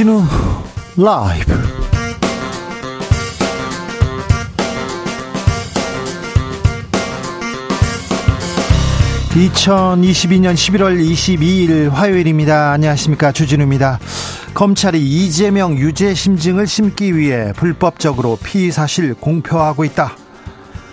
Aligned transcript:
주진우 0.00 0.22
라이브. 0.96 1.52
(2022년 9.34 10.54
11월 10.54 10.98
22일) 10.98 11.90
화요일입니다. 11.90 12.72
안녕하십니까. 12.72 13.32
주진우입니다. 13.32 13.98
검찰이 14.54 15.02
이재명 15.02 15.76
유죄 15.76 16.14
심증을 16.14 16.66
심기 16.66 17.14
위해 17.14 17.52
불법적으로 17.54 18.38
피의 18.42 18.72
사실 18.72 19.12
공표하고 19.12 19.84
있다 19.84 20.16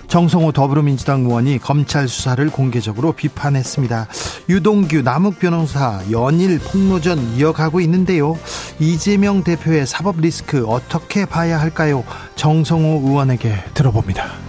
정성호 0.08 0.54
더불어민주당 0.54 1.22
의원이 1.26 1.60
검찰 1.60 2.08
수사를 2.08 2.50
공개적으로 2.50 3.12
비판했습니다. 3.12 4.08
유동규 4.50 5.02
남욱 5.02 5.40
변호사 5.40 6.02
연일 6.12 6.60
폭로전 6.60 7.36
이어가고 7.36 7.82
있는데요. 7.82 8.38
이재명 8.80 9.44
대표의 9.44 9.86
사법 9.86 10.22
리스크 10.22 10.66
어떻게 10.66 11.26
봐야 11.26 11.60
할까요? 11.60 12.04
정성호 12.36 13.08
의원에게 13.08 13.66
들어봅니다. 13.74 14.48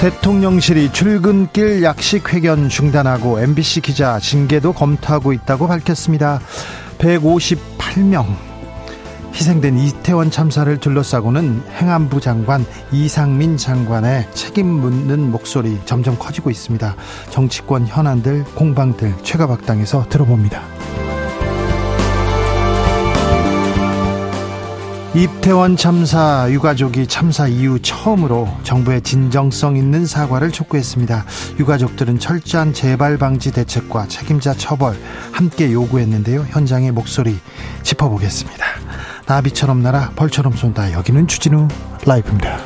대통령실이 0.00 0.92
출근길 0.92 1.84
약식 1.84 2.32
회견 2.32 2.68
중단하고 2.68 3.38
MBC 3.38 3.82
기자 3.82 4.18
징계도 4.18 4.72
검토하고 4.72 5.32
있다고 5.32 5.68
밝혔습니다. 5.68 6.40
158명 6.98 8.51
희생된 9.32 9.78
이태원 9.78 10.30
참사를 10.30 10.76
둘러싸고는 10.78 11.62
행안부 11.70 12.20
장관 12.20 12.64
이상민 12.92 13.56
장관의 13.56 14.28
책임 14.32 14.66
묻는 14.66 15.30
목소리 15.30 15.80
점점 15.84 16.18
커지고 16.18 16.50
있습니다. 16.50 16.94
정치권 17.30 17.86
현안들 17.86 18.44
공방들 18.54 19.14
최가박당에서 19.22 20.06
들어봅니다. 20.08 20.62
이태원 25.14 25.76
참사 25.76 26.48
유가족이 26.50 27.06
참사 27.06 27.46
이후 27.46 27.78
처음으로 27.82 28.48
정부의 28.62 29.02
진정성 29.02 29.76
있는 29.76 30.06
사과를 30.06 30.50
촉구했습니다. 30.50 31.26
유가족들은 31.58 32.18
철저한 32.18 32.72
재발 32.72 33.18
방지 33.18 33.52
대책과 33.52 34.08
책임자 34.08 34.54
처벌 34.54 34.96
함께 35.32 35.70
요구했는데요. 35.70 36.46
현장의 36.48 36.92
목소리 36.92 37.36
짚어보겠습니다. 37.82 38.91
나비처럼 39.32 39.82
날아 39.82 40.10
벌처럼 40.14 40.52
쏜다. 40.52 40.92
여기는 40.92 41.26
주진우 41.26 41.66
라이브입니다. 42.04 42.58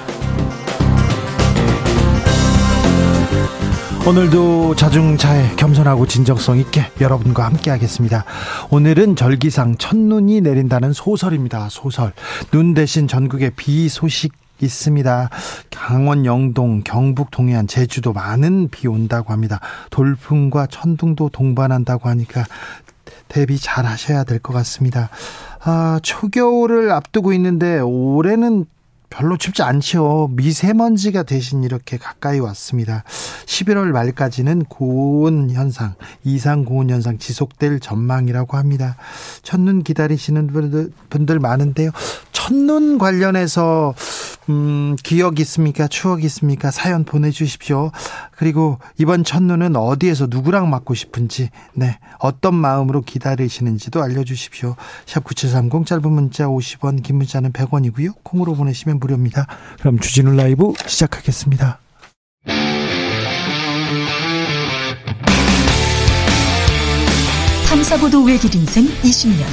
오늘도 4.05 4.75
자중차에 4.75 5.55
겸손하고 5.55 6.06
진정성 6.09 6.59
있게 6.59 6.91
여러분과 7.00 7.44
함께 7.44 7.70
하겠습니다. 7.70 8.25
오늘은 8.70 9.14
절기상 9.14 9.77
첫눈이 9.77 10.41
내린다는 10.41 10.92
소설입니다. 10.92 11.69
소설. 11.70 12.12
눈 12.50 12.75
대신 12.75 13.06
전국에 13.06 13.50
비 13.50 13.89
소식 13.89 14.33
있습니다. 14.61 15.31
강원 15.70 16.25
영동, 16.25 16.83
경북 16.83 17.31
동해안, 17.31 17.69
제주도 17.69 18.12
많은 18.12 18.70
비 18.70 18.89
온다고 18.89 19.33
합니다. 19.33 19.61
돌풍과 19.91 20.67
천둥도 20.67 21.28
동반한다고 21.28 22.09
하니까 22.09 22.44
대비 23.28 23.56
잘 23.59 23.87
하셔야 23.87 24.25
될 24.25 24.41
것 24.41 24.53
같습니다. 24.53 25.11
아, 25.69 25.98
초겨울을 26.00 26.92
앞두고 26.92 27.33
있는데 27.33 27.81
올해는 27.81 28.67
별로 29.11 29.36
춥지 29.36 29.64
않죠. 29.64 30.31
미세먼지가 30.33 31.25
대신 31.25 31.64
이렇게 31.64 31.97
가까이 31.97 32.39
왔습니다. 32.39 33.03
11월 33.47 33.87
말까지는 33.91 34.67
고온 34.67 35.50
현상, 35.50 35.94
이상 36.22 36.65
고온 36.65 36.88
현상 36.91 37.19
지속될 37.19 37.81
전망이라고 37.81 38.56
합니다. 38.56 38.97
첫눈 39.43 39.82
기다리시는 39.82 40.47
분들, 40.47 40.93
분들 41.10 41.41
많은데요. 41.41 41.91
첫눈 42.31 42.98
관련해서 42.98 43.93
음, 44.49 44.97
기억 45.03 45.41
있습니까? 45.41 45.89
추억 45.89 46.23
있습니까? 46.25 46.71
사연 46.71 47.05
보내주십시오. 47.05 47.91
그리고 48.31 48.79
이번 48.99 49.25
첫눈은 49.25 49.77
어디에서 49.77 50.29
누구랑 50.31 50.71
맞고 50.71 50.95
싶은지, 50.95 51.51
네, 51.75 51.99
어떤 52.19 52.55
마음으로 52.55 53.03
기다리시는지도 53.03 54.03
알려주십시오. 54.03 54.77
샵 55.05 55.25
9730 55.25 55.87
짧은 55.87 56.11
문자 56.11 56.47
50원, 56.47 57.03
긴 57.03 57.17
문자는 57.17 57.53
100원이고요. 57.53 58.15
콩으로 58.23 58.55
보내시면 58.55 58.99
무료입니다. 59.01 59.47
그럼 59.81 59.99
주진우 59.99 60.33
라이브 60.37 60.73
시작하겠습니다. 60.87 61.81
탐사보도 67.69 68.23
외길 68.25 68.55
인생 68.55 68.87
20년. 69.03 69.45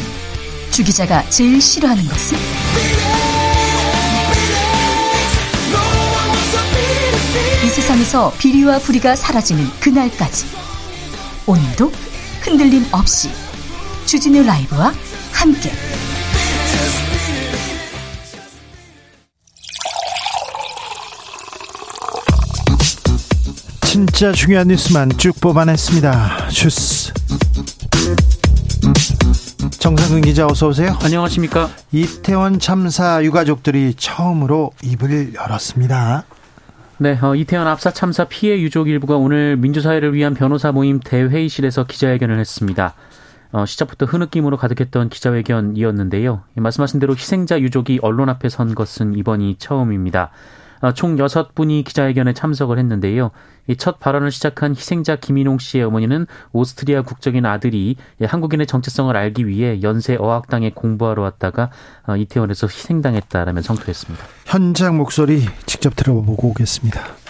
주 0.71 0.83
기자가 0.83 1.27
제일 1.29 1.59
싫어하는 1.59 2.03
것은? 2.05 3.32
이 7.65 7.67
세상에서 7.67 8.31
비리와 8.37 8.79
부리가 8.79 9.15
사라지는 9.15 9.65
그날까지 9.79 10.45
오늘도 11.47 11.91
흔들림 12.41 12.85
없이 12.91 13.29
주진우 14.05 14.43
라이브와 14.43 14.93
함께 15.31 15.71
진짜 23.81 24.31
중요한 24.31 24.67
뉴스만 24.67 25.17
쭉 25.17 25.39
뽑아냈습니다. 25.39 26.49
주스. 26.49 27.13
정상근 29.79 30.21
기자 30.21 30.47
어서 30.47 30.67
오세요. 30.67 30.97
안녕하십니까. 31.01 31.69
이태원 31.91 32.59
참사 32.59 33.23
유가족들이 33.23 33.93
처음으로 33.97 34.71
입을 34.81 35.33
열었습니다. 35.35 36.25
네, 36.99 37.17
어, 37.19 37.33
이태원 37.33 37.67
압사 37.67 37.89
참사 37.91 38.25
피해 38.25 38.61
유족 38.61 38.87
일부가 38.87 39.17
오늘 39.17 39.57
민주사회를 39.57 40.13
위한 40.13 40.35
변호사 40.35 40.71
모임 40.71 40.99
대회의실에서 40.99 41.85
기자회견을 41.85 42.37
했습니다. 42.37 42.93
어, 43.51 43.65
시작부터 43.65 44.05
흐느낌으로 44.05 44.57
가득했던 44.57 45.09
기자회견이었는데요. 45.09 46.43
말씀하신 46.55 46.99
대로 46.99 47.13
희생자 47.13 47.59
유족이 47.59 47.99
언론 48.03 48.29
앞에 48.29 48.47
선 48.47 48.75
것은 48.75 49.15
이번이 49.15 49.55
처음입니다. 49.57 50.29
어, 50.83 50.91
총 50.91 51.15
6분이 51.15 51.85
기자회견에 51.85 52.33
참석을 52.33 52.77
했는데요. 52.77 53.31
첫 53.77 53.99
발언을 54.01 54.31
시작한 54.31 54.75
희생자 54.75 55.15
김인홍 55.15 55.57
씨의 55.59 55.85
어머니는 55.85 56.27
오스트리아 56.51 57.03
국적인 57.03 57.45
아들이 57.45 57.95
한국인의 58.21 58.67
정체성을 58.67 59.15
알기 59.15 59.47
위해 59.47 59.81
연세 59.81 60.17
어학당에 60.19 60.71
공부하러 60.71 61.21
왔다가 61.21 61.71
어, 62.05 62.17
이태원에서 62.17 62.67
희생당했다라며 62.67 63.61
성토했습니다. 63.61 64.25
현장 64.45 64.97
목소리 64.97 65.45
직접 65.65 65.95
들어보고 65.95 66.49
오겠습니다. 66.49 67.22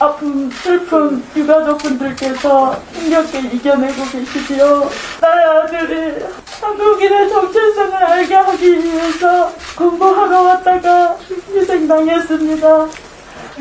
아픔, 0.00 0.48
슬픔 0.50 1.24
유가족분들께서 1.34 2.74
힘겹게 2.92 3.40
이겨내고 3.40 4.04
계시지요. 4.04 4.88
나의 5.20 5.44
아들이 5.44 6.24
한국인의 6.60 7.28
정체성을 7.28 7.96
알게 7.96 8.34
하기 8.34 8.84
위해서 8.84 9.52
공부하러 9.76 10.42
왔다가 10.42 11.16
희생당했습니다. 11.52 12.88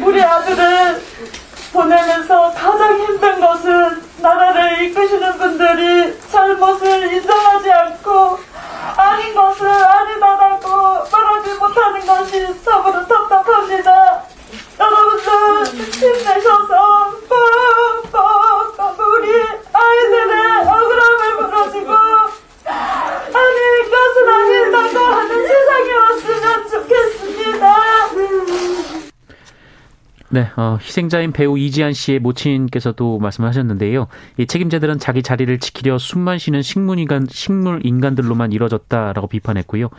우리 0.04 0.22
아들을 0.22 1.02
보내면서 1.74 2.52
가장 2.52 3.00
힘든 3.00 3.40
것은 3.40 4.02
나라를 4.22 4.84
이끄시는 4.84 5.38
분들이 5.40 6.20
잘못을 6.30 7.14
인정하지 7.14 7.72
않고 7.72 8.40
아닌 8.96 9.34
것을 9.34 9.68
아니다라고 9.68 10.70
말하지 11.12 11.54
못하는 11.56 12.06
것이 12.06 12.64
참으로 12.64 13.08
답답합니다. 13.08 14.37
여러분들 14.80 15.66
힘내셔서 15.92 17.12
꼭꼭 17.28 19.00
우리 19.00 19.42
아이들의 19.74 20.68
억울함을 20.68 21.36
물어주고 21.36 21.92
아닐 22.64 23.90
것은 23.90 24.30
아니다고 24.30 25.00
하는 25.06 25.48
세상이 25.48 25.92
왔으면 25.94 26.70
좋겠습니다. 26.70 27.88
네, 30.30 30.50
어, 30.58 30.78
희생자인 30.82 31.32
배우 31.32 31.58
이지한 31.58 31.94
씨의 31.94 32.20
모친께서도 32.20 33.18
말씀하셨는데요. 33.20 34.08
이 34.38 34.46
책임자들은 34.46 35.00
자기 35.00 35.24
자리를 35.24 35.58
지키려 35.60 35.98
숨만 35.98 36.38
쉬는 36.38 36.62
식물 36.62 37.00
인간, 37.00 37.26
식물 37.30 37.86
인간들로만 37.86 38.52
이뤄졌다라고 38.52 39.28
비판했고요. 39.28 39.90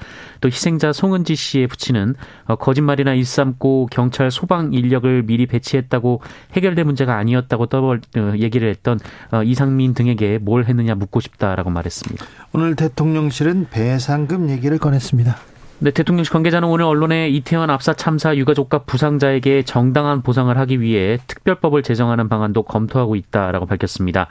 또 0.42 0.48
희생자 0.48 0.92
송은지 0.92 1.34
씨의 1.34 1.66
부친은 1.68 2.14
어, 2.44 2.56
거짓말이나 2.56 3.14
일삼고 3.14 3.88
경찰 3.90 4.30
소방 4.30 4.74
인력을 4.74 5.22
미리 5.22 5.46
배치했다고 5.46 6.20
해결될 6.52 6.84
문제가 6.84 7.16
아니었다고 7.16 7.66
떠벌 7.66 8.00
어, 8.18 8.32
얘기를 8.36 8.68
했던 8.68 9.00
어, 9.32 9.42
이상민 9.42 9.94
등에게 9.94 10.38
뭘 10.38 10.66
했느냐 10.66 10.94
묻고 10.94 11.20
싶다라고 11.20 11.70
말했습니다. 11.70 12.26
오늘 12.52 12.76
대통령실은 12.76 13.68
배상금 13.70 14.50
얘기를 14.50 14.76
꺼냈습니다. 14.78 15.36
네, 15.80 15.92
대통령실 15.92 16.32
관계자는 16.32 16.68
오늘 16.68 16.86
언론에 16.86 17.28
이태원 17.28 17.70
압사 17.70 17.92
참사 17.92 18.36
유가족과 18.36 18.78
부상자에게 18.78 19.62
정당한 19.62 20.22
보상을 20.22 20.56
하기 20.58 20.80
위해 20.80 21.18
특별법을 21.28 21.84
제정하는 21.84 22.28
방안도 22.28 22.64
검토하고 22.64 23.14
있다라고 23.14 23.66
밝혔습니다. 23.66 24.26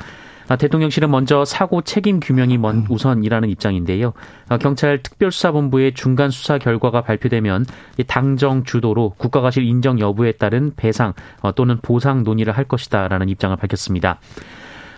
아, 0.50 0.58
대통령실은 0.58 1.10
먼저 1.10 1.46
사고 1.46 1.82
책임 1.84 2.20
규명이 2.20 2.58
먼 2.58 2.78
음. 2.80 2.86
우선이라는 2.90 3.48
입장인데요. 3.48 4.12
아, 4.50 4.58
경찰 4.58 5.02
특별수사본부의 5.02 5.94
중간 5.94 6.32
수사 6.32 6.58
결과가 6.58 7.02
발표되면 7.02 7.66
당정 8.08 8.66
주도로 8.66 9.14
국가가실 9.18 9.64
인정 9.64 10.02
여부에 10.02 10.34
따른 10.34 10.74
배상 10.76 11.14
어, 11.40 11.54
또는 11.54 11.80
보상 11.82 12.24
논의를 12.24 12.58
할 12.58 12.66
것이다라는 12.66 13.30
입장을 13.30 13.56
밝혔습니다. 13.56 14.20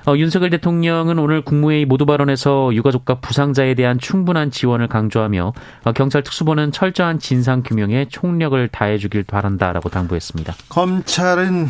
어, 0.09 0.17
윤석열 0.17 0.49
대통령은 0.49 1.19
오늘 1.19 1.43
국무회의 1.43 1.85
모두 1.85 2.07
발언에서 2.07 2.73
유가족과 2.73 3.19
부상자에 3.19 3.75
대한 3.75 3.99
충분한 3.99 4.49
지원을 4.49 4.87
강조하며 4.87 5.53
어, 5.83 5.91
경찰 5.91 6.23
특수부는 6.23 6.71
철저한 6.71 7.19
진상 7.19 7.61
규명에 7.61 8.07
총력을 8.09 8.67
다해주길 8.69 9.25
바란다라고 9.25 9.89
당부했습니다. 9.89 10.55
검찰은 10.69 11.67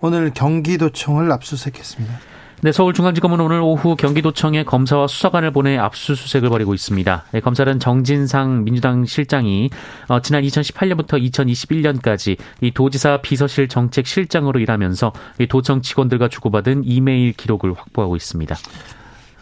오늘 0.00 0.30
경기도청을 0.32 1.32
압수수색했습니다. 1.32 2.31
네, 2.64 2.70
서울중앙지검은 2.70 3.40
오늘 3.40 3.60
오후 3.60 3.96
경기도청에 3.96 4.62
검사와 4.62 5.08
수사관을 5.08 5.50
보내 5.50 5.76
압수수색을 5.78 6.48
벌이고 6.48 6.74
있습니다. 6.74 7.24
네, 7.32 7.40
검찰은 7.40 7.80
정진상 7.80 8.62
민주당 8.62 9.04
실장이 9.04 9.68
어, 10.06 10.20
지난 10.20 10.44
2018년부터 10.44 11.20
2021년까지 11.20 12.38
이 12.60 12.70
도지사 12.70 13.18
비서실 13.20 13.66
정책 13.66 14.06
실장으로 14.06 14.60
일하면서 14.60 15.12
이 15.40 15.48
도청 15.48 15.82
직원들과 15.82 16.28
주고받은 16.28 16.82
이메일 16.84 17.32
기록을 17.32 17.74
확보하고 17.74 18.14
있습니다. 18.14 18.54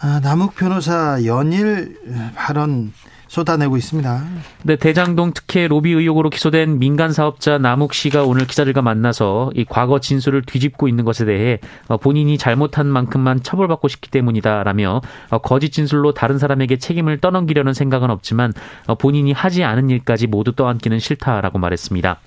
아, 0.01 0.21
남욱 0.23 0.55
변호사 0.55 1.23
연일 1.27 1.99
발언 2.35 2.91
쏟아내고 3.31 3.77
있습니다. 3.77 4.25
네, 4.65 4.75
대장동 4.75 5.33
특혜 5.33 5.69
로비 5.69 5.93
의혹으로 5.93 6.31
기소된 6.31 6.81
민간 6.81 7.13
사업자 7.13 7.59
남욱 7.59 7.95
씨가 7.95 8.25
오늘 8.25 8.45
기자들과 8.45 8.83
만나서 8.83 9.53
이 9.55 9.65
과거 9.65 10.01
진술을 10.01 10.43
뒤집고 10.43 10.89
있는 10.89 11.05
것에 11.05 11.25
대해 11.25 11.61
어, 11.87 11.97
본인이 11.97 12.37
잘못한 12.37 12.89
만큼만 12.89 13.45
처벌받고 13.45 13.87
싶기 13.87 14.11
때문이다라며 14.11 15.01
어, 15.31 15.39
거짓 15.39 15.71
진술로 15.71 16.13
다른 16.13 16.39
사람에게 16.39 16.79
책임을 16.79 17.19
떠넘기려는 17.19 17.73
생각은 17.73 18.11
없지만 18.11 18.53
어, 18.89 18.97
본인이 18.97 19.31
하지 19.31 19.63
않은 19.63 19.91
일까지 19.91 20.27
모두 20.27 20.53
떠안기는 20.53 20.99
싫다라고 20.99 21.61
말했습니다. 21.61 22.19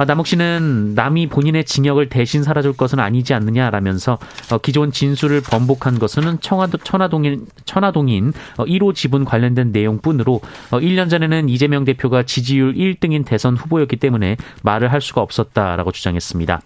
아, 0.00 0.06
남욱 0.06 0.26
씨는 0.26 0.94
남이 0.94 1.26
본인의 1.26 1.66
징역을 1.66 2.08
대신 2.08 2.42
살아줄 2.42 2.72
것은 2.72 2.98
아니지 2.98 3.34
않느냐라면서 3.34 4.16
어, 4.50 4.56
기존 4.56 4.92
진술을 4.92 5.42
번복한 5.42 5.98
것은 5.98 6.40
청와도 6.40 6.78
천화동인 6.78 7.46
천화동인 7.66 8.32
1호 8.56 8.88
어, 8.88 8.92
지분 8.94 9.26
관련된 9.26 9.72
내용뿐으로 9.72 10.40
1년 10.70 11.04
어, 11.04 11.08
전에는 11.08 11.50
이재명 11.50 11.84
대표가 11.84 12.22
지지율 12.22 12.72
1등인 12.76 13.26
대선 13.26 13.58
후보였기 13.58 13.96
때문에 13.96 14.38
말을 14.62 14.90
할 14.90 15.02
수가 15.02 15.20
없었다라고 15.20 15.92
주장했습니다. 15.92 16.62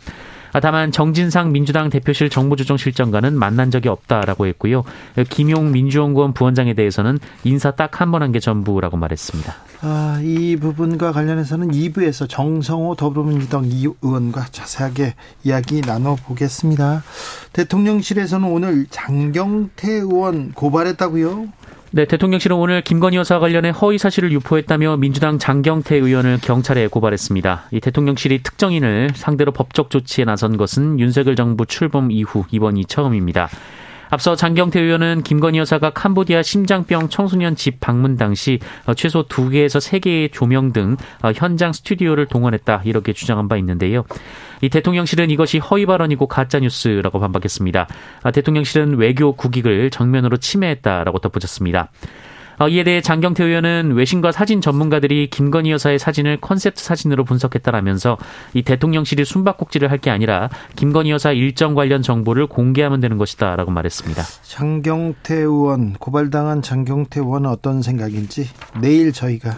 아, 0.53 0.61
다만 0.61 0.93
정진상 0.93 1.51
민주당 1.51 1.91
대표실 1.91 2.31
정무조정실장과는 2.31 3.37
만난 3.37 3.73
적이 3.73 3.89
없다라고 3.89 4.47
했고요. 4.47 4.85
김용 5.29 5.73
민주연구원 5.73 6.35
부원장에 6.35 6.75
대해서는 6.75 7.19
인사 7.43 7.73
딱 7.73 8.01
한 8.01 8.13
번 8.13 8.23
한 8.23 8.31
게 8.31 8.39
전부라고 8.39 8.97
말했습니다. 8.97 9.74
아, 9.87 10.19
이 10.25 10.57
부분과 10.57 11.13
관련해서는 11.13 11.71
2부에서 11.71 12.27
정성호 12.27 12.95
더불어민주당 12.95 13.67
이 13.67 13.87
의원과 14.01 14.47
자세하게 14.51 15.15
이야기 15.45 15.83
나눠보겠습니다. 15.83 17.05
대통령실에서는 17.53 18.49
오늘 18.49 18.87
장경태 18.89 19.93
의원 19.93 20.53
고발했다고요? 20.53 21.49
네, 21.91 22.07
대통령실은 22.07 22.57
오늘 22.57 22.81
김건희 22.81 23.19
여사 23.19 23.39
관련해 23.39 23.71
허위 23.71 23.99
사실을 23.99 24.33
유포했다며 24.33 24.97
민주당 24.97 25.39
장경태 25.39 25.97
의원을 25.97 26.39
경찰에 26.41 26.87
고발했습니다. 26.87 27.65
이 27.73 27.81
대통령실이 27.81 28.43
특정인을 28.43 29.11
상대로 29.15 29.53
법적 29.53 29.91
조치에 29.91 30.25
나선 30.25 30.57
것은 30.57 30.99
윤석열 30.99 31.37
정부 31.37 31.67
출범 31.67 32.11
이후 32.11 32.47
이번이 32.51 32.87
처음입니다. 32.87 33.51
앞서 34.11 34.37
장경태 34.37 34.81
의원은 34.81 35.23
김건희 35.23 35.59
여사가 35.59 35.91
캄보디아 35.91 36.43
심장병 36.43 37.09
청소년 37.09 37.57
집 37.57 37.81
방문 37.81 38.17
당시 38.17 38.59
어, 38.87 38.95
최소 38.95 39.25
2개에서 39.25 39.81
3개의 39.81 40.33
조명 40.33 40.73
등 40.73 40.97
어, 41.23 41.33
현장 41.35 41.73
스튜디오를 41.73 42.27
동원했다 42.27 42.83
이렇게 42.85 43.13
주장한 43.13 43.49
바 43.49 43.57
있는데요. 43.57 44.05
이 44.61 44.69
대통령실은 44.69 45.31
이것이 45.31 45.59
허위 45.59 45.85
발언이고 45.87 46.27
가짜 46.27 46.59
뉴스라고 46.59 47.21
반박했습니다. 47.21 47.87
아, 48.23 48.31
대통령실은 48.31 48.97
외교 48.97 49.33
국익을 49.33 49.91
정면으로 49.91 50.39
침해했다라고 50.39 51.19
덧붙였습니다. 51.19 51.91
어, 52.59 52.69
이에 52.69 52.85
대해 52.85 53.01
장경태 53.01 53.45
의원은 53.45 53.93
외신과 53.95 54.33
사진 54.33 54.61
전문가들이 54.61 55.29
김건희 55.31 55.71
여사의 55.73 55.99
사진을 55.99 56.39
컨셉트 56.41 56.83
사진으로 56.83 57.25
분석했다라면서 57.25 58.19
이 58.55 58.63
대통령실이 58.63 59.25
숨바꼭질을 59.25 59.91
할 59.91 59.99
게 60.05 60.11
아니라 60.11 60.51
김건희 60.77 61.11
여사 61.11 61.33
일정 61.33 61.75
관련 61.75 62.03
정보를 62.03 62.47
공개하면 62.47 63.01
되는 63.01 63.17
것이다라고 63.17 63.71
말했습니다. 63.71 64.23
장경태 64.43 65.35
의원 65.37 65.95
고발당한 65.95 66.61
장경태 66.61 67.21
의원은 67.21 67.49
어떤 67.49 67.81
생각인지 67.81 68.49
내일 68.83 69.13
저희가 69.13 69.57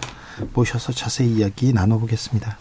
모셔서 0.54 0.92
자세히 0.92 1.30
이야기 1.32 1.72
나눠보겠습니다. 1.72 2.58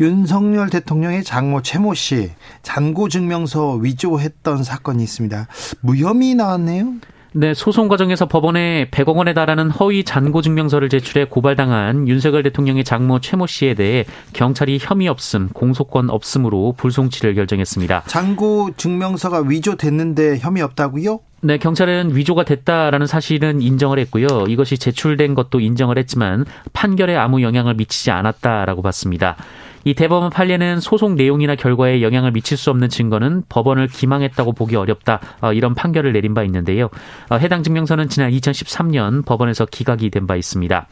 윤석열 0.00 0.70
대통령의 0.70 1.22
장모 1.22 1.62
최모 1.62 1.94
씨 1.94 2.30
잔고 2.62 3.08
증명서 3.10 3.74
위조했던 3.74 4.64
사건이 4.64 5.02
있습니다. 5.02 5.46
무혐의 5.82 6.34
나왔네요. 6.34 6.94
네, 7.32 7.54
소송 7.54 7.86
과정에서 7.86 8.26
법원에 8.26 8.88
100억 8.90 9.14
원에 9.14 9.34
달하는 9.34 9.70
허위 9.70 10.02
잔고 10.02 10.42
증명서를 10.42 10.88
제출해 10.88 11.26
고발당한 11.26 12.08
윤석열 12.08 12.42
대통령의 12.42 12.82
장모 12.82 13.20
최모 13.20 13.46
씨에 13.46 13.74
대해 13.74 14.04
경찰이 14.32 14.78
혐의 14.80 15.06
없음, 15.06 15.50
공소권 15.52 16.10
없음으로 16.10 16.74
불송치를 16.76 17.36
결정했습니다. 17.36 18.02
잔고 18.08 18.70
증명서가 18.76 19.44
위조됐는데 19.46 20.38
혐의 20.40 20.64
없다고요? 20.64 21.20
네, 21.42 21.56
경찰은 21.56 22.16
위조가 22.16 22.44
됐다라는 22.44 23.06
사실은 23.06 23.62
인정을 23.62 24.00
했고요. 24.00 24.46
이것이 24.48 24.76
제출된 24.76 25.34
것도 25.34 25.60
인정을 25.60 25.98
했지만 25.98 26.44
판결에 26.72 27.16
아무 27.16 27.42
영향을 27.42 27.74
미치지 27.74 28.10
않았다라고 28.10 28.82
봤습니다. 28.82 29.36
이 29.84 29.94
대법원 29.94 30.30
판례는 30.30 30.80
소송 30.80 31.16
내용이나 31.16 31.54
결과에 31.54 32.02
영향을 32.02 32.32
미칠 32.32 32.56
수 32.56 32.70
없는 32.70 32.88
증거는 32.88 33.44
법원을 33.48 33.88
기망했다고 33.88 34.52
보기 34.52 34.76
어렵다 34.76 35.20
어, 35.40 35.52
이런 35.52 35.74
판결을 35.74 36.12
내린 36.12 36.34
바 36.34 36.42
있는데요. 36.44 36.88
어, 37.30 37.36
해당 37.36 37.62
증명서는 37.62 38.08
지난 38.08 38.30
2013년 38.30 39.24
법원에서 39.24 39.66
기각이 39.66 40.08
된 40.10 40.20
바 40.26 40.36
있습니다. 40.36 40.86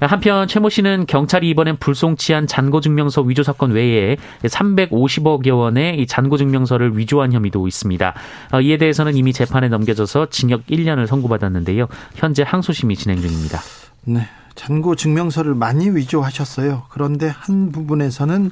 한편 0.00 0.46
최모 0.48 0.68
씨는 0.70 1.06
경찰이 1.06 1.48
이번엔 1.50 1.76
불송치한 1.78 2.46
잔고증명서 2.46 3.22
위조 3.22 3.42
사건 3.42 3.72
외에 3.72 4.16
350억여 4.42 5.56
원의 5.58 5.98
이 6.00 6.06
잔고증명서를 6.06 6.96
위조한 6.98 7.32
혐의도 7.32 7.66
있습니다. 7.66 8.14
어, 8.52 8.60
이에 8.60 8.76
대해서는 8.76 9.16
이미 9.16 9.32
재판에 9.32 9.68
넘겨져서 9.68 10.26
징역 10.30 10.66
1년을 10.66 11.06
선고받았는데요. 11.06 11.86
현재 12.16 12.42
항소심이 12.46 12.96
진행 12.96 13.20
중입니다. 13.20 13.60
네. 14.04 14.26
잔고 14.54 14.94
증명서를 14.94 15.54
많이 15.54 15.90
위조하셨어요. 15.90 16.84
그런데 16.90 17.26
한 17.28 17.72
부분에서는 17.72 18.50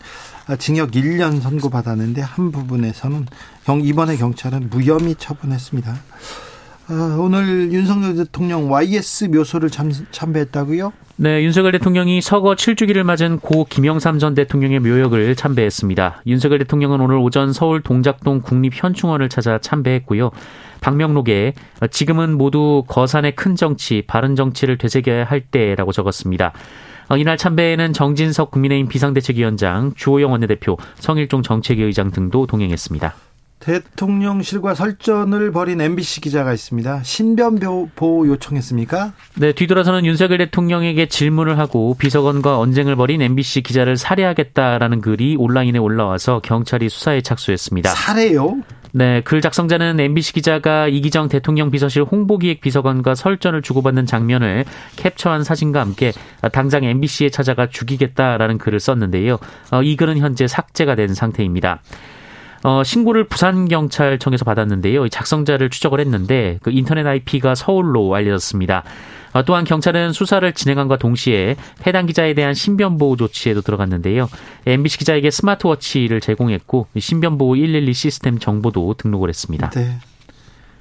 징역 0.58 0.90
1년 0.92 1.40
선고받았는데 1.40 2.20
한 2.20 2.52
부분에서는 2.52 3.26
이번에 3.82 4.16
경찰은 4.16 4.70
무혐의 4.70 5.14
처분했습니다. 5.16 5.94
아, 6.88 7.16
오늘 7.18 7.72
윤석열 7.72 8.16
대통령 8.16 8.70
YS 8.70 9.26
묘소를 9.26 9.70
참, 9.70 9.92
참배했다고요? 10.10 10.92
네, 11.16 11.44
윤석열 11.44 11.72
대통령이 11.72 12.20
서거 12.20 12.54
7주기를 12.54 13.04
맞은 13.04 13.38
고 13.38 13.64
김영삼 13.64 14.18
전 14.18 14.34
대통령의 14.34 14.80
묘역을 14.80 15.36
참배했습니다. 15.36 16.22
윤석열 16.26 16.58
대통령은 16.58 17.00
오늘 17.00 17.16
오전 17.18 17.52
서울 17.52 17.80
동작동 17.82 18.40
국립현충원을 18.40 19.28
찾아 19.28 19.58
참배했고요. 19.58 20.32
박명록에 20.82 21.54
지금은 21.90 22.36
모두 22.36 22.84
거산의 22.86 23.34
큰 23.34 23.56
정치, 23.56 24.02
바른 24.06 24.36
정치를 24.36 24.76
되새겨야 24.76 25.24
할 25.24 25.40
때라고 25.40 25.92
적었습니다. 25.92 26.52
어, 27.08 27.16
이날 27.16 27.36
참배에는 27.36 27.92
정진석 27.92 28.50
국민의힘 28.50 28.88
비상대책위원장, 28.88 29.92
주호영 29.96 30.32
원내대표, 30.32 30.76
성일종 30.96 31.42
정책위 31.42 31.82
의장 31.82 32.10
등도 32.10 32.46
동행했습니다. 32.46 33.14
대통령실과 33.62 34.74
설전을 34.74 35.52
벌인 35.52 35.80
MBC 35.80 36.20
기자가 36.20 36.52
있습니다. 36.52 37.02
신변 37.04 37.60
보호 37.94 38.26
요청했습니까? 38.26 39.12
네, 39.36 39.52
뒤돌아서는 39.52 40.04
윤석열 40.04 40.38
대통령에게 40.38 41.06
질문을 41.06 41.58
하고 41.58 41.94
비서관과 41.96 42.58
언쟁을 42.58 42.96
벌인 42.96 43.22
MBC 43.22 43.62
기자를 43.62 43.96
살해하겠다라는 43.96 45.00
글이 45.00 45.36
온라인에 45.38 45.78
올라와서 45.78 46.40
경찰이 46.40 46.88
수사에 46.88 47.20
착수했습니다. 47.20 47.90
살해요? 47.90 48.56
네, 48.94 49.22
글 49.22 49.40
작성자는 49.40 49.98
MBC 49.98 50.34
기자가 50.34 50.86
이기정 50.86 51.28
대통령 51.28 51.70
비서실 51.70 52.02
홍보기획 52.02 52.60
비서관과 52.60 53.14
설전을 53.14 53.62
주고받는 53.62 54.04
장면을 54.04 54.66
캡처한 54.96 55.44
사진과 55.44 55.80
함께 55.80 56.12
당장 56.52 56.84
MBC에 56.84 57.30
찾아가 57.30 57.66
죽이겠다라는 57.68 58.58
글을 58.58 58.80
썼는데요. 58.80 59.38
어, 59.70 59.82
이 59.82 59.96
글은 59.96 60.18
현재 60.18 60.46
삭제가 60.46 60.94
된 60.94 61.14
상태입니다. 61.14 61.80
어, 62.64 62.84
신고를 62.84 63.24
부산경찰청에서 63.24 64.44
받았는데요. 64.44 65.08
작성자를 65.08 65.70
추적을 65.70 65.98
했는데 65.98 66.58
그 66.62 66.70
인터넷 66.70 67.06
IP가 67.06 67.54
서울로 67.54 68.14
알려졌습니다. 68.14 68.84
어, 69.32 69.42
또한 69.44 69.64
경찰은 69.64 70.12
수사를 70.12 70.52
진행함과 70.52 70.98
동시에 70.98 71.56
해당 71.86 72.06
기자에 72.06 72.34
대한 72.34 72.54
신변 72.54 72.98
보호 72.98 73.16
조치에도 73.16 73.62
들어갔는데요. 73.62 74.28
MBC 74.66 74.98
기자에게 74.98 75.30
스마트워치를 75.30 76.20
제공했고 76.20 76.86
신변 76.98 77.38
보호 77.38 77.54
112 77.54 77.92
시스템 77.94 78.38
정보도 78.38 78.94
등록을 78.94 79.28
했습니다. 79.28 79.70
네. 79.70 79.98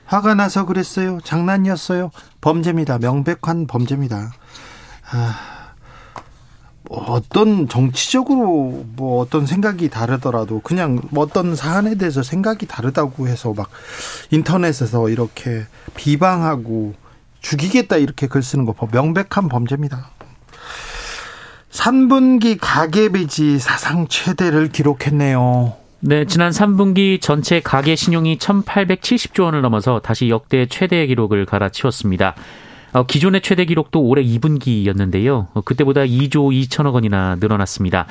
화가 0.05 0.35
나서 0.35 0.65
그랬어요. 0.65 1.19
장난이었어요. 1.23 2.11
범죄입니다. 2.41 2.99
명백한 2.99 3.67
범죄입니다. 3.67 4.33
아, 5.11 5.61
뭐 6.83 7.05
어떤 7.11 7.69
정치적으로 7.69 8.85
뭐 8.97 9.21
어떤 9.21 9.45
생각이 9.45 9.89
다르더라도 9.89 10.59
그냥 10.59 10.99
뭐 11.11 11.23
어떤 11.23 11.55
사안에 11.55 11.95
대해서 11.95 12.23
생각이 12.23 12.67
다르다고 12.67 13.29
해서 13.29 13.53
막 13.53 13.69
인터넷에서 14.31 15.07
이렇게 15.07 15.63
비방하고 15.95 16.93
죽이겠다 17.41 17.97
이렇게 17.97 18.27
글 18.27 18.41
쓰는 18.41 18.65
거 18.65 18.75
명백한 18.91 19.49
범죄입니다. 19.49 20.09
3분기 21.71 22.57
가계비지 22.59 23.59
사상 23.59 24.07
최대를 24.07 24.69
기록했네요. 24.69 25.73
네, 26.01 26.25
지난 26.25 26.51
3분기 26.51 27.21
전체 27.21 27.59
가계 27.59 27.95
신용이 27.95 28.37
1,870조 28.37 29.43
원을 29.43 29.61
넘어서 29.61 29.99
다시 29.99 30.29
역대 30.29 30.65
최대 30.65 31.05
기록을 31.05 31.45
갈아치웠습니다. 31.45 32.35
어, 32.93 33.05
기존의 33.05 33.41
최대 33.41 33.65
기록도 33.65 34.01
올해 34.01 34.23
2분기였는데요. 34.23 35.47
어, 35.53 35.61
그때보다 35.61 36.01
2조 36.01 36.51
2천억 36.51 36.93
원이나 36.93 37.37
늘어났습니다. 37.39 38.07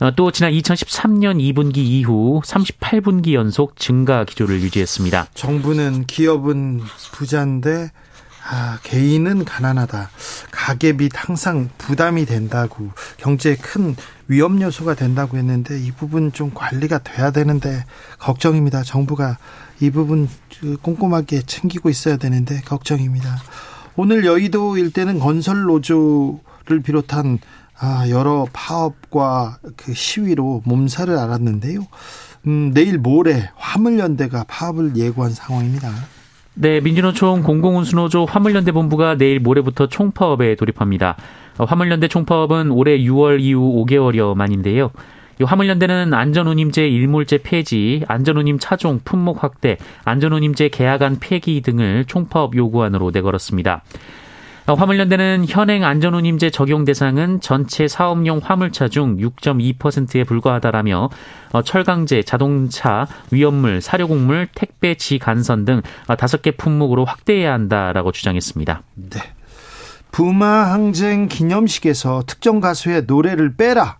어, 0.00 0.10
또 0.16 0.32
지난 0.32 0.52
2013년 0.52 1.38
2분기 1.38 1.78
이후 1.78 2.40
38분기 2.44 3.34
연속 3.34 3.76
증가 3.76 4.24
기조를 4.24 4.60
유지했습니다. 4.62 5.28
정부는 5.34 6.06
기업은 6.06 6.80
부자인데 7.12 7.90
아, 8.46 8.78
개인은 8.82 9.44
가난하다. 9.44 10.10
가계빚 10.50 11.12
항상 11.14 11.70
부담이 11.78 12.26
된다고 12.26 12.90
경제에 13.16 13.56
큰 13.56 13.96
위험 14.28 14.60
요소가 14.60 14.94
된다고 14.94 15.38
했는데 15.38 15.80
이 15.80 15.90
부분 15.92 16.30
좀 16.32 16.50
관리가 16.52 16.98
돼야 16.98 17.30
되는데 17.30 17.84
걱정입니다. 18.18 18.82
정부가 18.82 19.38
이 19.80 19.90
부분 19.90 20.28
꼼꼼하게 20.82 21.42
챙기고 21.42 21.88
있어야 21.88 22.16
되는데 22.18 22.60
걱정입니다. 22.60 23.36
오늘 23.96 24.26
여의도 24.26 24.76
일대는 24.76 25.20
건설 25.20 25.62
노조를 25.62 26.82
비롯한 26.84 27.38
아, 27.78 28.08
여러 28.08 28.46
파업과 28.52 29.58
그 29.76 29.94
시위로 29.94 30.62
몸살을 30.64 31.18
앓았는데요. 31.18 31.86
음, 32.46 32.72
내일 32.74 32.98
모레 32.98 33.50
화물연대가 33.56 34.44
파업을 34.46 34.96
예고한 34.96 35.32
상황입니다. 35.32 35.90
네, 36.56 36.80
민주노총 36.80 37.42
공공운수노조 37.42 38.26
화물연대 38.26 38.70
본부가 38.70 39.16
내일 39.16 39.40
모레부터 39.40 39.88
총파업에 39.88 40.54
돌입합니다. 40.54 41.16
어, 41.58 41.64
화물연대 41.64 42.06
총파업은 42.06 42.70
올해 42.70 42.96
6월 42.98 43.40
이후 43.40 43.84
5개월여 43.84 44.36
만인데요. 44.36 44.92
화물연대는 45.42 46.14
안전운임제 46.14 46.86
일몰제 46.86 47.38
폐지, 47.38 48.04
안전운임 48.06 48.60
차종 48.60 49.00
품목 49.04 49.42
확대, 49.42 49.78
안전운임제 50.04 50.68
계약안 50.68 51.18
폐기 51.18 51.60
등을 51.60 52.04
총파업 52.04 52.56
요구안으로 52.56 53.10
내걸었습니다. 53.12 53.82
어, 54.66 54.72
화물연대는 54.72 55.44
현행 55.46 55.84
안전운임제 55.84 56.48
적용 56.48 56.86
대상은 56.86 57.38
전체 57.42 57.86
사업용 57.86 58.40
화물차 58.42 58.88
중 58.88 59.18
6.2%에 59.18 60.24
불과하다라며 60.24 61.10
어, 61.52 61.62
철강제, 61.62 62.22
자동차, 62.22 63.06
위험물, 63.30 63.82
사료곡물, 63.82 64.48
택배, 64.54 64.94
지간선 64.94 65.66
등 65.66 65.82
다섯 66.16 66.40
개 66.40 66.50
품목으로 66.50 67.04
확대해야 67.04 67.52
한다라고 67.52 68.10
주장했습니다. 68.10 68.82
네. 68.94 69.20
부마 70.10 70.72
항쟁 70.72 71.28
기념식에서 71.28 72.22
특정 72.26 72.60
가수의 72.60 73.02
노래를 73.06 73.56
빼라 73.56 73.98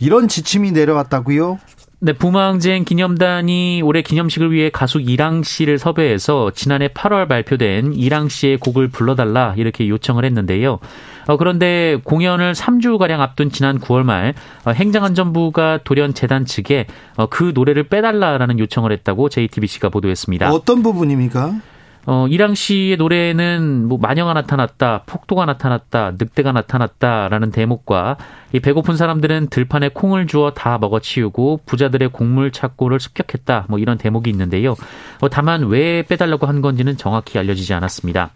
이런 0.00 0.28
지침이 0.28 0.72
내려왔다고요? 0.72 1.58
네, 2.00 2.12
부마항쟁 2.12 2.84
기념단이 2.84 3.82
올해 3.82 4.02
기념식을 4.02 4.52
위해 4.52 4.70
가수 4.70 5.00
이랑 5.00 5.42
씨를 5.42 5.78
섭외해서 5.78 6.52
지난해 6.54 6.86
8월 6.86 7.26
발표된 7.26 7.92
이랑 7.92 8.28
씨의 8.28 8.58
곡을 8.58 8.86
불러달라 8.86 9.54
이렇게 9.56 9.88
요청을 9.88 10.24
했는데요. 10.24 10.78
어, 11.26 11.36
그런데 11.36 11.98
공연을 12.04 12.52
3주가량 12.52 13.18
앞둔 13.18 13.50
지난 13.50 13.80
9월 13.80 14.04
말 14.04 14.34
어, 14.64 14.70
행정안전부가 14.70 15.80
돌연 15.82 16.14
재단 16.14 16.44
측에 16.44 16.86
어, 17.16 17.26
그 17.26 17.50
노래를 17.52 17.88
빼달라라는 17.88 18.60
요청을 18.60 18.92
했다고 18.92 19.28
JTBC가 19.28 19.88
보도했습니다. 19.88 20.52
어떤 20.52 20.84
부분입니까? 20.84 21.56
어, 22.10 22.26
이랑 22.26 22.54
씨의 22.54 22.96
노래는 22.96 23.86
뭐 23.86 23.98
마녀가 23.98 24.32
나타났다, 24.32 25.02
폭도가 25.04 25.44
나타났다, 25.44 26.12
늑대가 26.18 26.52
나타났다라는 26.52 27.50
대목과 27.50 28.16
이 28.54 28.60
배고픈 28.60 28.96
사람들은 28.96 29.48
들판에 29.50 29.90
콩을 29.90 30.26
주어 30.26 30.52
다 30.52 30.78
먹어치우고 30.78 31.60
부자들의 31.66 32.08
곡물 32.08 32.50
착고를 32.50 32.98
습격했다. 32.98 33.66
뭐 33.68 33.78
이런 33.78 33.98
대목이 33.98 34.30
있는데요. 34.30 34.74
어, 35.20 35.28
다만 35.28 35.64
왜 35.64 36.02
빼달라고 36.02 36.46
한 36.46 36.62
건지는 36.62 36.96
정확히 36.96 37.38
알려지지 37.38 37.74
않았습니다. 37.74 38.30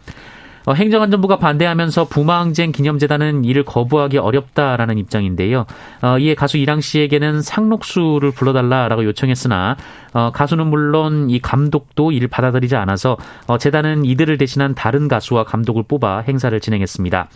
어, 0.65 0.75
행정안전부가 0.75 1.39
반대하면서 1.39 2.07
부마항쟁 2.07 2.73
기념재단은 2.73 3.45
이를 3.45 3.65
거부하기 3.65 4.19
어렵다라는 4.19 4.99
입장인데요. 4.99 5.67
어, 6.03 6.19
이에 6.19 6.35
가수 6.35 6.57
이랑 6.57 6.81
씨에게는 6.81 7.43
상록수를 7.43 8.31
불러달라라고 8.33 9.05
요청했으나 9.05 9.77
어, 10.13 10.31
가수는 10.33 10.67
물론 10.67 11.31
이 11.31 11.41
감독도 11.41 12.13
이를 12.13 12.29
받아들이지 12.29 12.77
않아서 12.77 13.17
어, 13.47 13.59
재단은 13.59 14.05
이들을 14.05 14.39
대신한 14.39 14.75
다른 14.75 15.09
가수와 15.09 15.45
감독을 15.45 15.85
뽑아 15.89 16.21
행사를 16.21 16.59
진행했습니다. 16.59 17.29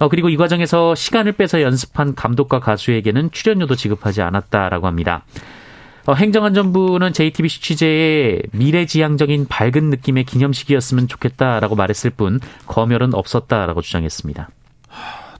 어, 0.00 0.08
그리고 0.08 0.28
이 0.28 0.36
과정에서 0.36 0.94
시간을 0.94 1.32
빼서 1.32 1.62
연습한 1.62 2.14
감독과 2.14 2.60
가수에게는 2.60 3.30
출연료도 3.30 3.76
지급하지 3.76 4.22
않았다라고 4.22 4.86
합니다. 4.86 5.24
어, 6.06 6.12
행정안전부는 6.12 7.12
JTBC 7.14 7.62
취재에 7.62 8.42
미래지향적인 8.52 9.46
밝은 9.48 9.90
느낌의 9.90 10.24
기념식이었으면 10.24 11.08
좋겠다라고 11.08 11.76
말했을 11.76 12.10
뿐 12.10 12.40
검열은 12.66 13.14
없었다라고 13.14 13.80
주장했습니다. 13.80 14.50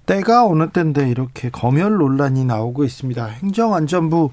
때가 0.07 0.47
어느 0.47 0.71
때인데 0.71 1.09
이렇게 1.11 1.51
검열 1.51 1.97
논란이 1.97 2.45
나오고 2.45 2.85
있습니다. 2.85 3.27
행정안전부 3.27 4.31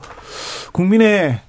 국민의 0.71 1.39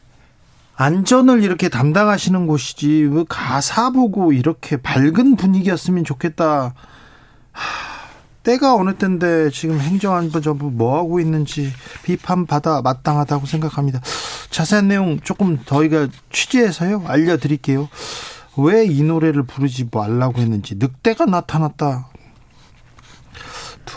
안전을 0.77 1.43
이렇게 1.45 1.69
담당하시는 1.69 2.47
곳이지 2.47 3.09
왜 3.13 3.25
가사 3.29 3.91
보고 3.91 4.33
이렇게 4.33 4.77
밝은 4.77 5.37
분위기였으면 5.37 6.05
좋겠다. 6.05 6.75
때가 8.43 8.75
어느 8.75 8.95
때인데 8.95 9.51
지금 9.51 9.79
행정안전부 9.79 10.71
뭐 10.71 10.99
하고 10.99 11.21
있는지 11.21 11.73
비판받아 12.03 12.83
마땅하다고 12.83 13.47
생각합니다. 13.47 14.01
자세한 14.51 14.89
내용 14.89 15.21
조금 15.21 15.59
저희가 15.65 16.09
취재해서요 16.31 17.05
알려드릴게요. 17.07 17.89
왜 18.59 18.85
이 18.87 19.03
노래를 19.03 19.45
부르지 19.45 19.89
말라고 19.91 20.41
했는지 20.41 20.75
늑대가 20.75 21.25
나타났다. 21.25 22.09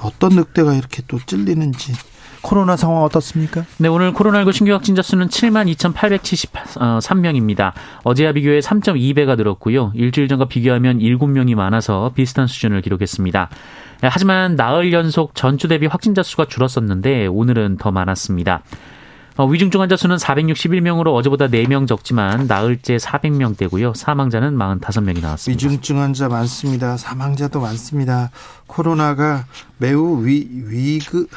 어떤 0.01 0.35
늑대가 0.35 0.73
이렇게 0.73 1.01
또 1.07 1.19
찔리는지 1.25 1.93
코로나 2.41 2.75
상황 2.77 3.03
어떻습니까? 3.03 3.65
네, 3.77 3.87
오늘 3.87 4.13
코로나19 4.13 4.53
신규 4.53 4.71
확진자 4.73 5.01
수는 5.01 5.29
7만 5.29 5.73
2,873명입니다. 5.75 7.73
어제와 8.03 8.33
비교해 8.33 8.59
3.2배가 8.59 9.35
늘었고요. 9.35 9.93
일주일 9.95 10.27
전과 10.27 10.45
비교하면 10.45 10.99
7명이 10.99 11.55
많아서 11.55 12.11
비슷한 12.13 12.45
수준을 12.45 12.81
기록했습니다. 12.83 13.49
하지만 14.01 14.55
나흘 14.55 14.93
연속 14.93 15.35
전주 15.35 15.67
대비 15.67 15.87
확진자 15.87 16.23
수가 16.23 16.45
줄었었는데 16.45 17.27
오늘은 17.27 17.77
더 17.77 17.91
많았습니다. 17.91 18.61
어, 19.37 19.45
위중증 19.45 19.81
환자 19.81 19.97
수는 19.97 20.15
461명으로 20.15 21.13
어제보다 21.13 21.47
4명 21.47 21.87
적지만 21.87 22.47
나흘째 22.47 22.95
400명대고요. 22.95 23.93
사망자는 23.93 24.57
45명이 24.57 25.21
나왔습니다. 25.21 25.65
위중증 25.65 25.99
환자 25.99 26.29
많습니다. 26.29 26.95
사망자도 26.95 27.59
많습니다. 27.59 28.31
코로나가 28.67 29.45
매우 29.77 30.25
위, 30.25 30.47
위그, 30.49 31.27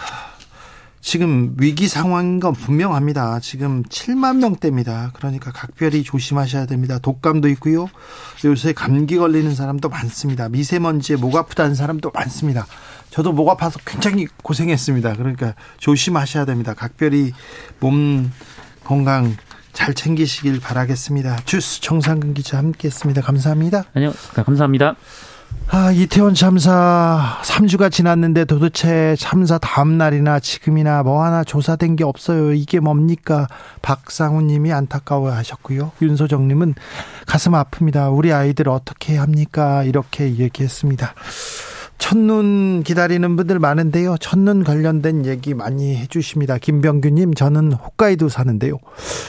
지금 1.00 1.54
위기 1.58 1.88
상황인 1.88 2.40
건 2.40 2.52
분명합니다. 2.52 3.40
지금 3.40 3.82
7만 3.84 4.38
명대입니다. 4.38 5.12
그러니까 5.14 5.52
각별히 5.52 6.02
조심하셔야 6.02 6.66
됩니다. 6.66 6.98
독감도 6.98 7.48
있고요. 7.50 7.88
요새 8.44 8.72
감기 8.72 9.16
걸리는 9.16 9.54
사람도 9.54 9.88
많습니다. 9.88 10.48
미세먼지에 10.48 11.16
목 11.16 11.36
아프다는 11.36 11.74
사람도 11.74 12.10
많습니다. 12.12 12.66
저도 13.10 13.32
목 13.32 13.48
아파서 13.48 13.78
굉장히 13.86 14.26
고생했습니다. 14.42 15.14
그러니까 15.14 15.54
조심하셔야 15.78 16.44
됩니다. 16.44 16.74
각별히 16.74 17.32
몸 17.80 18.30
건강 18.84 19.36
잘 19.72 19.94
챙기시길 19.94 20.60
바라겠습니다. 20.60 21.36
주스 21.44 21.80
정상근 21.80 22.34
기자 22.34 22.58
함께했습니다. 22.58 23.22
감사합니다. 23.22 23.84
아니요, 23.94 24.12
감사합니다. 24.34 24.96
아, 25.70 25.92
이태원 25.92 26.34
참사 26.34 27.38
3주가 27.42 27.92
지났는데 27.92 28.46
도대체 28.46 29.14
참사 29.18 29.58
다음 29.58 29.98
날이나 29.98 30.40
지금이나 30.40 31.02
뭐 31.02 31.22
하나 31.22 31.44
조사된 31.44 31.96
게 31.96 32.04
없어요. 32.04 32.54
이게 32.54 32.80
뭡니까? 32.80 33.46
박상우 33.82 34.40
님이 34.42 34.72
안타까워 34.72 35.30
하셨고요. 35.30 35.92
윤소정 36.00 36.48
님은 36.48 36.74
가슴 37.26 37.52
아픕니다. 37.52 38.16
우리 38.16 38.32
아이들 38.32 38.70
어떻게 38.70 39.18
합니까? 39.18 39.84
이렇게 39.84 40.36
얘기했습니다. 40.36 41.12
첫눈 41.98 42.82
기다리는 42.84 43.36
분들 43.36 43.58
많은데요. 43.58 44.16
첫눈 44.18 44.64
관련된 44.64 45.26
얘기 45.26 45.52
많이 45.52 45.96
해주십니다. 45.96 46.58
김병규님, 46.58 47.34
저는 47.34 47.72
홋카이도 47.72 48.28
사는데요. 48.28 48.78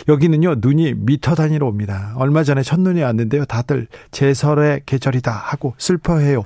여기는요, 0.07 0.55
눈이 0.59 0.93
미터 0.97 1.35
단위로 1.35 1.67
옵니다. 1.67 2.13
얼마 2.15 2.43
전에 2.43 2.61
첫눈이 2.61 3.01
왔는데요. 3.01 3.45
다들 3.45 3.87
제설의 4.11 4.81
계절이다 4.85 5.31
하고 5.31 5.73
슬퍼해요. 5.77 6.45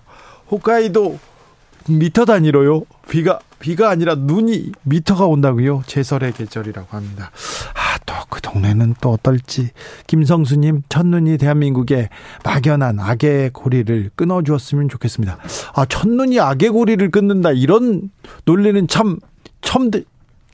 홋카이도 0.49 1.19
미터 1.89 2.25
단위로요. 2.25 2.83
비가 3.09 3.39
비가 3.63 3.89
아니라 3.89 4.15
눈이 4.15 4.73
미터가 4.83 5.25
온다고요. 5.25 5.83
제설의 5.87 6.33
계절이라고 6.33 6.87
합니다. 6.91 7.31
아, 7.73 7.97
또 8.05 8.13
그 8.29 8.41
동네는 8.41 8.95
또 8.99 9.11
어떨지. 9.11 9.69
김성수님, 10.07 10.81
첫눈이 10.89 11.37
대한민국에 11.37 12.09
막연한 12.43 12.99
악의 12.99 13.51
고리를 13.53 14.09
끊어주었으면 14.15 14.89
좋겠습니다. 14.89 15.37
아, 15.75 15.85
첫눈이 15.85 16.39
악의 16.39 16.69
고리를 16.71 17.09
끊는다. 17.11 17.51
이런 17.51 18.09
논리는 18.45 18.85
참, 18.89 19.17
처음, 19.61 19.91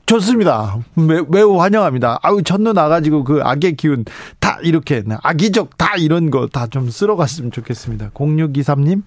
좋습니다. 0.06 0.76
매, 0.94 1.22
매우 1.28 1.60
환영합니다. 1.60 2.20
아우, 2.22 2.42
첫눈 2.42 2.76
와가지고 2.76 3.24
그 3.24 3.40
악의 3.42 3.76
기운 3.76 4.04
다 4.38 4.58
이렇게, 4.62 5.02
악의적 5.22 5.78
다 5.78 5.96
이런 5.96 6.30
거 6.30 6.46
다 6.46 6.66
좀 6.66 6.90
쓸어갔으면 6.90 7.50
좋겠습니다. 7.50 8.10
0623님, 8.10 9.02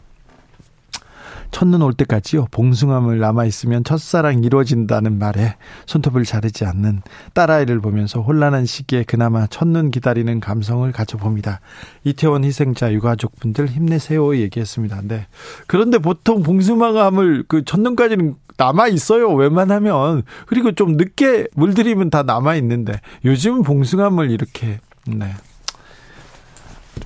첫눈 1.53 1.83
올 1.83 1.93
때까지요. 1.93 2.48
봉숭아물 2.51 3.19
남아 3.19 3.45
있으면 3.45 3.83
첫사랑 3.83 4.43
이루어진다는 4.43 5.19
말에 5.19 5.55
손톱을 5.86 6.25
자르지 6.25 6.65
않는 6.65 7.03
딸아이를 7.33 7.79
보면서 7.79 8.22
혼란한 8.22 8.65
시기에 8.65 9.03
그나마 9.03 9.45
첫눈 9.48 9.91
기다리는 9.91 10.39
감성을 10.39 10.91
가져봅니다. 10.91 11.62
이태원 12.03 12.43
희생자 12.43 12.91
유가족분들 12.91 13.67
힘내세요 13.67 14.36
얘기했습니다. 14.36 15.01
네. 15.03 15.27
그런데 15.67 16.00
보통 16.00 16.41
봉숭아물 16.41 17.45
그 17.48 17.63
첫눈까지는 17.63 18.36
남아 18.57 18.88
있어요. 18.88 19.29
웬만하면 19.29 20.24
그리고 20.48 20.72
좀 20.72 20.98
늦게 20.98 21.48
물들이면 21.55 22.10
다 22.10 22.24
남아 22.24 22.55
있는데 22.55 23.00
요즘은 23.25 23.62
봉숭아물 23.62 24.31
이렇게 24.31 24.79
네. 25.05 25.31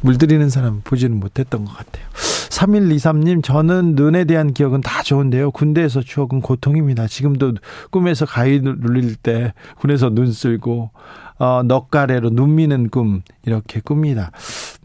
물들이는 0.02 0.50
사람 0.50 0.82
보지는 0.84 1.20
못했던 1.20 1.66
것 1.66 1.76
같아요. 1.76 2.06
3123님, 2.50 3.44
저는 3.44 3.96
눈에 3.96 4.26
대한 4.26 4.54
기억은 4.54 4.82
다 4.82 5.04
좋은데요. 5.04 5.52
군대에서 5.52 6.02
추억은 6.02 6.42
고통입니다. 6.42 7.08
지금도 7.08 7.54
꿈에서 7.92 8.26
가위 8.26 8.60
눌릴 8.62 9.16
때 9.16 9.54
군에서 9.78 10.10
눈 10.10 10.32
쓸고, 10.32 10.92
어, 11.40 11.64
넉가래로 11.64 12.32
눈 12.32 12.56
미는 12.56 12.90
꿈, 12.90 13.22
이렇게 13.46 13.80
꿉니다. 13.82 14.32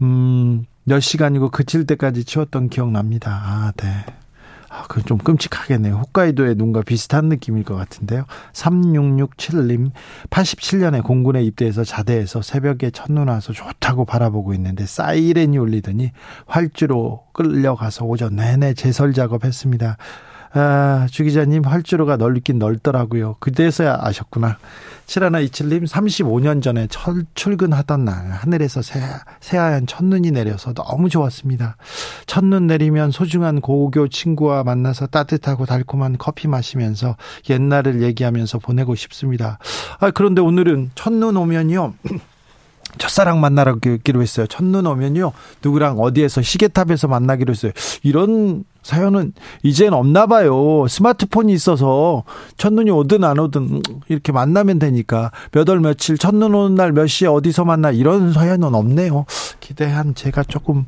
음, 0.01 0.65
몇 0.83 0.99
시간이고 0.99 1.49
그칠 1.49 1.85
때까지 1.85 2.25
치웠던 2.25 2.69
기억 2.69 2.91
납니다. 2.91 3.41
아, 3.43 3.71
네. 3.77 4.05
아, 4.73 4.85
그건 4.87 5.03
좀 5.05 5.17
끔찍하겠네요. 5.19 5.97
홋카이도의 5.97 6.55
눈과 6.55 6.81
비슷한 6.81 7.25
느낌일 7.25 7.63
것 7.63 7.75
같은데요. 7.75 8.25
3667님, 8.53 9.91
87년에 10.31 11.03
공군에 11.03 11.43
입대해서 11.43 11.83
자대에서 11.83 12.41
새벽에 12.41 12.89
첫눈 12.89 13.27
와서 13.27 13.53
좋다고 13.53 14.05
바라보고 14.05 14.55
있는데 14.55 14.87
사이렌이 14.87 15.59
울리더니 15.59 16.11
활주로 16.47 17.25
끌려가서 17.33 18.05
오전 18.05 18.35
내내 18.35 18.73
제설 18.73 19.13
작업했습니다. 19.13 19.97
아, 20.55 21.07
주 21.09 21.23
기자님 21.23 21.63
활주로가 21.63 22.17
넓긴 22.17 22.59
넓더라고요. 22.59 23.37
그때서야 23.39 23.99
아셨구나. 24.01 24.57
7127님 25.07 25.87
35년 25.87 26.61
전에 26.61 26.87
철, 26.89 27.25
출근하던 27.33 28.05
날 28.05 28.31
하늘에서 28.31 28.81
새, 28.81 29.01
새하얀 29.41 29.87
첫눈이 29.87 30.31
내려서 30.31 30.73
너무 30.73 31.09
좋았습니다. 31.09 31.75
첫눈 32.27 32.67
내리면 32.67 33.11
소중한 33.11 33.61
고교 33.61 34.09
친구와 34.09 34.63
만나서 34.63 35.07
따뜻하고 35.07 35.65
달콤한 35.65 36.17
커피 36.19 36.47
마시면서 36.47 37.17
옛날을 37.49 38.03
얘기하면서 38.03 38.59
보내고 38.59 38.95
싶습니다. 38.95 39.57
아, 39.99 40.11
그런데 40.11 40.41
오늘은 40.41 40.91
첫눈 40.95 41.35
오면요. 41.35 41.95
첫사랑 42.99 43.41
만나기로 43.41 44.21
했어요. 44.21 44.45
첫눈 44.45 44.85
오면요. 44.85 45.31
누구랑 45.63 45.99
어디에서 45.99 46.43
시계탑에서 46.43 47.07
만나기로 47.07 47.51
했어요. 47.51 47.71
이런 48.03 48.63
사연은 48.83 49.33
이젠 49.63 49.93
없나 49.93 50.27
봐요. 50.27 50.85
스마트폰이 50.87 51.51
있어서 51.53 52.23
첫눈이 52.57 52.91
오든 52.91 53.23
안 53.23 53.39
오든 53.39 53.81
이렇게 54.09 54.31
만나면 54.31 54.77
되니까 54.79 55.31
몇 55.51 55.69
월 55.69 55.79
며칠 55.79 56.17
첫눈 56.17 56.53
오는 56.53 56.75
날 56.75 56.91
몇 56.91 57.07
시에 57.07 57.27
어디서 57.27 57.65
만나 57.65 57.89
이런 57.91 58.33
사연은 58.33 58.75
없네요. 58.75 59.25
기대한 59.59 60.13
제가 60.13 60.43
조금 60.43 60.85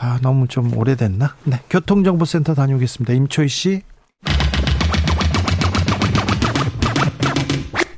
아, 0.00 0.18
너무 0.22 0.46
좀 0.46 0.76
오래됐나? 0.76 1.34
네. 1.44 1.60
교통정보센터 1.68 2.54
다녀오겠습니다. 2.54 3.12
임초희 3.14 3.48
씨. 3.48 3.82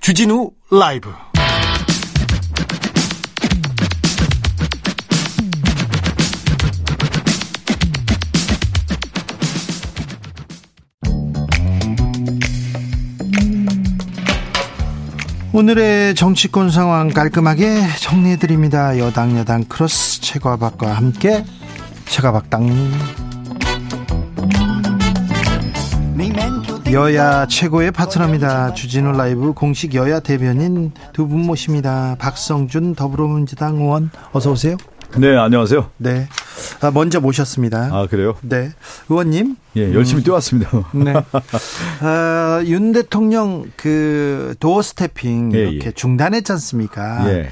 주진우 0.01 0.51
라이브 0.71 1.11
오늘의 15.53 16.15
정치권 16.15 16.71
상황 16.71 17.09
깔끔하게 17.09 17.81
정리해드립니다. 18.01 18.99
여당 18.99 19.37
여당 19.37 19.65
크로스 19.65 20.21
최과박과 20.21 20.93
함께 20.93 21.45
최과박당 22.07 22.69
여야 26.93 27.47
최고의 27.47 27.93
파트너입니다. 27.93 28.75
주진우 28.75 29.13
라이브 29.13 29.53
공식 29.53 29.95
여야 29.95 30.21
대변인 30.21 30.93
두 31.13 31.27
분 31.27 31.41
모십니다. 31.47 32.17
박성준 32.19 32.95
더불어민주당 32.95 33.77
의원 33.77 34.11
어서 34.33 34.51
오세요. 34.53 34.77
네, 35.19 35.37
안녕하세요. 35.37 35.91
네. 35.97 36.29
아, 36.81 36.91
먼저 36.93 37.21
모셨습니다. 37.21 37.91
아, 37.93 38.07
그래요? 38.07 38.37
네. 38.43 38.71
의원님. 39.09 39.57
예, 39.77 39.93
열심히 39.93 40.23
음. 40.23 40.25
뛰어왔습니다. 40.25 40.71
네. 40.95 41.13
아, 42.01 42.63
윤 42.65 42.93
대통령 42.93 43.71
그 43.77 44.55
도어 44.61 44.83
스태핑 44.83 45.53
예, 45.55 45.59
이렇게 45.59 45.89
예. 45.89 45.93
중단했지 45.93 46.53
않습니까? 46.53 47.29
예. 47.31 47.49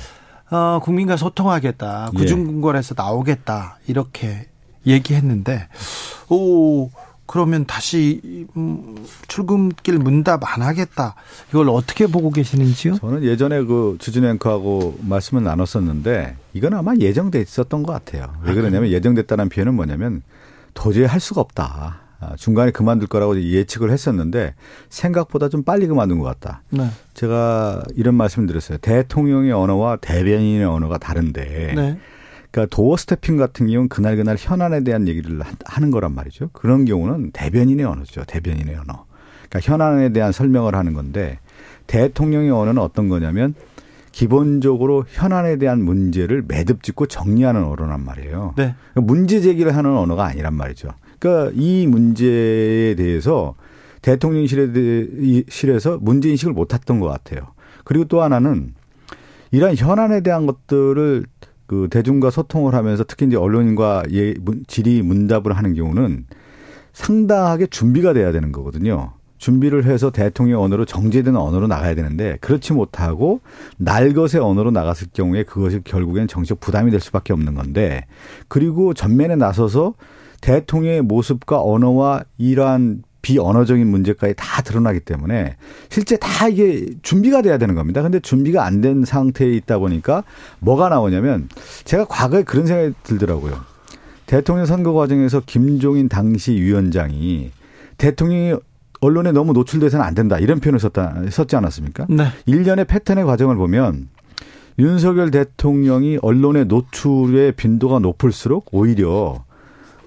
어, 0.50 0.80
국민과 0.82 1.16
소통하겠다. 1.16 2.10
예. 2.14 2.16
구중궁궐에서 2.16 2.94
나오겠다. 2.96 3.78
이렇게 3.86 4.46
얘기했는데, 4.86 5.68
오, 6.28 6.90
그러면 7.28 7.66
다시 7.66 8.46
음, 8.56 8.96
출근길 9.28 9.98
문답 9.98 10.40
안 10.44 10.62
하겠다. 10.62 11.14
이걸 11.50 11.68
어떻게 11.68 12.06
보고 12.06 12.30
계시는지요? 12.30 12.96
저는 12.96 13.22
예전에 13.22 13.62
그 13.62 13.96
주진 14.00 14.24
앵커하고 14.24 14.98
말씀을 15.02 15.44
나눴었는데 15.44 16.36
이건 16.54 16.74
아마 16.74 16.94
예정돼 16.98 17.40
있었던 17.42 17.82
것 17.82 17.92
같아요. 17.92 18.32
왜 18.42 18.52
아, 18.52 18.54
그러냐면 18.54 18.90
예정됐다는 18.90 19.50
표현은 19.50 19.74
뭐냐면 19.74 20.22
도저히 20.72 21.04
할 21.04 21.20
수가 21.20 21.42
없다. 21.42 22.00
아, 22.20 22.34
중간에 22.36 22.70
그만둘 22.70 23.08
거라고 23.08 23.40
예측을 23.40 23.90
했었는데 23.90 24.54
생각보다 24.88 25.50
좀 25.50 25.62
빨리 25.62 25.86
그만둔 25.86 26.18
것 26.18 26.24
같다. 26.24 26.62
네. 26.70 26.88
제가 27.12 27.82
이런 27.94 28.14
말씀을 28.14 28.48
드렸어요. 28.48 28.78
대통령의 28.78 29.52
언어와 29.52 29.96
대변인의 29.96 30.64
언어가 30.64 30.96
다른데 30.96 31.74
네. 31.76 31.98
그러니까 32.50 32.74
도어 32.74 32.96
스태핑 32.96 33.36
같은 33.36 33.66
경우는 33.66 33.88
그날 33.88 34.16
그날 34.16 34.36
현안에 34.38 34.82
대한 34.82 35.06
얘기를 35.08 35.40
하는 35.64 35.90
거란 35.90 36.14
말이죠. 36.14 36.50
그런 36.52 36.84
경우는 36.84 37.32
대변인의 37.32 37.84
언어죠. 37.84 38.24
대변인의 38.26 38.74
언어. 38.76 39.04
그러니까 39.48 39.60
현안에 39.72 40.12
대한 40.12 40.32
설명을 40.32 40.74
하는 40.74 40.92
건데 40.94 41.38
대통령의 41.86 42.50
언어는 42.50 42.80
어떤 42.80 43.08
거냐면 43.08 43.54
기본적으로 44.12 45.04
현안에 45.06 45.56
대한 45.56 45.82
문제를 45.82 46.42
매듭 46.46 46.82
짓고 46.82 47.06
정리하는 47.06 47.64
언어란 47.64 48.04
말이에요. 48.04 48.54
네. 48.56 48.74
그러니까 48.92 49.12
문제 49.12 49.40
제기를 49.40 49.76
하는 49.76 49.96
언어가 49.96 50.26
아니란 50.26 50.54
말이죠. 50.54 50.88
그러니까 51.18 51.52
이 51.54 51.86
문제에 51.86 52.94
대해서 52.96 53.54
대통령실에서 54.02 55.98
문제 56.00 56.30
인식을 56.30 56.52
못 56.52 56.74
했던 56.74 57.00
것 57.00 57.08
같아요. 57.08 57.48
그리고 57.84 58.04
또 58.06 58.22
하나는 58.22 58.74
이러한 59.50 59.76
현안에 59.76 60.20
대한 60.22 60.46
것들을 60.46 61.24
그 61.68 61.86
대중과 61.90 62.30
소통을 62.30 62.74
하면서 62.74 63.04
특히 63.04 63.26
이제 63.26 63.36
언론인과 63.36 64.04
예, 64.12 64.34
질의 64.66 65.02
문답을 65.02 65.52
하는 65.52 65.74
경우는 65.74 66.24
상당하게 66.94 67.66
준비가 67.66 68.14
돼야 68.14 68.32
되는 68.32 68.50
거거든요. 68.50 69.12
준비를 69.36 69.84
해서 69.84 70.10
대통령 70.10 70.62
언어로 70.62 70.86
정제된 70.86 71.36
언어로 71.36 71.68
나가야 71.68 71.94
되는데 71.94 72.38
그렇지 72.40 72.72
못하고 72.72 73.42
날것의 73.76 74.40
언어로 74.40 74.70
나갔을 74.70 75.08
경우에 75.12 75.44
그것이 75.44 75.82
결국엔 75.84 76.26
정치적 76.26 76.58
부담이 76.58 76.90
될 76.90 77.00
수밖에 77.00 77.34
없는 77.34 77.54
건데 77.54 78.06
그리고 78.48 78.94
전면에 78.94 79.36
나서서 79.36 79.94
대통령의 80.40 81.02
모습과 81.02 81.62
언어와 81.62 82.24
이러한 82.38 83.02
비언어적인 83.22 83.86
문제까지 83.86 84.34
다 84.36 84.62
드러나기 84.62 85.00
때문에 85.00 85.56
실제 85.88 86.16
다 86.16 86.48
이게 86.48 86.86
준비가 87.02 87.42
돼야 87.42 87.58
되는 87.58 87.74
겁니다. 87.74 88.02
근데 88.02 88.20
준비가 88.20 88.64
안 88.64 88.78
된 88.80 89.04
상태에 89.04 89.50
있다 89.54 89.78
보니까 89.78 90.22
뭐가 90.60 90.88
나오냐면 90.88 91.48
제가 91.84 92.04
과거에 92.04 92.44
그런 92.44 92.66
생각이 92.66 92.94
들더라고요. 93.02 93.58
대통령 94.26 94.66
선거 94.66 94.92
과정에서 94.92 95.42
김종인 95.46 96.08
당시 96.08 96.52
위원장이 96.52 97.50
대통령이 97.96 98.54
언론에 99.00 99.32
너무 99.32 99.52
노출돼서는 99.52 100.04
안 100.04 100.14
된다 100.14 100.38
이런 100.38 100.60
표현을 100.60 100.78
썼다 100.80 101.22
썼지 101.30 101.56
않았습니까? 101.56 102.06
네. 102.08 102.24
일련의 102.46 102.84
패턴의 102.84 103.24
과정을 103.24 103.56
보면 103.56 104.08
윤석열 104.78 105.30
대통령이 105.32 106.18
언론의 106.22 106.66
노출의 106.66 107.52
빈도가 107.52 107.98
높을수록 107.98 108.66
오히려 108.72 109.44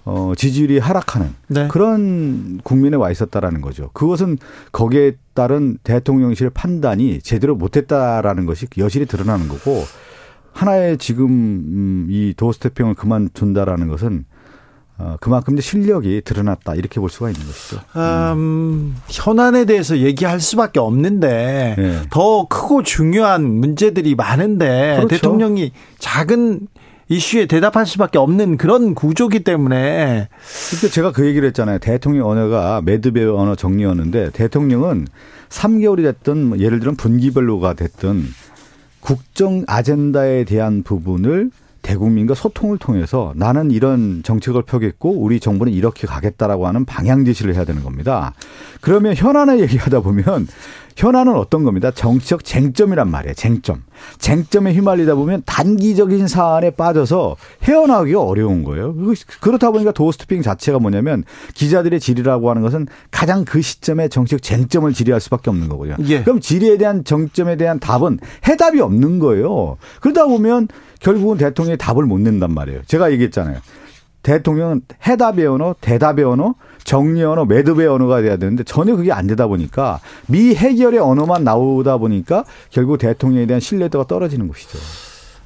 어, 0.04 0.34
지지율이 0.36 0.80
하락하는 0.80 1.36
네. 1.48 1.68
그런 1.68 2.60
국민에 2.64 2.98
와 2.98 3.12
있었다라는 3.12 3.62
거죠. 3.62 3.90
그것은 3.94 4.38
거기에 4.72 5.14
따른 5.34 5.78
대통령실의 5.84 6.52
판단이 6.54 7.22
제대로 7.22 7.56
못했다라는 7.56 8.46
것이 8.46 8.68
여실히 8.78 9.06
드러나는 9.06 9.48
거고 9.48 9.84
하나의 10.54 10.98
지금 10.98 11.28
음, 11.28 12.08
이 12.10 12.34
도스태핑을 12.36 12.96
그만둔다라는 12.96 13.88
것은 13.88 14.26
어, 14.98 15.18
그만큼 15.20 15.54
이제 15.54 15.62
실력이 15.62 16.22
드러났다 16.24 16.76
이렇게 16.76 17.00
볼 17.00 17.10
수가 17.10 17.30
있는 17.30 17.46
것이죠. 17.46 17.80
음, 17.96 18.96
현안에 19.08 19.66
대해서 19.66 19.98
얘기할 19.98 20.40
수밖에 20.40 20.80
없는데 20.80 21.76
네. 21.78 22.02
더 22.12 22.48
크고 22.48 22.84
중요한 22.84 23.44
문제들이 23.44 24.16
많은데 24.16 24.98
그렇죠. 24.98 25.08
대통령이 25.08 25.72
작은 25.98 26.68
이슈에 27.12 27.45
대답할 27.45 27.86
수밖에 27.86 28.17
없는 28.17 28.56
그런 28.56 28.95
구조기 28.95 29.43
때문에 29.43 30.30
그때 30.69 30.88
제가 30.88 31.12
그 31.12 31.26
얘기를 31.26 31.45
했잖아요. 31.50 31.80
대통령 31.80 32.30
언어가 32.30 32.82
매듭의 32.82 33.28
언어 33.28 33.54
정리였는데 33.56 34.30
대통령은 34.32 35.08
3개월이 35.50 36.04
됐든 36.04 36.45
뭐 36.45 36.58
예를 36.60 36.80
들면 36.80 36.95
분기별로가 36.95 37.74
됐든 37.74 38.24
국정 39.02 39.65
아젠다에 39.67 40.45
대한 40.45 40.84
부분을 40.84 41.52
대국민과 41.82 42.34
소통을 42.34 42.78
통해서 42.78 43.34
나는 43.36 43.71
이런 43.71 44.21
정책을 44.24 44.62
펴겠고 44.62 45.12
우리 45.12 45.41
정부는 45.41 45.74
이렇게 45.74 46.08
가겠다라고 46.08 46.65
하는 46.65 46.86
방향 46.86 47.26
제시를 47.26 47.56
해야 47.56 47.65
되는 47.65 47.84
겁니다. 47.84 48.34
그러면 48.80 49.15
현안을 49.15 49.60
얘기하다 49.62 50.00
보면 50.00 50.47
현안은 50.95 51.36
어떤 51.36 51.65
겁니다. 51.65 51.91
정치적 51.91 52.45
쟁점이란 52.45 53.12
말이에요. 53.12 53.34
쟁점. 53.34 53.84
쟁점에 54.18 54.74
휘말리다 54.74 55.16
보면 55.16 55.44
단기적인 55.46 56.28
사안에 56.28 56.72
빠져서 56.72 57.36
헤어나오기가 57.64 58.22
어려운 58.22 58.64
거예요. 58.64 58.96
그렇다 59.42 59.72
보니까 59.72 59.92
도어스토핑 59.92 60.42
자체가 60.42 60.80
뭐냐면 60.80 61.24
기자들의 61.54 62.00
질의라고 62.00 62.50
하는 62.50 62.62
것은 62.62 62.88
가장 63.10 63.46
그 63.46 63.62
시점에 63.62 64.08
정치적 64.08 64.42
쟁점을 64.42 64.92
질의할 64.94 65.20
수밖에 65.22 65.50
없는 65.50 65.70
거고요. 65.70 65.96
예. 66.08 66.24
그럼 66.24 66.40
질의에 66.40 66.78
대한 66.78 67.04
정점에 67.04 67.58
대한 67.58 67.80
답은 67.80 68.20
해답이 68.48 68.80
없는 68.80 69.20
거예요. 69.20 69.78
그러다 70.02 70.26
보면 70.26 70.68
결국은 71.00 71.38
대통령이 71.38 71.78
답을 71.78 72.06
못 72.06 72.20
낸단 72.20 72.54
말이에요. 72.54 72.82
제가 72.86 73.12
얘기했잖아요. 73.12 73.58
대통령은 74.24 74.82
해답의 75.06 75.48
언어, 75.48 75.76
대답의 75.82 76.26
언어, 76.26 76.56
정리 76.84 77.24
언어, 77.24 77.46
매듭의 77.46 77.88
언어가 77.88 78.22
돼야 78.22 78.38
되는데 78.38 78.64
전혀 78.64 78.96
그게 78.96 79.12
안 79.12 79.28
되다 79.28 79.48
보니까 79.48 80.00
미 80.28 80.56
해결의 80.56 81.00
언어만 81.00 81.44
나오다 81.44 81.98
보니까 81.98 82.44
결국 82.70 82.98
대통령에 82.98 83.46
대한 83.46 83.60
신뢰도가 83.60 84.08
떨어지는 84.08 84.48
것이죠. 84.48 84.78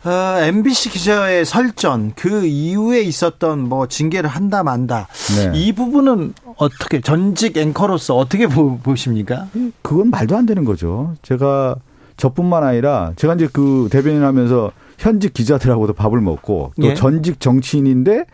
어, 0.06 0.40
MBC 0.40 0.92
기자의 0.92 1.46
설전 1.46 2.14
그 2.16 2.46
이후에 2.46 3.02
있었던 3.02 3.68
뭐 3.68 3.88
징계를 3.88 4.30
한다 4.30 4.62
만다 4.62 5.08
네. 5.36 5.60
이 5.60 5.74
부분은 5.74 6.36
어떻게 6.58 7.02
전직 7.02 7.58
앵커로서 7.58 8.16
어떻게 8.16 8.46
보, 8.46 8.78
보십니까? 8.78 9.48
그건 9.82 10.12
말도 10.12 10.38
안 10.38 10.46
되는 10.46 10.64
거죠. 10.64 11.16
제가 11.24 11.78
저뿐만 12.18 12.64
아니라 12.64 13.14
제가 13.16 13.34
이제 13.34 13.50
그 13.52 13.88
대변인 13.92 14.24
하면서 14.24 14.72
현직 15.00 15.34
기자들하고도 15.34 15.94
밥을 15.94 16.22
먹고 16.22 16.74
또 16.80 16.88
예. 16.88 16.94
전직 16.94 17.40
정치인인데 17.40 18.20
어, 18.20 18.26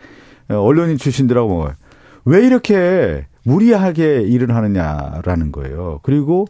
언론인 0.48 0.96
출신들하고 0.98 1.48
먹어요. 1.48 1.74
왜 2.24 2.46
이렇게 2.46 3.26
무리하게 3.44 4.22
일을 4.22 4.54
하느냐라는 4.54 5.52
거예요. 5.52 6.00
그리고 6.02 6.46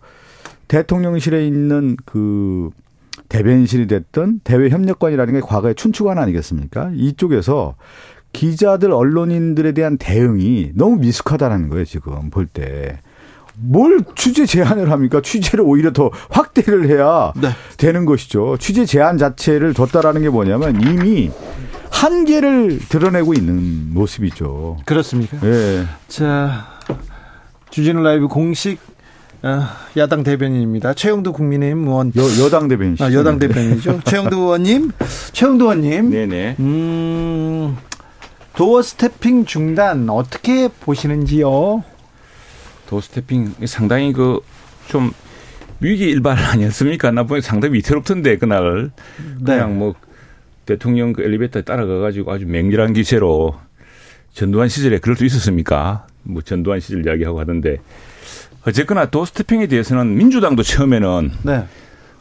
대통령실에 0.68 1.46
있는 1.46 1.96
그 2.04 2.70
대변인실이 3.28 3.86
됐든 3.86 4.40
대외 4.44 4.68
협력관이라는 4.68 5.34
게 5.34 5.40
과거의 5.40 5.74
춘추관 5.74 6.18
아니겠습니까? 6.18 6.90
이쪽에서 6.94 7.74
기자들 8.32 8.92
언론인들에 8.92 9.72
대한 9.72 9.98
대응이 9.98 10.72
너무 10.74 10.96
미숙하다는 10.96 11.68
거예요, 11.68 11.84
지금 11.84 12.30
볼 12.30 12.46
때. 12.46 13.00
뭘 13.54 14.02
취재 14.16 14.46
제한을 14.46 14.90
합니까? 14.90 15.20
취재를 15.22 15.64
오히려 15.66 15.92
더 15.92 16.10
확대를 16.30 16.88
해야 16.88 17.32
네. 17.40 17.48
되는 17.76 18.06
것이죠. 18.06 18.56
취재 18.58 18.86
제한 18.86 19.18
자체를 19.18 19.74
줬다라는 19.74 20.22
게 20.22 20.30
뭐냐면 20.30 20.80
이미 20.80 21.30
한계를 21.92 22.80
드러내고 22.88 23.34
있는 23.34 23.92
모습이죠. 23.94 24.78
그렇습니까? 24.84 25.38
예. 25.44 25.84
자 26.08 26.66
주진우 27.70 28.02
라이브 28.02 28.26
공식 28.28 28.78
어, 29.42 29.64
야당 29.96 30.22
대변인입니다. 30.22 30.94
최영두 30.94 31.32
국민의힘 31.32 31.86
의원 31.86 32.12
여, 32.16 32.44
여당 32.44 32.68
대변인. 32.68 32.96
아, 33.00 33.12
여당 33.12 33.38
대변인이죠. 33.38 34.00
최영두 34.06 34.36
의원님, 34.36 34.92
최영두 35.32 35.64
의원님. 35.64 36.10
네네. 36.10 36.56
음, 36.60 37.76
도어 38.54 38.82
스태핑 38.82 39.44
중단 39.44 40.08
어떻게 40.08 40.68
보시는지요? 40.68 41.82
도스태핑 42.86 43.54
상당히 43.66 44.12
그좀 44.12 45.12
위기 45.80 46.04
일발 46.04 46.36
아니었습니까? 46.38 47.10
나 47.10 47.24
보니 47.24 47.40
상당히 47.42 47.74
위태롭던데 47.74 48.36
그날 48.36 48.90
네. 49.40 49.56
그냥 49.56 49.78
뭐 49.78 49.94
대통령 50.66 51.12
그 51.12 51.22
엘리베이터에 51.22 51.62
따라가 51.62 51.98
가지고 51.98 52.32
아주 52.32 52.46
맹렬한 52.46 52.92
기세로 52.92 53.54
전두환 54.32 54.68
시절에 54.68 54.98
그럴 54.98 55.16
수 55.16 55.24
있었습니까? 55.24 56.06
뭐 56.22 56.42
전두환 56.42 56.80
시절 56.80 57.04
이야기하고 57.06 57.40
하던데 57.40 57.78
어쨌거나 58.66 59.06
도스태핑에 59.06 59.66
대해서는 59.66 60.16
민주당도 60.16 60.62
처음에는 60.62 61.32
네. 61.42 61.64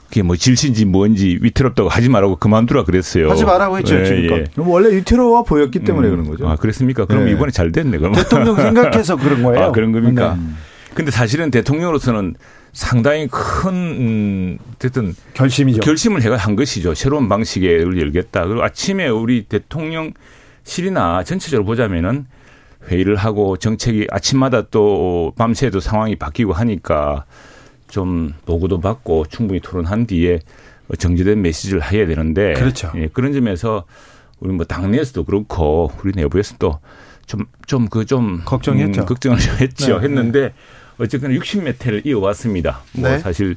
그게 0.08 0.24
뭐 0.24 0.36
질신지 0.36 0.84
뭔지 0.84 1.40
위태롭다고 1.42 1.88
하지 1.88 2.10
말라고 2.10 2.36
그만두라 2.36 2.84
그랬어요. 2.84 3.30
하지 3.30 3.46
말라고 3.46 3.78
했죠, 3.78 3.98
예, 3.98 4.04
지금껏. 4.04 4.40
예. 4.40 4.46
원래 4.58 4.94
위태로워 4.94 5.44
보였기 5.44 5.80
때문에 5.80 6.10
그런 6.10 6.28
거죠. 6.28 6.50
아, 6.50 6.58
그랬습니까? 6.58 7.06
그럼 7.06 7.26
네. 7.26 7.32
이번에 7.32 7.52
잘 7.52 7.72
됐네, 7.72 7.98
그럼. 7.98 8.12
대통령 8.14 8.58
생각해서 8.58 9.16
그런 9.16 9.42
거예요. 9.42 9.64
아, 9.68 9.72
그런 9.72 9.94
겁니까? 9.94 10.38
네. 10.38 10.54
근데 10.94 11.12
사실은 11.12 11.50
대통령으로서는 11.50 12.36
상당히 12.74 13.28
큰, 13.28 13.74
음, 13.74 14.58
어쨌든 14.76 15.14
결심이죠. 15.34 15.82
결심을 15.82 16.22
해가 16.22 16.38
한 16.38 16.56
것이죠. 16.56 16.94
새로운 16.94 17.28
방식을 17.28 18.00
열겠다. 18.00 18.46
그리고 18.46 18.64
아침에 18.64 19.08
우리 19.10 19.44
대통령실이나 19.44 21.24
전체적으로 21.26 21.66
보자면은 21.66 22.26
회의를 22.90 23.16
하고 23.16 23.58
정책이 23.58 24.08
아침마다 24.10 24.64
또 24.64 25.34
밤새도 25.38 25.80
상황이 25.82 26.16
바뀌고 26.16 26.54
하니까 26.54 27.26
좀 27.90 28.34
보고도 28.46 28.80
받고 28.80 29.26
충분히 29.28 29.60
토론한 29.60 30.08
뒤에 30.08 30.40
정제된 30.98 31.42
메시지를 31.42 31.92
해야 31.92 32.08
되는데 32.08 32.54
그렇죠. 32.54 32.92
예, 32.96 33.08
그런 33.08 33.34
점에서 33.34 33.86
우리 34.40 34.54
뭐 34.54 34.66
당내에서도 34.66 35.24
그렇고 35.26 35.92
우리 36.04 36.14
내부에서도 36.16 36.80
좀 37.28 37.46
좀 37.72 37.88
그좀 37.88 38.42
걱정했죠. 38.44 39.06
걱정을 39.06 39.40
좀 39.40 39.56
했죠. 39.62 40.00
네, 40.00 40.04
했는데 40.04 40.54
어쨌거나 41.02 41.34
60몇 41.36 41.86
회를 41.86 42.02
이어왔습니다. 42.06 42.82
뭐 42.94 43.10
네. 43.10 43.20
사실 43.20 43.56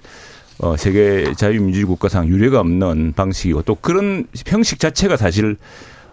어, 0.58 0.76
세계 0.76 1.32
자유민주주의 1.36 1.84
국가상 1.86 2.28
유례가 2.28 2.60
없는 2.60 3.12
방식이고 3.14 3.62
또 3.62 3.74
그런 3.74 4.26
형식 4.46 4.78
자체가 4.78 5.16
사실 5.16 5.56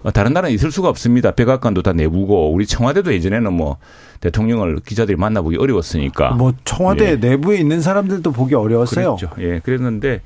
어, 0.04 0.12
다른 0.12 0.34
나라는 0.34 0.54
있을 0.56 0.72
수가 0.72 0.89
없습니다. 0.89 1.32
백악관도 1.32 1.84
다 1.84 1.94
내부고 1.94 2.52
우리 2.52 2.65
청와대도 2.65 3.13
예전에는 3.13 3.54
뭐 3.54 3.78
대통령을 4.20 4.80
기자들이 4.86 5.15
만나보기 5.17 5.58
어려웠으니까. 5.58 6.32
뭐 6.32 6.54
청와대 6.65 7.12
예. 7.12 7.15
내부에 7.15 7.58
있는 7.58 7.82
사람들도 7.82 8.32
보기 8.32 8.56
어려웠어요. 8.56 9.15
그랬죠. 9.15 9.36
예, 9.39 9.60
그랬는데 9.60 10.22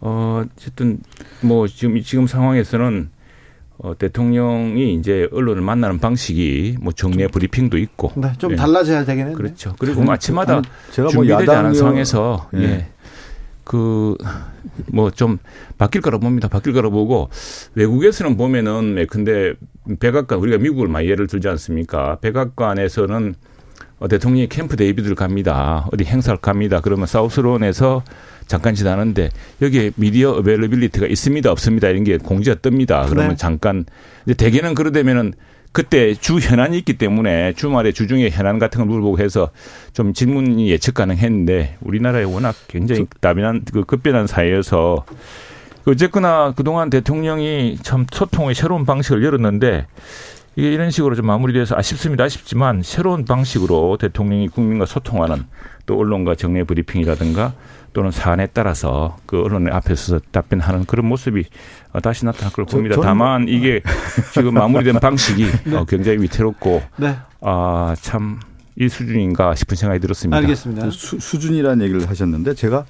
어 0.00 0.44
어쨌든 0.56 0.98
뭐 1.40 1.66
지금 1.66 1.96
이- 1.96 2.02
지금 2.02 2.26
상황에서는 2.26 3.08
어 3.78 3.96
대통령이 3.96 4.94
이제 4.94 5.28
언론을 5.32 5.60
만나는 5.62 5.98
방식이 5.98 6.76
뭐 6.80 6.92
정례 6.92 7.26
브리핑도 7.28 7.76
있고. 7.78 8.12
네, 8.16 8.32
좀 8.38 8.52
예. 8.52 8.56
달라져야 8.56 9.04
되겠는데. 9.04 9.36
그렇죠. 9.36 9.74
그리고 9.78 10.02
뭐 10.02 10.14
아침마다 10.14 10.62
제가 10.92 11.10
뭐 11.14 11.24
준비되지 11.24 11.50
않은 11.50 11.72
야당이요- 11.72 11.74
상황에서 11.74 12.48
예. 12.56 12.62
예. 12.62 12.86
그 13.64 14.16
뭐 14.92 15.10
좀 15.10 15.38
바뀔 15.78 16.00
거라 16.02 16.18
봅니다. 16.18 16.48
바뀔 16.48 16.72
거라 16.72 16.88
보고 16.90 17.28
외국에서는 17.74 18.36
보면은 18.36 18.96
예, 18.98 19.06
근데 19.06 19.54
백악관 20.00 20.38
우리가 20.38 20.58
미국을 20.58 20.88
많이 20.88 21.08
예를 21.08 21.26
들지 21.26 21.48
않습니까? 21.48 22.18
백악관에서는 22.20 23.34
어, 23.98 24.08
대통령이 24.08 24.48
캠프 24.48 24.76
데이비드를 24.76 25.14
갑니다. 25.16 25.88
어디 25.92 26.04
행사를 26.04 26.38
갑니다. 26.38 26.80
그러면 26.82 27.06
South 27.06 27.43
Lawn에서 27.43 28.02
잠깐 28.46 28.74
지나는데 28.74 29.30
여기에 29.62 29.92
media 29.96 30.32
availability가 30.32 31.06
있습니다. 31.06 31.50
없습니다. 31.50 31.88
이런 31.88 32.04
게 32.04 32.16
공지가 32.18 32.56
뜹니다. 32.56 33.08
그러면 33.08 33.30
네. 33.30 33.36
잠깐 33.36 33.84
이제 34.24 34.34
대개는 34.34 34.74
그러되면은 34.74 35.34
그때 35.72 36.14
주 36.14 36.38
현안이 36.38 36.78
있기 36.78 36.94
때문에 36.94 37.52
주말에 37.52 37.92
주중에 37.92 38.30
현안 38.30 38.58
같은 38.58 38.78
걸 38.78 38.86
물어보고 38.86 39.18
해서 39.18 39.50
좀 39.92 40.14
질문이 40.14 40.70
예측 40.70 40.94
가능했는데 40.94 41.76
우리나라에 41.82 42.24
워낙 42.24 42.54
굉장히 42.66 43.06
다변한 43.20 43.62
그 43.70 43.84
급변한 43.84 44.26
사회여서 44.26 45.04
어쨌거나 45.86 46.54
그동안 46.56 46.88
대통령이 46.88 47.78
참 47.82 48.06
소통의 48.10 48.54
새로운 48.54 48.86
방식을 48.86 49.22
열었는데 49.22 49.86
이게 50.56 50.72
이런 50.72 50.90
식으로 50.90 51.14
좀 51.14 51.26
마무리돼서 51.26 51.76
아쉽습니다. 51.76 52.24
아쉽지만 52.24 52.80
새로운 52.82 53.26
방식으로 53.26 53.98
대통령이 53.98 54.48
국민과 54.48 54.86
소통하는 54.86 55.44
또 55.84 55.98
언론과 55.98 56.36
정례 56.36 56.64
브리핑이라든가 56.64 57.52
또는 57.96 58.10
사안에 58.10 58.48
따라서 58.52 59.16
그 59.24 59.40
언론의 59.42 59.72
앞에서 59.72 60.20
답변하는 60.30 60.84
그런 60.84 61.06
모습이 61.06 61.44
다시 62.02 62.26
나타날 62.26 62.52
걸 62.52 62.66
봅니다. 62.66 63.00
다만 63.00 63.48
이게 63.48 63.80
지금 64.34 64.52
마무리된 64.52 65.00
방식이 65.00 65.46
네. 65.64 65.76
어, 65.76 65.86
굉장히 65.86 66.20
위태롭고 66.20 66.82
네. 66.98 67.16
아참 67.40 68.38
이 68.78 68.90
수준인가 68.90 69.54
싶은 69.54 69.78
생각이 69.78 69.98
들었습니다. 70.00 70.36
알겠습니다. 70.36 70.90
수, 70.90 71.18
수준이라는 71.18 71.82
얘기를 71.86 72.06
하셨는데 72.06 72.52
제가 72.52 72.84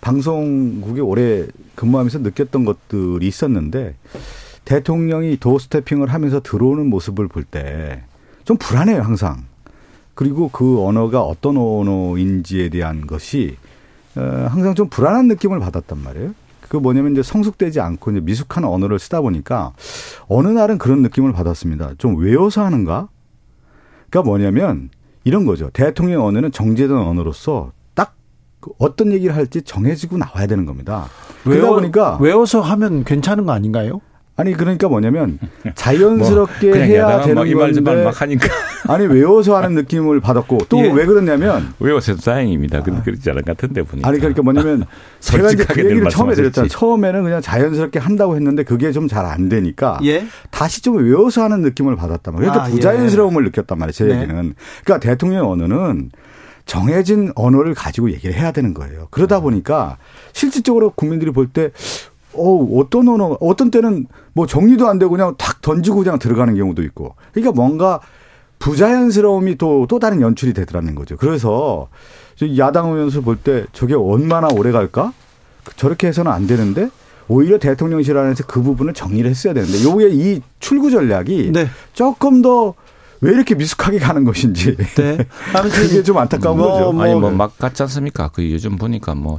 방송국에 0.00 1.00
오래 1.00 1.46
근무하면서 1.76 2.18
느꼈던 2.18 2.64
것들이 2.64 3.28
있었는데 3.28 3.94
대통령이 4.64 5.36
도스태핑을 5.36 6.12
하면서 6.12 6.40
들어오는 6.40 6.90
모습을 6.90 7.28
볼 7.28 7.44
때 7.44 8.02
좀 8.44 8.56
불안해요 8.56 9.02
항상. 9.02 9.44
그리고 10.16 10.48
그 10.48 10.84
언어가 10.84 11.22
어떤 11.22 11.56
언어인지에 11.56 12.68
대한 12.68 13.06
것이 13.06 13.54
어, 13.54 13.69
항상 14.14 14.74
좀 14.74 14.88
불안한 14.88 15.28
느낌을 15.28 15.60
받았단 15.60 15.98
말이에요. 16.02 16.34
그 16.68 16.76
뭐냐면 16.76 17.12
이제 17.12 17.22
성숙되지 17.22 17.80
않고 17.80 18.12
이제 18.12 18.20
미숙한 18.20 18.64
언어를 18.64 18.98
쓰다 18.98 19.20
보니까 19.20 19.72
어느 20.28 20.48
날은 20.48 20.78
그런 20.78 21.02
느낌을 21.02 21.32
받았습니다. 21.32 21.94
좀 21.98 22.16
외워서 22.16 22.64
하는가? 22.64 23.08
그러니까 24.08 24.28
뭐냐면 24.28 24.90
이런 25.24 25.44
거죠. 25.44 25.70
대통령 25.72 26.24
언어는 26.24 26.52
정제된 26.52 26.96
언어로서 26.96 27.72
딱 27.94 28.14
어떤 28.78 29.12
얘기를 29.12 29.34
할지 29.34 29.62
정해지고 29.62 30.18
나와야 30.18 30.46
되는 30.46 30.64
겁니다. 30.64 31.06
외워, 31.44 31.60
그러다 31.60 31.74
보니까 31.74 32.18
외워서 32.20 32.60
하면 32.60 33.04
괜찮은 33.04 33.46
거 33.46 33.52
아닌가요? 33.52 34.00
아니 34.40 34.52
그러니까 34.54 34.88
뭐냐면 34.88 35.38
자연스럽게 35.74 36.68
뭐 36.70 36.76
해야 36.78 37.20
되는 37.22 37.54
건데 37.54 38.04
막 38.04 38.20
하니까 38.20 38.48
아니 38.88 39.06
외워서 39.06 39.56
하는 39.56 39.74
느낌을 39.74 40.20
받았고 40.20 40.58
또왜 40.68 41.02
예. 41.02 41.04
그러냐면 41.06 41.74
외워서 41.78 42.16
다행입니다. 42.16 42.82
근데 42.82 43.02
그렇지 43.02 43.28
않은 43.30 43.42
같은데 43.42 43.82
보니까 43.82 44.08
아니 44.08 44.18
그러니까 44.18 44.42
뭐냐면 44.42 44.84
제가 45.20 45.50
이제 45.52 45.64
그 45.64 45.84
얘기를 45.84 46.08
처음에 46.08 46.34
드렸잖아요. 46.34 46.68
처음에는 46.68 47.22
그냥 47.22 47.40
자연스럽게 47.42 47.98
한다고 47.98 48.34
했는데 48.36 48.62
그게 48.62 48.90
좀 48.92 49.08
잘 49.08 49.26
안 49.26 49.48
되니까 49.48 49.98
예? 50.04 50.24
다시 50.50 50.80
좀 50.82 50.96
외워서 50.96 51.42
하는 51.42 51.60
느낌을 51.62 51.96
받았단 51.96 52.32
말이에요. 52.34 52.52
그러니까 52.52 52.64
아, 52.64 52.74
부자연스러움을 52.74 53.42
예. 53.42 53.46
느꼈단 53.46 53.78
말이에요. 53.78 53.92
제 53.92 54.04
네. 54.04 54.22
얘기는 54.22 54.54
그러니까 54.84 54.98
대통령 54.98 55.50
언어는 55.50 56.10
정해진 56.66 57.32
언어를 57.34 57.74
가지고 57.74 58.10
얘기를 58.12 58.34
해야 58.34 58.52
되는 58.52 58.72
거예요. 58.74 59.08
그러다 59.10 59.40
보니까 59.40 59.96
실질적으로 60.32 60.90
국민들이 60.90 61.30
볼 61.32 61.48
때 61.52 61.70
어, 62.34 62.78
어떤 62.78 63.08
언어, 63.08 63.36
어떤 63.40 63.70
때는 63.70 64.06
뭐 64.32 64.46
정리도 64.46 64.88
안 64.88 64.98
되고 64.98 65.10
그냥 65.10 65.34
탁 65.38 65.60
던지고 65.62 65.98
그냥 65.98 66.18
들어가는 66.18 66.54
경우도 66.54 66.82
있고. 66.82 67.14
그러니까 67.32 67.52
뭔가 67.52 68.00
부자연스러움이 68.58 69.56
또, 69.56 69.86
또 69.88 69.98
다른 69.98 70.20
연출이 70.20 70.52
되더라는 70.52 70.94
거죠. 70.94 71.16
그래서 71.16 71.88
야당 72.58 72.92
의원수 72.92 73.22
볼 73.22 73.36
때 73.36 73.64
저게 73.72 73.94
얼마나 73.94 74.48
오래 74.48 74.70
갈까? 74.70 75.12
저렇게 75.76 76.06
해서는 76.08 76.30
안 76.30 76.46
되는데 76.46 76.90
오히려 77.28 77.58
대통령실 77.58 78.16
안에서 78.16 78.44
그 78.46 78.62
부분을 78.62 78.92
정리를 78.94 79.28
했어야 79.28 79.54
되는데 79.54 79.82
요게 79.84 80.08
이 80.10 80.40
출구 80.58 80.90
전략이 80.90 81.50
네. 81.52 81.68
조금 81.92 82.42
더 82.42 82.74
왜 83.22 83.32
이렇게 83.32 83.54
미숙하게 83.54 83.98
가는 83.98 84.24
것인지. 84.24 84.76
네. 84.96 85.18
아무튼 85.54 85.82
그게 85.88 86.02
좀 86.02 86.16
안타까운 86.16 86.56
뭐, 86.56 86.72
거죠. 86.72 86.92
뭐. 86.92 87.04
아니 87.04 87.14
뭐 87.14 87.30
막 87.30 87.58
같지 87.58 87.82
않습니까? 87.82 88.28
그 88.28 88.50
요즘 88.50 88.76
보니까 88.76 89.14
뭐 89.14 89.38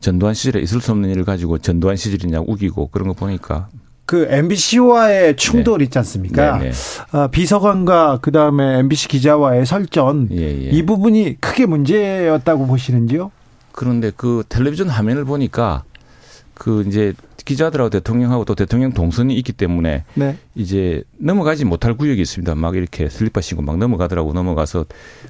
전두환 0.00 0.34
시절에 0.34 0.60
있을 0.60 0.80
수 0.80 0.92
없는 0.92 1.10
일을 1.10 1.24
가지고 1.24 1.58
전두환 1.58 1.96
시절이냐 1.96 2.40
우기고 2.46 2.88
그런 2.88 3.08
거 3.08 3.14
보니까 3.14 3.68
그 4.10 4.26
MBC와의 4.28 5.36
충돌 5.36 5.78
네. 5.78 5.84
있지 5.84 5.96
않습니까? 5.98 6.58
네, 6.58 6.70
네. 6.70 6.76
아, 7.12 7.28
비서관과 7.28 8.18
그 8.20 8.32
다음에 8.32 8.80
MBC 8.80 9.06
기자와의 9.06 9.64
설전 9.64 10.30
예, 10.32 10.66
예. 10.66 10.70
이 10.70 10.84
부분이 10.84 11.36
크게 11.40 11.66
문제였다고 11.66 12.66
보시는지요? 12.66 13.30
그런데 13.70 14.10
그 14.16 14.42
텔레비전 14.48 14.88
화면을 14.88 15.24
보니까 15.24 15.84
그 16.54 16.84
이제 16.88 17.14
기자들하고 17.44 17.88
대통령하고 17.90 18.44
또 18.44 18.54
대통령 18.54 18.92
동선이 18.92 19.34
있기 19.36 19.52
때문에 19.52 20.04
네. 20.14 20.36
이제 20.54 21.04
넘어가지 21.16 21.64
못할 21.64 21.94
구역이 21.94 22.20
있습니다. 22.20 22.54
막 22.56 22.76
이렇게 22.76 23.08
슬리퍼 23.08 23.40
신고 23.40 23.62
막 23.62 23.78
넘어가더라고 23.78 24.32
넘어가서 24.32 24.86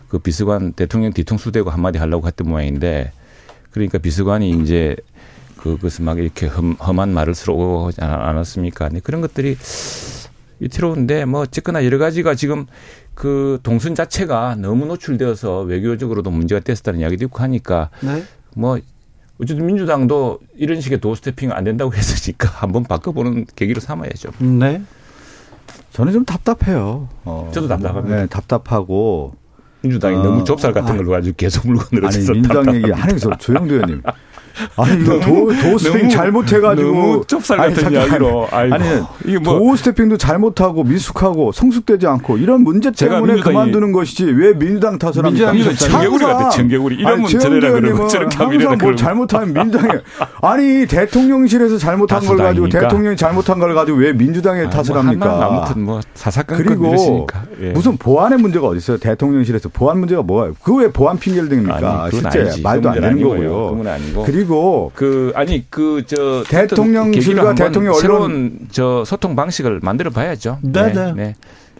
그 0.08 0.18
비서관 0.18 0.72
대통령 0.72 1.12
뒤통수 1.12 1.52
대고 1.52 1.70
한마디 1.70 1.98
하려고 1.98 2.26
했던 2.26 2.48
모양인데 2.48 3.12
그러니까 3.70 3.98
비서관이 3.98 4.50
이제 4.62 4.96
그것을 5.56 6.04
막 6.04 6.18
이렇게 6.18 6.46
험, 6.46 6.72
험한 6.72 7.12
말을 7.12 7.34
쓰고 7.34 7.90
않았습니까? 7.98 8.88
네, 8.88 9.00
그런 9.00 9.20
것들이 9.20 9.56
위태로운데 10.58 11.24
뭐 11.24 11.40
어쨌거나 11.40 11.84
여러 11.84 11.98
가지가 11.98 12.34
지금 12.34 12.66
그 13.14 13.58
동선 13.62 13.94
자체가 13.94 14.56
너무 14.56 14.86
노출되어서 14.86 15.62
외교적으로도 15.62 16.30
문제가 16.30 16.60
됐었다는 16.60 17.00
이야기도 17.00 17.26
있고 17.26 17.40
하니까 17.40 17.90
네. 18.00 18.22
뭐 18.54 18.78
어쨌든 19.42 19.66
민주당도 19.66 20.40
이런 20.56 20.80
식의 20.80 21.00
도스태핑 21.00 21.52
안 21.52 21.64
된다고 21.64 21.94
했으니까 21.94 22.48
한번 22.60 22.84
바꿔보는 22.84 23.46
계기로 23.56 23.80
삼아야죠. 23.80 24.30
네. 24.38 24.82
저는 25.92 26.12
좀 26.12 26.24
답답해요. 26.24 27.08
어, 27.24 27.50
저도 27.52 27.68
답답합니다. 27.68 28.16
네, 28.16 28.26
답답하고 28.26 29.34
민주당이 29.82 30.16
어. 30.16 30.22
너무 30.22 30.44
좁쌀 30.44 30.72
같은 30.72 30.96
걸 30.96 31.06
가지고 31.06 31.34
계속 31.36 31.66
물고 31.66 31.84
늘어져서 31.92 32.32
아니 32.32 32.40
민주당 32.40 32.74
얘기 32.74 32.90
하면서 32.90 33.36
조영도 33.36 33.74
의원님 33.74 34.02
아니 34.76 35.02
이거 35.02 35.20
도, 35.20 35.52
도 35.54 35.78
스태핑 35.78 36.08
잘못해가지고 36.10 36.88
너무 36.90 37.24
좁쌀 37.26 37.56
같은 37.58 37.86
아니, 37.86 37.94
이야기로 37.96 38.48
아이고. 38.50 38.74
아니 38.74 38.84
이게 39.24 39.38
뭐 39.38 39.58
도 39.70 39.76
스태핑도 39.76 40.16
잘못하고 40.16 40.84
미숙하고 40.84 41.52
성숙되지 41.52 42.06
않고 42.06 42.38
이런 42.38 42.62
문제 42.62 42.90
때문에 42.90 43.40
그만두는 43.40 43.92
것이지 43.92 44.24
왜 44.24 44.52
민주당 44.54 44.98
탓을 44.98 45.24
합니까? 45.24 45.52
민주당 45.52 45.76
청개구리 45.76 46.24
같아 46.24 46.48
청개구리 46.50 46.96
이런 46.96 47.20
문제라 47.22 47.72
그러고 47.72 48.08
저렇게 48.08 48.36
항상 48.36 48.78
뭘 48.78 48.96
잘못하면 48.96 49.52
민주당에 49.52 50.00
아니 50.42 50.86
대통령실에서 50.86 51.78
잘못한 51.78 52.20
걸 52.24 52.36
가지고 52.36 52.68
대통령이 52.68 53.16
잘못한 53.16 53.58
걸 53.58 53.74
가지고 53.74 53.98
왜 53.98 54.12
민주당에 54.12 54.68
탓을 54.68 54.86
뭐 54.90 54.98
합니까? 54.98 55.46
아무튼 55.46 55.82
뭐 55.84 56.00
사사건 56.14 56.58
그리고 56.58 57.26
예. 57.62 57.70
무슨 57.70 57.96
보안의 57.96 58.38
문제가 58.38 58.66
어디 58.66 58.78
있어요? 58.78 58.96
대통령실에서 58.98 59.68
보안 59.68 59.98
문제가 59.98 60.22
뭐예요? 60.22 60.54
그 60.62 60.80
왜 60.80 60.90
보안 60.90 61.18
핑계를 61.18 61.48
댑니까? 61.50 62.10
실제. 62.10 62.62
말도 62.62 62.88
안 62.88 63.00
되는 63.00 63.20
거고요. 63.22 63.70
그건 63.72 63.86
아니고 63.86 64.24
그리고 64.44 64.90
그 64.94 65.32
아니 65.34 65.68
그 65.70 66.02
저 66.06 66.42
대통령실과 66.48 67.54
대통령 67.54 67.92
언론 67.92 68.00
새로운 68.00 68.68
저 68.70 69.04
소통 69.04 69.36
방식을 69.36 69.80
만들어 69.82 70.10
봐야죠. 70.10 70.58
네, 70.62 70.92
네. 70.92 71.12
네. 71.12 71.34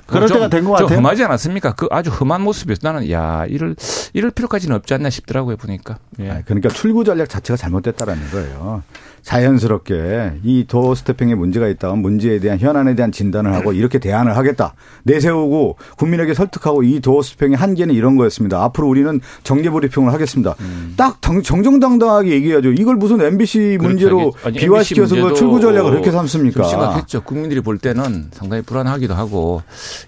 그럴 0.07 0.29
때가 0.29 0.49
된 0.49 0.65
것 0.65 0.73
같아요. 0.73 0.99
험하지 0.99 1.25
않았습니까? 1.25 1.73
그 1.75 1.87
아주 1.91 2.11
험한 2.11 2.43
모습이었어. 2.43 2.81
나는 2.83 3.11
야 3.11 3.47
이럴 3.49 3.77
이럴 4.13 4.31
필요까지는 4.31 4.77
없지 4.77 4.93
않나 4.93 5.09
싶더라고요 5.09 5.57
보니까. 5.57 5.99
예. 6.19 6.43
그러니까 6.45 6.69
출구 6.69 7.05
전략 7.05 7.29
자체가 7.31 7.57
잘못됐다라는 7.57 8.31
거예요. 8.31 8.83
자연스럽게 9.23 10.41
이 10.45 10.65
도어 10.67 10.95
스태핑에 10.95 11.35
문제가 11.35 11.69
있다면 11.69 11.99
문제에 12.01 12.39
대한 12.41 12.59
현안에 12.59 12.95
대한 12.95 13.13
진단을 13.13 13.53
하고 13.55 13.73
이렇게 13.73 13.99
대안을 13.99 14.37
하겠다. 14.37 14.75
내세우고 15.05 15.77
국민에게 15.97 16.35
설득하고 16.35 16.83
이 16.83 17.01
도어 17.01 17.23
스태핑의 17.23 17.57
한계는 17.57 17.95
이런 17.95 18.17
거였습니다. 18.17 18.63
앞으로 18.65 18.89
우리는 18.89 19.21
정계 19.43 19.71
브리핑을 19.71 20.13
하겠습니다. 20.13 20.55
음. 20.61 20.95
딱 20.97 21.21
정정당당하게 21.23 22.31
얘기해야죠. 22.31 22.73
이걸 22.73 22.97
무슨 22.97 23.21
MBC 23.21 23.79
그렇죠. 23.79 23.89
문제로 23.89 24.33
아니, 24.45 24.59
비화시켜서 24.59 25.17
MBC 25.17 25.35
출구 25.37 25.61
전략을 25.61 25.91
그렇게 25.91 26.11
삼습니까? 26.11 26.65
심각했죠. 26.65 27.23
국민들이 27.23 27.61
볼 27.61 27.79
때는 27.79 28.31
상당히 28.33 28.63
불안하기도 28.63 29.15
하고 29.15 29.63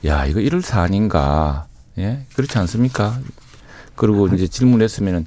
야 0.05 0.27
이거 0.27 0.41
이럴 0.41 0.63
사안인가. 0.63 1.67
예 1.99 2.25
그렇지 2.35 2.57
않습니까? 2.59 3.19
그리고 3.95 4.27
이제 4.29 4.49
질문했으면은 4.49 5.27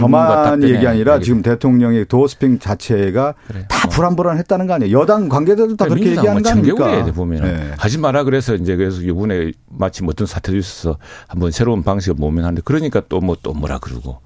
저만 0.00 0.62
얘기 0.62 0.86
아니라 0.86 1.18
지금 1.20 1.42
대통령의 1.42 2.06
도어스핑 2.06 2.58
자체가 2.58 3.34
그래. 3.46 3.66
다 3.68 3.88
불안불안했다는 3.88 4.66
거 4.66 4.74
아니에요. 4.74 4.98
여당 5.00 5.28
관계자들 5.28 5.76
다 5.76 5.86
그렇게 5.86 6.10
얘기하는 6.10 6.42
거 6.42 6.50
아닙니까? 6.50 7.04
보면 7.12 7.42
네. 7.42 7.72
하지 7.76 7.98
마라 7.98 8.24
그래서 8.24 8.54
이제 8.54 8.76
그래서 8.76 9.00
이번에 9.02 9.52
마침 9.68 10.08
어떤 10.08 10.26
사태도 10.26 10.56
있어서 10.56 10.98
한번 11.26 11.50
새로운 11.50 11.82
방식을 11.82 12.16
모면하는데 12.18 12.62
그러니까 12.64 13.02
또 13.08 13.20
뭐또 13.20 13.40
또 13.42 13.52
뭐라 13.52 13.78
그러고 13.78 14.20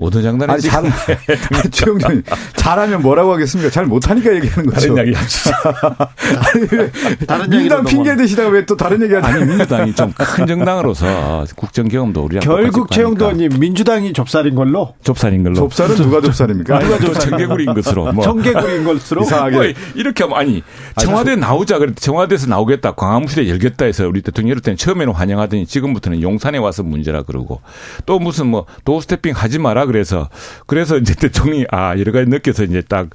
모든 0.00 0.22
장난이 0.22 0.52
아니, 0.52 0.62
잘, 0.62 0.84
최영준 1.72 2.22
잘하면 2.54 3.02
뭐라고 3.02 3.32
하겠습니까? 3.32 3.68
잘 3.68 3.84
못하니까 3.84 4.32
얘기하는 4.36 4.70
거죠. 4.70 4.94
다른 4.94 4.96
이야기 4.96 5.12
하시죠. 5.12 5.50
다른 7.26 7.50
민당 7.50 7.84
핑계 7.84 8.14
대시다가 8.16 8.48
왜 8.50 8.64
또 8.68 8.76
다른 8.76 9.02
얘기 9.02 9.14
하죠? 9.14 9.26
아니, 9.26 9.44
민주당이 9.44 9.94
좀 9.94 10.12
큰 10.16 10.46
정당으로서 10.46 11.44
국정 11.56 11.88
경험도 11.88 12.22
우리랑 12.24 12.42
결국 12.44 12.90
최영도 12.90 13.24
의원님 13.24 13.58
민주당이 13.58 14.12
좁쌀인 14.12 14.54
걸로? 14.54 14.94
좁쌀인 15.02 15.42
걸로. 15.42 15.54
좁쌀은 15.56 15.96
누가 15.96 16.20
좁쌀입니까? 16.20 16.78
누가 16.80 16.98
좁쌀? 16.98 17.30
청개구리인 17.30 17.74
것으로. 17.74 18.12
뭐. 18.12 18.24
청개구리인 18.24 18.84
것으로. 18.84 19.22
이상하게. 19.22 19.56
뭐 19.56 19.64
이렇게 19.94 20.22
하면 20.24 20.38
아니, 20.38 20.62
청와대 20.96 21.34
나오자 21.34 21.78
그랬 21.78 21.96
청와대에서 21.96 22.46
나오겠다. 22.46 22.92
광화문실에 22.92 23.48
열겠다 23.48 23.86
해서 23.86 24.06
우리 24.06 24.22
대통령 24.22 24.50
이럴 24.50 24.60
때는 24.60 24.76
처음에는 24.76 25.12
환영하더니 25.12 25.66
지금부터는 25.66 26.20
용산에 26.22 26.58
와서 26.58 26.82
문제라 26.82 27.22
그러고 27.22 27.60
또 28.06 28.18
무슨 28.18 28.46
뭐 28.48 28.66
도스태핑 28.84 29.34
하지 29.34 29.58
마라 29.58 29.86
그래서 29.88 30.28
그래서 30.66 30.96
이제 30.98 31.14
대통령이 31.18 31.66
아 31.70 31.98
여러 31.98 32.12
가지 32.12 32.30
느껴서 32.30 32.64
이제 32.64 32.82
딱 32.82 33.10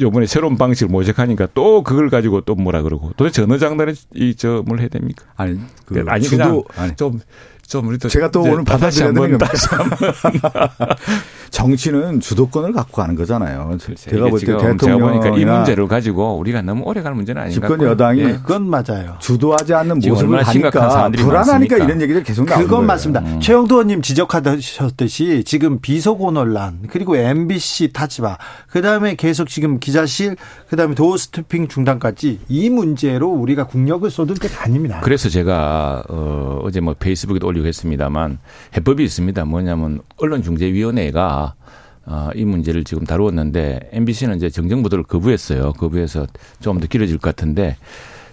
요번에 0.00 0.26
새로운 0.26 0.56
방식을 0.56 0.90
모색하니까 0.90 1.48
또 1.54 1.82
그걸 1.82 2.10
가지고 2.10 2.40
또 2.40 2.54
뭐라 2.54 2.82
그러고 2.82 3.12
도대체 3.16 3.42
어느 3.42 3.58
장단에 3.58 3.92
이저뭘 4.14 4.80
해야 4.80 4.88
됩니까? 4.88 5.24
아니 5.36 5.60
그 5.86 6.04
아니 6.08 6.24
주도 6.24 6.36
그냥 6.36 6.62
아니. 6.76 6.96
좀 6.96 7.20
좀 7.66 7.88
우리 7.88 7.98
또 7.98 8.08
제가 8.08 8.30
또 8.30 8.42
오늘 8.42 8.64
받아들여야 8.64 9.12
되는 9.12 9.32
한번 9.32 9.48
정치는 11.50 12.18
주도권을 12.20 12.72
갖고 12.72 13.00
가는 13.00 13.14
거잖아요. 13.14 13.78
제가 13.96 14.28
볼때 14.28 14.52
보니까 14.54 14.70
이 14.70 14.72
대통령이나 14.72 15.56
문제를 15.58 15.86
가지고 15.86 16.36
우리가 16.38 16.62
너무 16.62 16.82
오래 16.84 17.00
갈 17.00 17.14
문제는 17.14 17.42
아닌 17.42 17.50
것 17.50 17.54
집권 17.54 17.70
같고요. 17.70 17.90
여당이 17.90 18.20
예. 18.20 18.32
그건 18.32 18.68
맞아요. 18.68 19.16
주도하지 19.20 19.72
않는 19.72 20.00
모습을 20.00 20.42
하니까 20.42 20.70
불안하니까 20.70 21.32
많습니까? 21.32 21.76
이런 21.76 22.02
얘기를 22.02 22.22
계속 22.24 22.44
나오는 22.44 22.64
그건 22.64 22.78
거예요. 22.78 22.86
맞습니다. 22.88 23.20
음. 23.20 23.40
최영도 23.40 23.76
의원님 23.76 24.02
지적하셨듯이 24.02 25.44
지금 25.46 25.80
비속어 25.80 26.32
논란 26.32 26.80
그리고 26.90 27.16
MBC 27.16 27.92
타지바 27.92 28.36
그다음에 28.68 29.14
계속 29.14 29.48
지금 29.48 29.78
기자실 29.78 30.36
그다음에 30.68 30.96
도어 30.96 31.16
스토핑 31.16 31.68
중단까지 31.68 32.40
이 32.48 32.68
문제로 32.70 33.28
우리가 33.28 33.68
국력을 33.68 34.10
쏟을 34.10 34.34
때가 34.34 34.64
아닙니다. 34.64 35.00
그래서 35.04 35.28
제가 35.28 36.02
어, 36.08 36.60
어제 36.64 36.80
뭐 36.80 36.94
페이스북에도 36.98 37.46
올리고 37.54 37.66
했습니다만 37.66 38.38
해법이 38.76 39.04
있습니다. 39.04 39.44
뭐냐면 39.44 40.00
언론중재위원회가 40.16 41.54
어, 42.06 42.28
이 42.34 42.44
문제를 42.44 42.84
지금 42.84 43.04
다루었는데 43.04 43.88
MBC는 43.92 44.36
이제 44.36 44.50
정정보도를 44.50 45.04
거부했어요. 45.04 45.72
거부해서 45.72 46.26
좀 46.60 46.78
더 46.80 46.86
길어질 46.86 47.16
것 47.18 47.34
같은데 47.34 47.76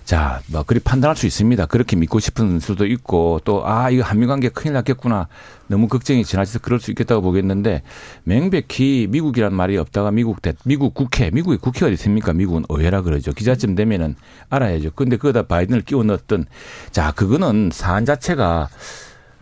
자, 0.03 0.41
뭐 0.47 0.63
그리 0.63 0.79
판단할 0.79 1.15
수 1.15 1.25
있습니다. 1.27 1.67
그렇게 1.67 1.95
믿고 1.95 2.19
싶은 2.19 2.59
수도 2.59 2.85
있고 2.85 3.39
또 3.45 3.63
아 3.65 3.89
이거 3.91 4.03
한미 4.03 4.25
관계 4.25 4.49
큰일 4.49 4.73
났겠구나. 4.73 5.27
너무 5.67 5.87
걱정이 5.87 6.25
지나쳐서 6.25 6.59
그럴 6.59 6.79
수 6.81 6.91
있겠다고 6.91 7.21
보겠는데 7.21 7.83
명백히 8.25 9.07
미국이란 9.09 9.53
말이 9.53 9.77
없다가 9.77 10.11
미국 10.11 10.41
대 10.41 10.51
미국 10.65 10.93
국회 10.95 11.29
미국의 11.31 11.59
국회가 11.59 11.87
있습니까? 11.89 12.33
미국은 12.33 12.65
의회라 12.67 13.03
그러죠. 13.03 13.31
기자쯤 13.31 13.75
되면은 13.75 14.15
알아야죠. 14.49 14.91
근데 14.95 15.15
그거다 15.15 15.43
바이든을 15.43 15.83
끼워 15.83 16.03
넣었던 16.03 16.45
자 16.91 17.11
그거는 17.11 17.69
사안 17.71 18.03
자체가 18.05 18.67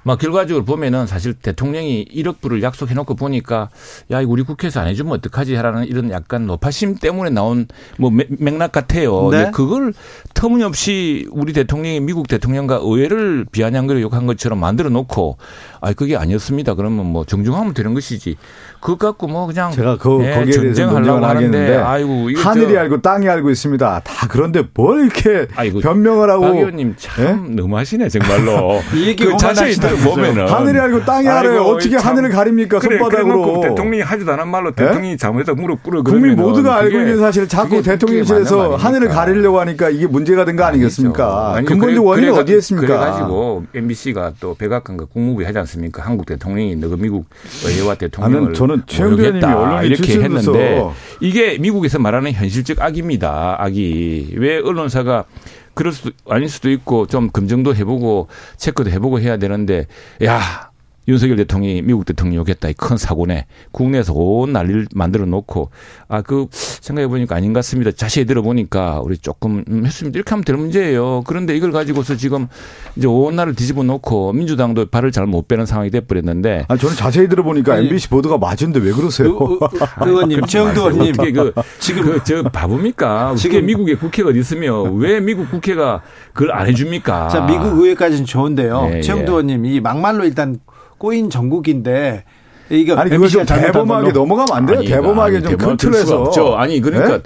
막 0.03 0.17
결과적으로 0.19 0.65
보면은 0.65 1.07
사실 1.07 1.33
대통령이 1.33 2.05
1억 2.05 2.39
불을 2.41 2.63
약속해놓고 2.63 3.15
보니까 3.15 3.69
야 4.11 4.21
이거 4.21 4.31
우리 4.31 4.43
국회에서 4.43 4.79
안 4.79 4.87
해주면 4.87 5.13
어떡하지 5.13 5.55
하라는 5.55 5.85
이런 5.87 6.09
약간 6.11 6.47
노파심 6.47 6.95
때문에 6.95 7.29
나온 7.31 7.67
뭐 7.97 8.09
맥- 8.09 8.27
맥락 8.39 8.71
같아요. 8.71 9.29
네. 9.29 9.51
그걸 9.51 9.93
터무니없이 10.33 11.27
우리 11.31 11.53
대통령이 11.53 11.99
미국 11.99 12.27
대통령과 12.27 12.79
의회를 12.81 13.45
비아냥거려 13.51 14.01
욕한 14.01 14.25
것처럼 14.25 14.59
만들어 14.59 14.89
놓고 14.89 15.37
아 15.81 15.93
그게 15.93 16.15
아니었습니다. 16.17 16.73
그러면 16.75 17.05
뭐 17.05 17.23
정중하면 17.25 17.73
되는 17.73 17.93
것이지. 17.93 18.35
그것 18.81 18.97
갖고 18.99 19.27
뭐 19.27 19.45
그냥 19.47 19.71
제가 19.71 19.97
그 19.97 20.23
예, 20.23 20.31
거기에 20.35 20.61
대해서 20.61 20.85
논쟁을 20.85 21.23
하겠는데 21.23 21.75
아이고 21.77 22.29
하늘이 22.37 22.73
저- 22.73 22.79
알고 22.79 23.01
땅이 23.01 23.27
알고 23.27 23.49
있습니다. 23.49 24.01
다 24.03 24.27
그런데 24.29 24.63
뭘 24.73 25.03
이렇게 25.05 25.47
아이고, 25.55 25.79
변명을 25.81 26.29
하고 26.29 26.41
박 26.43 26.55
의원님 26.55 26.95
참 26.97 27.55
너무하시네 27.55 28.07
정말로. 28.09 28.79
이 28.95 29.07
얘기 29.07 29.25
그 29.25 29.35
자세히 29.37 29.73
들어보면은 29.73 30.47
하늘이 30.47 30.79
알고 30.79 31.03
땅이 31.05 31.27
알아요. 31.27 31.61
어떻게 31.63 31.97
참. 31.97 32.09
하늘을 32.11 32.29
가립니까 32.29 32.79
그래, 32.79 32.97
손바닥으로? 32.99 33.61
대통령이 33.61 34.01
하지도 34.01 34.31
않은 34.33 34.47
말로 34.47 34.71
대통령이 34.73 35.17
잘못했다 35.17 35.53
무릎 35.59 35.83
꿇어 35.83 36.01
국민 36.03 36.35
모두가 36.37 36.75
알고 36.77 36.91
그게- 36.91 36.99
있는 37.03 37.19
사실 37.19 37.47
자꾸 37.47 37.81
대통령실에서 37.81 38.75
하늘을? 38.75 39.09
가리려고 39.09 39.59
하니까 39.59 39.89
이게 39.89 40.07
문제가 40.07 40.45
된 40.45 40.55
거 40.55 40.63
아니겠습니까? 40.65 41.55
아니죠. 41.55 41.69
근본적 41.73 42.03
그래가- 42.05 42.39
어디에 42.39 42.57
있습니까? 42.57 42.87
그래가지고 42.87 43.65
MBC가 43.75 44.33
또 44.39 44.55
백악관과 44.55 45.05
국무부에 45.05 45.45
하지 45.45 45.59
않습니까? 45.69 46.03
한국 46.03 46.25
대통령이 46.25 46.75
너그 46.75 46.95
미국 46.95 47.25
의회와 47.65 47.95
대통령을 47.95 48.53
저는 48.53 48.83
모욕했다. 48.97 49.83
이렇게 49.83 50.19
했는데 50.21 50.83
이게 51.19 51.57
미국에서 51.57 51.99
말하는 51.99 52.31
현실적 52.31 52.81
악입니다. 52.81 53.55
악이 53.59 54.33
왜 54.37 54.57
언론사가 54.57 55.25
그럴 55.73 55.93
수도 55.93 56.11
아닐 56.27 56.49
수도 56.49 56.69
있고 56.71 57.05
좀 57.05 57.29
검증도 57.29 57.75
해보고 57.75 58.27
체크도 58.57 58.89
해보고 58.89 59.19
해야 59.19 59.37
되는데 59.37 59.87
야 60.23 60.68
윤석열 61.09 61.35
대통령이 61.37 61.81
미국 61.81 62.05
대통령 62.05 62.35
욕했다 62.41 62.69
이 62.69 62.73
큰 62.73 62.95
사고네 62.97 63.45
국내에서 63.71 64.13
온 64.13 64.53
난리를 64.53 64.87
만들어 64.95 65.25
놓고 65.25 65.69
아 66.07 66.21
그 66.21 66.47
생각해 66.51 67.07
보니까 67.07 67.35
아닌 67.35 67.51
것 67.53 67.59
같습니다 67.59 67.91
자세히 67.91 68.25
들어보니까 68.25 69.01
우리 69.03 69.17
조금 69.17 69.63
음, 69.69 69.85
했으면 69.85 70.13
이렇게 70.13 70.29
하면 70.31 70.43
될 70.43 70.55
문제예요 70.57 71.23
그런데 71.25 71.55
이걸 71.57 71.71
가지고서 71.71 72.15
지금 72.15 72.47
이제 72.95 73.07
온 73.07 73.35
나라를 73.35 73.55
뒤집어 73.55 73.83
놓고 73.83 74.33
민주당도 74.33 74.85
발을 74.87 75.11
잘 75.11 75.25
못 75.27 75.47
빼는 75.47 75.65
상황이 75.65 75.89
돼 75.91 75.99
버렸는데 76.01 76.65
아 76.67 76.77
저는 76.77 76.95
자세히 76.95 77.27
들어보니까 77.27 77.73
아니, 77.73 77.87
MBC 77.87 78.09
보도가 78.09 78.37
맞은데 78.37 78.79
왜 78.79 78.91
그러세요? 78.91 79.29
의- 79.37 79.57
의- 79.61 80.07
의원님, 80.07 80.45
최영도 80.45 80.89
의원님. 80.91 81.13
그 81.33 81.53
지금 81.79 82.03
그 82.03 82.23
저 82.23 82.43
바보입니까? 82.43 83.35
지금- 83.35 83.51
지금 83.53 83.65
미국의 83.67 83.95
국회가 83.97 84.29
어디 84.29 84.39
있으며 84.39 84.81
왜 84.83 85.19
미국 85.19 85.49
국회가 85.49 86.01
그걸 86.33 86.51
안 86.51 86.67
해줍니까? 86.67 87.27
자, 87.29 87.41
미국 87.45 87.79
의회까지는 87.81 88.25
좋은데요. 88.25 88.91
예, 88.95 89.01
최영도 89.01 89.23
예. 89.25 89.29
의원님, 89.35 89.65
이 89.65 89.79
막말로 89.79 90.25
일단 90.25 90.57
꼬인 90.99 91.29
전국인데 91.31 92.23
이거 92.69 92.95
아니 92.95 93.09
잘못한 93.09 93.61
대범하게. 93.61 94.11
넘어가면 94.11 94.47
안 94.55 94.65
돼요? 94.67 94.77
아니, 94.79 94.87
대범하게 94.87 95.37
아니, 95.37 95.45
좀 95.45 95.57
큰 95.57 95.77
틀에서. 95.77 96.55
아니 96.55 96.79
그러니까 96.81 97.17
네? 97.17 97.23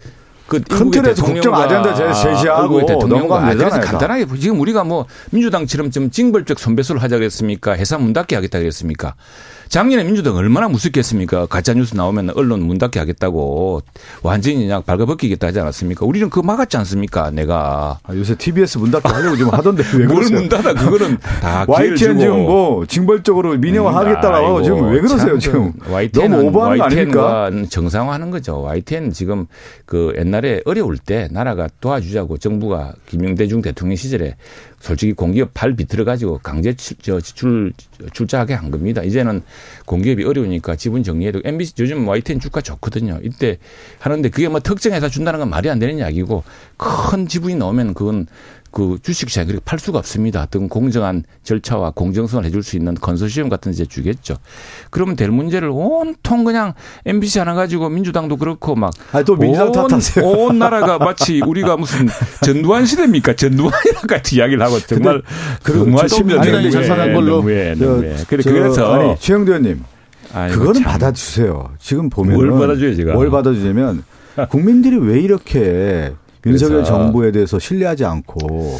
그큰 0.47 0.85
미국의 0.89 1.01
틀에서 1.03 1.23
국정 1.25 1.55
아젠다 1.55 1.93
제시하고 2.13 2.81
넘어가면 3.07 3.57
되잖아요, 3.57 3.81
다. 3.81 3.91
간단하게 3.91 4.25
지금 4.39 4.59
우리가 4.59 4.83
뭐 4.83 5.05
민주당처럼 5.31 5.89
좀 5.91 6.11
징벌적 6.11 6.59
손배소를 6.59 7.01
하자 7.01 7.17
그랬습니까? 7.17 7.75
회사 7.75 7.97
문 7.97 8.13
닫게 8.13 8.35
하겠다 8.35 8.59
그랬습니까? 8.59 9.15
작년에 9.73 10.03
민주당 10.03 10.35
얼마나 10.35 10.69
무섭겠습니까? 10.69 11.47
가짜 11.47 11.73
뉴스 11.73 11.95
나오면 11.95 12.33
언론 12.35 12.61
문 12.61 12.77
닫게 12.77 12.99
하겠다고 12.99 13.81
완전히 14.21 14.57
그냥 14.57 14.83
발가벗기겠다 14.83 15.47
하지 15.47 15.61
않았습니까? 15.61 16.05
우리는 16.05 16.29
그거 16.29 16.45
막았지 16.45 16.77
않습니까? 16.77 17.31
내가 17.31 17.97
아, 18.03 18.13
요새 18.13 18.35
TBS 18.35 18.77
문 18.77 18.91
닫게 18.91 19.09
하려고 19.09 19.35
지금 19.35 19.51
하던데 19.51 19.81
왜 19.97 20.05
뭘 20.05 20.17
그러세요? 20.17 20.41
문 20.41 20.49
닫아 20.49 20.75
그거는 20.75 21.17
다 21.17 21.65
YTN 21.67 21.97
지금 22.19 22.43
뭐 22.43 22.85
징벌적으로 22.85 23.57
민영화 23.57 23.95
하겠다라고 23.95 24.45
아이고, 24.45 24.61
지금 24.61 24.91
왜 24.91 24.99
그러세요 24.99 25.29
참 25.29 25.39
지금 25.39 25.73
YTN 25.89 26.29
너무 26.29 26.43
오버하는 26.49 26.77
거 26.77 26.83
아닙니까? 26.83 27.51
정상화하는 27.71 28.29
거죠. 28.29 28.61
YTN 28.61 29.09
지금 29.11 29.47
그 29.87 30.13
옛날에 30.19 30.61
어려울 30.65 30.99
때 30.99 31.29
나라가 31.31 31.67
도와주자고 31.81 32.37
정부가 32.37 32.93
김영대중 33.07 33.63
대통령 33.63 33.95
시절에 33.95 34.35
솔직히 34.83 35.13
공기업 35.13 35.51
팔 35.53 35.77
비틀어 35.77 36.03
가지고 36.03 36.39
강제 36.43 36.73
출, 36.73 36.97
저, 37.01 37.21
출, 37.21 37.71
출자하게 38.11 38.53
한 38.53 38.69
겁니다. 38.69 39.01
이제는 39.01 39.41
공기업이 39.85 40.25
어려우니까 40.25 40.75
지분 40.75 41.03
정리해도 41.03 41.39
MBC 41.45 41.75
요즘 41.79 42.05
YTN 42.05 42.41
주가 42.41 42.59
좋거든요. 42.59 43.17
이때 43.23 43.59
하는데 43.99 44.27
그게 44.27 44.49
뭐 44.49 44.59
특정해서 44.59 45.07
준다는 45.07 45.39
건 45.39 45.49
말이 45.49 45.69
안 45.69 45.79
되는 45.79 45.97
이야기고 45.99 46.43
큰 46.75 47.27
지분이 47.29 47.55
나오면 47.55 47.93
그건 47.93 48.27
그 48.73 48.97
주식시장에 49.03 49.45
그렇게 49.45 49.61
팔 49.63 49.77
수가 49.77 49.99
없습니다. 49.99 50.41
어떤 50.41 50.67
공정한 50.67 51.23
절차와 51.43 51.91
공정성을 51.91 52.43
해줄 52.43 52.63
수 52.63 52.75
있는 52.75 52.95
컨소시엄 52.95 53.47
같은 53.47 53.71
데 53.71 53.85
주겠죠. 53.85 54.35
그러면 54.89 55.15
될 55.15 55.29
문제를 55.29 55.69
온통 55.71 56.43
그냥 56.43 56.73
MBC 57.05 57.37
하나 57.37 57.53
가지고 57.53 57.89
민주당도 57.89 58.37
그렇고 58.37 58.73
막. 58.75 58.91
아니, 59.11 59.23
또 59.25 59.35
민주당 59.35 59.67
온- 59.67 59.73
탓하세요. 59.73 60.25
온 60.25 60.57
나라가 60.57 60.97
마치 60.97 61.39
우리가 61.45 61.77
무슨 61.77 62.09
전두환 62.43 62.87
시대입니까? 62.87 63.35
전두환이랑 63.35 64.01
같이 64.09 64.37
이야기를 64.37 64.63
하고 64.63 64.79
정말. 64.79 65.21
민주당이 65.63 66.49
너무해, 66.49 66.71
잘못한 66.71 67.13
걸로. 67.13 67.35
너무해, 67.37 67.75
저- 67.75 67.85
너무해. 67.85 68.15
그래, 68.27 68.41
저, 68.43 68.51
그래서. 68.51 68.91
아니 68.93 69.19
최영도 69.19 69.51
의원님 69.51 69.83
그거는 70.51 70.73
참. 70.81 70.83
받아주세요. 70.83 71.73
지금 71.79 72.09
보면 72.09 72.33
뭘 72.33 72.49
받아줘요, 72.51 72.95
제가? 72.95 73.13
뭘 73.13 73.29
받아주냐면 73.29 74.03
국민들이 74.49 74.97
왜 74.97 75.19
이렇게 75.19 76.11
윤석열. 76.45 76.83
정부에 76.83 77.31
대해서 77.31 77.59
신뢰하지 77.59 78.05
않고 78.05 78.79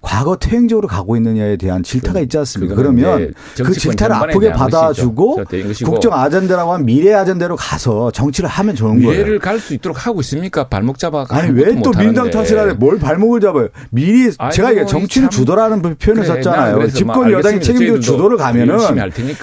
과거 0.00 0.36
퇴행적으로 0.36 0.86
가고 0.86 1.16
있느냐에 1.16 1.56
대한 1.56 1.82
질타가 1.82 2.20
있지 2.20 2.38
않습니까? 2.38 2.74
그러면 2.76 3.34
그 3.56 3.72
질타를 3.72 4.14
아프게 4.14 4.52
받아주고. 4.52 5.44
국정 5.84 6.12
아젠다라고 6.14 6.72
한 6.72 6.84
미래 6.84 7.12
아젠다로 7.14 7.56
가서 7.56 8.10
정치를 8.12 8.48
하면 8.48 8.76
좋은 8.76 9.02
거예요. 9.02 9.10
미래를 9.10 9.38
갈 9.40 9.58
수 9.58 9.74
있도록 9.74 10.06
하고 10.06 10.20
있습니까? 10.20 10.68
발목 10.68 10.98
잡아. 10.98 11.26
아니 11.30 11.50
왜 11.50 11.74
또 11.82 11.90
민당 11.90 12.30
탓을 12.30 12.56
하래? 12.58 12.72
뭘 12.74 12.98
발목을 12.98 13.40
잡아요? 13.40 13.68
미리 13.90 14.30
아이고, 14.38 14.50
제가 14.54 14.70
이게 14.72 14.86
정치는 14.86 15.30
참. 15.30 15.40
주도라는 15.40 15.82
표현을 15.82 15.96
그래, 16.22 16.26
썼잖아요. 16.26 16.70
나 16.72 16.78
그래서 16.78 16.96
집권 16.96 17.20
막 17.22 17.32
여당이. 17.32 17.60
책임지고 17.60 18.00
주도를 18.00 18.36
가면은. 18.36 18.78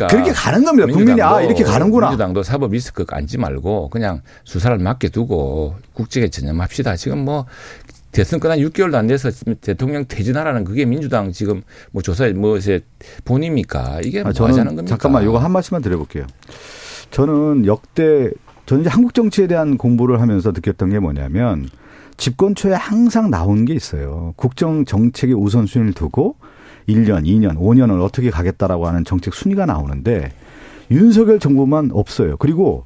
그렇게 0.07 0.31
가는 0.31 0.63
겁니다. 0.63 0.87
국민이 0.91 1.21
아 1.21 1.41
이렇게 1.41 1.63
가는구나. 1.65 2.07
민주당도 2.07 2.43
사법 2.43 2.71
리스크 2.71 3.05
앉지 3.09 3.37
말고 3.37 3.89
그냥 3.89 4.21
수사를 4.45 4.77
맡겨두고 4.77 5.75
국정에 5.93 6.29
전념합시다. 6.29 6.95
지금 6.95 7.19
뭐 7.25 7.45
대선 8.15 8.39
끝난 8.39 8.59
6개월도 8.59 8.95
안 8.95 9.07
돼서 9.07 9.29
대통령 9.59 10.05
퇴진하라는 10.07 10.63
그게 10.63 10.85
민주당 10.85 11.33
지금 11.33 11.61
뭐 11.91 12.01
조사에 12.01 12.31
뭐제 12.31 12.79
본입니까? 13.25 13.99
이게 14.05 14.23
뭐 14.23 14.29
아, 14.29 14.29
하자는 14.29 14.53
저는 14.53 14.65
겁니까? 14.67 14.85
잠깐만 14.85 15.23
이거 15.23 15.37
한 15.37 15.51
말씀만 15.51 15.81
드려볼게요. 15.81 16.25
저는 17.11 17.65
역대 17.65 18.31
저는 18.67 18.83
이제 18.83 18.89
한국 18.89 19.13
정치에 19.13 19.47
대한 19.47 19.77
공부를 19.77 20.21
하면서 20.21 20.51
느꼈던 20.51 20.91
게 20.91 20.99
뭐냐면 20.99 21.67
집권 22.15 22.55
초에 22.55 22.71
항상 22.71 23.29
나온 23.29 23.65
게 23.65 23.73
있어요. 23.73 24.33
국정 24.37 24.85
정책의 24.85 25.35
우선순위를 25.35 25.91
두고 25.91 26.37
1년, 26.87 27.25
2년, 27.25 27.57
5년을 27.57 28.01
어떻게 28.01 28.29
가겠다라고 28.29 28.87
하는 28.87 29.03
정책 29.03 29.33
순위가 29.33 29.65
나오는데 29.65 30.31
윤석열 30.89 31.39
정부만 31.39 31.89
없어요. 31.91 32.37
그리고 32.37 32.85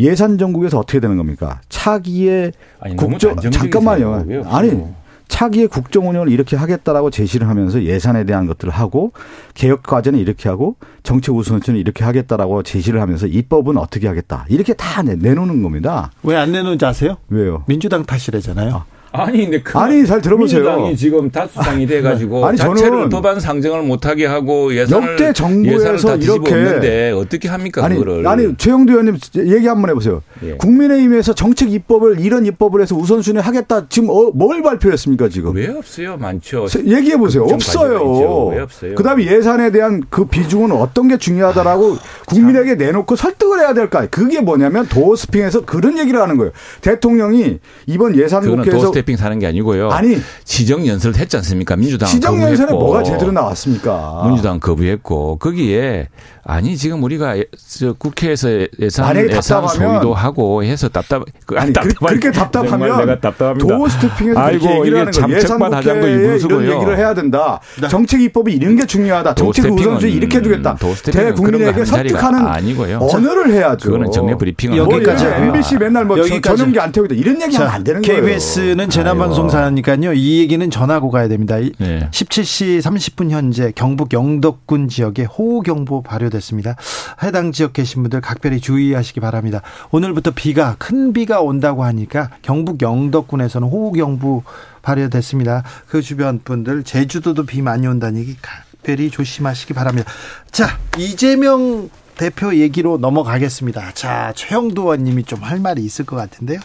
예산 0.00 0.38
정국에서 0.38 0.78
어떻게 0.78 0.98
되는 1.00 1.16
겁니까? 1.16 1.60
차기의 1.68 2.52
아니, 2.80 2.96
국정. 2.96 3.36
잠깐만요. 3.36 4.44
아니 4.46 4.82
차기의 5.28 5.68
국정 5.68 6.08
운영을 6.08 6.28
이렇게 6.28 6.56
하겠다라고 6.56 7.10
제시를 7.10 7.48
하면서 7.48 7.82
예산에 7.82 8.24
대한 8.24 8.46
것들을 8.48 8.72
하고 8.72 9.12
개혁 9.54 9.84
과제는 9.84 10.18
이렇게 10.18 10.48
하고 10.48 10.74
정책 11.04 11.36
우선순위는 11.36 11.80
이렇게 11.80 12.02
하겠다라고 12.04 12.64
제시를 12.64 13.00
하면서 13.00 13.26
입법은 13.28 13.76
어떻게 13.78 14.08
하겠다 14.08 14.44
이렇게 14.48 14.72
다 14.74 15.02
내- 15.02 15.14
내놓는 15.14 15.62
겁니다. 15.62 16.10
왜 16.24 16.36
안 16.36 16.50
내놓는지 16.50 16.84
아세요? 16.84 17.16
왜요? 17.28 17.62
민주당 17.68 18.04
탓이래잖아요. 18.04 18.74
아 18.74 18.84
니, 19.32 19.42
근데 19.42 19.60
그 19.60 19.76
아니, 19.76 20.06
잘 20.06 20.20
들어보세요. 20.20 20.62
민주당이 20.62 20.96
지금 20.96 21.30
다수당이 21.30 21.86
돼가지고 21.86 22.46
아니, 22.46 22.56
자체를 22.56 23.08
법안 23.08 23.40
상정을 23.40 23.82
못하게 23.82 24.26
하고 24.26 24.74
예산을 24.74 25.12
역대 25.12 25.32
정부에서 25.32 26.16
이렇게 26.16 26.54
엎는데 26.54 27.10
어떻게 27.12 27.48
합니까 27.48 27.84
아니, 27.84 27.96
그거를? 27.96 28.26
아니 28.26 28.56
최영두 28.56 28.92
의원님 28.92 29.18
얘기 29.36 29.66
한번 29.66 29.90
해보세요. 29.90 30.22
예. 30.44 30.52
국민의힘에서 30.52 31.34
정책 31.34 31.72
입법을 31.72 32.20
이런 32.20 32.46
입법을 32.46 32.80
해서 32.82 32.94
우선순위 32.94 33.40
하겠다 33.40 33.88
지금 33.88 34.10
어, 34.10 34.30
뭘 34.32 34.62
발표했습니까 34.62 35.28
지금? 35.28 35.54
왜 35.56 35.68
없어요? 35.68 36.16
많죠. 36.16 36.66
얘기해 36.84 37.16
보세요. 37.16 37.44
없어요. 37.44 38.46
왜 38.48 38.60
없어요? 38.60 38.94
그다음에 38.94 39.26
예산에 39.26 39.72
대한 39.72 40.02
그 40.08 40.26
비중은 40.26 40.70
어떤 40.72 41.08
게 41.08 41.16
중요하다라고 41.18 41.96
국민에게 42.26 42.76
내놓고 42.76 43.16
설득을 43.16 43.58
해야 43.60 43.74
될까? 43.74 44.06
그게 44.08 44.40
뭐냐면 44.40 44.86
도어스핑에서 44.86 45.64
그런 45.64 45.98
얘기를 45.98 46.20
하는 46.20 46.36
거예요. 46.36 46.52
대통령이 46.80 47.58
이번 47.86 48.16
예산 48.16 48.42
그거는 48.42 48.64
국회에서 48.64 48.99
도스태핑 49.00 49.16
사는 49.16 49.38
게 49.38 49.46
아니고요. 49.46 49.90
아니 49.90 50.18
지정 50.44 50.86
연설을 50.86 51.16
했지 51.16 51.36
않습니까? 51.38 51.76
민주당 51.76 52.08
시정 52.08 52.40
연설에. 52.40 52.72
뭐가 52.72 53.02
제대로 53.02 53.32
나왔습니까? 53.32 54.22
민주당 54.26 54.60
거부했고 54.60 55.36
거기에 55.38 56.08
아니 56.44 56.76
지금 56.76 57.02
우리가 57.02 57.38
예- 57.38 57.44
저 57.78 57.92
국회에서 57.92 58.48
예산 58.80 59.06
만약에 59.06 59.36
예산 59.36 59.66
소위도 59.68 60.14
하고 60.14 60.64
해서 60.64 60.88
답답 60.88 61.22
그 61.46 61.56
아니 61.58 61.72
그, 61.72 61.88
그렇게 61.94 62.30
답답하면 62.30 62.98
내가 62.98 63.20
답답합니다. 63.20 63.66
도어스태핑에서 63.76 64.40
아이고, 64.40 64.84
이게 64.86 64.98
하는 64.98 65.12
거예요. 65.12 65.36
예산 65.36 65.40
참책만 65.40 65.74
하자는 65.74 66.00
거 66.00 66.06
국회에 66.06 66.24
일부러고요. 66.34 66.60
이런 66.66 66.76
얘기를 66.76 66.98
해야 66.98 67.14
된다. 67.14 67.60
정책 67.88 68.20
입법이 68.22 68.52
이런 68.52 68.76
게 68.76 68.86
중요하다. 68.86 69.34
정책 69.34 69.66
우선순위 69.72 70.12
이렇게 70.12 70.38
해주겠다. 70.38 70.76
도어스태핑은 70.76 71.26
대국민에게 71.26 71.84
설득하는 71.84 72.46
아니고요. 72.46 72.98
언어를 73.00 73.52
해야죠. 73.52 73.86
그거는 73.86 74.10
정례 74.10 74.34
브리핑은 74.34 74.76
여기까지 74.76 75.24
뭐. 75.24 75.34
MBC 75.34 75.76
맨날 75.78 76.04
뭐 76.04 76.18
여기까지. 76.18 76.56
전용기 76.56 76.80
안 76.80 76.90
태우다 76.92 77.14
이런 77.14 77.40
얘기하면 77.40 77.70
안 77.72 77.84
되는 77.84 78.02
거예요. 78.02 78.22
KBS는 78.22 78.89
재난방송사니까요. 78.90 80.12
이 80.14 80.38
얘기는 80.40 80.70
전하고 80.70 81.10
가야 81.10 81.28
됩니다. 81.28 81.58
이- 81.58 81.72
네. 81.78 82.08
17시 82.10 82.80
30분 82.82 83.30
현재 83.30 83.72
경북 83.74 84.12
영덕군 84.12 84.88
지역에 84.88 85.24
호우경보 85.24 86.02
발효됐습니다. 86.02 86.76
해당 87.22 87.52
지역 87.52 87.72
계신 87.72 88.02
분들 88.02 88.20
각별히 88.20 88.60
주의하시기 88.60 89.20
바랍니다. 89.20 89.62
오늘부터 89.90 90.32
비가 90.34 90.76
큰 90.78 91.12
비가 91.12 91.40
온다고 91.40 91.84
하니까 91.84 92.30
경북 92.42 92.82
영덕군에서는 92.82 93.66
호우경보 93.68 94.42
발효됐습니다. 94.82 95.62
그 95.88 96.02
주변 96.02 96.40
분들 96.42 96.82
제주도도 96.84 97.46
비 97.46 97.62
많이 97.62 97.86
온다는 97.86 98.20
얘기 98.20 98.36
각별히 98.42 99.10
조심하시기 99.10 99.72
바랍니다. 99.74 100.10
자 100.50 100.78
이재명 100.98 101.88
대표 102.16 102.54
얘기로 102.54 102.98
넘어가겠습니다. 102.98 103.92
자 103.94 104.32
최영도 104.34 104.82
의원님이 104.82 105.24
좀 105.24 105.40
할 105.42 105.58
말이 105.58 105.82
있을 105.84 106.04
것 106.04 106.16
같은데요. 106.16 106.60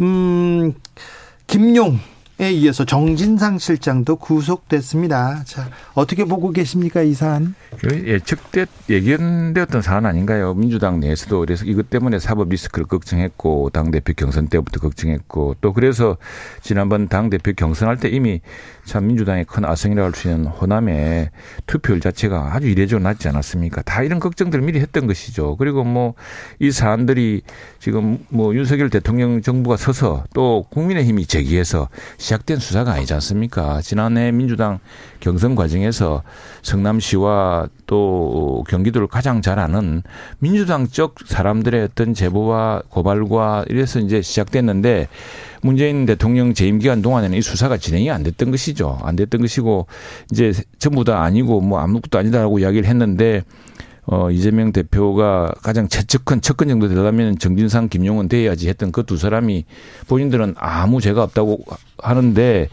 음, 0.00 0.72
김용에 1.46 2.50
이어서 2.52 2.84
정진상 2.84 3.58
실장도 3.58 4.16
구속됐습니다. 4.16 5.44
자, 5.44 5.68
어떻게 5.94 6.24
보고 6.24 6.50
계십니까, 6.50 7.02
이 7.02 7.14
사안? 7.14 7.54
그 7.78 8.06
예측됐 8.06 8.68
예견되었던 8.88 9.82
사안 9.82 10.06
아닌가요? 10.06 10.54
민주당 10.54 11.00
내에서도 11.00 11.38
그래서 11.40 11.64
이것 11.64 11.90
때문에 11.90 12.18
사법 12.18 12.48
리스크를 12.48 12.86
걱정했고 12.86 13.70
당 13.70 13.90
대표 13.90 14.12
경선 14.14 14.48
때부터 14.48 14.80
걱정했고 14.80 15.56
또 15.60 15.72
그래서 15.72 16.16
지난번 16.62 17.08
당 17.08 17.30
대표 17.30 17.52
경선할 17.52 17.98
때 17.98 18.08
이미 18.08 18.40
참 18.84 19.06
민주당의 19.06 19.44
큰 19.44 19.64
아성이라고 19.64 20.06
할 20.06 20.14
수 20.14 20.28
있는 20.28 20.46
호남의 20.46 21.30
투표율 21.66 22.00
자체가 22.00 22.54
아주 22.54 22.68
이례적으로 22.68 23.02
낮지 23.02 23.28
않았습니까? 23.28 23.82
다 23.82 24.02
이런 24.02 24.20
걱정들을 24.20 24.64
미리 24.64 24.80
했던 24.80 25.06
것이죠. 25.06 25.56
그리고 25.56 25.84
뭐 25.84 26.14
이 26.60 26.70
사안들이 26.70 27.42
지금 27.78 28.18
뭐 28.28 28.54
윤석열 28.54 28.90
대통령 28.90 29.42
정부가 29.42 29.76
서서 29.76 30.24
또 30.34 30.64
국민의힘이 30.70 31.26
제기해서 31.26 31.88
시작된 32.18 32.58
수사가 32.58 32.92
아니지 32.92 33.12
않습니까? 33.14 33.80
지난해 33.82 34.30
민주당 34.32 34.78
경선 35.24 35.54
과정에서 35.54 36.22
성남시와 36.60 37.68
또 37.86 38.62
경기도를 38.68 39.06
가장 39.06 39.40
잘 39.40 39.58
아는 39.58 40.02
민주당 40.38 40.86
쪽 40.86 41.14
사람들의 41.24 41.82
어떤 41.82 42.12
제보와 42.12 42.82
고발과 42.90 43.64
이래서 43.70 44.00
이제 44.00 44.20
시작됐는데 44.20 45.08
문재인 45.62 46.04
대통령 46.04 46.52
재임 46.52 46.78
기간 46.78 47.00
동안에는 47.00 47.38
이 47.38 47.40
수사가 47.40 47.78
진행이 47.78 48.10
안 48.10 48.22
됐던 48.22 48.50
것이죠. 48.50 48.98
안 49.02 49.16
됐던 49.16 49.40
것이고 49.40 49.86
이제 50.30 50.52
전부 50.78 51.04
다 51.04 51.22
아니고 51.22 51.62
뭐 51.62 51.78
아무것도 51.78 52.18
아니다라고 52.18 52.58
이야기를 52.58 52.86
했는데 52.86 53.44
어, 54.06 54.30
이재명 54.30 54.72
대표가 54.72 55.54
가장 55.62 55.88
최측근, 55.88 56.42
측근 56.42 56.68
정도 56.68 56.88
되려면 56.88 57.38
정진상, 57.38 57.88
김용은 57.88 58.28
돼야지 58.28 58.68
했던 58.68 58.92
그 58.92 59.04
두 59.04 59.16
사람이 59.16 59.64
본인들은 60.06 60.56
아무 60.58 61.00
죄가 61.00 61.22
없다고 61.22 61.64
하는데 61.96 62.68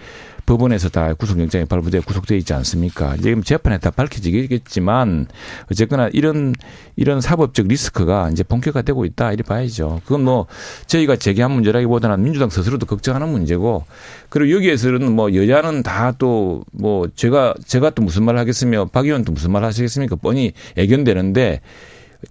법원에서 0.46 0.90
다 0.90 1.14
구속영장이 1.14 1.66
발부돼 1.66 2.00
구속돼 2.02 2.38
있지 2.38 2.54
않습니까? 2.54 3.16
지금 3.18 3.44
재판에 3.44 3.78
다 3.78 3.92
밝혀지겠지만 3.92 5.28
어쨌거나 5.72 6.10
이런 6.14 6.54
이런 6.96 7.22
사법적 7.22 7.68
리스크가 7.68 8.30
이제 8.32 8.44
본격화되고 8.44 9.06
있다 9.06 9.32
이렇게 9.32 9.48
봐야죠. 9.48 10.02
그건 10.04 10.24
뭐 10.24 10.48
저희가 10.88 11.16
제기한 11.16 11.52
문제라기보다는 11.52 12.24
민주당 12.24 12.50
스스로도 12.50 12.86
걱정하는 12.86 13.30
문제고 13.30 13.86
그리고 14.30 14.52
여기에서는 14.56 15.12
뭐 15.12 15.34
여야는 15.34 15.84
다 15.84 16.12
또 16.18 16.64
뭐 16.72 17.08
제가 17.16 17.54
제가 17.66 17.92
또 17.92 18.02
무슨 18.02 18.24
말 18.24 18.38
하겠으며 18.38 18.86
박 18.86 19.06
의원도 19.06 19.32
무슨 19.32 19.52
말 19.52 19.64
하시겠습니까? 19.64 20.16
뻔히 20.16 20.54
애견되는데 20.78 21.62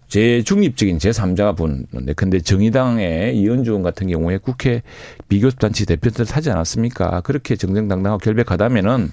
제 0.08 0.42
중립적인 0.42 0.98
제3자가 0.98 1.56
보는데 1.56 2.12
근데 2.14 2.40
정의당의 2.40 3.36
이현주 3.38 3.70
의원 3.70 3.82
같은 3.82 4.08
경우에 4.08 4.38
국회 4.38 4.82
비교섭단체 5.28 5.84
대표들 5.84 6.26
하지 6.30 6.50
않았습니까? 6.50 7.20
그렇게 7.22 7.56
정정당당하고 7.56 8.18
결백하다면은 8.18 9.10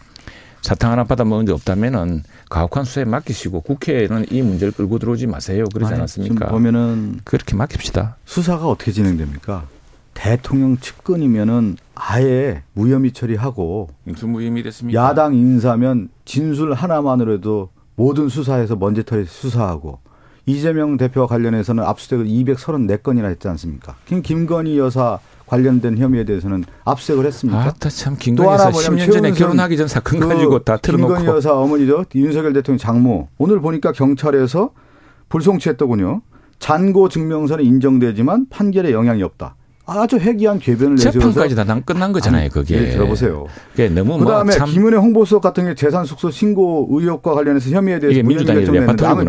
사탕 0.62 0.92
하나 0.92 1.04
받아 1.04 1.24
먹은 1.24 1.46
적 1.46 1.54
없다면은 1.54 2.24
가혹한 2.50 2.84
수사에 2.84 3.06
맡기시고 3.06 3.62
국회에는 3.62 4.26
이 4.32 4.42
문제를 4.42 4.74
끌고 4.74 5.00
들어오지 5.00 5.28
마세요. 5.28 5.66
그러지 5.74 5.94
아니, 5.94 6.00
않았습니까? 6.00 6.36
지금 6.36 6.48
보면은 6.50 7.20
그렇게 7.24 7.56
맡깁시다. 7.56 8.18
수사가 8.26 8.68
어떻게 8.68 8.92
진행됩니까? 8.92 9.68
대통령 10.14 10.78
측근이면은 10.78 11.78
아예 11.94 12.64
무혐의 12.74 13.12
처리하고 13.12 13.90
무슨 14.04 14.30
무혐의 14.30 14.64
됐습니까? 14.64 15.00
야당 15.02 15.36
인사면 15.36 16.10
진술 16.26 16.74
하나만으로도 16.74 17.70
모든 17.96 18.28
수사에서 18.28 18.76
먼지털이 18.76 19.26
수사하고 19.26 20.00
이재명 20.48 20.98
대표와 20.98 21.28
관련해서는 21.28 21.84
압수수색을 21.84 22.26
234건이나 22.26 23.26
했지 23.26 23.48
않습니까? 23.50 23.96
김 24.06 24.22
김건희 24.22 24.80
여사 24.80 25.20
관련된 25.46 25.98
혐의에 25.98 26.24
대해서는 26.24 26.64
압수수색을 26.86 27.26
했습니까? 27.26 27.64
아따 27.66 27.90
참또 27.90 28.20
김건희 28.20 28.50
여사 28.50 28.70
뭐냐면 28.70 28.98
10년 28.98 29.14
전에 29.14 29.32
결혼하기 29.32 29.78
전 29.78 29.88
사건 29.88 30.20
그 30.22 30.28
가지고 30.28 30.60
다 30.60 30.78
틀어놓고 30.78 31.16
김건희 31.16 31.28
여사 31.36 31.54
어머니죠. 31.54 32.06
윤석열 32.16 32.54
대통령 32.54 32.78
장모. 32.78 33.28
오늘 33.38 33.60
보니까 33.60 33.92
경찰에서 33.92 34.72
불송치했더군요. 35.30 36.22
잔고 36.60 37.10
증명서는 37.10 37.66
인정되지만 37.66 38.48
판결에 38.50 38.92
영향이 38.92 39.22
없다. 39.24 39.56
아주 39.90 40.18
회귀한 40.18 40.60
궤변을 40.60 40.96
내세워서 40.96 41.20
재판까지 41.20 41.56
다 41.56 41.64
난- 41.64 41.82
끝난 41.84 42.12
거잖아요. 42.12 42.50
그게 42.50 42.76
예, 42.76 42.90
들어보세요. 42.92 43.46
그게 43.72 43.88
너무 43.88 44.18
그다음에 44.20 44.44
뭐참 44.52 44.70
김은혜 44.70 44.98
홍보수석 44.98 45.42
같은 45.42 45.66
게 45.66 45.76
재산 45.76 46.04
숙소 46.04 46.30
신고 46.30 46.88
의혹과 46.92 47.34
관련해서 47.34 47.70
혐의에 47.70 47.98
대해서 48.00 48.22
내는데 48.22 48.62
이제 48.64 48.72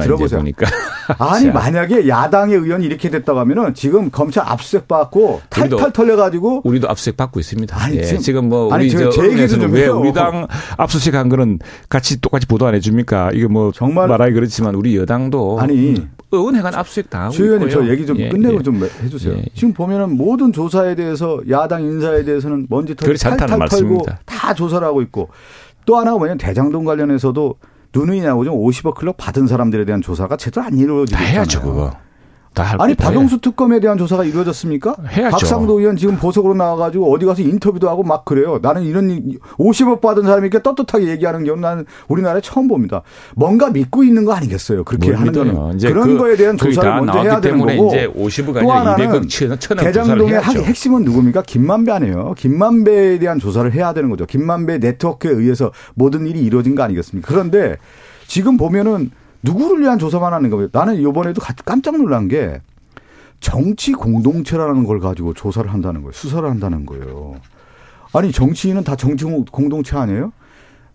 들어보세요. 0.03 0.41
보니까. 0.41 0.67
아니 1.19 1.47
자. 1.47 1.53
만약에 1.53 2.09
야당의 2.09 2.57
의원이 2.59 2.85
이렇게 2.87 3.09
됐다고 3.09 3.39
하면은 3.39 3.73
지금 3.75 4.11
검찰 4.11 4.45
압수수색 4.47 4.89
받고 4.89 5.41
탈탈 5.49 5.79
우리도- 5.79 5.93
털려 5.93 6.17
가지고 6.17 6.61
우리도 6.65 6.89
압수수색 6.91 7.17
받고 7.17 7.39
있습니다. 7.41 7.81
아니, 7.81 7.97
예, 7.99 8.03
지금- 8.03 8.21
지금, 8.21 8.49
뭐 8.49 8.73
아니, 8.75 8.85
우리 8.87 8.91
저- 8.91 8.99
저제 9.11 9.11
얘기 9.11 9.17
좀 9.17 9.61
언론에서는 9.61 9.71
왜 9.71 9.83
해요. 9.85 9.99
우리 10.01 10.13
당 10.13 10.47
압수수색 10.77 11.15
한 11.15 11.29
거는 11.29 11.61
같이 11.89 12.21
똑같이 12.21 12.47
보도 12.47 12.67
안 12.67 12.75
해줍니까? 12.75 13.31
이게 13.33 13.47
뭐 13.47 13.71
정말- 13.73 14.09
말하기 14.09 14.33
그렇지만 14.35 14.75
우리 14.75 14.97
여당도 14.97 15.61
아니 15.61 16.05
의원회관 16.31 16.75
압수수색 16.75 17.11
당하고 17.11 17.33
주 17.33 17.45
의원님 17.45 17.69
있고요. 17.69 17.85
저 17.85 17.91
얘기 17.91 18.07
좀 18.07 18.19
예, 18.19 18.29
끝내고 18.29 18.59
예. 18.59 18.63
좀 18.63 18.83
해주세요. 19.03 19.35
예. 19.35 19.45
지금 19.55 19.73
보면은 19.73 20.17
모든 20.17 20.53
조사에 20.53 20.95
대해서 20.95 21.41
야당 21.49 21.83
인사에 21.83 22.25
대해서는 22.25 22.67
먼지 22.69 22.95
털 22.95 23.07
그렇지 23.07 23.27
않다는 23.29 23.59
탈탈 23.59 23.69
털고. 23.69 24.07
다 24.25 24.55
조사를 24.55 24.87
하고 24.87 25.03
있고 25.03 25.29
또 25.87 25.97
하나가 25.97 26.19
뭐냐면 26.19 26.39
대장동 26.39 26.85
관련해서도 26.85 27.57
누누이 27.95 28.21
나오죠. 28.21 28.53
50억 28.53 28.95
클럽 28.95 29.17
받은 29.17 29.47
사람들에 29.47 29.85
대한 29.87 30.03
조사가 30.03 30.37
제대로 30.37 30.67
안 30.67 30.77
이루어지고 30.77 31.17
다 31.19 31.25
해야죠 31.25 31.59
있잖아요. 31.59 31.75
그거. 31.75 32.08
아니 32.79 32.95
박영수 32.95 33.41
특검에 33.41 33.81
대한 33.81 33.99
조사가 33.99 34.25
이루어졌습니까? 34.25 34.97
해야죠. 35.09 35.31
박상도 35.31 35.79
의원 35.79 35.97
지금 35.97 36.17
보석으로 36.17 36.55
나와가지고 36.55 37.13
어디 37.13 37.27
가서 37.27 37.43
인터뷰도 37.43 37.89
하고 37.89 38.03
막 38.03 38.25
그래요. 38.25 38.59
나는 38.61 38.85
이런 38.85 39.09
50억 39.59 40.01
받은 40.01 40.25
사람이 40.25 40.49
이렇게 40.49 40.63
떳떳하게 40.63 41.09
얘기하는 41.09 41.45
경우는 41.45 41.63
나는 41.63 41.87
우리나라에 42.09 42.41
처음 42.41 42.69
봅니다. 42.69 43.03
뭔가 43.37 43.71
믿고 43.71 44.05
있는 44.05 44.25
거 44.25 44.33
아니겠어요? 44.33 44.85
그렇게 44.85 45.13
하는 45.13 45.33
거는 45.33 45.79
그런 45.79 46.09
그, 46.09 46.19
거에 46.19 46.37
대한 46.37 46.57
조사를 46.57 46.95
먼저 46.97 47.21
해야 47.21 47.41
되는 47.41 47.59
거고. 47.59 47.89
이제 47.89 48.09
50억 48.09 48.57
아니라 48.57 48.97
200억 48.97 49.29
천, 49.29 49.59
천 49.59 49.77
대장동의 49.77 50.35
핵심은 50.43 51.05
누굽니까? 51.05 51.43
김만배 51.43 51.93
아니에요. 51.93 52.35
김만배에 52.37 53.19
대한 53.19 53.39
조사를 53.39 53.73
해야 53.73 53.93
되는 53.93 54.11
거죠. 54.11 54.27
김만배 54.27 54.79
네트워크에 54.79 55.31
의해서 55.31 55.73
모든 55.95 56.27
일이 56.27 56.41
이루어진 56.41 56.75
거 56.75 56.83
아니겠습니까? 56.83 57.29
그런데 57.29 57.77
지금 58.27 58.57
보면은 58.57 59.11
누구를 59.49 59.83
위한 59.83 59.99
조사만 59.99 60.33
하는 60.33 60.51
거예요. 60.51 60.69
나는 60.73 61.01
이번에도 61.01 61.41
깜짝 61.65 61.97
놀란 61.97 62.29
게 62.29 62.61
정치 63.41 63.93
공동체라는 63.93 64.85
걸 64.85 65.01
가지고 65.01 65.33
조사를 65.33 65.73
한다는 65.73 66.03
거예요. 66.03 66.13
수사를 66.13 66.49
한다는 66.49 66.85
거예요. 66.85 67.37
아니 68.13 68.33
정치인은 68.33 68.85
다 68.85 68.97
정치 68.97 69.25
공동체 69.25 69.97
아니에요? 69.97 70.33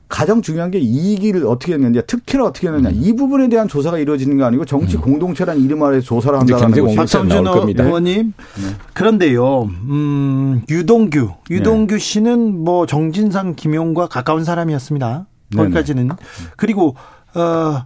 가장 0.10 0.44
중요한 0.44 0.70
게 0.70 0.78
이익을 0.78 1.48
어떻게 1.48 1.74
했느냐, 1.74 2.02
특혜를 2.02 2.46
어떻게 2.46 2.68
했느냐 2.68 2.90
음. 2.90 3.00
이 3.02 3.16
부분에 3.16 3.50
대한 3.50 3.68
조사가 3.68 3.98
이루어지는 3.98 4.38
게 4.38 4.44
아니고 4.44 4.66
정치 4.66 4.98
음. 4.98 5.02
공동체라는 5.02 5.64
이름 5.64 5.82
아래 5.82 6.00
조사를 6.02 6.38
한다는 6.38 6.70
거죠. 6.70 6.96
박성준 6.96 7.48
의원님 7.48 8.34
네. 8.36 8.76
그런데요, 8.94 9.64
음, 9.64 10.62
유동규, 10.70 11.32
유동규 11.50 11.96
네. 11.96 12.00
씨는 12.00 12.64
뭐 12.64 12.86
정진상, 12.86 13.56
김용과 13.56 14.08
가까운 14.08 14.44
사람이었습니다. 14.44 15.26
거기까지는 15.56 16.10
네네. 16.10 16.16
그리고 16.58 16.96
어. 17.34 17.86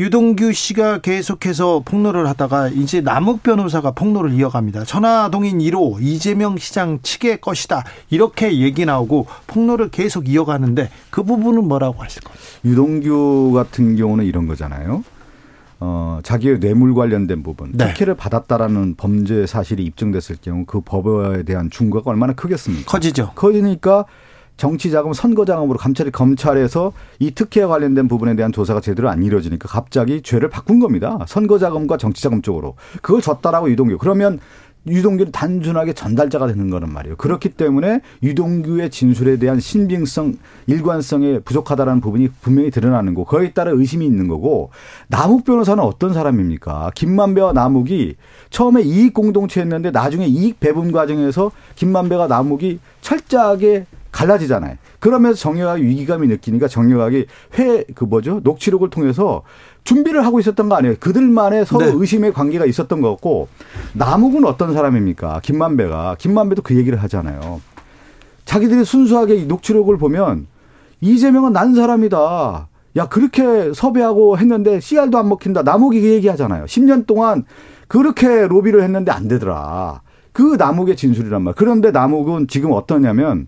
유동규 0.00 0.54
씨가 0.54 1.02
계속해서 1.02 1.82
폭로를 1.84 2.26
하다가 2.26 2.68
이제 2.68 3.02
남욱 3.02 3.42
변호사가 3.42 3.90
폭로를 3.90 4.32
이어갑니다. 4.32 4.84
천화동인 4.84 5.58
1호 5.58 6.00
이재명 6.00 6.56
시장 6.56 7.00
측의 7.02 7.42
것이다. 7.42 7.84
이렇게 8.08 8.60
얘기 8.60 8.86
나오고 8.86 9.26
폭로를 9.46 9.90
계속 9.90 10.26
이어가는데 10.26 10.88
그 11.10 11.22
부분은 11.22 11.68
뭐라고 11.68 12.02
하실 12.02 12.22
거예요? 12.22 12.38
유동규 12.64 13.52
같은 13.54 13.94
경우는 13.96 14.24
이런 14.24 14.46
거잖아요. 14.46 15.04
어, 15.80 16.20
자기의 16.22 16.60
뇌물 16.60 16.94
관련된 16.94 17.42
부분, 17.42 17.72
네. 17.72 17.88
특혜를 17.88 18.14
받았다라는 18.14 18.94
범죄 18.96 19.46
사실이 19.46 19.84
입증됐을 19.84 20.36
경우 20.40 20.64
그 20.64 20.80
법에 20.80 21.42
대한 21.42 21.68
중과가 21.68 22.10
얼마나 22.10 22.32
크겠습니까? 22.32 22.90
커지죠. 22.90 23.32
커지니까 23.34 24.06
정치 24.60 24.90
자금, 24.90 25.14
선거 25.14 25.46
자금으로 25.46 25.78
감찰이 25.78 26.10
검찰에서 26.10 26.92
이 27.18 27.30
특혜와 27.30 27.66
관련된 27.68 28.08
부분에 28.08 28.36
대한 28.36 28.52
조사가 28.52 28.82
제대로 28.82 29.08
안 29.08 29.22
이루어지니까 29.22 29.66
갑자기 29.66 30.20
죄를 30.20 30.50
바꾼 30.50 30.80
겁니다. 30.80 31.18
선거 31.26 31.58
자금과 31.58 31.96
정치 31.96 32.22
자금 32.22 32.42
쪽으로. 32.42 32.74
그걸 33.00 33.22
줬다라고 33.22 33.70
유동규. 33.70 33.96
그러면 33.96 34.38
유동규는 34.86 35.32
단순하게 35.32 35.94
전달자가 35.94 36.46
되는 36.46 36.68
거란 36.68 36.92
말이에요. 36.92 37.16
그렇기 37.16 37.48
때문에 37.50 38.02
유동규의 38.22 38.90
진술에 38.90 39.38
대한 39.38 39.60
신빙성, 39.60 40.34
일관성에 40.66 41.38
부족하다라는 41.38 42.02
부분이 42.02 42.28
분명히 42.42 42.70
드러나는 42.70 43.14
거. 43.14 43.24
그에 43.24 43.52
따라 43.52 43.70
의심이 43.70 44.04
있는 44.04 44.28
거고 44.28 44.72
남욱 45.08 45.46
변호사는 45.46 45.82
어떤 45.82 46.12
사람입니까? 46.12 46.90
김만배와 46.94 47.54
남욱이 47.54 48.16
처음에 48.50 48.82
이익 48.82 49.14
공동체였는데 49.14 49.90
나중에 49.90 50.26
이익 50.26 50.60
배분 50.60 50.92
과정에서 50.92 51.50
김만배가 51.76 52.26
남욱이 52.26 52.78
철저하게 53.00 53.86
갈라지잖아요. 54.12 54.76
그러면서 54.98 55.38
정유학이 55.38 55.82
위기감이 55.82 56.26
느끼니까 56.28 56.68
정유학이 56.68 57.26
회, 57.58 57.84
그 57.94 58.04
뭐죠? 58.04 58.40
녹취록을 58.42 58.90
통해서 58.90 59.42
준비를 59.84 60.24
하고 60.24 60.40
있었던 60.40 60.68
거 60.68 60.74
아니에요. 60.76 60.96
그들만의 61.00 61.66
서로 61.66 61.86
네. 61.86 61.92
의심의 61.94 62.32
관계가 62.32 62.66
있었던 62.66 63.00
것 63.00 63.10
같고, 63.10 63.48
남욱은 63.94 64.44
어떤 64.44 64.74
사람입니까? 64.74 65.40
김만배가. 65.42 66.16
김만배도 66.18 66.62
그 66.62 66.76
얘기를 66.76 67.02
하잖아요. 67.02 67.60
자기들이 68.44 68.84
순수하게 68.84 69.44
녹취록을 69.44 69.96
보면, 69.96 70.46
이재명은 71.00 71.52
난 71.52 71.74
사람이다. 71.74 72.68
야, 72.96 73.08
그렇게 73.08 73.72
섭외하고 73.72 74.36
했는데 74.38 74.80
CR도 74.80 75.16
안 75.16 75.28
먹힌다. 75.28 75.62
남욱이 75.62 76.00
그 76.00 76.08
얘기 76.08 76.28
하잖아요. 76.28 76.64
10년 76.64 77.06
동안 77.06 77.44
그렇게 77.88 78.46
로비를 78.48 78.82
했는데 78.82 79.12
안 79.12 79.28
되더라. 79.28 80.02
그 80.32 80.56
남욱의 80.58 80.96
진술이란 80.96 81.42
말. 81.42 81.54
그런데 81.54 81.90
남욱은 81.90 82.48
지금 82.48 82.72
어떠냐면, 82.72 83.46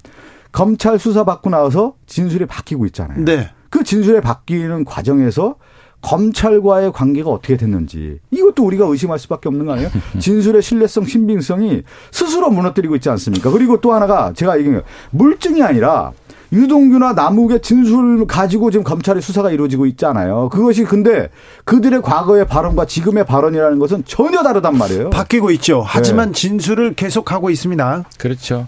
검찰 0.52 0.98
수사 0.98 1.24
받고 1.24 1.50
나서 1.50 1.94
진술이 2.06 2.46
바뀌고 2.46 2.86
있잖아요. 2.86 3.24
네. 3.24 3.50
그 3.70 3.82
진술이 3.82 4.20
바뀌는 4.20 4.84
과정에서 4.84 5.56
검찰과의 6.02 6.92
관계가 6.92 7.30
어떻게 7.30 7.56
됐는지 7.56 8.18
이것도 8.30 8.64
우리가 8.64 8.86
의심할 8.86 9.18
수밖에 9.20 9.48
없는 9.48 9.66
거 9.66 9.72
아니에요? 9.72 9.88
진술의 10.18 10.60
신뢰성, 10.60 11.06
신빙성이 11.06 11.82
스스로 12.10 12.50
무너뜨리고 12.50 12.96
있지 12.96 13.08
않습니까? 13.08 13.50
그리고 13.50 13.80
또 13.80 13.92
하나가 13.92 14.32
제가 14.34 14.58
얘기한 14.58 14.82
물증이 15.10 15.62
아니라 15.62 16.12
유동규나 16.52 17.14
남욱의 17.14 17.62
진술 17.62 18.26
가지고 18.26 18.70
지금 18.70 18.84
검찰의 18.84 19.22
수사가 19.22 19.50
이루어지고 19.52 19.86
있잖아요. 19.86 20.50
그것이 20.50 20.84
근데 20.84 21.30
그들의 21.64 22.02
과거의 22.02 22.46
발언과 22.46 22.84
지금의 22.84 23.24
발언이라는 23.24 23.78
것은 23.78 24.04
전혀 24.04 24.42
다르단 24.42 24.76
말이에요. 24.76 25.10
바뀌고 25.10 25.50
있죠. 25.52 25.82
하지만 25.86 26.32
네. 26.32 26.32
진술을 26.34 26.94
계속하고 26.94 27.48
있습니다. 27.48 28.04
그렇죠. 28.18 28.66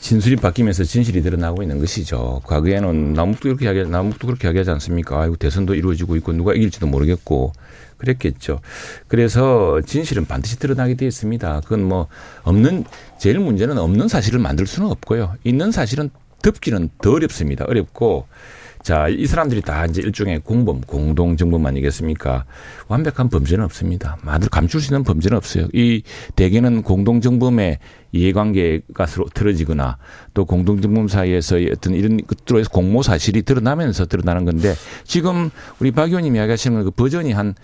진술이 0.00 0.36
바뀌면서 0.36 0.84
진실이 0.84 1.22
드러나고 1.22 1.62
있는 1.62 1.78
것이죠. 1.78 2.42
과거에는 2.44 3.14
남북도 3.14 3.48
그렇게 3.48 3.66
하게 3.66 3.84
남북도 3.84 4.26
그렇게 4.26 4.46
하게 4.46 4.60
하지 4.60 4.70
않습니까? 4.70 5.20
아이고 5.20 5.36
대선도 5.36 5.74
이루어지고 5.74 6.16
있고 6.16 6.32
누가 6.32 6.52
이길지도 6.54 6.86
모르겠고 6.86 7.52
그랬겠죠. 7.96 8.60
그래서 9.08 9.80
진실은 9.86 10.26
반드시 10.26 10.58
드러나게 10.58 10.94
되어 10.94 11.08
있습니다. 11.08 11.60
그건 11.60 11.84
뭐 11.84 12.08
없는 12.42 12.84
제일 13.18 13.38
문제는 13.38 13.78
없는 13.78 14.08
사실을 14.08 14.40
만들 14.40 14.66
수는 14.66 14.90
없고요. 14.90 15.36
있는 15.44 15.70
사실은 15.70 16.10
덮기는 16.42 16.90
더 17.00 17.12
어렵습니다. 17.12 17.64
어렵고 17.66 18.26
자, 18.84 19.08
이 19.08 19.26
사람들이 19.26 19.62
다 19.62 19.86
이제 19.86 20.02
일종의 20.02 20.40
공범, 20.40 20.82
공동정범 20.82 21.64
아니겠습니까? 21.64 22.44
완벽한 22.86 23.30
범죄는 23.30 23.64
없습니다. 23.64 24.18
만들 24.20 24.50
감출 24.50 24.82
수 24.82 24.92
있는 24.92 25.04
범죄는 25.04 25.38
없어요. 25.38 25.68
이 25.72 26.02
대개는 26.36 26.82
공동정범의 26.82 27.78
이해관계가 28.12 29.06
서로 29.06 29.24
틀어지거나 29.32 29.96
또 30.34 30.44
공동정범 30.44 31.08
사이에서 31.08 31.56
어떤 31.72 31.94
이런 31.94 32.18
것들로 32.26 32.60
해서 32.60 32.68
공모 32.68 33.02
사실이 33.02 33.44
드러나면서 33.44 34.04
드러나는 34.04 34.44
건데 34.44 34.74
지금 35.04 35.48
우리 35.80 35.90
박 35.90 36.10
의원님이 36.10 36.36
이야기하시는 36.38 36.84
그 36.84 36.90
버전이 36.90 37.32
한 37.32 37.54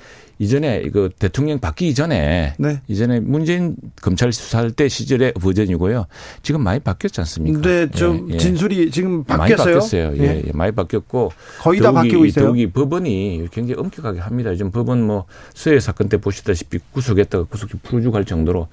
이전에 0.41 0.89
그 0.89 1.11
대통령 1.19 1.59
바뀌기 1.59 1.95
전에 1.95 2.55
네. 2.59 2.81
이전에 2.89 3.21
문재인 3.21 3.77
검찰 4.01 4.33
수사할 4.33 4.71
때 4.71 4.89
시절의 4.89 5.35
버전이고요. 5.35 6.07
지금 6.43 6.65
많이 6.65 6.81
바뀌었지 6.81 7.21
않습니까? 7.21 7.61
네, 7.61 7.91
좀 7.91 8.29
예, 8.31 8.35
예. 8.35 8.39
진술이 8.39 8.91
지금 8.91 9.23
바뀌었어요. 9.23 9.37
많이 9.37 9.57
바뀌었어요. 9.57 10.13
예, 10.17 10.23
예. 10.23 10.43
예 10.47 10.53
많이 10.55 10.73
바뀌었고 10.73 11.31
거의 11.61 11.81
다 11.81 11.93
바뀌고 11.93 12.25
있어요. 12.25 12.47
더욱이 12.47 12.71
법원이 12.71 13.49
굉장히 13.53 13.79
엄격하게 13.83 14.21
합니다. 14.21 14.51
요즘 14.51 14.71
법원 14.71 15.03
뭐 15.03 15.27
수해 15.53 15.79
사건 15.79 16.09
때 16.09 16.17
보시다시피 16.17 16.79
구속했다가 16.93 17.45
구속이 17.45 17.75
풀어주고 17.83 18.17
할 18.17 18.25
정도로 18.25 18.69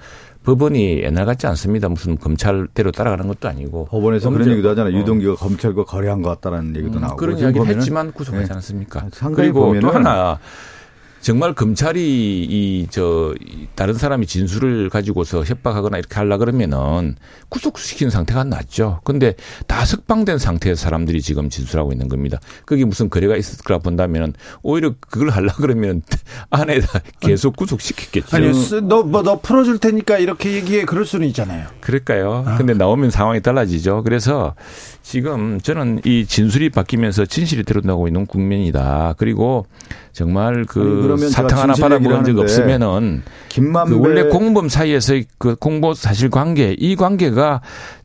법원이 0.45 1.01
옛날 1.03 1.25
같지 1.25 1.47
않습니다. 1.47 1.89
무슨 1.89 2.17
검찰대로 2.17 2.93
따라가는 2.93 3.27
것도 3.27 3.49
아니고. 3.49 3.87
법원에서 3.87 4.29
그런 4.29 4.49
얘기도 4.51 4.69
하잖아요. 4.69 4.95
어. 4.95 4.99
유동규가 5.01 5.35
검찰과 5.35 5.83
거래한 5.83 6.21
것 6.21 6.29
같다는 6.29 6.73
얘기도 6.77 6.99
음, 6.99 7.01
나오고. 7.01 7.17
그런 7.17 7.37
이야기를 7.37 7.67
했지만 7.67 8.13
구속하지 8.13 8.47
네. 8.47 8.53
않습니까? 8.53 9.09
그리고 9.35 9.77
또 9.81 9.89
하나 9.89 10.39
정말 11.21 11.53
검찰이 11.53 12.45
이 12.49 12.87
저 12.89 13.33
다른 13.75 13.93
사람이 13.93 14.25
진술을 14.25 14.89
가지고서 14.89 15.43
협박하거나 15.43 15.97
이렇게 15.97 16.15
하려 16.15 16.37
그러면은 16.37 17.15
구속시키는 17.49 18.09
상태가 18.09 18.43
낫죠. 18.43 19.01
근데 19.03 19.35
다 19.67 19.85
석방된 19.85 20.37
상태에서 20.37 20.81
사람들이 20.81 21.21
지금 21.21 21.49
진술하고 21.49 21.91
있는 21.91 22.07
겁니다. 22.07 22.39
그게 22.65 22.85
무슨 22.85 23.09
거래가 23.09 23.35
있을 23.35 23.63
거라 23.63 23.79
본다면은 23.79 24.33
오히려 24.63 24.93
그걸 24.99 25.29
하려 25.29 25.49
그러면 25.57 26.01
안에다 26.49 27.01
계속 27.19 27.55
구속시키겠죠. 27.55 28.35
아니, 28.35 28.47
너뭐너 28.49 29.03
뭐, 29.03 29.21
너 29.23 29.39
풀어줄 29.39 29.79
테니까 29.79 30.17
이렇게 30.17 30.53
얘기해 30.53 30.85
그럴 30.85 31.05
수는 31.05 31.27
있잖아요. 31.27 31.67
그럴까요? 31.81 32.43
아. 32.47 32.57
근데 32.57 32.73
나오면 32.73 33.11
상황이 33.11 33.41
달라지죠. 33.41 34.03
그래서 34.03 34.55
지금 35.03 35.59
저는 35.61 36.01
이 36.03 36.25
진술이 36.25 36.69
바뀌면서 36.69 37.25
진실이 37.25 37.63
드러나고 37.63 38.07
있는 38.07 38.25
국면이다. 38.25 39.15
그리고 39.17 39.65
정말 40.11 40.65
그 40.65 40.79
아니, 41.13 41.29
사탕 41.29 41.59
하나 41.59 41.73
받아먹은 41.73 42.23
적 42.25 42.37
없으면은 42.39 43.23
김만배 43.49 43.91
그 43.95 43.99
원래 43.99 44.23
공범 44.23 44.69
사이에서의 44.69 45.25
그 45.37 45.55
공보 45.55 45.93
사실 45.93 46.29
관계 46.29 46.75
이 46.77 46.95
관계가 46.95 47.61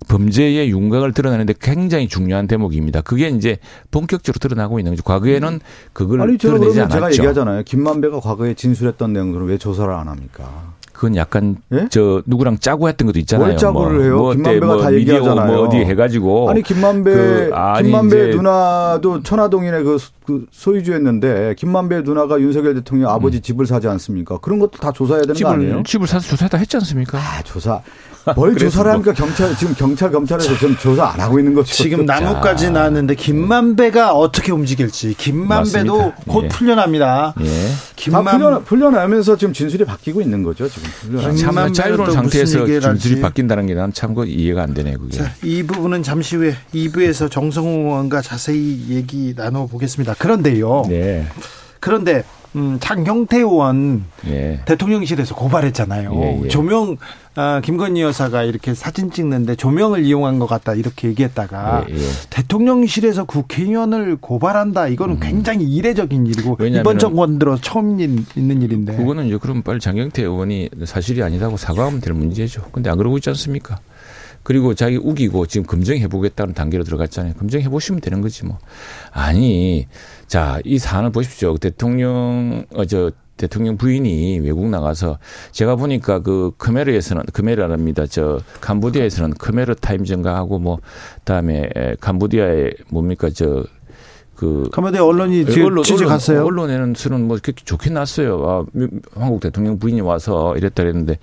범죄의 0.08 0.70
윤곽을 0.70 1.12
드러내는데 1.12 1.54
굉장히 1.60 2.08
중요한 2.08 2.46
대목입니다. 2.46 3.02
그게 3.02 3.28
이제 3.28 3.58
본격적으로 3.90 4.38
드러나고 4.38 4.78
있는 4.78 4.92
거죠. 4.92 5.02
과거에는 5.02 5.60
그걸 5.92 6.22
아니, 6.22 6.38
드러내지 6.38 6.80
않았죠. 6.80 6.94
제가 6.94 7.12
얘기하잖아요. 7.12 7.62
김만배가 7.64 8.20
과거에 8.20 8.54
진술했던 8.54 9.12
내용들은 9.12 9.46
왜 9.46 9.58
조사를 9.58 9.92
안 9.92 10.08
합니까? 10.08 10.72
그건 11.02 11.16
약간 11.16 11.56
예? 11.72 11.88
저 11.90 12.22
누구랑 12.26 12.58
짜고 12.58 12.88
했던 12.88 13.06
것도 13.06 13.18
있잖아요. 13.18 13.48
뭘 13.48 13.56
짜고를 13.58 13.96
뭐, 13.96 14.04
해요? 14.04 14.16
뭐 14.18 14.32
김만배가 14.34 14.66
뭐 14.66 14.82
다 14.82 14.90
미디어 14.90 15.16
얘기하잖아요. 15.16 15.52
뭐 15.52 15.66
어디 15.66 15.78
해가지고 15.78 16.48
아니 16.48 16.62
김만배 16.62 17.12
그, 17.12 17.50
아니, 17.52 17.88
김만배 17.88 18.26
누나도 18.36 19.24
천화동인의 19.24 19.82
그, 19.82 19.98
그 20.24 20.46
소유주였는데 20.52 21.56
김만배 21.58 22.02
누나가 22.02 22.38
윤석열 22.40 22.74
대통령 22.74 23.10
아버지 23.10 23.40
집을 23.40 23.66
사지 23.66 23.88
않습니까? 23.88 24.38
그런 24.38 24.60
것도 24.60 24.78
다 24.78 24.92
조사해야 24.92 25.22
되는 25.22 25.34
거 25.40 25.48
아니에요? 25.48 25.70
집을 25.72 25.84
집을 25.84 26.06
사서 26.06 26.28
조사했다 26.28 26.56
했지 26.58 26.76
않습니까? 26.76 27.18
아 27.18 27.42
조사 27.42 27.80
뭘 28.36 28.56
조사를 28.56 28.84
뭐- 28.84 28.92
합니까 28.92 29.12
경찰 29.12 29.56
지금 29.56 29.74
경찰 29.74 30.10
검찰에서 30.12 30.56
지금 30.56 30.76
조사 30.76 31.06
안 31.06 31.20
하고 31.20 31.38
있는 31.38 31.54
거죠. 31.54 31.72
지금 31.74 32.06
나무까지 32.06 32.70
나왔는데 32.70 33.14
김만배가 33.16 34.12
어떻게 34.14 34.52
움직일지 34.52 35.14
김만배도 35.14 35.96
맞습니다. 35.96 36.16
곧 36.28 36.44
예. 36.44 36.48
풀려납니다. 36.48 37.34
예. 37.40 37.44
다 37.44 37.76
김만 37.96 38.24
풀려 38.24 38.62
풀려나면서 38.64 39.36
지금 39.36 39.52
진술이 39.52 39.84
바뀌고 39.84 40.20
있는 40.20 40.42
거죠 40.42 40.68
지금 40.68 40.88
풀려나. 41.00 41.72
자유로운 41.72 42.10
상태에서 42.12 42.66
진술이. 42.96 43.20
바뀐다는 43.20 43.66
게 43.66 43.74
난참그 43.74 44.26
이해가 44.26 44.62
안 44.62 44.74
되네 44.74 44.94
그게. 44.96 45.18
자, 45.18 45.32
이 45.42 45.62
부분은 45.64 46.02
잠시 46.02 46.36
후에 46.36 46.54
2부에서 46.74 47.30
정성호 47.30 47.68
의원과 47.90 48.22
자세히 48.22 48.84
얘기 48.90 49.34
나눠보겠습니다. 49.36 50.14
그런데요. 50.14 50.84
네. 50.88 51.26
그런데 51.80 52.22
음, 52.54 52.76
장경태 52.80 53.38
의원 53.38 54.04
예. 54.26 54.60
대통령실에서 54.66 55.34
고발했잖아요. 55.34 56.12
예, 56.14 56.40
예. 56.44 56.48
조명 56.48 56.98
아, 57.34 57.62
김건희 57.64 58.02
여사가 58.02 58.42
이렇게 58.42 58.74
사진 58.74 59.10
찍는데 59.10 59.54
조명을 59.56 60.04
이용한 60.04 60.38
것 60.38 60.46
같다 60.46 60.74
이렇게 60.74 61.08
얘기했다가 61.08 61.86
예, 61.88 61.94
예. 61.94 61.98
대통령실에서 62.28 63.24
국회의원을 63.24 64.16
고발한다 64.20 64.88
이거는 64.88 65.18
굉장히 65.20 65.64
이례적인 65.64 66.26
일이고 66.26 66.58
이번 66.60 66.98
정권 66.98 67.38
들어 67.38 67.56
처음 67.56 67.98
인- 68.00 68.26
있는 68.36 68.60
일인데 68.60 68.96
그거는 68.96 69.26
이제 69.28 69.38
그럼 69.38 69.62
빨리 69.62 69.80
장경태 69.80 70.22
의원이 70.22 70.68
사실이 70.84 71.22
아니다고 71.22 71.56
사과하면 71.56 72.02
될 72.02 72.12
문제죠. 72.12 72.64
근데 72.70 72.90
안 72.90 72.98
그러고 72.98 73.16
있지 73.16 73.30
않습니까? 73.30 73.78
그리고 74.42 74.74
자기 74.74 74.96
우기고 74.96 75.46
지금 75.46 75.66
검증해 75.66 76.08
보겠다는 76.08 76.54
단계로 76.54 76.84
들어갔잖아요. 76.84 77.34
검증해 77.34 77.68
보시면 77.68 78.00
되는 78.00 78.20
거지 78.20 78.44
뭐. 78.44 78.58
아니, 79.12 79.86
자, 80.26 80.58
이 80.64 80.78
사안을 80.78 81.10
보십시오. 81.10 81.56
대통령 81.58 82.64
어 82.74 82.84
저 82.84 83.10
대통령 83.38 83.76
부인이 83.76 84.38
외국 84.40 84.68
나가서 84.68 85.18
제가 85.50 85.74
보니까 85.76 86.20
그 86.20 86.52
크메르에서는 86.58 87.24
크메르랍니다. 87.32 88.06
저 88.06 88.40
캄보디아에서는 88.60 89.34
크메르 89.34 89.74
타임 89.76 90.04
증가하고 90.04 90.58
뭐 90.60 90.78
그다음에 91.20 91.68
에, 91.74 91.94
캄보디아에 92.00 92.70
뭡니까 92.90 93.30
저그 93.30 94.68
가만히 94.70 94.98
언론이 94.98 95.44
뒤- 95.46 95.52
취재 95.82 96.04
갔어요. 96.04 96.44
언론에는 96.44 96.94
수는 96.94 97.26
뭐 97.26 97.38
그렇게 97.42 97.62
좋게 97.64 97.90
났어요. 97.90 98.42
아, 98.48 98.64
미- 98.72 98.86
한국 99.14 99.40
대통령 99.40 99.78
부인이 99.78 100.00
와서 100.02 100.54
이랬다 100.56 100.82
그랬는데 100.82 101.18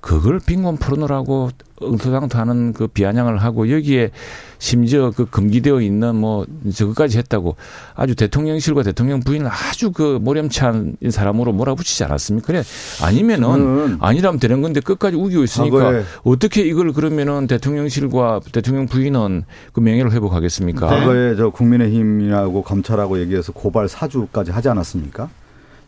그걸 0.00 0.38
빈곤 0.38 0.76
풀어놓으라고 0.76 1.50
엉터당터하는 1.80 2.72
그 2.72 2.86
비아냥을 2.86 3.38
하고 3.38 3.70
여기에 3.70 4.10
심지어 4.58 5.10
그 5.10 5.26
금기되어 5.26 5.80
있는 5.80 6.16
뭐 6.16 6.44
저것까지 6.74 7.18
했다고 7.18 7.56
아주 7.94 8.14
대통령실과 8.14 8.82
대통령 8.82 9.20
부인을 9.20 9.48
아주 9.48 9.92
그 9.92 10.18
모렴치한 10.20 10.96
사람으로 11.10 11.52
몰아붙이지 11.52 12.04
않았습니까? 12.04 12.46
그래 12.46 12.62
아니면은 13.02 13.98
아니라면 14.00 14.40
되는 14.40 14.62
건데 14.62 14.80
끝까지 14.80 15.16
우기고 15.16 15.44
있으니까 15.44 15.76
과거에 15.78 16.02
어떻게 16.24 16.62
이걸 16.62 16.92
그러면은 16.92 17.46
대통령실과 17.46 18.40
대통령 18.52 18.86
부인은 18.86 19.44
그 19.72 19.80
명예를 19.80 20.12
회복하겠습니까? 20.12 20.86
과거에 20.86 21.36
저 21.36 21.50
국민의힘이라고 21.50 22.62
검찰하고 22.62 23.20
얘기해서 23.20 23.52
고발 23.52 23.88
사주까지 23.88 24.50
하지 24.50 24.68
않았습니까? 24.68 25.28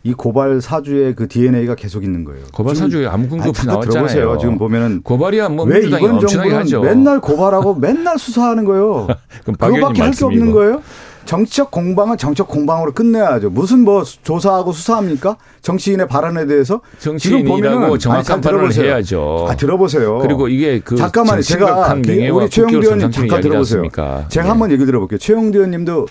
이 0.03 0.13
고발 0.13 0.61
사주의 0.61 1.13
그 1.15 1.27
DNA가 1.27 1.75
계속 1.75 2.03
있는 2.03 2.23
거예요. 2.23 2.43
고발 2.53 2.75
사주에 2.75 3.05
아무 3.05 3.27
근거 3.29 3.43
아니, 3.43 3.49
없이 3.51 3.67
나왔잖아요. 3.67 4.07
들어보세요. 4.07 4.37
지금 4.39 4.57
보면은 4.57 5.01
고발이야 5.03 5.49
뭐왜 5.49 5.73
민주당이 5.81 6.03
이번 6.05 6.19
정부는 6.27 6.57
하죠. 6.57 6.81
맨날 6.81 7.19
고발하고 7.21 7.75
맨날 7.75 8.17
수사하는 8.17 8.65
거예요. 8.65 9.07
그럼 9.45 9.55
그거밖에 9.57 10.01
할 10.01 10.11
게 10.11 10.25
없는. 10.25 10.51
거예요? 10.51 10.81
정치적 11.25 11.69
공방은 11.69 12.17
정치적 12.17 12.47
공방으로 12.47 12.93
끝내야죠. 12.93 13.51
무슨 13.51 13.81
뭐 13.85 14.03
조사하고 14.03 14.71
수사합니까? 14.71 15.37
정치인의 15.61 16.07
발언에 16.07 16.47
대해서 16.47 16.81
지금 17.19 17.43
보면은 17.45 17.83
아니, 17.83 17.99
정확한 17.99 18.23
잘 18.25 18.41
발언을 18.41 18.69
들어보세요. 18.69 18.85
해야죠. 18.91 19.45
아 19.47 19.55
들어보세요. 19.55 20.17
그리고 20.17 20.47
이게 20.47 20.81
그 20.83 20.95
잠깐만요. 20.95 21.43
제가 21.43 21.93
우리 21.93 22.29
국격을 22.47 22.83
의원님 22.83 23.11
잠깐 23.11 23.39
들어보세요. 23.39 23.81
않습니까? 23.81 24.25
제가 24.29 24.47
예. 24.47 24.49
한번 24.49 24.71
얘기 24.71 24.83
들어볼게요. 24.83 25.19
최영두 25.19 25.59
의원님도 25.59 26.07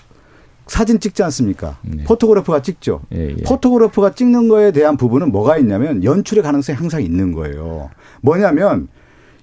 사진 0.70 1.00
찍지 1.00 1.24
않습니까? 1.24 1.78
네. 1.82 2.04
photographer가 2.05 2.62
찍죠. 2.62 3.00
예, 3.12 3.30
예. 3.30 3.42
photographer가 3.42 4.14
찍는 4.14 4.46
거에 4.46 4.70
대한 4.70 4.96
부분은 4.96 5.32
뭐가 5.32 5.58
있냐면 5.58 6.04
연출의 6.04 6.44
가능성이 6.44 6.78
항상 6.78 7.02
있는 7.02 7.32
거예요. 7.32 7.90
뭐냐면 8.22 8.86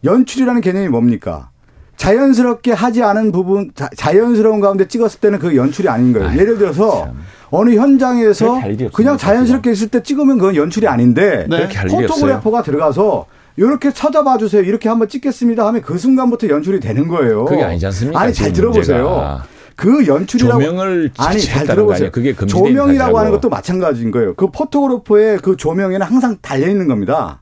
연출이라는 0.06 0.62
개념이 0.62 0.88
뭡니까? 0.88 1.50
자연스럽게 1.98 2.72
하지 2.72 3.04
않은 3.04 3.34
부분, 3.34 3.72
자, 3.76 3.90
자연스러운 3.98 4.62
가운데 4.62 4.88
찍었을 4.88 5.20
때는 5.20 5.40
그 5.40 5.58
연출이 5.58 5.90
아닌 5.90 6.14
거예요. 6.14 6.30
아이고, 6.30 6.42
예를 6.42 6.58
들어서 6.60 7.08
참. 7.08 7.18
어느 7.50 7.76
현장에서 7.76 8.62
그냥 8.94 9.18
자연스럽게 9.18 9.70
있을 9.72 9.90
때 9.90 10.02
찍으면 10.02 10.38
그건 10.38 10.56
연출이 10.56 10.88
아닌데 10.88 11.46
네. 11.50 11.68
photographer가 11.90 12.62
들어가서 12.62 13.26
이렇게 13.58 13.92
찾아봐 13.92 14.38
주세요. 14.38 14.62
이렇게 14.62 14.88
한번 14.88 15.10
찍겠습니다 15.10 15.68
하면 15.68 15.82
그 15.82 15.98
순간부터 15.98 16.48
연출이 16.48 16.80
되는 16.80 17.10
거예요. 17.10 17.44
그게 17.44 17.64
아니지 17.64 17.86
않습니까? 17.88 18.18
아니 18.18 18.34
잘 18.34 18.54
들어보세요. 18.54 19.04
문제가. 19.04 19.57
그 19.78 20.08
연출이라고 20.08 20.60
조명을 20.62 21.12
아니 21.20 21.40
잘 21.40 21.68
들어보세요. 21.68 22.12
그게 22.12 22.34
조명이라고. 22.36 23.18
하는 23.18 23.32
것도 23.32 23.48
마찬가지인 23.48 24.10
거예요. 24.10 24.34
그 24.34 24.48
photographer의 24.48 25.38
그 25.38 25.56
조명에는 25.56 26.02
항상 26.06 26.36
달려 26.42 26.68
있는 26.68 26.88
겁니다. 26.88 27.42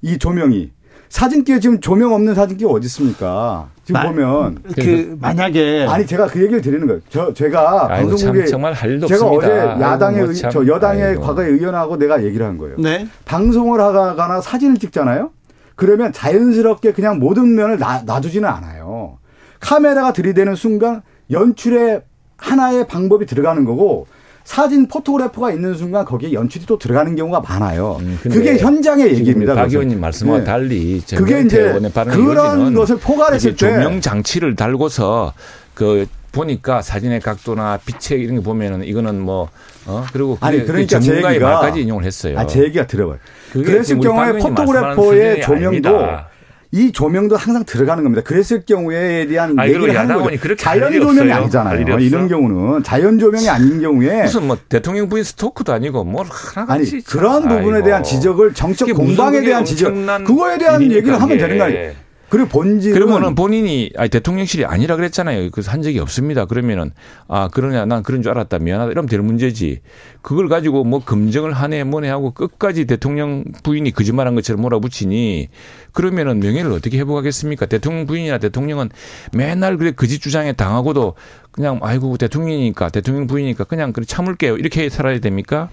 이 0.00 0.16
조명이 0.16 0.70
사진기에 1.08 1.58
지금 1.58 1.80
조명 1.80 2.12
없는 2.14 2.36
사진기가 2.36 2.70
어디 2.70 2.86
있습니까? 2.86 3.68
지금 3.84 4.00
마- 4.00 4.06
보면 4.06 4.58
그 4.76 5.16
만약에 5.20 5.86
아니 5.88 6.06
제가 6.06 6.28
그 6.28 6.40
얘기를 6.40 6.60
드리는 6.60 6.86
거예요. 6.86 7.00
저 7.10 7.34
제가 7.34 7.88
방송국에 7.88 8.40
참, 8.40 8.46
정말 8.46 8.72
할 8.72 8.90
일도 8.90 9.08
제가 9.08 9.26
없습니다. 9.26 9.74
어제 9.74 9.82
야당의 9.82 10.20
뭐 10.20 10.28
의- 10.28 10.34
참. 10.36 10.50
저 10.52 10.64
여당의 10.66 11.02
아이고. 11.02 11.20
과거의 11.22 11.50
의원하고 11.50 11.96
내가 11.96 12.22
얘기를 12.22 12.46
한 12.46 12.58
거예요. 12.58 12.76
네. 12.78 13.08
방송을 13.24 13.80
하거나 13.80 14.40
사진을 14.40 14.76
찍잖아요. 14.76 15.30
그러면 15.74 16.12
자연스럽게 16.12 16.92
그냥 16.92 17.18
모든 17.18 17.54
면을 17.56 17.78
놔, 17.78 18.02
놔두지는 18.06 18.48
않아요. 18.48 19.18
카메라가 19.58 20.12
들이대는 20.12 20.54
순간 20.54 21.02
연출에 21.30 22.02
하나의 22.36 22.86
방법이 22.86 23.26
들어가는 23.26 23.64
거고 23.64 24.06
사진 24.44 24.86
포토그래퍼가 24.86 25.50
있는 25.50 25.74
순간 25.74 26.04
거기에 26.04 26.32
연출이 26.32 26.66
또 26.66 26.78
들어가는 26.78 27.16
경우가 27.16 27.40
많아요. 27.40 27.96
음, 28.00 28.18
그게 28.22 28.56
현장의 28.58 29.12
얘기입니다. 29.16 29.54
박. 29.54 29.68
의원님 29.68 30.00
말씀과 30.00 30.38
네. 30.38 30.44
달리 30.44 31.02
그게 31.16 31.40
이제 31.40 31.74
그런 32.12 32.72
것을 32.72 32.98
포괄했을 32.98 33.52
때 33.52 33.56
조명 33.56 34.00
장치를 34.00 34.54
달고서 34.54 35.32
그 35.74 36.06
보니까 36.30 36.80
사진의 36.80 37.20
각도나 37.20 37.80
빛의 37.84 38.20
이런 38.22 38.36
게 38.36 38.42
보면은 38.42 38.84
이거는 38.84 39.20
뭐 39.20 39.48
어? 39.86 40.04
그리고 40.12 40.38
아니, 40.40 40.64
그러니까 40.64 41.00
제 41.00 41.06
전문가의 41.06 41.40
말까지 41.40 41.80
인용을 41.80 42.04
했어요. 42.04 42.38
아, 42.38 42.46
제 42.46 42.62
얘기가 42.62 42.86
들어봐요. 42.86 43.18
그랬을 43.52 43.98
경우에 43.98 44.38
포토그래퍼의 44.38 45.42
조명도 45.42 45.88
아닙니다. 45.88 46.28
이 46.72 46.92
조명도 46.92 47.36
항상 47.36 47.64
들어가는 47.64 48.02
겁니다. 48.02 48.22
그랬을 48.22 48.62
경우에 48.66 49.26
대한 49.26 49.58
아니, 49.58 49.72
얘기를 49.72 49.96
하는 49.96 50.16
거죠. 50.22 50.56
자연 50.56 50.92
조명이 50.92 51.32
아니잖아요. 51.32 51.98
이런 52.00 52.28
경우는 52.28 52.82
자연 52.82 53.18
조명이 53.18 53.48
아닌 53.48 53.80
경우에 53.80 54.22
무슨 54.22 54.46
뭐 54.46 54.58
대통령 54.68 55.08
부인 55.08 55.24
스토크도 55.24 55.72
아니고 55.72 56.04
뭘 56.04 56.26
하나 56.28 56.72
아니 56.72 56.84
그런 57.04 57.42
참. 57.42 57.48
부분에 57.56 57.76
아이고. 57.76 57.86
대한 57.86 58.02
지적을 58.02 58.52
무슨 58.52 58.94
공방에 58.94 59.40
대한 59.40 59.64
지적 59.64 59.94
그거에 60.24 60.58
대한 60.58 60.82
얘기를 60.82 61.20
하면. 61.20 61.38
되는 61.38 61.58
거 61.58 61.64
아니에요. 61.64 61.92
그리고 62.28 62.48
본질은 62.48 62.94
그러면은 62.94 63.34
본인이 63.34 63.90
아니 63.96 64.08
대통령실이 64.08 64.64
아니라 64.64 64.96
그랬잖아요. 64.96 65.50
그래서 65.50 65.70
한 65.70 65.82
적이 65.82 66.00
없습니다. 66.00 66.44
그러면은 66.44 66.90
아 67.28 67.48
그러냐 67.48 67.84
난 67.86 68.02
그런 68.02 68.22
줄 68.22 68.32
알았다 68.32 68.58
미안하다 68.58 68.90
이러면 68.90 69.08
될 69.08 69.20
문제지. 69.22 69.80
그걸 70.22 70.48
가지고 70.48 70.82
뭐 70.82 71.00
검증을 71.04 71.52
하네 71.52 71.84
뭐네 71.84 72.08
하고 72.08 72.32
끝까지 72.32 72.86
대통령 72.86 73.44
부인이 73.62 73.92
거짓말한 73.92 74.34
것처럼 74.34 74.60
몰아붙이니 74.62 75.48
그러면은 75.92 76.40
명예를 76.40 76.72
어떻게 76.72 76.98
회복하겠습니까? 76.98 77.66
대통령 77.66 78.06
부인이나 78.06 78.38
대통령은 78.38 78.90
맨날 79.32 79.76
그래 79.76 79.92
거짓 79.92 80.20
주장에 80.20 80.52
당하고도 80.52 81.14
그냥 81.52 81.78
아이고 81.80 82.16
대통령이니까 82.16 82.88
대통령 82.88 83.26
부인이니까 83.28 83.64
그냥 83.64 83.92
그래 83.92 84.04
참을게요 84.04 84.56
이렇게 84.56 84.88
살아야 84.88 85.20
됩니까? 85.20 85.70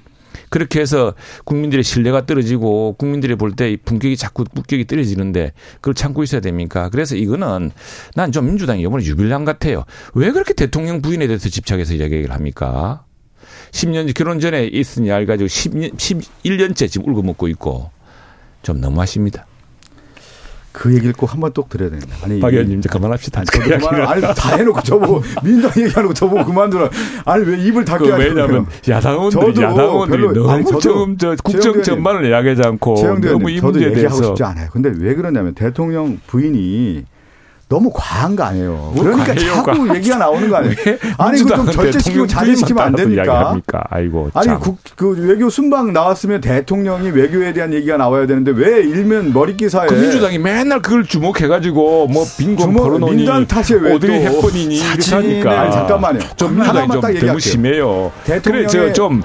그렇게 0.50 0.80
해서 0.82 1.14
국민들의 1.46 1.84
신뢰가 1.84 2.26
떨어지고 2.26 2.96
국민들이 2.98 3.36
볼때 3.36 3.76
품격이 3.78 4.18
자꾸 4.18 4.44
품격이 4.44 4.86
떨어지는데 4.86 5.54
그걸 5.76 5.94
참고 5.94 6.24
있어야 6.24 6.42
됩니까? 6.42 6.90
그래서 6.90 7.16
이거는 7.16 7.72
난 8.16 8.34
좀 8.34 8.48
민주당이 8.48 8.82
이번에 8.82 9.06
유빌랑 9.06 9.46
같아요. 9.46 9.86
왜 10.16 10.32
그렇게 10.32 10.54
대통령 10.54 11.02
부인에 11.02 11.28
대해서 11.28 11.50
집착해서 11.50 11.94
이야기를 11.94 12.32
합니까? 12.32 13.06
10년 13.72 14.12
결혼 14.16 14.40
전에 14.40 14.66
있은 14.66 15.06
일 15.06 15.26
가지고 15.26 15.48
10년, 15.48 15.96
11년째 15.96 16.90
지금 16.90 17.10
울고 17.10 17.22
먹고 17.22 17.48
있고 17.50 17.92
좀 18.64 18.82
너무하십니다. 18.82 19.46
그 20.74 20.94
얘기를 20.94 21.14
꼭 21.14 21.30
한 21.32 21.40
번 21.40 21.54
또 21.54 21.66
드려야 21.70 21.90
된다. 21.92 22.08
아니 22.24 22.40
박 22.40 22.52
의원님 22.52 22.80
이제 22.80 22.90
그만합시다. 22.90 23.42
아니, 23.42 23.46
저도 23.46 23.78
그만, 23.78 24.02
아니 24.08 24.22
다 24.22 24.56
해놓고 24.58 24.82
저보고 24.82 25.22
민당 25.44 25.72
얘기하고 25.78 26.14
저보고 26.14 26.44
그만두라. 26.46 26.90
아니 27.26 27.46
왜 27.46 27.58
입을 27.64 27.86
닫게 27.86 28.10
그 28.10 28.16
왜냐하면 28.18 28.66
야당원들이 28.90 29.62
야당원들이 29.62 30.28
너무 30.34 30.80
좀저 30.80 31.36
국정 31.44 31.82
전반을 31.84 32.26
이야기하지 32.28 32.64
않고 32.66 32.96
너무 33.22 33.52
이 33.52 33.62
문제에 33.62 33.94
대해서 33.94 34.24
싶지 34.24 34.44
않아요. 34.44 34.70
근데 34.72 34.92
왜 34.98 35.14
그러냐면 35.14 35.54
대통령 35.54 36.20
부인이 36.28 37.06
너무 37.70 37.92
과한 37.94 38.36
거 38.36 38.44
아니에요. 38.44 38.92
뭐 38.94 39.04
그러니까 39.04 39.34
자꾸 39.36 39.96
얘기가 39.96 40.18
나오는 40.18 40.48
거 40.50 40.58
아니에요. 40.58 40.76
아니 41.18 41.42
그좀 41.42 41.72
절제시키고 41.72 42.28
자제시키면 42.28 42.84
안 42.84 42.96
됩니까? 42.96 43.58
아이고. 43.90 44.30
아니 44.34 44.50
국, 44.60 44.78
그 44.96 45.16
외교 45.28 45.50
순방 45.50 45.92
나왔으면 45.94 46.42
대통령이 46.42 47.10
외교에 47.10 47.54
대한 47.54 47.74
얘기가 47.74 47.98
나와야 47.98 48.28
되는데 48.28 48.52
왜 48.52 48.82
일면 48.82 49.34
머리 49.34 49.58
기사에 49.58 49.88
그 49.88 49.94
민주당이 49.96 50.38
맨날 50.38 50.82
그걸 50.82 51.04
주목해가지고 51.04 52.08
뭐 52.08 52.26
빈곤 52.38 52.74
벌어놓니 52.74 53.16
민당 53.16 53.48
탓에 53.48 53.76
왜 53.76 53.94
어디 53.94 54.08
하니까 54.08 55.62
아니, 55.62 55.72
잠깐만요. 55.72 56.20
좀 56.36 56.56
민주당이 56.56 57.20
좀 57.20 57.28
너무 57.28 57.40
심해요. 57.40 58.12
대통령의 58.26 58.68
그래 58.68 58.94
저좀 58.94 59.24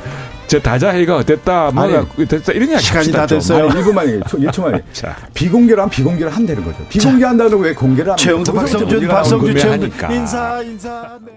저 0.49 0.59
다자회의가 0.59 1.17
어땠다, 1.17 1.71
뭐가 1.73 2.07
됐다 2.27 2.53
이런 2.53 2.71
이야기 2.71 2.83
시간이 2.83 3.13
다 3.13 3.27
됐어요. 3.27 3.69
아니, 3.69 3.81
이것만 3.81 4.07
얘기해. 4.07 4.21
1초만 4.23 4.83
자. 4.95 5.15
비공개로 5.35 5.83
하면 5.83 5.91
비공개를 5.91 6.33
하면 6.33 6.47
되는 6.47 6.65
거죠. 6.65 6.79
비공개한다고 6.89 7.57
왜 7.59 7.75
공개를 7.75 8.13
하는 8.13 8.17
최영도 8.17 8.55
박성준, 8.55 9.09
박성준, 9.09 9.57
최영도 9.59 9.87
인사, 10.11 10.63
인사. 10.63 11.19
네. 11.25 11.33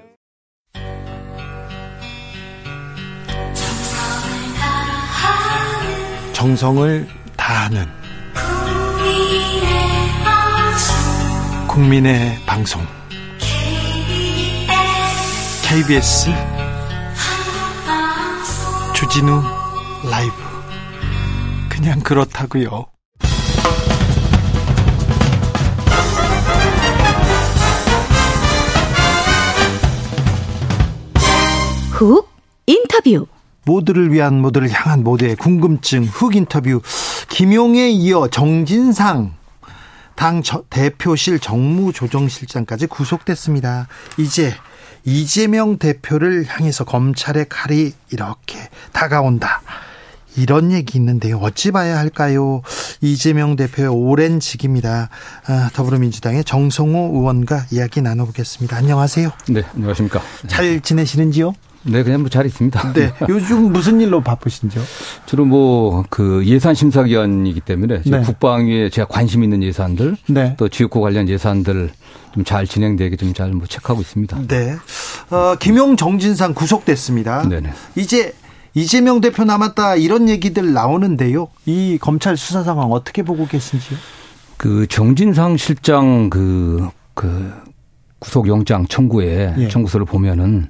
정성을 6.31 7.05
다하는 7.35 7.85
국민의 11.67 12.37
방송 12.45 12.81
KBS 15.67 16.29
주진우 19.01 19.41
라이브 20.11 20.33
그냥 21.69 22.01
그렇다고요. 22.01 22.85
훅 31.89 32.29
인터뷰 32.67 33.25
모두를 33.65 34.13
위한 34.13 34.39
모두를 34.39 34.69
향한 34.69 35.03
모두의 35.03 35.35
궁금증 35.35 36.03
훅 36.03 36.35
인터뷰 36.35 36.83
김용에 37.27 37.89
이어 37.89 38.27
정진상 38.27 39.33
당 40.15 40.43
대표실 40.69 41.39
정무조정실장까지 41.39 42.85
구속됐습니다. 42.85 43.87
이제 44.17 44.53
이재명 45.03 45.77
대표를 45.77 46.45
향해서 46.47 46.83
검찰의 46.83 47.47
칼이 47.49 47.93
이렇게 48.11 48.59
다가온다. 48.91 49.61
이런 50.37 50.71
얘기 50.71 50.97
있는데요. 50.97 51.37
어찌 51.39 51.71
봐야 51.71 51.97
할까요? 51.97 52.61
이재명 53.01 53.55
대표의 53.57 53.89
오랜 53.89 54.39
직입니다. 54.39 55.09
아, 55.45 55.69
더불어민주당의 55.73 56.45
정성호 56.45 57.17
의원과 57.17 57.65
이야기 57.71 58.01
나눠보겠습니다. 58.01 58.77
안녕하세요. 58.77 59.29
네, 59.49 59.63
안녕하십니까. 59.75 60.21
잘 60.47 60.79
지내시는지요? 60.79 61.53
네, 61.83 62.03
그냥 62.03 62.21
뭐 62.21 62.29
잘 62.29 62.45
있습니다. 62.45 62.93
네. 62.93 63.13
요즘 63.29 63.71
무슨 63.73 63.99
일로 64.01 64.21
바쁘신지요? 64.21 64.81
주로 65.25 65.45
뭐 65.45 66.03
그 66.09 66.43
예산 66.45 66.73
심사 66.75 67.03
기간이기 67.03 67.59
때문에 67.61 68.01
네. 68.05 68.21
국방에 68.21 68.89
제가 68.89 69.07
관심 69.07 69.43
있는 69.43 69.63
예산들, 69.63 70.15
네. 70.27 70.55
또 70.57 70.69
지역구 70.69 71.01
관련 71.01 71.27
예산들 71.27 71.89
좀 72.33 72.43
잘 72.45 72.65
진행되게 72.65 73.15
좀 73.17 73.33
잘 73.33 73.51
뭐 73.51 73.65
체크하고 73.67 74.01
있습니다. 74.01 74.47
네. 74.47 74.75
어, 75.31 75.55
김용 75.59 75.95
정진상 75.97 76.53
구속됐습니다. 76.53 77.47
네네. 77.49 77.71
이제 77.95 78.33
이재명 78.73 79.19
대표 79.19 79.43
남았다 79.43 79.95
이런 79.97 80.29
얘기들 80.29 80.71
나오는데요. 80.73 81.49
이 81.65 81.97
검찰 81.99 82.37
수사 82.37 82.63
상황 82.63 82.91
어떻게 82.91 83.21
보고 83.23 83.45
계신지요? 83.47 83.97
그 84.57 84.85
정진상 84.87 85.57
실장 85.57 86.29
그, 86.29 86.87
그 87.13 87.51
구속영장 88.21 88.85
청구에 88.85 89.55
예. 89.57 89.67
청구서를 89.67 90.05
보면은 90.05 90.67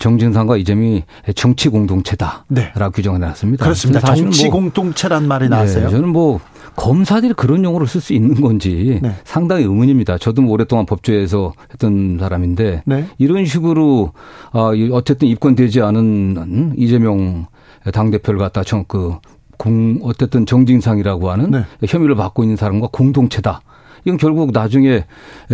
정진상과 0.00 0.56
이재명이 0.56 1.04
정치 1.36 1.68
공동체다라고 1.68 2.44
네. 2.48 2.72
규정을 2.92 3.22
해놨습니다. 3.22 3.62
그렇습니다. 3.62 4.14
정치 4.14 4.44
뭐 4.48 4.52
공동체란 4.52 5.28
말이 5.28 5.48
나왔어요. 5.50 5.84
네, 5.84 5.90
저는 5.90 6.08
뭐 6.08 6.40
검사들이 6.76 7.34
그런 7.34 7.62
용어를 7.62 7.86
쓸 7.86 8.00
수 8.00 8.14
있는 8.14 8.40
건지 8.40 9.00
네. 9.02 9.14
상당히 9.24 9.64
의문입니다. 9.64 10.16
저도 10.16 10.40
뭐 10.42 10.54
오랫동안 10.54 10.86
법조에서 10.86 11.52
했던 11.70 12.16
사람인데 12.18 12.82
네. 12.86 13.06
이런 13.18 13.44
식으로 13.44 14.12
아, 14.52 14.72
어쨌든 14.92 15.28
입건되지 15.28 15.82
않은 15.82 16.72
이재명 16.78 17.46
당 17.92 18.10
대표를 18.10 18.40
갖다 18.40 18.62
그 18.88 19.16
공, 19.58 20.00
어쨌든 20.02 20.46
정진상이라고 20.46 21.30
하는 21.30 21.50
네. 21.50 21.64
혐의를 21.86 22.16
받고 22.16 22.42
있는 22.42 22.56
사람과 22.56 22.88
공동체다. 22.90 23.60
이건 24.04 24.18
결국 24.18 24.52
나중에 24.52 25.04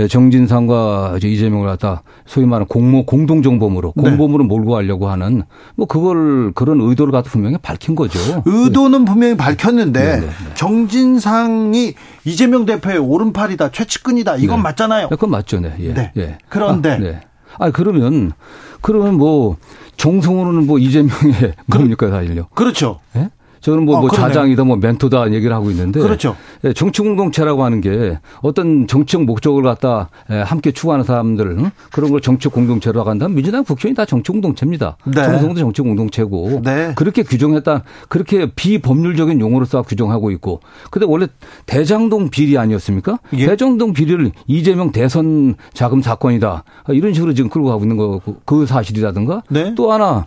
정진상과 0.09 1.19
이재명을 1.23 1.67
갖다 1.67 2.03
소위 2.27 2.47
말하는 2.47 2.67
공모 2.67 3.07
공동정범으로 3.07 3.93
네. 3.97 4.03
공범으로 4.03 4.45
몰고 4.45 4.73
가려고 4.73 5.09
하는 5.09 5.43
뭐 5.77 5.87
그걸 5.87 6.53
그런 6.53 6.81
의도를 6.81 7.13
갖다 7.13 7.31
분명히 7.31 7.57
밝힌 7.59 7.95
거죠. 7.95 8.19
의도는 8.45 9.05
분명히 9.05 9.37
밝혔는데 9.37 10.01
네, 10.01 10.21
네, 10.21 10.27
네. 10.27 10.55
정진상이 10.55 11.95
이재명 12.25 12.67
대표의 12.67 12.99
오른팔이다 12.99 13.71
최측근이다 13.71 14.37
이건 14.37 14.59
네. 14.59 14.63
맞잖아요. 14.63 15.09
그건 15.09 15.31
맞죠, 15.31 15.61
네. 15.61 15.75
예. 15.81 15.95
네. 15.95 16.13
예. 16.17 16.39
그런데 16.49 16.91
아, 16.91 16.99
네. 16.99 17.21
아 17.59 17.71
그러면 17.71 18.33
그러면 18.81 19.15
뭐 19.15 19.57
정성으로는 19.97 20.67
뭐 20.67 20.79
이재명의 20.79 21.55
뭡니까 21.67 22.09
사실요? 22.09 22.49
그렇죠. 22.55 23.01
예? 23.17 23.29
저는 23.61 23.85
뭐, 23.85 23.99
어, 23.99 24.01
뭐 24.01 24.11
자장이다 24.11 24.65
뭐 24.65 24.77
멘토다 24.77 25.33
얘기를 25.33 25.55
하고 25.55 25.71
있는데 25.71 26.01
그렇죠. 26.01 26.37
예, 26.65 26.73
정치 26.73 27.03
공동체라고 27.03 27.65
하는 27.65 27.81
게 27.81 28.19
어떤 28.41 28.87
정치적 28.87 29.25
목적을 29.25 29.63
갖다 29.63 30.09
예, 30.31 30.37
함께 30.41 30.73
추구하는 30.73 31.05
사람들 31.05 31.47
응? 31.59 31.71
그런 31.93 32.11
걸 32.11 32.21
정치 32.21 32.49
공동체로 32.49 33.03
한다면 33.03 33.35
민주당 33.35 33.65
국회의원이 33.65 33.97
다 33.97 34.05
정치 34.05 34.33
공동체입니다. 34.33 34.97
네. 35.05 35.13
정성도 35.23 35.61
정치 35.61 35.83
공동체고 35.83 36.63
네. 36.65 36.93
그렇게 36.97 37.23
규정했다 37.23 37.83
그렇게 38.09 38.47
비법률적인 38.47 39.41
용어로 39.41 39.65
써 39.65 39.83
규정하고 39.83 40.31
있고 40.33 40.61
근데 40.91 41.07
원래 41.07 41.27
대장동 41.67 42.31
비리 42.31 42.57
아니었습니까? 42.57 43.19
예. 43.35 43.47
대장동 43.47 43.93
비리를 43.93 44.33
이재명 44.47 44.93
대선 44.93 45.55
자금 45.75 46.01
사건이다 46.03 46.65
이런 46.89 47.13
식으로 47.13 47.35
지금 47.35 47.51
끌고 47.51 47.69
가고 47.69 47.85
있는 47.85 47.97
거그 47.97 48.67
사실이라든가 48.67 49.43
네. 49.51 49.75
또 49.75 49.93
하나 49.93 50.27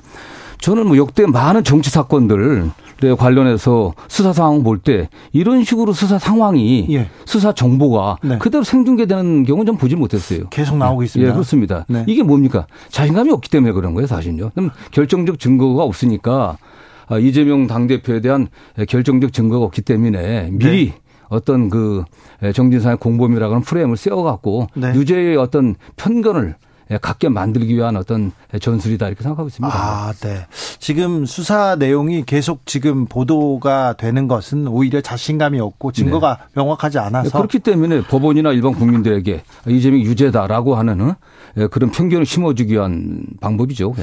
저는 0.59 0.87
뭐 0.87 0.97
역대 0.97 1.25
많은 1.25 1.63
정치 1.63 1.89
사건들 1.89 2.71
관련해서 3.11 3.93
수사 4.07 4.31
상황 4.33 4.63
볼 4.63 4.79
때 4.79 5.09
이런 5.31 5.63
식으로 5.63 5.93
수사 5.93 6.17
상황이 6.19 6.87
예. 6.91 7.07
수사 7.25 7.53
정보가 7.53 8.17
네. 8.23 8.37
그대로 8.37 8.63
생중계되는 8.63 9.43
경우는 9.45 9.65
좀 9.65 9.77
보지 9.77 9.95
못했어요. 9.95 10.49
계속 10.49 10.77
나오고 10.77 11.03
있습니다. 11.03 11.29
예, 11.29 11.33
그렇습니다. 11.33 11.85
네. 11.87 12.03
이게 12.07 12.23
뭡니까? 12.23 12.65
자신감이 12.89 13.31
없기 13.31 13.49
때문에 13.49 13.71
그런 13.73 13.93
거예요, 13.93 14.07
사실요. 14.07 14.49
그럼 14.55 14.71
결정적 14.91 15.39
증거가 15.39 15.83
없으니까 15.83 16.57
아, 17.07 17.17
이재명 17.19 17.67
당대표에 17.67 18.21
대한 18.21 18.47
결정적 18.87 19.33
증거가 19.33 19.65
없기 19.65 19.81
때문에 19.81 20.49
미리 20.51 20.85
네. 20.91 20.93
어떤 21.29 21.69
그 21.69 22.03
정진상의 22.53 22.97
공범이라는 22.97 23.61
프레임을 23.61 23.97
세워갖고 23.97 24.67
네. 24.75 24.93
유죄의 24.95 25.37
어떤 25.37 25.75
편견을 25.97 26.49
예, 26.49 26.55
갖게 27.01 27.29
만들기 27.29 27.75
위한 27.75 27.95
어떤 27.95 28.31
전술이다 28.59 29.07
이렇게 29.07 29.23
생각하고 29.23 29.47
있습니다. 29.47 29.75
아, 29.75 30.13
네. 30.21 30.45
지금 30.79 31.25
수사 31.25 31.75
내용이 31.75 32.23
계속 32.23 32.65
지금 32.65 33.05
보도가 33.05 33.93
되는 33.93 34.27
것은 34.27 34.67
오히려 34.67 35.01
자신감이 35.01 35.59
없고 35.59 35.91
증거가 35.91 36.37
네. 36.37 36.61
명확하지 36.61 36.99
않아서 36.99 37.29
네, 37.29 37.37
그렇기 37.37 37.59
때문에 37.59 38.03
법원이나 38.03 38.51
일반 38.51 38.73
국민들에게 38.73 39.43
이재명 39.67 40.01
유죄다라고 40.01 40.75
하는 40.75 41.13
예, 41.57 41.67
그런 41.67 41.91
편견을 41.91 42.25
심어주기 42.25 42.73
위한 42.73 43.25
방법이죠. 43.39 43.93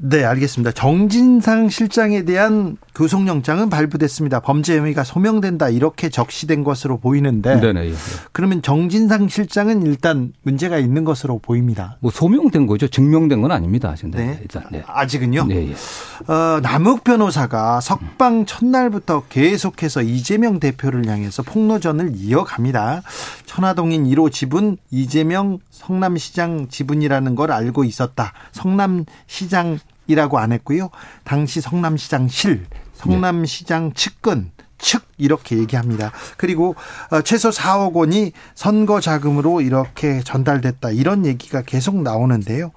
네, 0.00 0.24
알겠습니다. 0.24 0.70
정진상 0.72 1.68
실장에 1.70 2.22
대한 2.22 2.76
구속영장은 2.94 3.68
발부됐습니다. 3.68 4.40
범죄 4.40 4.78
혐의가 4.78 5.02
소명된다 5.02 5.68
이렇게 5.70 6.08
적시된 6.08 6.62
것으로 6.62 6.98
보이는데 6.98 7.60
네네. 7.60 7.86
예, 7.86 7.90
예. 7.90 7.94
그러면 8.30 8.62
정진상 8.62 9.28
실장은 9.28 9.82
일단 9.82 10.32
문제가 10.42 10.78
있는 10.78 11.04
것으로 11.04 11.40
보입니다. 11.40 11.96
뭐 12.00 12.12
소명된 12.12 12.66
거죠. 12.66 12.86
증명된 12.86 13.42
건 13.42 13.50
아닙니다. 13.50 13.94
네. 14.04 14.38
일단 14.40 14.64
네. 14.70 14.84
아직은요. 14.86 15.46
네, 15.46 15.70
예. 15.70 16.32
어, 16.32 16.60
남욱 16.60 17.02
변호사가 17.02 17.80
석방 17.80 18.46
첫날부터 18.46 19.24
계속해서 19.28 20.02
이재명 20.02 20.60
대표를 20.60 21.06
향해서 21.06 21.42
폭로전을 21.42 22.12
이어갑니다. 22.14 23.02
천화동인 23.46 24.04
1호 24.04 24.30
지분 24.30 24.76
이재명 24.90 25.58
성남시장 25.78 26.68
지분이라는 26.68 27.34
걸 27.36 27.52
알고 27.52 27.84
있었다. 27.84 28.32
성남시장 28.52 29.78
이라고 30.08 30.38
안 30.38 30.52
했고요. 30.52 30.90
당시 31.24 31.60
성남시장 31.60 32.28
실, 32.28 32.66
성남시장 32.94 33.92
측근 33.92 34.50
측 34.78 35.02
이렇게 35.18 35.56
얘기합니다. 35.58 36.12
그리고 36.36 36.74
어, 37.10 37.20
최소 37.22 37.50
4억 37.50 37.94
원이 37.94 38.32
선거 38.54 39.00
자금으로 39.00 39.60
이렇게 39.60 40.20
전달됐다 40.20 40.90
이런 40.90 41.26
얘기가 41.26 41.62
계속 41.62 42.00
나오는데요. 42.02 42.72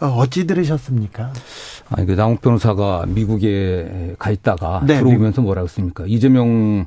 어, 0.00 0.06
어찌 0.06 0.46
들으셨습니까? 0.46 1.32
아니, 1.90 2.06
그 2.06 2.12
남욱 2.12 2.40
변호사가 2.40 3.04
미국에 3.08 4.14
가 4.18 4.30
있다가 4.30 4.82
네, 4.86 4.98
들어오면서 4.98 5.42
뭐라고 5.42 5.66
했습니까? 5.66 6.04
이재명 6.06 6.86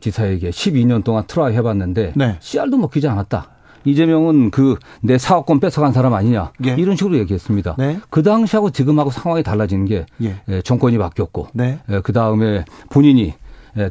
지사에게 0.00 0.50
12년 0.50 1.04
동안 1.04 1.24
try 1.26 1.54
해봤는데 1.54 2.12
네. 2.16 2.36
씨알도 2.40 2.76
먹히지 2.76 3.08
않았다. 3.08 3.55
이재명은 3.86 4.50
그 4.50 4.76
내 5.00 5.18
사업권 5.18 5.60
뺏어간 5.60 5.92
사람 5.92 6.14
아니냐 6.14 6.52
예. 6.66 6.74
이런 6.76 6.96
식으로 6.96 7.16
얘기했습니다. 7.18 7.76
네. 7.78 7.98
그 8.10 8.22
당시하고 8.22 8.70
지금하고 8.70 9.10
상황이 9.10 9.42
달라지는 9.42 9.84
게 9.86 10.06
예. 10.20 10.36
정권이 10.62 10.98
바뀌었고 10.98 11.48
네. 11.52 11.78
그 12.02 12.12
다음에 12.12 12.64
본인이 12.90 13.34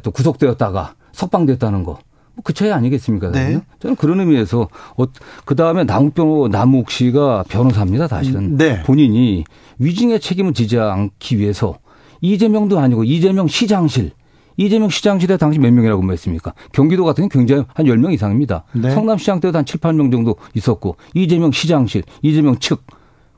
또 0.02 0.10
구속되었다가 0.10 0.94
석방됐다는 1.12 1.84
거. 1.84 1.98
뭐그 2.34 2.52
차이 2.52 2.70
아니겠습니까? 2.70 3.30
네. 3.32 3.60
저는 3.80 3.96
그런 3.96 4.20
의미에서 4.20 4.68
어, 4.98 5.04
그 5.46 5.56
다음에 5.56 5.84
남욱 5.84 6.50
남욱 6.50 6.90
씨가 6.90 7.44
변호사입니다. 7.48 8.08
사실은 8.08 8.58
네. 8.58 8.82
본인이 8.82 9.44
위증의 9.78 10.20
책임을 10.20 10.52
지지 10.52 10.78
않기 10.78 11.38
위해서 11.38 11.78
이재명도 12.20 12.78
아니고 12.78 13.04
이재명 13.04 13.48
시장실 13.48 14.10
이재명 14.56 14.88
시장실에 14.88 15.36
당시 15.36 15.58
몇 15.58 15.72
명이라고 15.72 16.02
말했습니까? 16.02 16.54
경기도 16.72 17.04
같은 17.04 17.28
경우 17.28 17.40
굉장히 17.46 17.64
한 17.74 17.86
10명 17.86 18.12
이상입니다. 18.12 18.64
네. 18.72 18.90
성남시장 18.90 19.40
때도 19.40 19.58
한 19.58 19.64
7, 19.64 19.80
8명 19.80 20.10
정도 20.10 20.36
있었고 20.54 20.96
이재명 21.14 21.52
시장실, 21.52 22.02
이재명 22.22 22.58
측. 22.58 22.84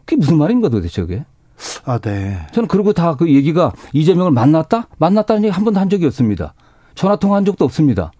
그게 0.04 0.16
무슨 0.16 0.38
말인가 0.38 0.68
도대체 0.68 1.02
그게? 1.02 1.24
아, 1.84 1.98
네. 1.98 2.38
저는 2.52 2.68
그리고 2.68 2.92
다 2.92 3.14
그 3.16 3.28
얘기가 3.32 3.72
이재명을 3.92 4.30
만났다? 4.30 4.88
만났다는 4.98 5.44
얘기 5.44 5.52
한 5.52 5.64
번도 5.64 5.80
한 5.80 5.90
적이 5.90 6.06
없습니다. 6.06 6.54
전화 6.94 7.16
통화한 7.16 7.44
적도 7.44 7.64
없습니다. 7.64 8.12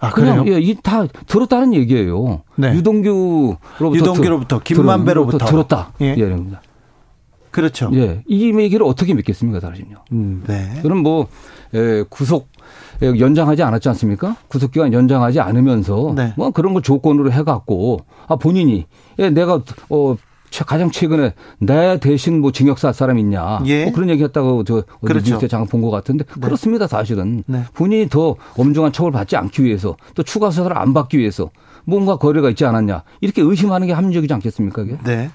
아, 0.00 0.10
그냥? 0.10 0.46
예, 0.46 0.74
다 0.82 1.06
들었다는 1.26 1.74
얘기예요. 1.74 2.42
네. 2.56 2.74
유동규로부터 2.74 3.94
유동규로부터 3.94 4.58
김만배로부터 4.60 5.38
들었다. 5.46 5.92
예. 6.00 6.14
예, 6.16 6.36
그렇죠. 7.54 7.88
예. 7.94 8.20
이 8.26 8.52
얘기를 8.52 8.84
어떻게 8.84 9.14
믿겠습니까, 9.14 9.60
사실은요. 9.60 9.98
음, 10.10 10.42
네. 10.44 10.82
저는 10.82 10.96
뭐, 10.98 11.28
예, 11.72 12.04
구속, 12.10 12.48
예, 13.00 13.06
연장하지 13.06 13.62
않았지 13.62 13.88
않습니까? 13.90 14.36
구속기간 14.48 14.92
연장하지 14.92 15.38
않으면서 15.38 16.14
네. 16.16 16.34
뭐 16.36 16.50
그런 16.50 16.72
걸 16.74 16.82
조건으로 16.82 17.30
해갖고, 17.30 18.00
아, 18.26 18.34
본인이, 18.34 18.86
예, 19.20 19.30
내가, 19.30 19.62
어, 19.88 20.16
가장 20.62 20.90
최근에 20.92 21.34
내 21.58 21.98
대신 21.98 22.40
뭐 22.40 22.52
징역 22.52 22.78
살 22.78 22.94
사람 22.94 23.18
있냐 23.18 23.60
예. 23.66 23.84
뭐 23.84 23.92
그런 23.94 24.08
얘기했다고 24.10 24.62
저 24.64 24.84
그렇죠. 25.04 25.32
뉴스에 25.32 25.48
잠깐 25.48 25.66
본 25.66 25.82
것 25.82 25.90
같은데 25.90 26.24
네. 26.36 26.40
그렇습니다 26.42 26.86
사실은 26.86 27.42
네. 27.46 27.64
본인이 27.74 28.08
더 28.08 28.36
엄중한 28.56 28.92
처벌 28.92 29.10
받지 29.10 29.36
않기 29.36 29.64
위해서 29.64 29.96
또 30.14 30.22
추가 30.22 30.50
수사를 30.50 30.76
안 30.78 30.94
받기 30.94 31.18
위해서 31.18 31.50
뭔가 31.84 32.16
거래가 32.16 32.48
있지 32.50 32.64
않았냐 32.64 33.02
이렇게 33.20 33.42
의심하는 33.42 33.86
게 33.88 33.92
합리적이지 33.92 34.32
않겠습니까? 34.34 34.82
그게? 34.84 34.98
네. 35.04 35.30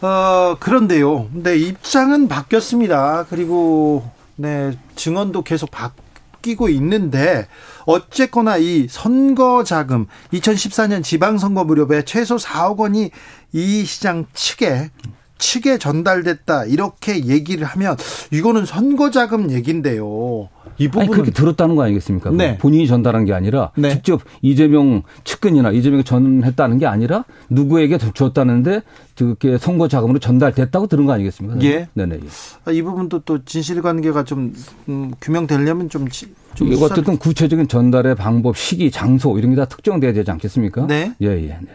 어, 0.00 0.56
그런데요. 0.60 1.28
네, 1.32 1.56
입장은 1.56 2.28
바뀌었습니다. 2.28 3.26
그리고 3.30 4.04
네, 4.36 4.72
증언도 4.96 5.42
계속 5.42 5.70
바뀌고 5.70 6.68
있는데 6.70 7.46
어쨌거나 7.86 8.56
이 8.58 8.88
선거 8.90 9.64
자금 9.64 10.06
2014년 10.32 11.02
지방선거 11.02 11.64
무렵에 11.64 12.04
최소 12.04 12.36
4억 12.36 12.76
원이 12.78 13.10
이 13.52 13.84
시장 13.84 14.26
측에 14.34 14.90
측에 15.38 15.76
전달됐다 15.76 16.64
이렇게 16.64 17.26
얘기를 17.26 17.66
하면 17.66 17.96
이거는 18.32 18.64
선거 18.64 19.10
자금 19.10 19.50
얘긴데요. 19.50 20.48
이 20.78 20.88
부분은 20.88 21.10
그렇게 21.10 21.30
들었다는 21.30 21.74
거 21.76 21.82
아니겠습니까? 21.84 22.30
네. 22.30 22.58
본인이 22.58 22.86
전달한 22.86 23.24
게 23.24 23.32
아니라 23.32 23.70
네. 23.76 23.90
직접 23.90 24.22
이재명 24.42 25.02
측근이나 25.24 25.70
이재명이 25.72 26.04
전했다는 26.04 26.78
게 26.78 26.86
아니라 26.86 27.24
누구에게 27.50 27.96
줬다는데 27.98 28.82
그게 29.14 29.56
선거 29.58 29.88
자금으로 29.88 30.18
전달됐다고 30.18 30.86
들은 30.86 31.06
거 31.06 31.12
아니겠습니까? 31.12 31.60
예. 31.62 31.88
네네. 31.94 32.16
예. 32.16 32.28
아, 32.64 32.72
이 32.72 32.82
부분도 32.82 33.20
또 33.20 33.42
진실 33.44 33.80
관계가 33.82 34.24
좀 34.24 34.54
음, 34.88 35.12
규명되려면 35.20 35.88
좀, 35.88 36.08
좀 36.54 36.72
이거 36.72 36.86
어쨌든 36.86 37.16
구체적인 37.18 37.68
전달의 37.68 38.14
방법, 38.16 38.56
시기, 38.56 38.90
장소 38.90 39.38
이런 39.38 39.50
게 39.50 39.56
다 39.56 39.64
특정돼야 39.66 40.12
되지 40.12 40.30
않겠습니까? 40.30 40.86
네. 40.86 41.12
예, 41.22 41.28
예. 41.28 41.58
네. 41.60 41.68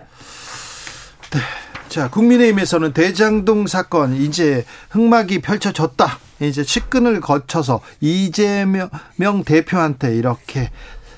네. 1.32 1.40
자, 1.90 2.10
국민의힘에서는 2.10 2.94
대장동 2.94 3.68
사건 3.68 4.16
이제 4.16 4.66
흑막이 4.92 5.40
펼쳐졌다. 5.40 6.20
이제 6.40 6.64
측근을 6.64 7.20
거쳐서 7.22 7.82
이재명 8.00 9.44
대표한테 9.46 10.16
이렇게 10.16 10.70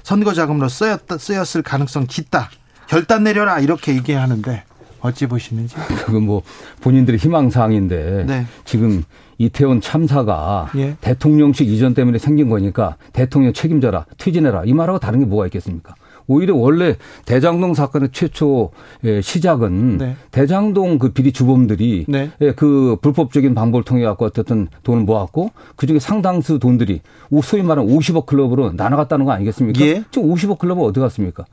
선거 0.02 0.34
자금으로 0.34 0.70
쓰였다, 0.70 1.18
쓰였을 1.18 1.62
가능성 1.62 2.08
깊다. 2.08 2.50
결단 2.88 3.24
내려라 3.24 3.60
이렇게 3.60 3.94
얘기하는데 3.96 4.64
어찌 5.02 5.28
보시는지? 5.28 5.76
그건 6.06 6.24
뭐 6.24 6.42
본인들의 6.82 7.20
희망 7.20 7.50
사항인데 7.50 8.26
네. 8.28 8.46
지금 8.66 9.04
이태원 9.38 9.82
참사가 9.82 10.70
예. 10.76 10.96
대통령실 11.02 11.68
이전 11.68 11.94
때문에 11.94 12.18
생긴 12.18 12.50
거니까 12.50 12.98
대통령 13.14 13.54
책임져라, 13.54 14.06
퇴진해라 14.18 14.64
이 14.66 14.74
말하고 14.74 15.00
다른 15.00 15.20
게 15.20 15.26
뭐가 15.26 15.46
있겠습니까? 15.48 15.96
오히려 16.28 16.56
원래 16.56 16.96
대장동 17.26 17.74
사건의 17.74 18.10
최초 18.12 18.72
예, 19.04 19.22
시작은 19.22 19.98
네. 19.98 20.16
대장동 20.32 21.00
그 21.00 21.12
비리 21.12 21.32
주범들이 21.32 22.06
네. 22.08 22.32
예, 22.42 22.52
그 22.54 22.98
불법적인 23.02 23.56
방법을 23.56 23.84
통해 23.84 24.04
갖고 24.04 24.26
어쨌든 24.26 24.68
돈을 24.84 25.04
모았고 25.04 25.52
그 25.76 25.88
중에 25.88 26.00
상당수 26.00 26.60
돈들이 26.60 27.02
소위 27.44 27.64
말하는 27.64 27.90
50억 27.90 28.26
클럽으로 28.26 28.74
나눠갔다는 28.74 29.26
거 29.26 29.32
아니겠습니까? 29.32 29.82
예. 29.86 30.04
지금 30.12 30.30
50억 30.30 30.60
클럽은 30.60 30.84
어디 30.84 31.00
갔습니까? 31.00 31.46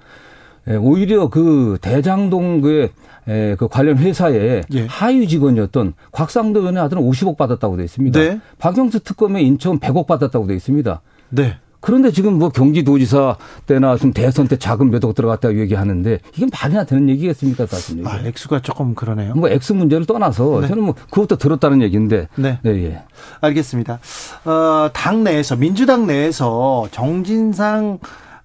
예, 0.69 0.77
오히려 0.77 1.29
그 1.29 1.79
대장동 1.81 2.61
그, 2.61 2.91
예, 3.29 3.57
그 3.59 3.69
관련 3.69 3.99
회사의 3.99 4.63
예. 4.73 4.87
하위 4.87 5.27
직원이었던 5.27 5.95
곽상도 6.13 6.61
의원의 6.61 6.83
아들은 6.83 7.03
50억 7.03 7.37
받았다고 7.37 7.77
돼 7.77 7.85
있습니다. 7.85 8.21
네. 8.21 8.41
박영수 8.59 9.01
특검의 9.01 9.47
인천 9.47 9.79
100억 9.79 10.07
받았다고 10.07 10.47
돼 10.47 10.55
있습니다. 10.55 11.01
네. 11.31 11.57
그런데 11.81 12.11
지금 12.13 12.39
뭐 12.39 12.51
경기도지사 12.51 13.37
때나 13.67 13.97
좀 13.97 14.13
대선 14.13 14.47
때 14.49 14.57
자금 14.59 14.91
몇 14.91 15.05
억 15.05 15.15
들어갔다고 15.15 15.59
얘기하는데 15.61 16.19
이게 16.37 16.47
말이나 16.53 16.85
되는 16.85 17.09
얘기겠습니까 17.09 17.67
사실? 17.67 18.07
아, 18.07 18.21
액수가 18.25 18.61
조금 18.61 18.95
그러네요. 18.95 19.35
뭐 19.35 19.49
액수 19.49 19.75
문제를 19.75 20.05
떠나서 20.05 20.61
네. 20.61 20.69
저는 20.69 20.83
뭐 20.85 20.95
그것도 21.11 21.37
들었다는 21.37 21.81
얘기인데. 21.83 22.29
네. 22.37 22.59
네, 22.63 22.85
예. 22.85 23.03
알겠습니다. 23.41 23.99
어, 24.45 24.91
당 24.93 25.25
내에서 25.25 25.57
민주당 25.57 26.07
내에서 26.07 26.87
정진상 26.91 27.99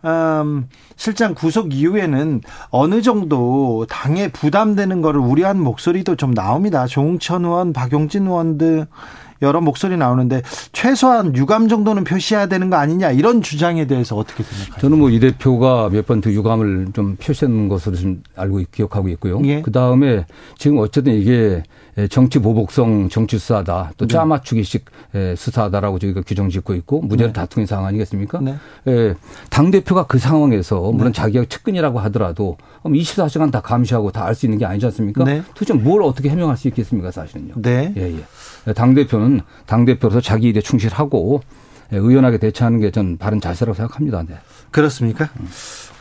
음, 0.06 0.70
실장 0.96 1.34
구속 1.34 1.74
이후에는 1.74 2.42
어느 2.70 3.02
정도 3.02 3.86
당에 3.90 4.32
부담되는 4.32 5.02
거를 5.02 5.20
우려한 5.20 5.60
목소리도 5.60 6.16
좀 6.16 6.34
나옵니다. 6.34 6.86
조홍천 6.86 7.44
의원, 7.44 7.74
박용진 7.74 8.28
의원 8.28 8.58
등 8.58 8.86
여러 9.42 9.60
목소리 9.62 9.98
나오는데 9.98 10.42
최소한 10.72 11.36
유감 11.36 11.68
정도는 11.68 12.04
표시해야 12.04 12.46
되는 12.48 12.70
거 12.70 12.78
아니냐 12.78 13.12
이런 13.12 13.42
주장에 13.42 13.86
대해서 13.88 14.16
어떻게 14.16 14.44
생각하세요? 14.44 14.80
저는 14.82 15.00
뭐 15.00 15.10
이 15.16 15.20
대표가 15.20 15.90
몇번더 15.90 16.32
유감을 16.32 16.88
좀 16.94 17.16
표시한 17.16 17.70
것으로 17.70 17.96
좀 17.96 18.22
알고 18.36 18.62
기억하고 18.72 19.08
있고요. 19.10 19.40
예. 19.46 19.62
그 19.62 19.72
다음에 19.72 20.26
지금 20.58 20.78
어쨌든 20.80 21.14
이게 21.14 21.64
정치 22.10 22.40
보복성 22.40 23.08
정치 23.08 23.38
수사다 23.40 23.92
또 23.98 24.06
네. 24.06 24.14
짜맞추기식 24.14 24.84
수사다라고 25.38 25.98
저희가 26.00 26.22
규정 26.28 26.50
짓고 26.50 26.74
있고 26.76 27.00
문제를 27.02 27.32
네. 27.32 27.40
다투는 27.40 27.66
상황 27.66 27.86
아니겠습니까? 27.86 28.42
네. 28.42 28.56
당 29.50 29.72
대표가 29.72 30.06
그 30.06 30.20
상황에서 30.20 30.92
물론 30.92 31.14
네. 31.14 31.18
자기가 31.22 31.46
측근이라고 31.46 32.00
하더라도 32.00 32.58
24시간 32.84 33.50
다 33.52 33.62
감시하고 33.62 34.12
다 34.12 34.26
알 34.26 34.36
수 34.36 34.46
있는 34.46 34.58
게 34.60 34.66
아니지 34.66 34.86
않습니까? 34.88 35.24
네. 35.24 35.42
도대체 35.54 35.74
뭘 35.74 36.04
어떻게 36.04 36.30
해명할 36.30 36.58
수 36.58 36.68
있겠습니까, 36.68 37.12
사실은요? 37.12 37.54
네. 37.62 37.94
예, 37.96 38.18
예. 38.68 38.74
당 38.74 38.94
대표는 38.94 39.40
당 39.66 39.86
대표로서 39.86 40.20
자기 40.20 40.48
일에 40.50 40.60
충실하고 40.60 41.42
의연하게 41.92 42.40
대처하는 42.40 42.82
게 42.82 42.92
전 42.92 43.18
바른 43.18 43.40
자세라고 43.40 43.76
생각합니다. 43.76 44.24
네. 44.28 44.36
그렇습니까? 44.72 45.30
음. 45.40 45.48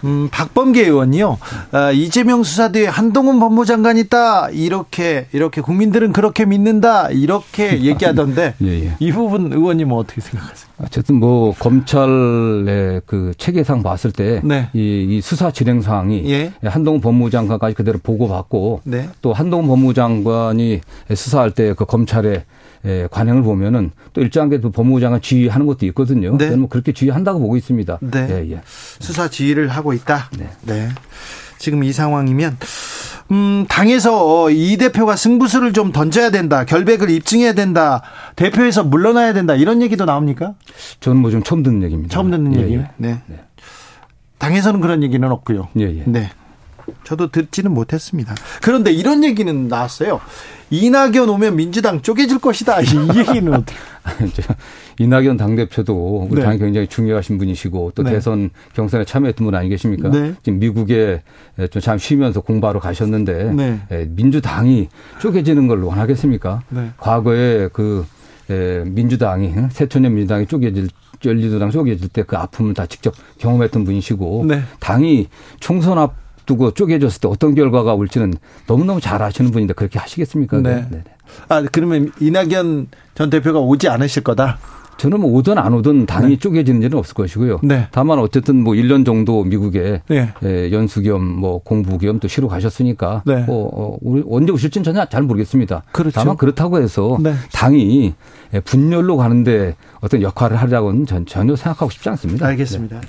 음, 0.05 0.29
박범계 0.31 0.83
의원이요. 0.83 1.39
아, 1.73 1.91
이재명 1.91 2.43
수사 2.43 2.71
뒤에 2.73 2.87
한동훈 2.87 3.41
법무장관 3.41 3.99
있다. 3.99 4.51
이렇게 4.51 5.27
이렇게 5.33 5.61
국민들은 5.61 6.13
그렇게 6.13 6.45
믿는다. 6.47 7.11
이렇게 7.11 7.81
얘기하던데 7.85 8.55
예, 8.63 8.87
예. 8.87 8.97
이 8.99 9.13
부분 9.13 9.53
의원님 9.53 9.91
은 9.91 9.97
어떻게 9.97 10.21
생각하세요? 10.21 10.75
어쨌든 10.83 11.17
뭐 11.17 11.55
검찰의 11.59 13.03
그 13.07 13.33
체계상 13.39 13.83
봤을 13.83 14.11
때이 14.11 14.41
네. 14.43 14.69
이 14.73 15.21
수사 15.23 15.51
진행 15.51 15.83
상황이 15.83 16.25
예. 16.31 16.53
한동훈 16.65 17.01
법무장관까지 17.01 17.75
그대로 17.75 17.99
보고받고 18.03 18.81
네. 18.85 19.09
또 19.23 19.33
한동훈 19.33 19.67
법무장관이 19.69 20.81
수사할 21.15 21.51
때 21.51 21.75
그 21.75 21.85
검찰의 21.85 22.45
예, 22.87 23.09
관행을 23.11 23.43
보면은 23.43 23.91
또 24.13 24.21
일정하게 24.21 24.61
또 24.61 24.71
법무부장을 24.71 25.21
지휘하는 25.21 25.67
것도 25.67 25.87
있거든요. 25.87 26.37
네. 26.37 26.47
저는 26.47 26.61
뭐 26.61 26.69
그렇게 26.69 26.93
지휘한다고 26.93 27.39
보고 27.41 27.57
있습니다. 27.57 27.99
네. 28.03 28.27
예, 28.31 28.51
예. 28.53 28.61
수사 28.65 29.29
지휘를 29.29 29.69
하고 29.69 29.93
있다. 29.93 30.29
네. 30.39 30.51
네. 30.63 30.89
지금 31.59 31.83
이 31.83 31.93
상황이면 31.93 32.59
음, 33.31 33.65
당에서 33.71 34.51
이 34.51 34.77
대표가 34.77 35.17
승부수를 35.17 35.73
좀 35.73 35.93
던져야 35.93 36.31
된다. 36.31 36.65
결백을 36.67 37.09
입증해야 37.09 37.55
된다. 37.55 38.03
대표에서 38.37 38.85
물러나야 38.85 39.33
된다. 39.33 39.55
이런 39.55 39.81
얘기도 39.81 40.05
나옵니까? 40.05 40.55
저는 41.01 41.23
뭐 41.23 41.31
좀 41.31 41.43
처음 41.43 41.63
듣는 41.63 41.83
얘기입니다. 41.85 42.13
처음 42.13 42.31
듣는 42.31 42.55
예, 42.57 42.63
얘기요? 42.65 42.81
예. 42.81 42.91
네. 42.99 43.21
네. 43.27 43.41
당에서는 44.39 44.81
그런 44.83 45.03
얘기는 45.03 45.27
없고요. 45.31 45.69
예, 45.79 45.85
예. 45.85 46.03
네. 46.05 46.31
저도 47.05 47.31
듣지는 47.31 47.73
못했습니다. 47.73 48.35
그런데 48.63 48.91
이런 48.93 49.25
얘기는 49.25 49.69
나왔어요. 49.69 50.21
이낙연 50.71 51.29
오면 51.29 51.57
민주당 51.57 52.01
쪼개질 52.03 52.39
것이다. 52.39 52.81
이 52.83 52.87
얘기는 53.17 53.53
어떻게? 53.53 53.75
이낙연 54.99 55.37
당대표도 55.37 56.29
우리 56.31 56.41
네. 56.41 56.47
당이 56.47 56.59
굉장히 56.59 56.87
중요하신 56.87 57.39
분이시고 57.39 57.93
또 57.95 58.03
네. 58.03 58.13
대선 58.13 58.51
경선에 58.75 59.05
참여했던 59.05 59.45
분 59.45 59.55
아니겠습니까? 59.55 60.09
네. 60.11 60.35
지금 60.43 60.59
미국에 60.59 61.23
좀 61.71 61.83
잠 61.83 61.99
쉬면서 61.99 62.41
공부하러 62.41 62.81
가셨는데 62.81 63.53
네. 63.53 63.81
예, 63.91 64.07
민주당이 64.09 64.89
쪼개지는 65.21 65.69
걸 65.69 65.83
원하겠습니까? 65.83 66.63
네. 66.71 66.91
과거에 66.97 67.69
그 67.73 68.07
예, 68.51 68.83
민주당이 68.87 69.53
새천년 69.71 70.15
민주당이 70.15 70.47
쪼개질 70.47 70.89
열리도당 71.25 71.71
쪼개질 71.71 72.09
때 72.09 72.23
그 72.23 72.37
아픔을 72.37 72.75
다 72.75 72.87
직접 72.87 73.15
경험했던 73.39 73.85
분이시고 73.85 74.45
네. 74.49 74.63
당이 74.81 75.29
총선 75.61 75.99
앞 75.99 76.15
두고 76.47 76.73
쪼개졌을 76.73 77.21
때 77.21 77.29
어떤 77.29 77.55
결과가 77.55 77.95
올지는 77.95 78.35
너무너무 78.67 79.01
잘 79.01 79.23
아시는 79.23 79.51
분인데 79.51 79.75
그렇게 79.75 79.99
하시겠습니까? 79.99 80.61
네. 80.61 80.87
네. 80.91 81.05
아, 81.49 81.65
그러면 81.73 82.13
이낙연 82.21 82.89
전 83.15 83.31
대표가 83.31 83.59
오지 83.61 83.89
않으실 83.89 84.23
거다? 84.23 84.59
저는 84.97 85.21
뭐 85.21 85.31
오든 85.33 85.59
안 85.59 85.75
오든 85.75 86.07
당이 86.07 86.29
네. 86.29 86.37
쪼개지는 86.39 86.83
일은 86.83 86.99
없을 86.99 87.15
것이고요. 87.15 87.61
네. 87.63 87.89
다만 87.91 88.19
어쨌든 88.19 88.63
뭐 88.63 88.75
1년 88.75 89.05
정도 89.05 89.45
미국에 89.45 90.03
네. 90.09 90.31
예, 90.45 90.71
연수 90.73 91.03
겸 91.03 91.25
뭐 91.25 91.59
공부 91.59 91.99
겸 91.99 92.15
또 92.21 92.29
쉬러 92.29 92.47
가셨으니까 92.49 93.23
네. 93.27 93.41
뭐 93.43 93.69
어, 93.75 93.99
언제 94.31 94.53
오실지는 94.53 94.85
전혀 94.85 95.05
잘 95.07 95.23
모르겠습니다. 95.23 95.83
그렇죠. 95.93 96.15
다만 96.15 96.37
그렇다고 96.37 96.79
해서 96.81 97.19
네. 97.21 97.35
당이 97.53 98.15
분열로 98.65 99.17
가는데 99.17 99.75
어떤 100.01 100.23
역할을 100.23 100.57
하려고는 100.57 101.07
전, 101.07 101.27
전혀 101.27 101.57
생각하고 101.57 101.91
싶지 101.91 102.09
않습니다. 102.11 102.47
알겠습니다. 102.47 103.01
네. 103.01 103.07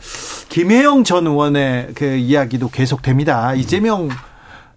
김혜영 0.49 1.03
전 1.03 1.27
의원의 1.27 1.89
그 1.93 2.05
이야기도 2.15 2.69
계속됩니다. 2.69 3.53
이재명 3.53 4.09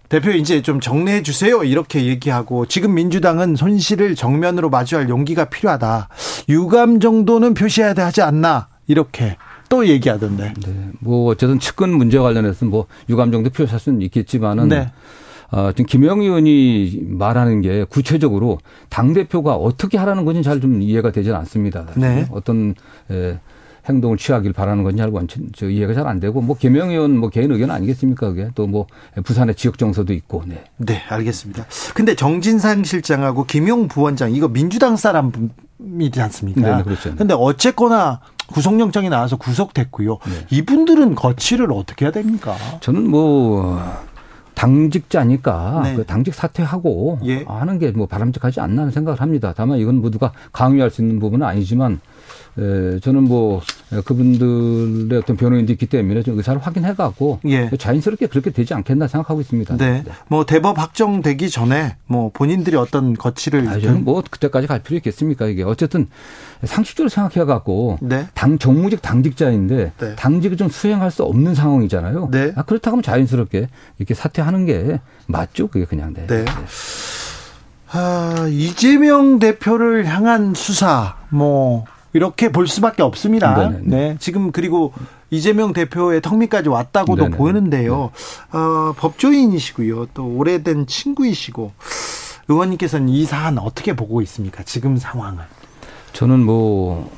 대표 0.09 0.31
이제 0.31 0.61
좀 0.61 0.79
정리해 0.79 1.21
주세요. 1.21 1.63
이렇게 1.63 2.05
얘기하고 2.05 2.65
지금 2.65 2.95
민주당은 2.95 3.55
손실을 3.55 4.15
정면으로 4.15 4.69
마주할 4.69 5.07
용기가 5.07 5.45
필요하다. 5.45 6.09
유감 6.49 6.99
정도는 6.99 7.53
표시해야 7.53 7.93
하지 7.95 8.21
않나. 8.23 8.67
이렇게 8.87 9.37
또 9.69 9.87
얘기하던데. 9.87 10.53
네. 10.65 10.89
뭐 10.99 11.29
어쨌든 11.31 11.59
측근 11.59 11.91
문제 11.91 12.17
관련해서는 12.17 12.71
뭐 12.71 12.87
유감 13.07 13.31
정도 13.31 13.51
표시할 13.51 13.79
수는 13.79 14.01
있겠지만은 14.01 14.69
네. 14.69 14.91
어, 15.51 15.71
지금 15.71 15.85
김영 15.85 16.21
의원이 16.21 17.01
말하는 17.07 17.61
게 17.61 17.83
구체적으로 17.83 18.59
당 18.89 19.13
대표가 19.13 19.55
어떻게 19.55 19.97
하라는 19.99 20.25
건지 20.25 20.41
잘 20.43 20.59
좀 20.59 20.81
이해가 20.81 21.11
되지 21.11 21.31
않습니다. 21.31 21.85
네. 21.95 22.27
어떤 22.31 22.73
에, 23.11 23.37
행동을 23.89 24.17
취하길 24.17 24.53
바라는 24.53 24.83
건지 24.83 24.97
잘 24.99 25.09
원천 25.09 25.49
저 25.55 25.67
이해가 25.69 25.93
잘 25.93 26.07
안 26.07 26.19
되고 26.19 26.39
뭐 26.41 26.55
김영 26.57 26.91
의원 26.91 27.17
뭐 27.17 27.29
개인 27.29 27.51
의견 27.51 27.71
아니겠습니까 27.71 28.29
그게 28.29 28.49
또 28.55 28.67
뭐 28.67 28.85
부산의 29.23 29.55
지역 29.55 29.77
정서도 29.77 30.13
있고 30.13 30.43
네. 30.45 30.63
네 30.77 31.01
알겠습니다. 31.09 31.65
근데 31.95 32.15
정진상 32.15 32.83
실장하고 32.83 33.43
김용 33.45 33.87
부원장 33.87 34.31
이거 34.31 34.47
민주당 34.47 34.95
사람이지 34.95 36.21
않습니까? 36.21 36.61
네, 36.61 36.77
네 36.77 36.83
그렇죠. 36.83 37.15
근데 37.15 37.33
어쨌거나 37.37 38.21
구속영장이 38.53 39.09
나와서 39.09 39.35
구속됐고요. 39.37 40.17
네. 40.25 40.45
이분들은 40.51 41.15
거취를 41.15 41.71
어떻게 41.71 42.05
해야 42.05 42.11
됩니까? 42.11 42.55
저는 42.81 43.09
뭐 43.09 43.79
당직자니까 44.55 45.81
네. 45.83 45.95
그 45.95 46.05
당직 46.05 46.33
사퇴하고 46.33 47.19
예. 47.25 47.43
하는 47.47 47.79
게 47.79 47.89
뭐 47.91 48.05
바람직하지 48.07 48.59
않나 48.59 48.91
생각을 48.91 49.19
합니다. 49.21 49.53
다만 49.55 49.79
이건 49.79 49.95
모두가 50.01 50.31
강요할 50.51 50.89
수 50.91 51.01
있는 51.01 51.19
부분은 51.19 51.45
아니지만 51.45 51.99
에, 52.57 52.99
저는 52.99 53.23
뭐 53.23 53.61
그분들의 54.05 55.17
어떤 55.19 55.37
변호인도 55.37 55.71
있기 55.73 55.87
때문에 55.87 56.23
좀 56.23 56.37
의사를 56.37 56.59
확인해 56.61 56.93
갖고 56.93 57.39
예. 57.45 57.69
자연스럽게 57.77 58.27
그렇게 58.27 58.51
되지 58.51 58.73
않겠나 58.73 59.07
생각하고 59.07 59.41
있습니다. 59.41 59.77
네. 59.77 60.03
네. 60.03 60.11
뭐 60.27 60.45
대법 60.45 60.77
확정되기 60.77 61.49
전에 61.49 61.97
뭐 62.05 62.31
본인들이 62.33 62.75
어떤 62.75 63.13
거취를 63.13 63.67
아, 63.67 63.79
저는 63.79 64.03
뭐 64.03 64.23
그때까지 64.29 64.67
갈 64.67 64.79
필요 64.79 64.97
있겠습니까 64.97 65.47
이게 65.47 65.63
어쨌든 65.63 66.07
상식적으로 66.63 67.09
생각해 67.09 67.45
갖고 67.45 67.97
네. 68.01 68.27
당 68.33 68.57
정무직 68.59 69.01
당직자인데 69.01 69.93
네. 69.97 70.15
당직을 70.15 70.57
좀 70.57 70.69
수행할 70.69 71.11
수 71.11 71.23
없는 71.23 71.55
상황이잖아요. 71.55 72.29
네. 72.31 72.51
아, 72.55 72.63
그렇다고 72.63 72.95
하면 72.95 73.03
자연스럽게 73.03 73.69
이렇게 73.97 74.13
사퇴하는 74.13 74.65
게 74.65 74.99
맞죠. 75.27 75.67
그게 75.67 75.85
그냥 75.85 76.13
네. 76.13 76.27
네. 76.27 76.45
아, 77.91 78.47
이재명 78.49 79.39
대표를 79.39 80.05
향한 80.05 80.53
수사 80.53 81.15
뭐 81.29 81.85
이렇게 82.13 82.51
볼 82.51 82.67
수밖에 82.67 83.03
없습니다. 83.03 83.69
네네. 83.69 83.81
네. 83.83 84.17
지금 84.19 84.51
그리고 84.51 84.93
이재명 85.29 85.73
대표의 85.73 86.21
턱밑까지 86.21 86.69
왔다고도 86.69 87.23
네네. 87.23 87.37
보이는데요. 87.37 88.11
네. 88.51 88.57
어, 88.57 88.93
법조인이시고요. 88.97 90.07
또 90.13 90.25
오래된 90.25 90.87
친구이시고 90.87 91.71
의원님께서는 92.47 93.09
이 93.09 93.25
사안 93.25 93.59
어떻게 93.59 93.95
보고 93.95 94.21
있습니까? 94.21 94.63
지금 94.63 94.97
상황을. 94.97 95.43
저는 96.13 96.43
뭐 96.43 97.11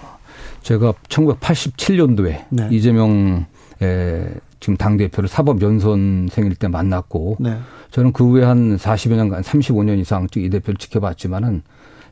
제가 0.62 0.94
1987년도에 1.08 2.46
네. 2.50 2.68
이재명 2.72 3.46
에 3.82 4.28
지금 4.60 4.78
당 4.78 4.96
대표를 4.96 5.28
사법 5.28 5.60
연선생일 5.62 6.56
때 6.56 6.68
만났고 6.68 7.38
네. 7.39 7.58
저는 7.89 8.14
그 8.14 8.24
후에 8.30 8.44
한 8.44 8.78
40여 8.78 9.16
년간 9.16 9.42
35년 9.42 9.98
이상 9.98 10.28
이 10.36 10.50
대표를 10.50 10.78
지켜봤지만은 10.78 11.64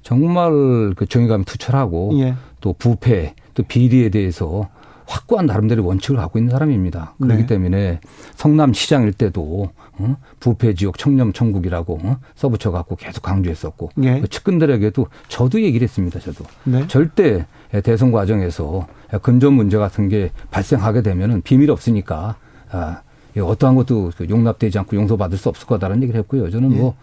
정말 0.01 0.93
그 0.95 1.05
정의감이 1.07 1.45
투철하고 1.45 2.11
예. 2.19 2.35
또 2.61 2.73
부패 2.73 3.33
또 3.53 3.63
비리에 3.63 4.09
대해서 4.09 4.69
확고한 5.09 5.47
나름대로 5.47 5.83
원칙을 5.85 6.17
갖고 6.17 6.37
있는 6.37 6.51
사람입니다. 6.51 7.15
그렇기 7.19 7.41
네. 7.41 7.47
때문에 7.47 7.99
성남시장일 8.35 9.13
때도 9.13 9.69
어? 9.97 10.17
부패 10.39 10.75
지역 10.75 10.99
청렴 10.99 11.33
천국이라고 11.33 11.99
어? 12.03 12.17
써붙여 12.35 12.71
갖고 12.71 12.95
계속 12.95 13.23
강조했었고 13.23 13.89
네. 13.95 14.21
그 14.21 14.27
측근들에게도 14.27 15.07
저도 15.27 15.61
얘기를 15.61 15.83
했습니다. 15.83 16.19
저도 16.19 16.45
네. 16.63 16.87
절대 16.87 17.47
대선 17.83 18.11
과정에서 18.11 18.87
근전 19.23 19.53
문제 19.53 19.77
같은 19.77 20.09
게 20.09 20.31
발생하게 20.51 21.01
되면은 21.01 21.41
비밀 21.41 21.71
없으니까 21.71 22.35
아, 22.71 23.01
어떠한 23.35 23.75
것도 23.75 24.11
그 24.15 24.27
용납되지 24.29 24.77
않고 24.77 24.95
용서받을 24.95 25.39
수 25.39 25.49
없을 25.49 25.65
거다라는 25.65 26.03
얘기를 26.03 26.19
했고요. 26.19 26.51
저는 26.51 26.77
뭐이 26.77 26.93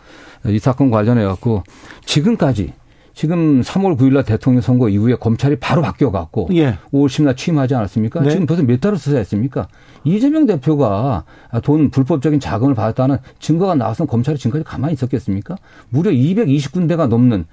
예. 0.46 0.58
사건 0.60 0.90
관련해 0.90 1.24
갖고 1.24 1.64
지금까지 2.04 2.72
지금 3.16 3.62
3월 3.62 3.96
9일 3.96 4.12
날 4.12 4.24
대통령 4.24 4.60
선거 4.60 4.90
이후에 4.90 5.14
검찰이 5.14 5.56
바로 5.56 5.80
바뀌어 5.80 6.10
갖고 6.10 6.50
예. 6.52 6.76
5월 6.92 7.06
10일 7.06 7.24
날 7.24 7.34
취임하지 7.34 7.74
않았습니까? 7.74 8.20
네. 8.20 8.28
지금 8.28 8.44
벌써 8.44 8.62
몇 8.62 8.78
달을 8.78 8.98
수사했습니까? 8.98 9.68
이재명 10.04 10.44
대표가 10.44 11.24
돈 11.62 11.88
불법적인 11.90 12.40
자금을 12.40 12.74
받았다는 12.74 13.16
증거가 13.38 13.74
나와서 13.74 14.04
검찰이 14.04 14.36
지금까지 14.36 14.64
가만히 14.64 14.92
있었겠습니까? 14.92 15.56
무려 15.88 16.10
220군데가 16.10 17.08
넘는 17.08 17.46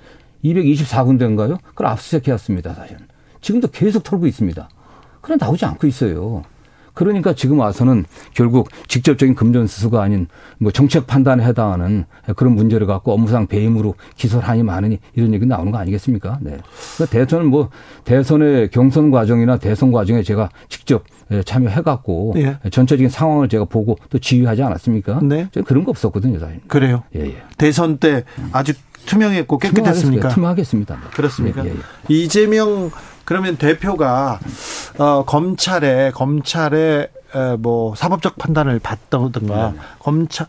224군데인가요? 0.43 1.57
그걸 1.70 1.88
압수수색해왔습니다, 1.88 2.74
사실은. 2.74 3.07
지금도 3.39 3.70
계속 3.70 4.03
털고 4.03 4.28
있습니다. 4.28 4.68
그런 5.22 5.38
나오지 5.39 5.64
않고 5.64 5.88
있어요. 5.88 6.43
그러니까 6.94 7.34
지금 7.34 7.60
와서는 7.60 8.06
결국 8.34 8.70
직접적인 8.88 9.36
금전 9.36 9.68
수수가 9.68 10.02
아닌 10.02 10.28
뭐 10.58 10.72
정책 10.72 11.08
판단에 11.08 11.44
해당하는 11.44 12.06
그런 12.36 12.54
문제를 12.56 12.88
갖고 12.88 13.14
업무상 13.14 13.48
배임으로 13.48 13.96
기소를 14.16 14.48
하니 14.48 14.64
많으니 14.64 15.00
이런 15.16 15.34
얘기 15.34 15.46
나오는 15.46 15.72
거 15.72 15.78
아니겠습니까? 15.80 16.39
네. 16.41 16.58
그러니까 16.96 17.18
대선은 17.18 17.48
뭐 17.48 17.70
대선의 18.04 18.70
경선 18.70 19.12
과정이나 19.12 19.58
대선 19.58 19.91
과정에 19.91 20.24
제가 20.24 20.50
직접 20.70 21.04
예, 21.32 21.41
참여해갖고 21.41 22.34
예. 22.38 22.58
전체적인 22.70 23.10
상황을 23.10 23.50
제가 23.50 23.66
보고 23.66 23.98
또 24.10 24.20
지휘하지 24.20 24.62
않았습니까? 24.62 25.22
네. 25.24 25.48
그런 25.66 25.84
거 25.84 25.91
없었거든요, 25.91 26.39
사실. 26.39 26.60
그래요. 26.68 27.04
예, 27.16 27.22
예. 27.22 27.36
대선 27.58 27.98
때 27.98 28.24
아주 28.52 28.74
투명했고 29.06 29.58
깨끗했습니까? 29.58 30.30
투명하겠습니다. 30.30 30.98
그렇습니까? 31.14 31.66
예, 31.66 31.70
예, 31.70 31.74
예. 31.74 32.14
이재명 32.14 32.91
그러면 33.26 33.58
대표가 33.58 34.40
어, 34.98 35.24
검찰에 35.26 36.12
검찰에 36.12 37.10
에, 37.36 37.56
뭐 37.58 37.96
사법적 37.96 38.38
판단을 38.38 38.80
받다든가 38.80 39.72
네. 39.72 39.80
검찰 40.00 40.48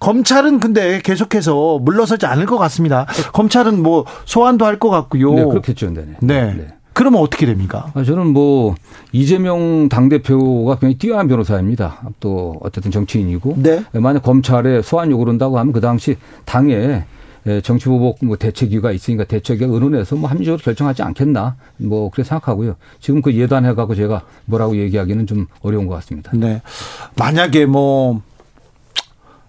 검찰은 0.00 0.60
근데 0.60 1.00
계속해서 1.02 1.78
물러서지 1.80 2.26
않을 2.26 2.46
것 2.46 2.58
같습니다. 2.58 3.06
검찰은 3.32 3.82
뭐 3.82 4.04
소환도 4.26 4.64
할 4.66 4.78
것 4.78 4.90
같고요. 4.90 5.32
네, 5.34 5.44
그렇겠죠. 5.44 5.90
네. 5.90 6.04
네. 6.20 6.54
네. 6.54 6.66
그러면 6.92 7.20
어떻게 7.22 7.44
됩니까? 7.46 7.90
아, 7.94 8.04
저는 8.04 8.28
뭐 8.28 8.74
이재명 9.12 9.88
당대표가 9.88 10.74
굉장히 10.76 10.96
뛰어난 10.98 11.26
변호사입니다. 11.26 12.02
또 12.20 12.56
어쨌든 12.60 12.90
정치인이고 12.92 13.54
네. 13.58 13.82
만약 13.92 14.22
검찰에 14.22 14.80
소환 14.82 15.10
요구를 15.10 15.32
한다고 15.32 15.58
하면 15.58 15.72
그 15.72 15.80
당시 15.80 16.16
당에 16.44 16.74
예, 16.74 17.04
정치보복 17.62 18.24
뭐 18.24 18.36
대책위가 18.36 18.92
있으니까 18.92 19.24
대책위가 19.24 19.72
의논해서 19.72 20.16
뭐 20.16 20.30
합리적으로 20.30 20.62
결정하지 20.62 21.02
않겠나 21.02 21.56
뭐 21.78 22.10
그렇게 22.10 22.26
생각하고요. 22.26 22.76
지금 23.00 23.22
그 23.22 23.34
예단해 23.34 23.74
갖고 23.74 23.94
제가 23.94 24.22
뭐라고 24.46 24.76
얘기하기는 24.76 25.26
좀 25.26 25.46
어려운 25.60 25.86
것 25.86 25.94
같습니다. 25.96 26.30
네. 26.34 26.62
만약에 27.16 27.66
뭐 27.66 28.22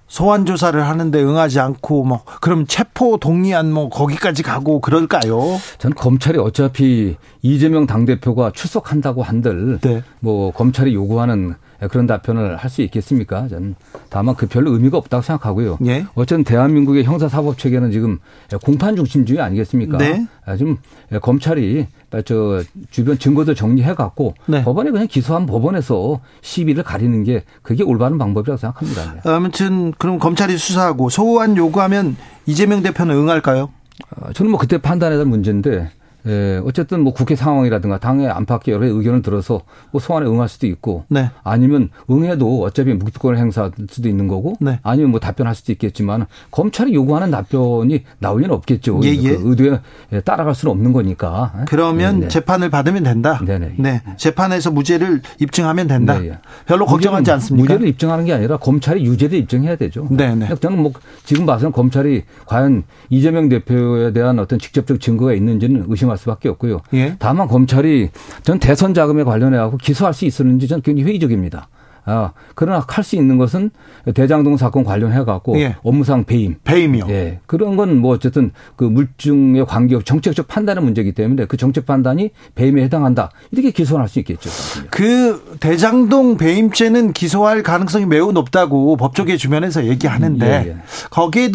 소환 0.07 0.45
조사를 0.45 0.81
하는데 0.81 1.21
응하지 1.21 1.59
않고 1.59 2.03
뭐 2.03 2.23
그럼 2.41 2.65
체포 2.67 3.17
동의안 3.17 3.71
뭐 3.71 3.89
거기까지 3.89 4.43
가고 4.43 4.79
그럴까요? 4.79 5.41
저는 5.77 5.95
검찰이 5.95 6.37
어차피 6.37 7.17
이재명 7.41 7.85
당 7.85 8.05
대표가 8.05 8.51
출석한다고 8.51 9.23
한들 9.23 9.79
네. 9.81 10.03
뭐 10.19 10.51
검찰이 10.51 10.93
요구하는 10.93 11.55
그런 11.87 12.07
답변을 12.07 12.57
할 12.57 12.69
수 12.69 12.81
있겠습니까? 12.81 13.47
저는 13.47 13.75
다만 14.09 14.35
그 14.35 14.47
별로 14.47 14.71
의미가 14.73 14.97
없다고 14.97 15.21
생각하고요. 15.21 15.77
예? 15.85 16.05
어쨌든 16.15 16.43
대한민국의 16.43 17.03
형사사법 17.05 17.57
체계는 17.57 17.91
지금 17.91 18.19
공판 18.63 18.95
중심주의 18.97 19.39
아니겠습니까? 19.39 19.97
네. 19.97 20.25
지금 20.57 20.77
검찰이 21.21 21.87
저 22.25 22.61
주변 22.91 23.17
증거들 23.17 23.55
정리해 23.55 23.93
갖고 23.93 24.33
네. 24.47 24.63
법원에 24.63 24.91
그냥 24.91 25.07
기소한 25.07 25.45
법원에서 25.45 26.19
시비를 26.41 26.83
가리는 26.83 27.23
게 27.23 27.43
그게 27.61 27.83
올바른 27.83 28.17
방법이라고 28.17 28.57
생각합니다. 28.57 29.13
네. 29.13 29.21
아무튼 29.29 29.93
그럼 29.97 30.19
검찰이 30.19 30.57
수사하고 30.57 31.09
소환 31.09 31.55
요구하면 31.55 32.17
이재명 32.45 32.81
대표는 32.81 33.15
응할까요? 33.15 33.69
어, 34.17 34.33
저는 34.33 34.51
뭐 34.51 34.59
그때 34.59 34.77
판단에 34.77 35.15
대한 35.15 35.29
문제인데 35.29 35.89
예, 36.27 36.61
어쨌든 36.65 37.01
뭐 37.01 37.13
국회 37.13 37.35
상황이라든가 37.35 37.99
당의 37.99 38.29
안팎의 38.29 38.73
여러 38.73 38.85
의견을 38.87 39.21
들어서 39.21 39.61
뭐 39.91 40.01
소환에 40.01 40.25
응할 40.27 40.49
수도 40.49 40.67
있고 40.67 41.05
네. 41.07 41.29
아니면 41.43 41.89
응해도 42.09 42.63
어차피 42.63 42.93
묵비권을 42.93 43.37
행사할 43.37 43.71
수도 43.89 44.09
있는 44.09 44.27
거고 44.27 44.55
네. 44.59 44.79
아니면 44.83 45.11
뭐 45.11 45.19
답변할 45.19 45.55
수도 45.55 45.71
있겠지만 45.71 46.25
검찰이 46.51 46.93
요구하는 46.93 47.31
답변이 47.31 48.03
나올 48.19 48.41
리는 48.41 48.53
없겠죠. 48.55 49.01
예, 49.03 49.09
예. 49.09 49.35
그 49.35 49.49
의도에 49.49 49.79
따라갈 50.23 50.55
수는 50.55 50.71
없는 50.71 50.93
거니까. 50.93 51.65
그러면 51.67 52.15
네, 52.15 52.21
네. 52.21 52.27
재판을 52.27 52.69
받으면 52.69 53.03
된다. 53.03 53.39
네네. 53.45 53.75
네. 53.77 54.01
재판에서 54.17 54.71
무죄를 54.71 55.21
입증하면 55.39 55.87
된다. 55.87 56.19
네, 56.19 56.29
예. 56.29 56.39
별로 56.65 56.85
걱정하지 56.85 57.31
않습니까? 57.31 57.63
무죄를 57.63 57.87
입증하는 57.87 58.25
게 58.25 58.33
아니라 58.33 58.57
검찰이 58.57 59.05
유죄를 59.05 59.37
입증해야 59.39 59.75
되죠. 59.75 60.07
네 60.09 60.35
네. 60.35 60.53
저는 60.59 60.81
뭐 60.81 60.91
지금 61.23 61.45
봐서는 61.45 61.71
검찰이 61.71 62.23
과연 62.45 62.83
이재명 63.09 63.49
대표에 63.49 64.13
대한 64.13 64.39
어떤 64.39 64.59
직접적 64.59 64.99
증거가 64.99 65.33
있는지는 65.33 65.85
의심할 65.87 66.14
할 66.15 66.17
수밖에 66.17 66.49
없고요. 66.49 66.79
예. 66.93 67.15
다만 67.19 67.47
검찰이 67.47 68.09
전 68.43 68.59
대선 68.59 68.93
자금에 68.93 69.23
관련해 69.23 69.57
갖고 69.57 69.77
기소할 69.77 70.13
수 70.13 70.25
있었는지 70.25 70.67
저는 70.67 70.81
굉장히 70.81 71.09
회의적입니다. 71.09 71.67
아, 72.07 72.33
그러나 72.53 72.85
할 72.87 73.03
수 73.03 73.15
있는 73.15 73.39
것은 73.39 73.71
대장동 74.13 74.57
사건 74.57 74.83
관련해 74.83 75.23
갖고 75.25 75.59
예. 75.59 75.75
업무상 75.81 76.23
배임. 76.23 76.55
배임이요. 76.63 77.07
예. 77.09 77.39
그런 77.47 77.75
건 77.77 77.97
뭐 77.99 78.13
어쨌든 78.13 78.51
그 78.75 78.83
물증의 78.83 79.65
관계없 79.65 80.05
정책적 80.05 80.47
판단의 80.47 80.83
문제이기 80.83 81.13
때문에 81.13 81.45
그 81.45 81.57
정책 81.57 81.87
판단이 81.87 82.29
배임에 82.53 82.83
해당한다. 82.83 83.31
이렇게 83.51 83.71
기소할 83.71 84.07
수 84.07 84.19
있겠죠. 84.19 84.51
그 84.91 85.57
대장동 85.59 86.37
배임죄는 86.37 87.13
기소할 87.13 87.63
가능성이 87.63 88.05
매우 88.05 88.31
높다고 88.31 88.97
법조계 88.97 89.37
주변에서 89.37 89.85
얘기하는데 89.87 90.45
예, 90.45 90.69
예. 90.69 90.77
거기에 91.09 91.49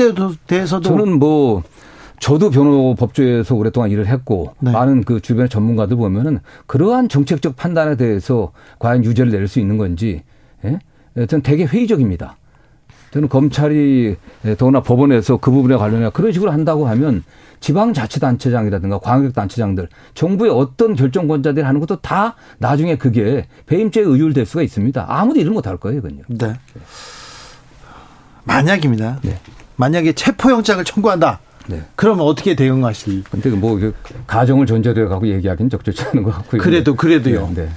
대해서도 0.48 0.82
저는 0.82 1.18
뭐 1.20 1.62
저도 2.20 2.50
변호 2.50 2.94
법조에서 2.94 3.54
오랫동안 3.54 3.90
일을 3.90 4.06
했고 4.06 4.54
네. 4.60 4.70
많은 4.70 5.04
그 5.04 5.20
주변의 5.20 5.48
전문가들 5.48 5.96
보면은 5.96 6.38
그러한 6.66 7.08
정책적 7.08 7.56
판단에 7.56 7.96
대해서 7.96 8.52
과연 8.78 9.04
유죄를 9.04 9.32
낼 9.32 9.48
수 9.48 9.58
있는 9.58 9.78
건지 9.78 10.22
예? 10.64 10.78
저는 11.26 11.42
되게 11.42 11.64
회의적입니다. 11.64 12.36
저는 13.10 13.28
검찰이 13.28 14.16
더구나 14.58 14.82
법원에서 14.82 15.38
그 15.38 15.50
부분에 15.50 15.76
관련해 15.76 16.10
그런 16.12 16.30
식으로 16.30 16.52
한다고 16.52 16.86
하면 16.88 17.24
지방자치단체장이라든가 17.58 18.98
광역단체장들 18.98 19.88
정부의 20.14 20.52
어떤 20.52 20.94
결정권자들이 20.94 21.64
하는 21.64 21.80
것도 21.80 21.96
다 22.02 22.36
나중에 22.58 22.96
그게 22.96 23.46
배임죄에 23.66 24.04
의율될 24.04 24.46
수가 24.46 24.62
있습니다. 24.62 25.06
아무도 25.08 25.40
일을 25.40 25.52
못할 25.52 25.78
거예요, 25.78 26.02
그건요. 26.02 26.22
네. 26.28 26.52
만약입니다. 28.44 29.20
네. 29.22 29.38
만약에 29.76 30.12
체포영장을 30.12 30.84
청구한다. 30.84 31.40
네. 31.66 31.82
그러면 31.96 32.26
어떻게 32.26 32.54
대응하실? 32.54 33.24
근데 33.30 33.50
뭐그 33.50 33.94
가정을 34.26 34.66
전제로 34.66 35.10
하고 35.10 35.26
얘기하기는 35.28 35.70
적절치 35.70 36.04
않은 36.04 36.22
것 36.22 36.32
같고요. 36.32 36.60
그래도 36.60 36.96
그래도요. 36.96 37.52
네. 37.54 37.66
네. 37.66 37.68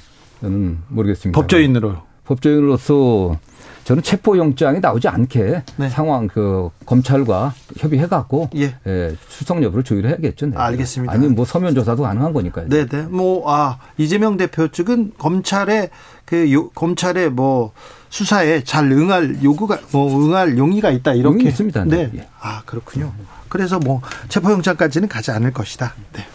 저는 0.42 0.80
모르겠습니다. 0.90 1.40
법조인으로. 1.40 1.98
법조인으로서 2.26 3.38
저는 3.84 4.02
체포 4.02 4.38
영장이 4.38 4.80
나오지 4.80 5.10
않게 5.10 5.64
네. 5.76 5.90
상황 5.90 6.28
그 6.28 6.70
검찰과 6.86 7.54
협의해 7.78 8.08
갖고 8.08 8.50
예. 8.56 8.76
예, 8.88 9.16
출석 9.30 9.62
여부를 9.62 9.84
조율 9.84 10.08
해야겠죠. 10.08 10.48
네. 10.48 10.56
알겠습니다. 10.56 11.14
아니 11.14 11.28
뭐 11.28 11.44
서면 11.44 11.76
조사도 11.76 12.04
가능한 12.04 12.32
거니까요. 12.32 12.70
네, 12.70 12.86
네. 12.86 13.02
뭐아 13.02 13.80
이재명 13.98 14.38
대표 14.38 14.70
측은 14.70 15.14
검찰의 15.18 15.90
그 16.24 16.52
요, 16.54 16.70
검찰의 16.70 17.32
뭐 17.32 17.74
수사에 18.10 18.64
잘 18.64 18.90
응할 18.90 19.44
요구가 19.44 19.80
뭐 19.92 20.18
응할 20.18 20.58
용의가 20.58 20.90
있다 20.92 21.14
이렇게 21.14 21.50
있습니다. 21.50 21.84
네. 21.86 22.10
네. 22.14 22.28
아 22.40 22.62
그렇군요. 22.66 23.12
그래서 23.54 23.78
뭐 23.78 24.02
체포영장까지는 24.30 25.08
가지 25.08 25.30
않을 25.30 25.54
것이다. 25.54 25.94
네. 26.14 26.26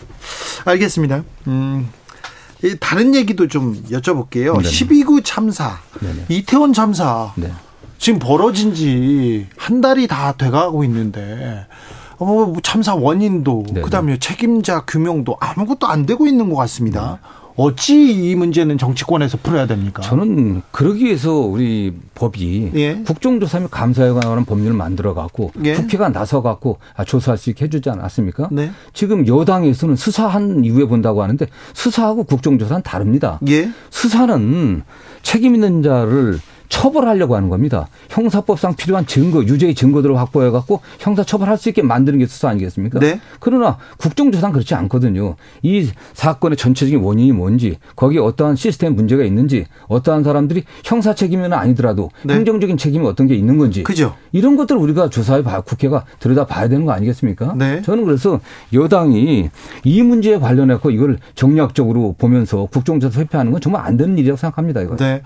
알겠습니다. 0.64 1.25
음. 1.49 1.89
다른 2.79 3.12
얘기도 3.16 3.49
좀 3.49 3.75
여쭤볼게요. 3.91 4.53
네네. 4.57 4.69
12구 4.69 5.25
참사, 5.25 5.81
네네. 6.01 6.27
이태원 6.29 6.73
참사 6.73 7.33
네. 7.35 7.53
지금 7.99 8.21
벌어진 8.21 8.73
지 8.73 9.49
한 9.57 9.81
달이 9.81 10.07
다 10.07 10.31
돼가고 10.33 10.85
있는데 10.85 11.66
어, 12.21 12.53
참사 12.62 12.95
원인도 12.95 13.64
네네. 13.66 13.81
그다음에 13.81 14.19
책임자 14.21 14.85
규명도 14.85 15.37
아무것도 15.41 15.89
안 15.89 16.07
되고 16.07 16.25
있는 16.25 16.49
것 16.51 16.55
같습니다. 16.57 17.19
네. 17.21 17.29
어찌 17.59 18.31
이 18.31 18.37
문제는 18.37 18.79
정치권에서 18.79 19.39
풀어야 19.43 19.67
됩니까? 19.67 20.01
저는 20.01 20.63
그러기 20.71 21.05
위해서 21.05 21.33
우리 21.33 21.93
법이 22.15 22.71
예. 22.77 23.03
국정조사 23.05 23.59
및 23.59 23.69
감사에 23.69 24.11
관한 24.11 24.45
법률을 24.45 24.77
만들어 24.77 25.13
갖고 25.13 25.51
예. 25.65 25.75
국회가 25.75 26.09
나서 26.09 26.41
갖고 26.41 26.79
아, 26.95 27.03
조사할 27.05 27.37
수 27.37 27.51
있게 27.51 27.65
해주지 27.65 27.91
않았습니까? 27.91 28.49
네. 28.53 28.71
지금 28.95 29.27
여당에서는 29.27 29.97
수사한 29.97 30.65
이후에 30.65 30.85
본다고 30.85 31.21
하는데 31.21 31.47
수사하고 31.75 32.23
국정조사는 32.23 32.83
다릅니다. 32.83 33.41
예. 33.49 33.69
수사는 33.91 34.83
책임 35.23 35.57
있는 35.57 35.83
자를 35.83 36.39
처벌하려고 36.69 37.35
하는 37.35 37.49
겁니다. 37.49 37.89
형사법상 38.11 38.77
필요한 38.77 39.07
증거, 39.07 39.43
유죄의 39.43 39.75
증거들을 39.75 40.16
확보해 40.16 40.51
갖고 40.51 40.81
형사 40.99 41.25
처벌할 41.25 41.57
수 41.57 41.69
있게 41.69 41.83
만드는 41.83 42.19
게 42.19 42.27
수사 42.27 42.49
아니겠습니까? 42.51 42.99
네. 43.01 43.21
그러나 43.41 43.79
국정조사는 43.99 44.53
그렇지 44.53 44.75
않거든요. 44.75 45.37
이 45.62 45.91
사건의 46.14 46.57
전체적인 46.57 47.01
원인이 47.01 47.33
뭔지, 47.33 47.79
거기에 47.97 48.21
어떠한 48.21 48.57
시스템 48.57 48.95
문제가 48.95 49.25
있는지, 49.25 49.66
어떠한 49.89 50.25
사람들이 50.25 50.64
형사 50.85 51.14
책임은 51.14 51.53
아니더라도 51.53 52.11
네. 52.25 52.35
행정적인 52.35 52.77
책임이 52.77 53.07
어떤 53.07 53.27
게 53.27 53.35
있는 53.35 53.57
건지, 53.57 53.83
그죠. 53.83 54.14
이런 54.33 54.57
것들을 54.57 54.81
우리가 54.81 55.09
조사해 55.09 55.43
봐 55.43 55.62
국회가 55.62 56.05
들여다 56.21 56.47
봐야 56.47 56.69
되는 56.69 56.85
거 56.85 56.93
아니겠습니까? 56.93 57.55
네. 57.57 57.81
저는 57.83 58.05
그래서 58.05 58.41
여당이 58.73 59.51
이 59.85 60.03
문제에 60.03 60.39
관련해서 60.39 60.91
이걸 60.91 61.19
정략적으로 61.35 62.14
보면서 62.19 62.66
국정조사 62.66 63.21
회피하는 63.21 63.53
건 63.53 63.61
정말 63.61 63.87
안 63.87 63.97
되는 63.97 64.19
일이라고 64.19 64.37
생각합니다. 64.37 64.83
이거. 64.83 64.97
네. 64.97 65.23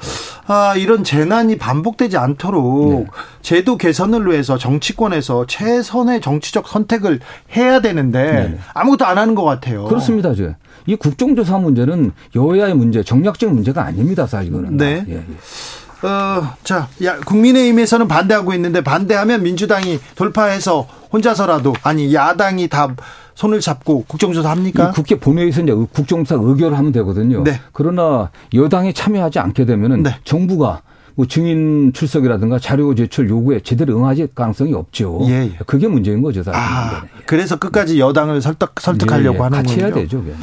아, 0.46 0.74
이런 0.76 1.02
재난 1.02 1.31
이 1.50 1.56
반복되지 1.56 2.16
않도록 2.16 3.00
네. 3.00 3.06
제도 3.40 3.76
개선을 3.76 4.30
위해서 4.30 4.58
정치권에서 4.58 5.46
최선의 5.46 6.20
정치적 6.20 6.68
선택을 6.68 7.20
해야 7.56 7.80
되는데 7.80 8.32
네. 8.32 8.58
아무것도 8.74 9.06
안 9.06 9.18
하는 9.18 9.34
것 9.34 9.44
같아요. 9.44 9.84
그렇습니다. 9.84 10.34
저. 10.34 10.54
이 10.86 10.96
국정조사 10.96 11.58
문제는 11.58 12.12
여야의 12.34 12.74
문제, 12.74 13.02
정략적 13.02 13.52
문제가 13.52 13.84
아닙니다, 13.84 14.26
사실 14.26 14.48
이거는. 14.48 14.76
네. 14.76 15.04
예, 15.08 15.14
예. 15.14 16.06
어, 16.06 16.54
자, 16.64 16.88
야, 17.04 17.18
국민의힘에서는 17.20 18.08
반대하고 18.08 18.52
있는데 18.54 18.82
반대하면 18.82 19.42
민주당이 19.42 20.00
돌파해서 20.16 20.86
혼자서라도 21.12 21.74
아니 21.82 22.12
야당이 22.12 22.68
다 22.68 22.94
손을 23.34 23.60
잡고 23.60 24.04
국정조사 24.08 24.50
합니까? 24.50 24.90
국회 24.90 25.14
본회의에서 25.18 25.62
이제 25.62 25.72
국정조사 25.72 26.40
의결을 26.42 26.76
하면 26.76 26.92
되거든요. 26.92 27.44
네. 27.44 27.60
그러나 27.72 28.30
여당이 28.52 28.94
참여하지 28.94 29.38
않게 29.38 29.64
되면은 29.64 30.02
네. 30.02 30.16
정부가 30.24 30.82
뭐 31.14 31.26
증인 31.26 31.92
출석이라든가 31.92 32.58
자료 32.58 32.94
제출 32.94 33.28
요구에 33.28 33.60
제대로 33.60 33.96
응하지 33.98 34.28
가능성이 34.34 34.74
없죠. 34.74 35.20
예, 35.28 35.44
예. 35.44 35.58
그게 35.66 35.88
문제인 35.88 36.22
거죠, 36.22 36.42
사실. 36.42 36.60
아, 36.60 37.04
그래서 37.26 37.56
끝까지 37.56 38.00
여당을 38.00 38.40
설득 38.40 38.72
설득하려고 38.80 39.34
예, 39.34 39.38
예. 39.38 39.42
하는 39.42 39.58
같이 39.58 39.74
거죠. 39.74 39.86
해야 39.86 39.94
되죠. 39.94 40.22
그냥. 40.22 40.38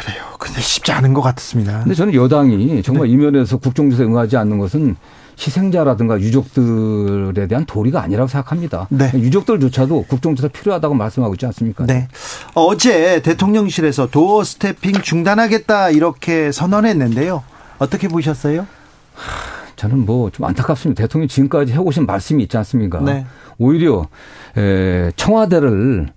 그래요. 0.00 0.24
근데 0.38 0.60
쉽지 0.60 0.92
않은 0.92 1.14
것 1.14 1.20
같습니다. 1.22 1.80
근데 1.80 1.94
저는 1.94 2.14
여당이 2.14 2.82
정말 2.82 3.06
네. 3.06 3.14
이면에서 3.14 3.56
국정조사에 3.58 4.06
응하지 4.06 4.36
않는 4.36 4.58
것은 4.58 4.96
희생자라든가 5.38 6.20
유족들에 6.20 7.46
대한 7.48 7.64
도리가 7.66 8.02
아니라고 8.02 8.28
생각합니다. 8.28 8.86
네. 8.90 9.10
유족들조차도 9.14 10.04
국정조사 10.08 10.48
필요하다고 10.48 10.94
말씀하고 10.94 11.34
있지 11.34 11.46
않습니까? 11.46 11.86
네. 11.86 12.08
어제 12.54 13.20
대통령실에서 13.22 14.08
도어 14.10 14.44
스태핑 14.44 15.02
중단하겠다 15.02 15.90
이렇게 15.90 16.52
선언했는데요. 16.52 17.42
어떻게 17.78 18.06
보셨어요? 18.08 18.66
저는 19.76 20.06
뭐 20.06 20.30
좀 20.30 20.46
안타깝습니다. 20.46 21.02
대통령이 21.02 21.28
지금까지 21.28 21.72
해오신 21.72 22.06
말씀이 22.06 22.42
있지 22.44 22.56
않습니까? 22.56 23.00
네. 23.00 23.26
오히려 23.58 24.06
청와대를 25.16 26.08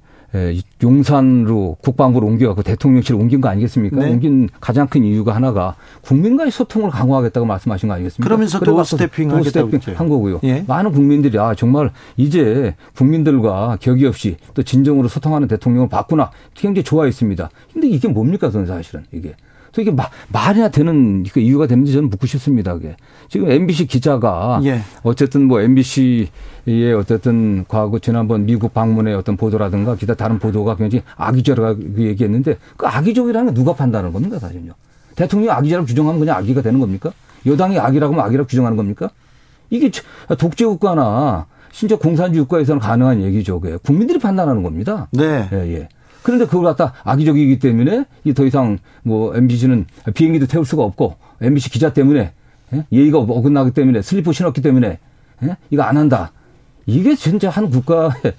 용산으로 0.84 1.78
국방부로 1.82 2.28
옮겨갖고 2.28 2.62
대통령실 2.62 3.16
옮긴 3.16 3.42
거 3.42 3.50
아니겠습니까? 3.50 3.98
네. 3.98 4.12
옮긴 4.12 4.50
가장 4.60 4.88
큰 4.88 5.04
이유가 5.04 5.34
하나가 5.34 5.76
국민과의 6.02 6.52
소통을 6.52 6.92
강화하겠다고 6.92 7.46
말씀하신 7.48 7.90
거 7.90 7.96
아니겠습니까? 7.96 8.24
그러면서 8.24 8.60
도어 8.60 8.84
스태핑 8.84 9.32
하겠다고 9.32 9.72
한 9.96 10.10
거고요. 10.10 10.40
예. 10.44 10.64
많은 10.68 10.92
국민들이 10.92 11.40
아 11.40 11.56
정말 11.56 11.92
이제 12.18 12.76
국민들과 12.96 13.78
격의 13.80 14.06
없이 14.06 14.38
또 14.54 14.62
진정으로 14.62 15.08
소통하는 15.08 15.48
대통령을 15.48 15.90
봤구나 15.90 16.30
굉장히 16.54 16.84
좋아했습니다. 16.84 17.50
근데 17.74 17.88
이게 17.88 18.08
뭡니까, 18.08 18.48
그건 18.48 18.68
사실은 18.68 19.06
이게. 19.12 19.36
또 19.78 19.82
이게 19.84 19.92
마, 19.92 20.10
말이나 20.30 20.70
되는 20.70 21.24
그 21.32 21.40
이유가 21.40 21.68
되는지 21.68 21.94
저는 21.94 22.10
묻고 22.10 22.26
싶습니다. 22.26 22.74
그게. 22.74 22.96
지금 23.30 23.52
MBC 23.52 23.86
기자가 23.86 24.60
예. 24.64 24.82
어쨌든 25.04 25.44
뭐 25.44 25.62
MBC의 25.62 26.96
어쨌든 26.98 27.64
과거 27.68 28.00
지난번 28.00 28.48
미국 28.48 28.74
방문의 28.74 29.14
어떤 29.14 29.38
보도라든가 29.38 29.96
기타 29.96 30.16
다른 30.16 30.40
보도가 30.40 30.78
굉장히 30.78 31.04
악의적이라고 31.16 31.80
얘기했는데 32.00 32.58
그 32.76 32.88
악의적이라는 32.88 33.46
건 33.46 33.54
누가 33.54 33.76
판단하는 33.76 34.12
겁니까 34.12 34.40
사실은요? 34.40 34.74
대통령이 35.16 35.52
악의라고 35.52 35.86
규정하면 35.86 36.20
그냥 36.20 36.38
악의가 36.38 36.64
되는 36.64 36.80
겁니까? 36.80 37.12
여당이 37.46 37.78
악이라고 37.78 38.16
하면 38.16 38.26
악이라고 38.26 38.48
규정하는 38.48 38.78
겁니까? 38.78 39.12
이게 39.70 39.92
독재 40.40 40.66
국가나 40.66 41.46
진짜 41.72 41.96
공산주의 41.98 42.44
국가에서는 42.46 42.80
가능한 42.80 43.22
얘기죠. 43.22 43.60
그게 43.60 43.78
국민들이 43.84 44.18
판단하는 44.18 44.64
겁니다. 44.64 45.08
네. 45.12 45.48
예, 45.54 45.58
예. 45.76 45.90
그런데 46.28 46.46
그걸 46.46 46.66
갖다 46.66 46.92
악의적이기 47.06 47.58
때문에 47.60 48.04
이더 48.26 48.46
이상 48.46 48.80
뭐 49.02 49.34
MBC는 49.34 49.86
비행기도 50.14 50.46
태울 50.46 50.66
수가 50.66 50.84
없고 50.84 51.16
MBC 51.40 51.70
기자 51.70 51.94
때문에 51.94 52.34
예? 52.74 52.86
예의가 52.92 53.20
어긋나기 53.20 53.72
때문에 53.72 54.02
슬리퍼 54.02 54.34
신었기 54.34 54.62
때문에 54.62 55.00
예? 55.44 55.58
이거 55.70 55.84
안 55.84 55.96
한다. 55.96 56.34
이게 56.86 57.16
진짜 57.16 57.50
한 57.50 57.70
국가를 57.70 58.34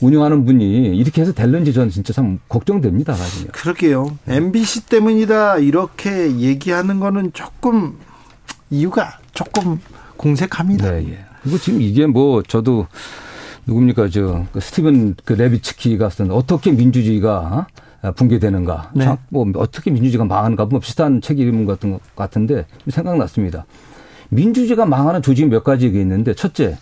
운영하는 0.00 0.44
분이 0.44 0.96
이렇게 0.96 1.20
해서 1.20 1.32
될는지 1.32 1.72
저는 1.72 1.90
진짜 1.90 2.12
참 2.12 2.38
걱정됩니다. 2.48 3.14
사실요. 3.14 3.50
그러게요. 3.50 4.16
MBC 4.28 4.86
때문이다 4.86 5.58
이렇게 5.58 6.36
얘기하는 6.36 7.00
거는 7.00 7.32
조금 7.32 7.98
이유가 8.70 9.18
조금 9.34 9.80
공색합니다. 10.16 10.92
네, 10.92 11.08
예. 11.10 11.18
그리고 11.42 11.58
지금 11.58 11.82
이게 11.82 12.06
뭐 12.06 12.40
저도 12.44 12.86
누굽니까 13.68 14.08
저그 14.08 14.60
스티븐 14.60 15.14
그 15.24 15.34
레비츠키가 15.34 16.08
쓴 16.08 16.30
어떻게 16.30 16.72
민주주의가 16.72 17.66
어? 18.02 18.12
붕괴되는가, 18.12 18.92
네. 18.94 19.16
뭐 19.28 19.44
어떻게 19.56 19.90
민주주의가 19.90 20.24
망하는가, 20.24 20.66
뭐 20.66 20.80
비슷한 20.80 21.20
책 21.20 21.38
이름 21.38 21.66
같은 21.66 21.92
것 21.92 22.00
같은데 22.16 22.64
생각났습니다. 22.88 23.66
민주주의가 24.30 24.86
망하는 24.86 25.20
조직이 25.20 25.48
몇 25.48 25.64
가지가 25.64 25.98
있는데 25.98 26.32
첫째 26.32 26.78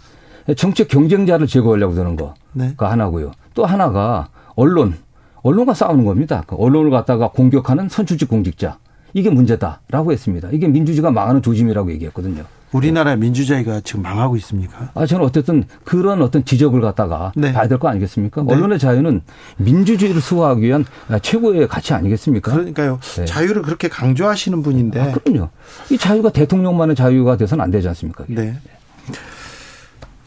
정책 0.57 0.89
경쟁자를 0.89 1.47
제거하려고 1.47 1.95
드는 1.95 2.17
거, 2.17 2.35
네. 2.53 2.75
가 2.77 2.91
하나고요. 2.91 3.33
또 3.55 3.65
하나가 3.65 4.29
언론, 4.55 4.95
언론과 5.43 5.75
싸우는 5.75 6.05
겁니다. 6.05 6.45
그 6.47 6.55
언론을 6.57 6.91
갖다가 6.91 7.31
공격하는 7.31 7.89
선출직 7.89 8.29
공직자. 8.29 8.79
이게 9.13 9.31
문제다라고 9.31 10.13
했습니다. 10.13 10.51
이게 10.53 10.69
민주주의가 10.69 11.11
망하는 11.11 11.41
조짐이라고 11.41 11.91
얘기했거든요. 11.93 12.45
우리나라 12.77 13.17
민주주의가 13.17 13.81
지금 13.81 14.03
망하고 14.03 14.37
있습니까? 14.37 14.91
아, 14.95 15.07
저는 15.07 15.25
어쨌든 15.25 15.65
그런 15.85 16.21
어떤 16.23 16.45
지적을 16.45 16.81
갖다가 16.81 17.33
네. 17.35 17.53
봐야 17.53 17.67
될 17.69 17.79
거 17.79 17.89
아니겠습니까? 17.89 18.43
네. 18.43 18.53
언론의 18.55 18.79
자유는 18.79 19.23
민주주의를 19.57 20.21
수호하기 20.21 20.63
위한 20.63 20.85
최고의 21.23 21.69
가치 21.69 21.95
아니겠습니까? 21.95 22.53
그러니까요. 22.53 22.99
네. 23.17 23.25
자유를 23.25 23.63
그렇게 23.63 23.89
강조하시는 23.89 24.63
분인데. 24.63 25.01
아, 25.01 25.13
그럼요. 25.13 25.49
이 25.91 25.99
자유가 25.99 26.31
대통령만의 26.31 26.97
자유가 26.97 27.37
돼서는 27.37 27.65
안 27.65 27.71
되지 27.71 27.89
않습니까? 27.89 28.25
네. 28.29 28.57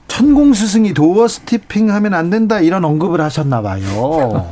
천공 0.08 0.54
스승이 0.54 0.94
도어 0.94 1.28
스티핑 1.28 1.92
하면 1.94 2.14
안 2.14 2.30
된다 2.30 2.60
이런 2.60 2.84
언급을 2.84 3.22
하셨나 3.22 3.62
봐요. 3.62 4.52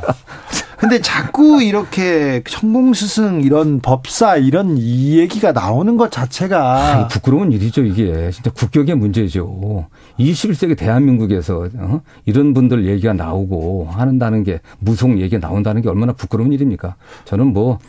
근데 0.78 1.00
자꾸 1.00 1.60
이렇게 1.60 2.42
천공 2.48 2.94
스승 2.94 3.42
이런 3.42 3.80
법사 3.80 4.36
이런 4.36 4.76
이 4.78 5.18
얘기가 5.18 5.50
나오는 5.50 5.96
것 5.96 6.12
자체가 6.12 7.00
아, 7.00 7.08
부끄러운 7.08 7.50
일이죠 7.50 7.82
이게 7.82 8.30
진짜 8.30 8.50
국격의 8.52 8.94
문제죠. 8.94 9.86
21세기 10.20 10.78
대한민국에서 10.78 11.68
어? 11.74 12.00
이런 12.26 12.54
분들 12.54 12.86
얘기가 12.86 13.12
나오고 13.12 13.88
하는다는 13.90 14.44
게 14.44 14.60
무속 14.78 15.18
얘기가 15.20 15.46
나온다는 15.46 15.82
게 15.82 15.88
얼마나 15.88 16.12
부끄러운 16.12 16.52
일입니까? 16.52 16.94
저는 17.24 17.52
뭐 17.52 17.80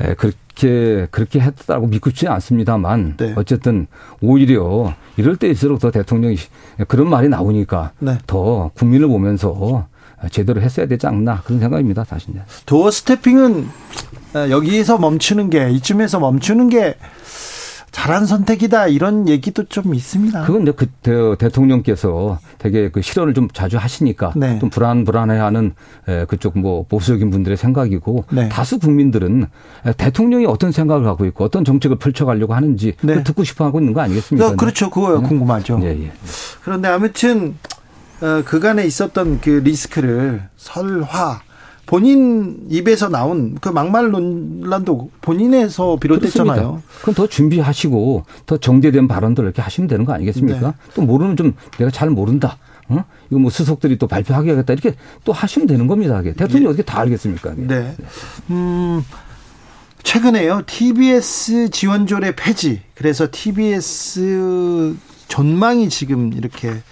에, 0.00 0.14
그렇게 0.14 1.06
그렇게 1.12 1.38
했다고 1.38 1.86
믿고 1.86 2.10
싶지 2.10 2.26
않습니다만 2.26 3.18
네. 3.18 3.34
어쨌든 3.36 3.86
오히려 4.20 4.92
이럴 5.16 5.36
때일수록 5.36 5.78
더 5.78 5.92
대통령이 5.92 6.36
그런 6.88 7.08
말이 7.08 7.28
나오니까 7.28 7.92
네. 8.00 8.18
더 8.26 8.72
국민을 8.74 9.06
보면서 9.06 9.86
제대로 10.30 10.60
했어야 10.60 10.86
되지 10.86 11.06
않나 11.06 11.42
그런 11.42 11.60
생각입니다. 11.60 12.04
사실. 12.04 12.34
도어 12.66 12.90
스태핑은 12.90 13.68
어, 14.34 14.50
여기에서 14.50 14.98
멈추는 14.98 15.50
게 15.50 15.70
이쯤에서 15.70 16.20
멈추는 16.20 16.68
게 16.68 16.96
잘한 17.92 18.24
선택이다 18.24 18.88
이런 18.88 19.28
얘기도 19.28 19.64
좀 19.64 19.94
있습니다. 19.94 20.44
그건 20.44 20.64
그 20.74 21.36
대통령께서 21.38 22.38
되게 22.56 22.90
그 22.90 23.02
실언을 23.02 23.34
좀 23.34 23.48
자주 23.52 23.76
하시니까 23.76 24.32
네. 24.34 24.58
좀 24.60 24.70
불안 24.70 25.04
불안해하는 25.04 25.74
그쪽 26.26 26.58
뭐 26.58 26.86
보수적인 26.88 27.30
분들의 27.30 27.58
생각이고 27.58 28.24
네. 28.30 28.48
다수 28.48 28.78
국민들은 28.78 29.46
대통령이 29.98 30.46
어떤 30.46 30.72
생각을 30.72 31.06
하고 31.06 31.26
있고 31.26 31.44
어떤 31.44 31.66
정책을 31.66 31.98
펼쳐가려고 31.98 32.54
하는지 32.54 32.94
네. 33.02 33.22
듣고 33.22 33.44
싶어하고 33.44 33.78
있는 33.80 33.92
거 33.92 34.00
아니겠습니까? 34.00 34.56
그렇죠, 34.56 34.88
그거 34.88 35.20
네. 35.20 35.28
궁금하죠. 35.28 35.78
예, 35.82 35.88
예. 35.88 36.12
그런데 36.64 36.88
아무튼 36.88 37.56
어, 37.58 37.81
그간에 38.44 38.84
있었던 38.86 39.40
그 39.40 39.50
리스크를 39.50 40.48
설화 40.56 41.40
본인 41.86 42.66
입에서 42.70 43.08
나온 43.08 43.56
그 43.60 43.68
막말 43.68 44.10
논란도 44.10 45.10
본인에서 45.20 45.96
비롯됐잖아요. 45.96 46.54
그렇습니다. 46.54 46.88
그건 47.00 47.14
더 47.14 47.26
준비하시고 47.26 48.24
더 48.46 48.56
정제된 48.56 49.08
발언들 49.08 49.44
이렇게 49.44 49.60
하시면 49.60 49.88
되는 49.88 50.04
거 50.04 50.12
아니겠습니까? 50.12 50.68
네. 50.68 50.74
또 50.94 51.02
모르는 51.02 51.36
좀 51.36 51.54
내가 51.78 51.90
잘 51.90 52.08
모른다. 52.10 52.56
어? 52.88 53.04
이거 53.30 53.38
뭐 53.40 53.50
수석들이 53.50 53.98
또 53.98 54.06
발표하겠다 54.06 54.72
이렇게 54.72 54.94
또 55.24 55.32
하시면 55.32 55.66
되는 55.66 55.86
겁니다. 55.86 56.20
이게. 56.20 56.32
대통령이 56.32 56.64
네. 56.64 56.68
어떻게 56.68 56.82
다 56.82 57.00
알겠습니까? 57.00 57.52
이게. 57.52 57.66
네. 57.66 57.96
음. 58.50 59.02
최근에요. 60.02 60.62
TBS 60.66 61.70
지원조례 61.70 62.34
폐지. 62.34 62.80
그래서 62.94 63.28
TBS 63.30 64.94
전망이 65.28 65.88
지금 65.88 66.32
이렇게 66.32 66.82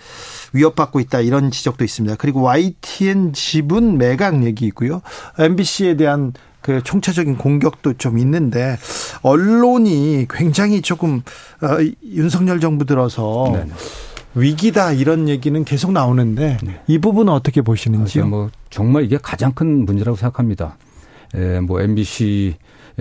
위협받고 0.53 1.01
있다 1.01 1.21
이런 1.21 1.51
지적도 1.51 1.85
있습니다. 1.85 2.17
그리고 2.17 2.43
YTN 2.43 3.33
지분 3.33 3.99
매각 3.99 4.45
얘기 4.45 4.67
있고요. 4.67 5.03
MBC에 5.39 5.97
대한 5.97 6.33
그 6.61 6.83
총체적인 6.83 7.39
공격도 7.39 7.95
좀 7.95 8.19
있는데 8.19 8.77
언론이 9.23 10.27
굉장히 10.29 10.83
조금 10.83 11.23
어, 11.63 11.79
윤석열 12.05 12.61
정부 12.61 12.85
들어서 12.85 13.51
네네. 13.53 13.71
위기다 14.35 14.93
이런 14.93 15.29
얘기는 15.29 15.65
계속 15.65 15.93
나오는데 15.93 16.59
네. 16.63 16.81
이 16.87 16.99
부분은 16.99 17.33
어떻게 17.33 17.63
보시는지요? 17.63 18.25
아, 18.25 18.27
뭐 18.27 18.51
정말 18.69 19.05
이게 19.05 19.19
가장 19.21 19.53
큰 19.53 19.85
문제라고 19.85 20.17
생각합니다. 20.17 20.77
에, 21.35 21.61
뭐 21.61 21.81
MBC 21.81 22.57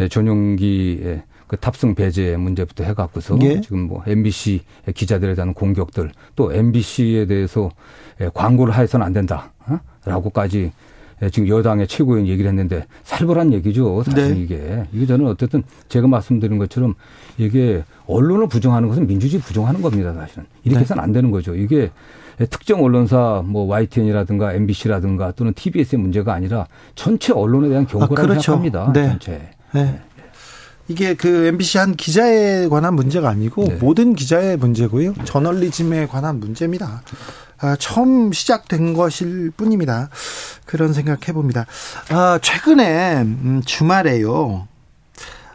전용기 0.10 1.20
그 1.50 1.58
탑승 1.58 1.96
배제 1.96 2.38
문제부터 2.38 2.84
해갖고서 2.84 3.38
예. 3.42 3.60
지금 3.60 3.88
뭐 3.88 4.04
MBC 4.06 4.62
기자들에 4.94 5.34
대한 5.34 5.56
공격들 5.56 6.12
또 6.36 6.54
MBC에 6.54 7.26
대해서 7.26 7.72
예, 8.22 8.30
광고를 8.32 8.76
해서는 8.76 9.04
안 9.04 9.14
된다. 9.14 9.52
어? 9.66 9.80
라고까지 10.06 10.72
예, 11.24 11.30
지금 11.32 11.48
여당의 11.50 11.88
최고위원 11.88 12.28
얘기를 12.28 12.48
했는데 12.48 12.86
살벌한 13.04 13.52
얘기죠. 13.54 14.04
사실 14.04 14.36
네. 14.36 14.40
이게. 14.40 14.84
이게 14.94 15.08
저는 15.08 15.26
어쨌든 15.26 15.64
제가 15.88 16.08
말씀드린 16.08 16.60
것처럼 16.60 16.94
이게 17.40 17.84
언론을 18.06 18.48
부정하는 18.48 18.88
것은 18.88 19.08
민주주의 19.08 19.42
부정하는 19.42 19.82
겁니다. 19.82 20.14
사실은. 20.14 20.46
이렇게 20.64 20.78
네. 20.78 20.82
해서는 20.82 21.04
안 21.04 21.12
되는 21.12 21.32
거죠. 21.32 21.56
이게 21.56 21.90
특정 22.52 22.84
언론사 22.84 23.42
뭐 23.44 23.66
YTN이라든가 23.66 24.54
MBC라든가 24.54 25.32
또는 25.32 25.54
TBS의 25.56 26.00
문제가 26.00 26.36
아니라 26.36 26.68
전체 26.94 27.34
언론에 27.34 27.70
대한 27.70 27.88
경고라고 27.88 28.14
아, 28.14 28.22
그렇죠. 28.22 28.40
생각합니다. 28.40 28.94
네. 28.94 29.08
전체. 29.10 29.50
네. 29.74 30.00
이게 30.90 31.14
그 31.14 31.46
MBC 31.46 31.78
한 31.78 31.96
기자에 31.96 32.68
관한 32.68 32.96
문제가 32.96 33.30
아니고 33.30 33.64
네. 33.68 33.76
모든 33.76 34.16
기자의 34.16 34.58
문제고요. 34.58 35.14
저널리즘에 35.24 36.08
관한 36.08 36.40
문제입니다. 36.40 37.04
아, 37.60 37.76
처음 37.78 38.32
시작된 38.34 38.96
것일 38.96 39.52
뿐입니다. 39.52 40.10
그런 40.66 40.94
생각 40.94 41.28
해 41.28 41.34
봅니다. 41.34 41.68
아, 42.10 42.40
최근에 42.42 43.22
음, 43.22 43.62
주말에요. 43.64 44.68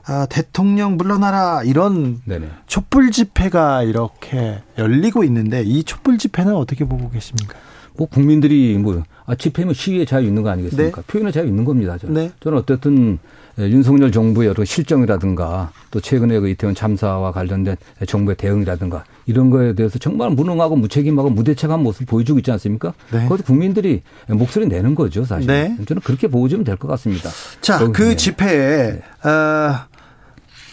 아, 0.06 0.26
대통령 0.26 0.96
물러나라 0.96 1.62
이런 1.64 2.20
네네. 2.26 2.48
촛불 2.66 3.10
집회가 3.10 3.82
이렇게 3.82 4.62
열리고 4.78 5.24
있는데 5.24 5.62
이 5.62 5.82
촛불 5.82 6.16
집회는 6.16 6.54
어떻게 6.54 6.84
보고 6.84 7.10
계십니까? 7.10 7.54
뭐 7.96 8.06
국민들이 8.06 8.76
뭐 8.78 9.02
아, 9.26 9.34
집회면 9.34 9.74
시위의 9.74 10.06
자유 10.06 10.26
있는 10.26 10.42
거 10.44 10.50
아니겠습니까? 10.50 11.00
네. 11.00 11.06
표현의 11.08 11.32
자유 11.32 11.46
있는 11.46 11.64
겁니다. 11.64 11.98
저는. 11.98 12.14
네. 12.14 12.32
저는 12.40 12.58
어쨌든 12.58 13.14
예, 13.14 13.18
윤석열 13.58 14.10
정부의 14.10 14.48
여러 14.48 14.64
실정이라든가 14.64 15.70
또 15.90 16.00
최근에 16.00 16.40
그 16.40 16.48
이태원 16.48 16.74
참사와 16.74 17.32
관련된 17.32 17.76
정부의 18.06 18.36
대응이라든가 18.36 19.04
이런 19.26 19.50
거에 19.50 19.74
대해서 19.74 19.98
정말 19.98 20.30
무능하고 20.30 20.76
무책임하고 20.76 21.30
무대책한 21.30 21.82
모습 21.82 22.06
보여주고 22.06 22.40
있지 22.40 22.50
않습니까? 22.52 22.92
네. 23.12 23.22
그것도 23.22 23.44
국민들이 23.44 24.02
목소리 24.28 24.66
내는 24.66 24.94
거죠, 24.94 25.24
사실. 25.24 25.46
네. 25.46 25.76
저는 25.86 26.02
그렇게 26.02 26.26
보여주면 26.28 26.64
될 26.64 26.74
것 26.76 26.88
같습니다. 26.88 27.30
자, 27.60 27.78
그 27.92 28.02
네. 28.02 28.16
집회에 28.16 29.00
네. 29.22 29.28
어, 29.28 29.86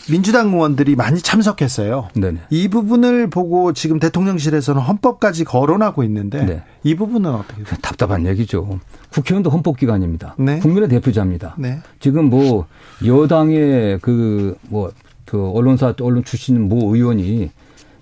민주당 0.09 0.53
의원들이 0.53 0.95
많이 0.95 1.19
참석했어요. 1.19 2.09
네네. 2.15 2.39
이 2.49 2.67
부분을 2.69 3.29
보고 3.29 3.73
지금 3.73 3.99
대통령실에서는 3.99 4.81
헌법까지 4.81 5.43
거론하고 5.43 6.03
있는데 6.03 6.43
네. 6.45 6.63
이 6.83 6.95
부분은 6.95 7.29
어떻게 7.33 7.63
돼요? 7.63 7.77
답답한 7.81 8.25
얘기죠. 8.25 8.79
국회의원도 9.09 9.49
헌법기관입니다. 9.49 10.35
네. 10.39 10.59
국민의 10.59 10.89
대표자입니다. 10.89 11.55
네. 11.57 11.79
지금 11.99 12.29
뭐 12.29 12.65
여당의 13.05 13.99
그 14.01 14.57
뭐그 14.69 15.35
뭐 15.35 15.51
언론사 15.51 15.93
언론 16.01 16.23
출신 16.23 16.67
모 16.67 16.95
의원이 16.95 17.51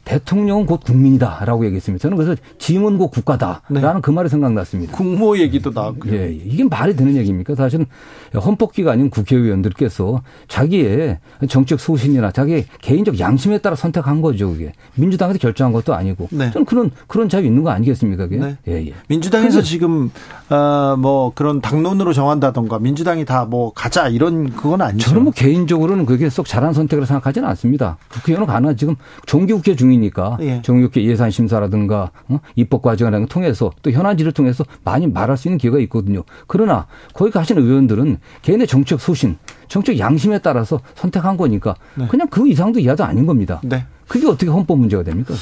대통령은 0.09 0.65
곧 0.65 0.83
국민이다라고 0.83 1.65
얘기했습니다. 1.65 2.01
저는 2.01 2.17
그래서 2.17 2.39
짐은 2.57 2.97
곧 2.97 3.09
국가다라는 3.09 3.81
네. 3.95 3.99
그 4.01 4.11
말이 4.11 4.29
생각났습니다. 4.29 4.95
국모 4.95 5.37
얘기도 5.37 5.71
나왔고요. 5.71 6.13
예, 6.13 6.31
이게 6.31 6.63
말이 6.63 6.95
되는 6.95 7.15
얘기입니까? 7.15 7.55
사실은 7.55 7.85
헌법기관인 8.33 9.09
국회의원들께서 9.09 10.21
자기의 10.47 11.19
정책 11.49 11.79
소신이나 11.79 12.31
자기 12.31 12.65
개인적 12.81 13.19
양심에 13.19 13.59
따라 13.59 13.75
선택한 13.75 14.21
거죠. 14.21 14.51
그게 14.51 14.73
민주당에서 14.95 15.37
결정한 15.37 15.73
것도 15.73 15.93
아니고 15.93 16.27
네. 16.31 16.49
저는 16.51 16.65
그런 16.65 16.91
그런 17.07 17.29
자유 17.29 17.45
있는 17.45 17.63
거 17.63 17.71
아니겠습니까? 17.71 18.27
그게 18.27 18.37
네. 18.37 18.57
예, 18.67 18.87
예. 18.87 18.93
민주당에서 19.09 19.61
지금 19.61 20.11
어, 20.49 20.95
뭐 20.97 21.33
그런 21.35 21.61
당론으로 21.61 22.13
정한다던가 22.13 22.79
민주당이 22.79 23.25
다 23.25 23.49
뭐 23.49 23.71
가자 23.73 24.07
이런 24.07 24.51
그건 24.51 24.81
아니죠. 24.81 25.09
저는 25.09 25.23
뭐 25.23 25.33
개인적으로는 25.33 26.05
그게 26.05 26.29
쏙 26.29 26.45
잘한 26.45 26.73
선택으로 26.73 27.05
생각하지는 27.05 27.47
않습니다. 27.49 27.97
국회의원은 28.09 28.47
가능 28.47 28.75
지금 28.75 28.95
정기국회 29.25 29.75
중인 29.75 29.98
중이니까 29.99 30.37
예. 30.41 30.61
정육회 30.61 31.03
예산 31.03 31.29
심사라든가 31.29 32.11
어? 32.27 32.39
입법 32.55 32.81
과정을 32.81 33.27
통해서 33.27 33.71
또 33.81 33.91
현안지를 33.91 34.31
통해서 34.31 34.63
많이 34.83 35.07
말할 35.07 35.37
수 35.37 35.47
있는 35.47 35.57
기회가 35.57 35.79
있거든요. 35.79 36.23
그러나 36.47 36.87
거기 37.13 37.31
가신 37.31 37.57
의원들은 37.57 38.17
개인의 38.41 38.67
정책 38.67 38.99
소신, 38.99 39.37
정책 39.67 39.99
양심에 39.99 40.39
따라서 40.39 40.79
선택한 40.95 41.37
거니까 41.37 41.75
네. 41.95 42.07
그냥 42.07 42.27
그 42.29 42.47
이상도 42.47 42.79
이하도 42.79 43.03
아닌 43.03 43.25
겁니다. 43.25 43.59
네. 43.63 43.85
그게 44.07 44.27
어떻게 44.27 44.49
헌법 44.49 44.79
문제가 44.79 45.03
됩니까? 45.03 45.35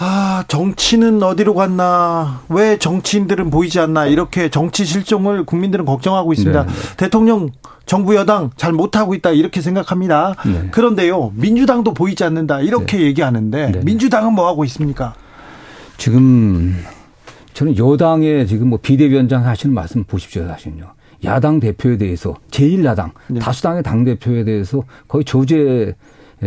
아, 0.00 0.44
정치는 0.46 1.22
어디로 1.22 1.54
갔나? 1.54 2.42
왜 2.48 2.78
정치인들은 2.78 3.50
보이지 3.50 3.80
않나? 3.80 4.06
이렇게 4.06 4.48
정치 4.48 4.84
실종을 4.84 5.44
국민들은 5.44 5.84
걱정하고 5.84 6.32
있습니다. 6.32 6.66
네. 6.66 6.72
네. 6.72 6.96
대통령 6.96 7.50
정부 7.88 8.14
여당 8.14 8.50
잘 8.56 8.72
못하고 8.72 9.14
있다 9.14 9.30
이렇게 9.30 9.62
생각합니다. 9.62 10.34
네. 10.44 10.68
그런데요 10.70 11.32
민주당도 11.34 11.94
보이지 11.94 12.22
않는다 12.22 12.60
이렇게 12.60 12.98
네. 12.98 13.04
얘기하는데 13.04 13.70
네. 13.72 13.80
민주당은 13.82 14.34
뭐 14.34 14.46
하고 14.46 14.64
있습니까? 14.66 15.14
지금 15.96 16.76
저는 17.54 17.78
여당의 17.78 18.46
지금 18.46 18.68
뭐 18.68 18.78
비대위원장 18.80 19.46
하시는 19.46 19.74
말씀 19.74 20.04
보십시오 20.04 20.46
사실은요. 20.46 20.84
야당 21.24 21.58
대표에 21.58 21.96
대해서 21.96 22.36
제1야당 22.50 23.12
네. 23.28 23.40
다수당의 23.40 23.82
당 23.82 24.04
대표에 24.04 24.44
대해서 24.44 24.84
거의 25.08 25.24
조제 25.24 25.96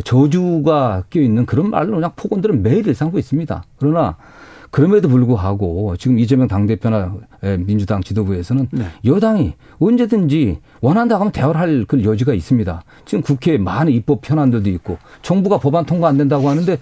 저주가 0.06 1.04
껴 1.10 1.20
있는 1.20 1.48
그런 1.48 1.72
말로 1.72 1.96
그냥 1.96 2.12
폭언들은 2.16 2.62
매일 2.62 2.88
일상하고 2.88 3.18
있습니다. 3.18 3.64
그러나 3.78 4.16
그럼에도 4.72 5.10
불구하고 5.10 5.96
지금 5.98 6.18
이재명 6.18 6.48
당대표나 6.48 7.14
민주당 7.60 8.02
지도부에서는 8.02 8.70
네. 8.72 8.86
여당이 9.06 9.54
언제든지 9.80 10.60
원한다 10.82 11.20
하면 11.20 11.32
대화를 11.32 11.60
할 11.60 11.86
그 11.88 12.04
여지가 12.04 12.34
있습니다. 12.34 12.84
지금 13.06 13.22
국회에 13.22 13.58
많은 13.58 13.92
입법 13.92 14.28
현안들도 14.28 14.70
있고 14.70 14.98
정부가 15.22 15.58
법안 15.58 15.86
통과 15.86 16.08
안 16.08 16.18
된다고 16.18 16.48
하는데 16.50 16.78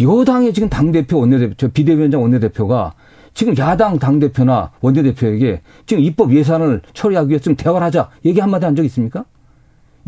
여당의 0.00 0.52
지금 0.52 0.68
당대표 0.68 1.18
원내대표, 1.18 1.68
비대위원장 1.68 2.22
원내대표가 2.22 2.94
지금 3.34 3.56
야당 3.56 3.98
당대표나 3.98 4.72
원내대표에게 4.80 5.62
지금 5.86 6.02
입법 6.02 6.34
예산을 6.34 6.82
처리하기 6.92 7.30
위해 7.30 7.38
서 7.38 7.42
지금 7.44 7.56
대화를 7.56 7.84
하자 7.86 8.10
얘기 8.24 8.40
한마디 8.40 8.64
한 8.64 8.74
적 8.74 8.84
있습니까? 8.84 9.24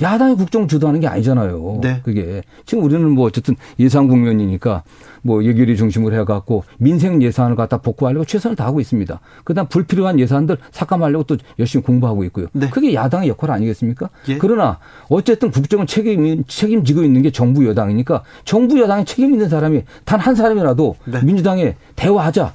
야당이 0.00 0.36
국정 0.36 0.68
주도하는 0.68 1.00
게 1.00 1.08
아니잖아요. 1.08 1.80
네. 1.82 2.00
그게 2.04 2.42
지금 2.64 2.84
우리는 2.84 3.10
뭐 3.10 3.26
어쨌든 3.26 3.56
예산 3.80 4.06
국면이니까 4.08 4.82
뭐 5.22 5.44
예결위 5.44 5.76
중심으로 5.76 6.14
해갖고 6.20 6.64
민생 6.78 7.22
예산을 7.22 7.56
갖다 7.56 7.78
복구하려고 7.78 8.24
최선을 8.24 8.56
다하고 8.56 8.80
있습니다. 8.80 9.20
그다음 9.44 9.66
불필요한 9.66 10.18
예산들 10.20 10.56
삭감하려고 10.70 11.24
또 11.24 11.36
열심히 11.58 11.84
공부하고 11.84 12.24
있고요. 12.24 12.46
네. 12.52 12.70
그게 12.70 12.94
야당의 12.94 13.28
역할 13.28 13.50
아니겠습니까? 13.50 14.08
예. 14.28 14.38
그러나 14.38 14.78
어쨌든 15.08 15.50
국정은 15.50 15.86
책임 15.86 16.44
책임지고 16.46 17.02
있는 17.02 17.22
게 17.22 17.30
정부 17.30 17.66
여당이니까 17.66 18.22
정부 18.44 18.78
여당에 18.80 19.04
책임 19.04 19.32
있는 19.32 19.48
사람이 19.48 19.82
단 20.04 20.20
한 20.20 20.34
사람이라도 20.34 20.96
네. 21.06 21.22
민주당에 21.22 21.76
대화하자. 21.96 22.52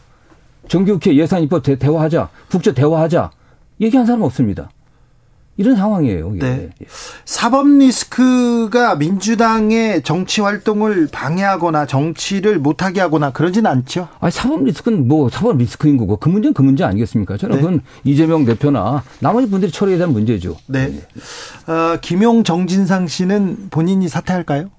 정기국회 0.68 1.16
예산 1.16 1.42
입법 1.42 1.64
대화하자. 1.64 2.30
국제 2.50 2.74
대화하자. 2.74 3.32
얘기한 3.82 4.06
사람 4.06 4.22
없습니다. 4.22 4.70
이런 5.58 5.76
상황이에요. 5.76 6.34
이게. 6.36 6.46
네. 6.46 6.70
사법 7.24 7.68
리스크가 7.68 8.96
민주당의 8.96 10.04
정치 10.04 10.42
활동을 10.42 11.08
방해하거나 11.12 11.86
정치를 11.86 12.60
못하게 12.60 13.00
하거나 13.00 13.32
그러진 13.32 13.66
않죠? 13.66 14.10
아니, 14.20 14.32
사법 14.32 14.64
리스크는 14.66 15.08
뭐 15.08 15.30
사법 15.30 15.58
리스크인 15.58 15.98
거고 15.98 16.18
그 16.18 16.28
문제는 16.28 16.54
그 16.54 16.62
문제 16.62 16.84
아니겠습니까? 16.84 17.38
저는 17.38 17.56
네. 17.56 17.62
그건 17.62 17.82
이재명 18.04 18.46
대표나 18.46 19.04
나머지 19.20 19.50
분들이 19.50 19.72
처리해야 19.72 20.00
되는 20.00 20.14
문제죠. 20.14 20.58
네. 20.68 21.02
어, 21.68 21.98
김용 22.02 22.44
정진상 22.44 23.08
씨는 23.08 23.68
본인이 23.70 24.10
사퇴할까요? 24.10 24.70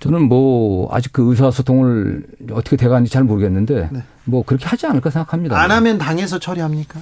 저는 0.00 0.22
뭐 0.22 0.88
아직 0.92 1.12
그 1.12 1.30
의사소통을 1.30 2.24
어떻게 2.52 2.76
돼가는지 2.76 3.10
잘 3.10 3.24
모르겠는데 3.24 3.88
네. 3.92 4.02
뭐 4.24 4.42
그렇게 4.44 4.66
하지 4.66 4.86
않을까 4.86 5.10
생각합니다. 5.10 5.58
안 5.58 5.70
하면 5.70 5.98
당에서 5.98 6.38
처리합니까? 6.38 7.00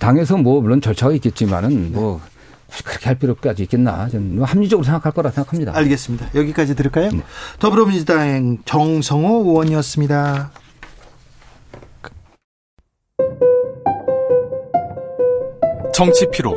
당에서 0.00 0.36
뭐 0.36 0.60
물론 0.60 0.80
절차가 0.80 1.12
있겠지만은 1.14 1.92
뭐 1.92 2.20
그렇게 2.84 3.06
할 3.06 3.14
필요까지 3.18 3.62
있겠나 3.64 4.08
저는 4.08 4.36
뭐 4.36 4.44
합리적으로 4.44 4.84
생각할 4.84 5.12
거라 5.12 5.30
생각합니다. 5.30 5.76
알겠습니다. 5.76 6.28
여기까지 6.34 6.74
들을까요? 6.74 7.10
네. 7.10 7.20
더불어민주당 7.58 8.58
정성호 8.64 9.44
의원이었습니다. 9.44 10.50
정치 15.94 16.28
피로, 16.30 16.56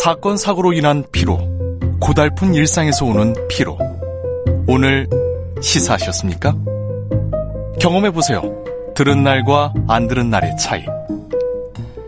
사건 0.00 0.36
사고로 0.36 0.72
인한 0.72 1.04
피로, 1.10 1.38
고달픈 2.00 2.54
일상에서 2.54 3.04
오는 3.04 3.34
피로. 3.48 3.76
오늘 4.68 5.08
시사하셨습니까? 5.60 6.54
경험해 7.80 8.12
보세요. 8.12 8.42
들은 8.94 9.24
날과 9.24 9.74
안 9.88 10.06
들은 10.06 10.30
날의 10.30 10.56
차이. 10.56 10.84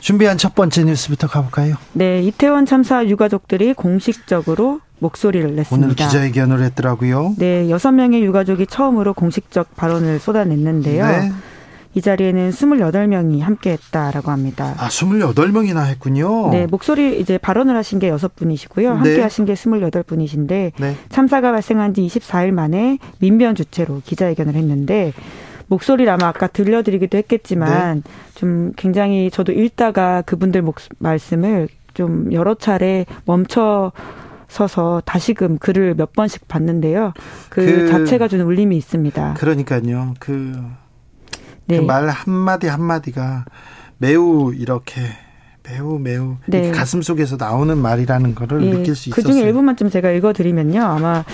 준비한 0.00 0.38
첫 0.38 0.54
번째 0.54 0.84
뉴스부터 0.84 1.26
가볼까요? 1.26 1.76
네, 1.92 2.22
이태원 2.22 2.66
참사 2.66 3.04
유가족들이 3.04 3.74
공식적으로 3.74 4.80
목소리를 5.00 5.54
냈습니다. 5.54 5.86
오늘 5.86 5.96
기자회견을 5.96 6.62
했더라고요. 6.62 7.34
네, 7.38 7.70
여섯 7.70 7.92
명의 7.92 8.22
유가족이 8.22 8.66
처음으로 8.66 9.14
공식적 9.14 9.76
발언을 9.76 10.18
쏟아냈는데요. 10.18 11.06
네. 11.06 11.32
이 11.94 12.00
자리에는 12.00 12.50
28명이 12.50 13.40
함께 13.40 13.72
했다라고 13.72 14.30
합니다. 14.30 14.74
아, 14.78 14.88
28명이나 14.88 15.86
했군요. 15.86 16.50
네, 16.50 16.66
목소리 16.66 17.18
이제 17.18 17.38
발언을 17.38 17.74
하신 17.76 17.98
게 17.98 18.10
6분이시고요. 18.10 18.86
함께 18.86 19.16
네. 19.16 19.22
하신 19.22 19.46
게 19.46 19.54
28분이신데 19.54 20.72
네. 20.78 20.96
참사가 21.08 21.50
발생한 21.50 21.94
지 21.94 22.02
24일 22.02 22.52
만에 22.52 22.98
민변 23.18 23.54
주체로 23.54 24.02
기자회견을 24.04 24.54
했는데 24.54 25.12
목소리를 25.68 26.10
아마 26.12 26.28
아까 26.28 26.46
들려드리기도 26.46 27.16
했겠지만 27.18 28.02
네. 28.02 28.10
좀 28.34 28.72
굉장히 28.76 29.30
저도 29.30 29.52
읽다가 29.52 30.22
그분들 30.22 30.62
목, 30.62 30.76
말씀을 30.98 31.68
좀 31.94 32.32
여러 32.32 32.54
차례 32.54 33.06
멈춰 33.24 33.92
서서 34.48 35.02
다시금 35.04 35.58
글을 35.58 35.94
몇 35.94 36.12
번씩 36.14 36.48
봤는데요. 36.48 37.12
그, 37.50 37.64
그 37.64 37.88
자체가 37.88 38.28
주는 38.28 38.44
울림이 38.46 38.76
있습니다. 38.76 39.34
그러니까요. 39.34 40.14
그, 40.18 40.56
네. 41.66 41.78
그 41.78 41.84
말 41.84 42.08
한마디 42.08 42.66
한마디가 42.66 43.44
매우 43.98 44.54
이렇게 44.54 45.02
매우 45.68 45.98
매우 45.98 46.36
네. 46.46 46.70
가슴 46.70 47.02
속에서 47.02 47.36
나오는 47.36 47.76
말이라는 47.76 48.34
거를 48.34 48.60
네. 48.62 48.70
느낄 48.70 48.94
수 48.94 49.10
있었어요. 49.10 49.22
그중에 49.22 49.42
일부만 49.46 49.76
좀 49.76 49.90
제가 49.90 50.10
읽어드리면요. 50.12 50.80
아마 50.82 51.24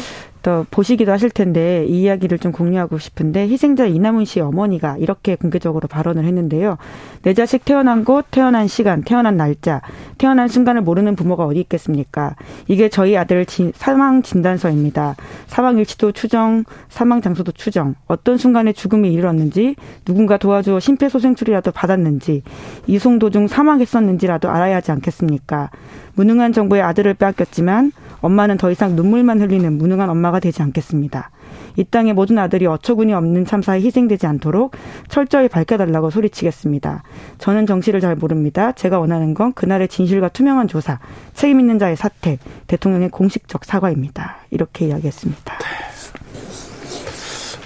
또 0.44 0.66
보시기도 0.70 1.10
하실 1.10 1.30
텐데 1.30 1.86
이 1.88 2.02
이야기를 2.02 2.38
좀 2.38 2.52
공유하고 2.52 2.98
싶은데 2.98 3.48
희생자 3.48 3.86
이남훈 3.86 4.26
씨 4.26 4.40
어머니가 4.40 4.98
이렇게 4.98 5.36
공개적으로 5.36 5.88
발언을 5.88 6.26
했는데요. 6.26 6.76
내 7.22 7.32
자식 7.32 7.64
태어난 7.64 8.04
곳, 8.04 8.26
태어난 8.30 8.68
시간, 8.68 9.02
태어난 9.02 9.38
날짜, 9.38 9.80
태어난 10.18 10.48
순간을 10.48 10.82
모르는 10.82 11.16
부모가 11.16 11.46
어디 11.46 11.60
있겠습니까? 11.60 12.36
이게 12.68 12.90
저희 12.90 13.16
아들 13.16 13.46
진, 13.46 13.72
사망 13.74 14.22
진단서입니다. 14.22 15.16
사망 15.46 15.78
일치도 15.78 16.12
추정, 16.12 16.64
사망 16.90 17.22
장소도 17.22 17.52
추정, 17.52 17.94
어떤 18.06 18.36
순간에 18.36 18.74
죽음이 18.74 19.10
이르렀는지, 19.14 19.76
누군가 20.04 20.36
도와주어 20.36 20.78
심폐소생술이라도 20.78 21.72
받았는지, 21.72 22.42
이송 22.86 23.18
도중 23.18 23.46
사망했었는지라도 23.46 24.50
알아야 24.50 24.76
하지 24.76 24.92
않겠습니까? 24.92 25.70
무능한 26.16 26.52
정부의 26.52 26.82
아들을 26.82 27.14
빼앗겼지만 27.14 27.92
엄마는 28.24 28.56
더 28.56 28.70
이상 28.70 28.96
눈물만 28.96 29.38
흘리는 29.42 29.76
무능한 29.76 30.08
엄마가 30.08 30.40
되지 30.40 30.62
않겠습니다. 30.62 31.30
이 31.76 31.84
땅의 31.84 32.14
모든 32.14 32.38
아들이 32.38 32.64
어처구니 32.66 33.12
없는 33.12 33.44
참사에 33.44 33.82
희생되지 33.82 34.26
않도록 34.26 34.74
철저히 35.08 35.48
밝혀달라고 35.48 36.08
소리치겠습니다. 36.08 37.02
저는 37.36 37.66
정치를 37.66 38.00
잘 38.00 38.16
모릅니다. 38.16 38.72
제가 38.72 38.98
원하는 38.98 39.34
건 39.34 39.52
그날의 39.52 39.88
진실과 39.88 40.28
투명한 40.28 40.68
조사, 40.68 41.00
책임 41.34 41.60
있는 41.60 41.78
자의 41.78 41.96
사퇴, 41.96 42.38
대통령의 42.66 43.10
공식적 43.10 43.66
사과입니다. 43.66 44.36
이렇게 44.50 44.86
이야기했습니다. 44.86 45.58
네. 45.58 45.84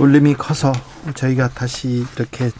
울림이 0.00 0.34
커서 0.34 0.72
저희가 1.14 1.48
다시 1.48 2.04
이렇게 2.16 2.50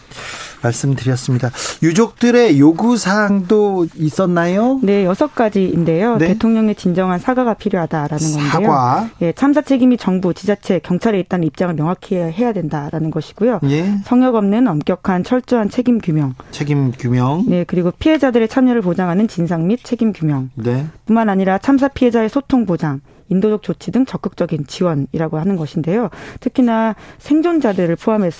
말씀드렸습니다. 0.61 1.51
유족들의 1.81 2.59
요구 2.59 2.97
사항도 2.97 3.87
있었나요? 3.95 4.79
네, 4.83 5.05
여섯 5.05 5.33
가지인데요. 5.33 6.17
네? 6.17 6.27
대통령의 6.29 6.75
진정한 6.75 7.19
사과가 7.19 7.53
필요하다라는 7.53 8.31
건데요. 8.31 8.49
사과. 8.49 9.09
예, 9.21 9.31
참사 9.31 9.61
책임이 9.61 9.97
정부, 9.97 10.33
지자체, 10.33 10.79
경찰에 10.79 11.19
있다는 11.19 11.47
입장을 11.47 11.73
명확히 11.75 12.15
해야 12.15 12.51
된다라는 12.53 13.11
것이고요. 13.11 13.59
예. 13.69 13.99
성역 14.03 14.35
없는 14.35 14.67
엄격한 14.67 15.23
철저한 15.23 15.69
책임 15.69 15.99
규명. 15.99 16.35
책임 16.51 16.91
규명. 16.91 17.45
네, 17.47 17.63
그리고 17.65 17.91
피해자들의 17.91 18.47
참여를 18.47 18.81
보장하는 18.81 19.27
진상 19.27 19.67
및 19.67 19.79
책임 19.83 20.13
규명. 20.13 20.49
네. 20.55 20.87
뿐만 21.05 21.29
아니라 21.29 21.57
참사 21.57 21.87
피해자의 21.87 22.29
소통 22.29 22.65
보장, 22.65 23.01
인도적 23.29 23.61
조치 23.61 23.91
등 23.91 24.05
적극적인 24.05 24.65
지원이라고 24.67 25.39
하는 25.39 25.55
것인데요. 25.55 26.09
특히나 26.39 26.95
생존자들을 27.19 27.95
포함해서 27.95 28.38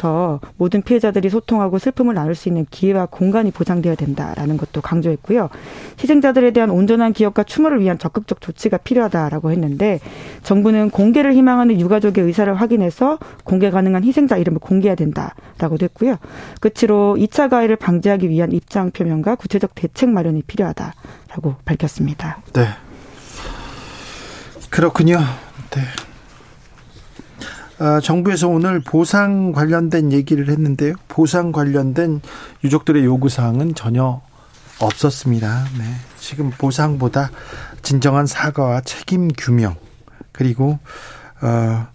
모든 0.58 0.82
피해자들이 0.82 1.30
소통하고 1.30 1.80
슬픔을 1.80 2.14
나눌 2.14 2.36
수 2.36 2.48
있는 2.50 2.66
기회와 2.70 3.08
공간이 3.08 3.52
보장되어야 3.52 3.96
된다라는 3.96 4.58
것도 4.58 4.82
강조했고요. 4.82 5.50
희생자들에 6.00 6.52
대한 6.52 6.70
온전한 6.70 7.14
기억과 7.14 7.44
추모를 7.44 7.82
위한 7.82 7.98
적극적 7.98 8.42
조치가 8.42 8.78
필요하다라고 8.78 9.52
했는데 9.52 10.00
정부는 10.44 10.90
공개를 10.90 11.34
희망하는 11.34 11.80
유가족의 11.80 12.24
의사를 12.24 12.54
확인해서 12.54 13.20
공개 13.44 13.70
가능한 13.70 14.04
희생자 14.04 14.38
이름을 14.38 14.60
공개해야 14.60 14.96
된다라고도 14.96 15.84
했고요. 15.86 16.18
끝으로 16.62 17.16
2차 17.18 17.50
가해를 17.50 17.76
방지하기 17.76 18.30
위한 18.30 18.52
입장 18.52 18.92
표명과 18.92 19.36
구체적 19.36 19.76
대책 19.76 20.10
마련이 20.10 20.44
필요하다라고 20.44 21.56
밝혔습니다. 21.66 22.42
네. 22.54 22.68
그렇군요. 24.70 25.20
네. 25.72 26.09
아, 27.80 28.02
정부에서 28.02 28.50
오늘 28.50 28.82
보상 28.82 29.54
관련된 29.54 30.12
얘기를 30.12 30.50
했는데요. 30.50 30.96
보상 31.08 31.54
관련된 31.54 32.20
유족들의 32.64 33.06
요구 33.06 33.30
사항은 33.30 33.74
전혀 33.74 34.22
없었습니다. 34.80 35.66
네. 35.78 35.84
지금 36.20 36.52
보상보다 36.52 37.32
진정한 37.82 38.26
사과와 38.26 38.82
책임 38.82 39.30
규명 39.30 39.76
그리고 40.34 40.80
어, 41.42 41.88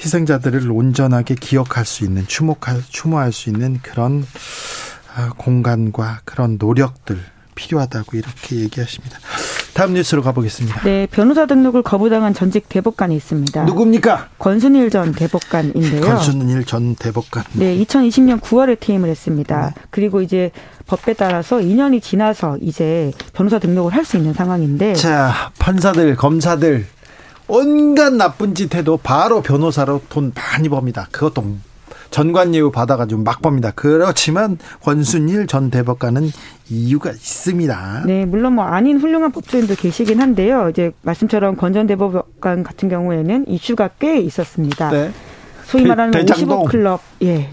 희생자들을 0.00 0.70
온전하게 0.70 1.34
기억할 1.34 1.84
수 1.84 2.04
있는 2.04 2.24
추모할 2.28 2.82
추모할 2.88 3.32
수 3.32 3.48
있는 3.50 3.80
그런 3.82 4.24
어, 5.16 5.32
공간과 5.36 6.20
그런 6.24 6.56
노력들 6.58 7.18
필요하다고 7.56 8.16
이렇게 8.16 8.56
얘기하십니다. 8.56 9.18
다음 9.76 9.92
뉴스로 9.92 10.22
가보겠습니다. 10.22 10.80
네, 10.84 11.06
변호사 11.10 11.44
등록을 11.44 11.82
거부당한 11.82 12.32
전직 12.32 12.66
대법관이 12.70 13.14
있습니다. 13.14 13.64
누굽니까? 13.64 14.28
권순일 14.38 14.88
전 14.88 15.12
대법관인데요. 15.12 16.00
권순일 16.00 16.64
전 16.64 16.94
대법관. 16.94 17.44
네, 17.52 17.76
2020년 17.84 18.40
9월에 18.40 18.80
퇴임을 18.80 19.10
했습니다. 19.10 19.74
네. 19.76 19.82
그리고 19.90 20.22
이제 20.22 20.50
법에 20.86 21.12
따라서 21.12 21.58
2년이 21.58 22.00
지나서 22.00 22.56
이제 22.62 23.12
변호사 23.34 23.58
등록을 23.58 23.92
할 23.92 24.06
수 24.06 24.16
있는 24.16 24.32
상황인데. 24.32 24.94
자, 24.94 25.50
판사들, 25.58 26.16
검사들 26.16 26.86
온갖 27.46 28.14
나쁜 28.14 28.54
짓 28.54 28.74
해도 28.74 28.96
바로 28.96 29.42
변호사로 29.42 30.00
돈 30.08 30.32
많이 30.34 30.70
법니다. 30.70 31.06
그것도 31.10 31.44
전관예우 32.16 32.70
받아가지고 32.70 33.20
막 33.24 33.42
봅니다. 33.42 33.72
그렇지만 33.74 34.56
권순일 34.82 35.46
전 35.46 35.68
대법관은 35.70 36.30
이유가 36.70 37.10
있습니다. 37.10 38.04
네, 38.06 38.24
물론 38.24 38.54
뭐 38.54 38.64
아닌 38.64 38.98
훌륭한 38.98 39.32
법조인도 39.32 39.74
계시긴 39.74 40.22
한데요. 40.22 40.70
이제 40.70 40.92
말씀처럼 41.02 41.56
권 41.56 41.74
전 41.74 41.86
대법관 41.86 42.62
같은 42.62 42.88
경우에는 42.88 43.44
이슈가 43.48 43.90
꽤 43.98 44.18
있었습니다. 44.20 44.90
네. 44.92 45.10
소위 45.66 45.84
말하는 45.84 46.12
대, 46.12 46.20
55 46.32 46.64
클럽, 46.64 47.02
예. 47.22 47.50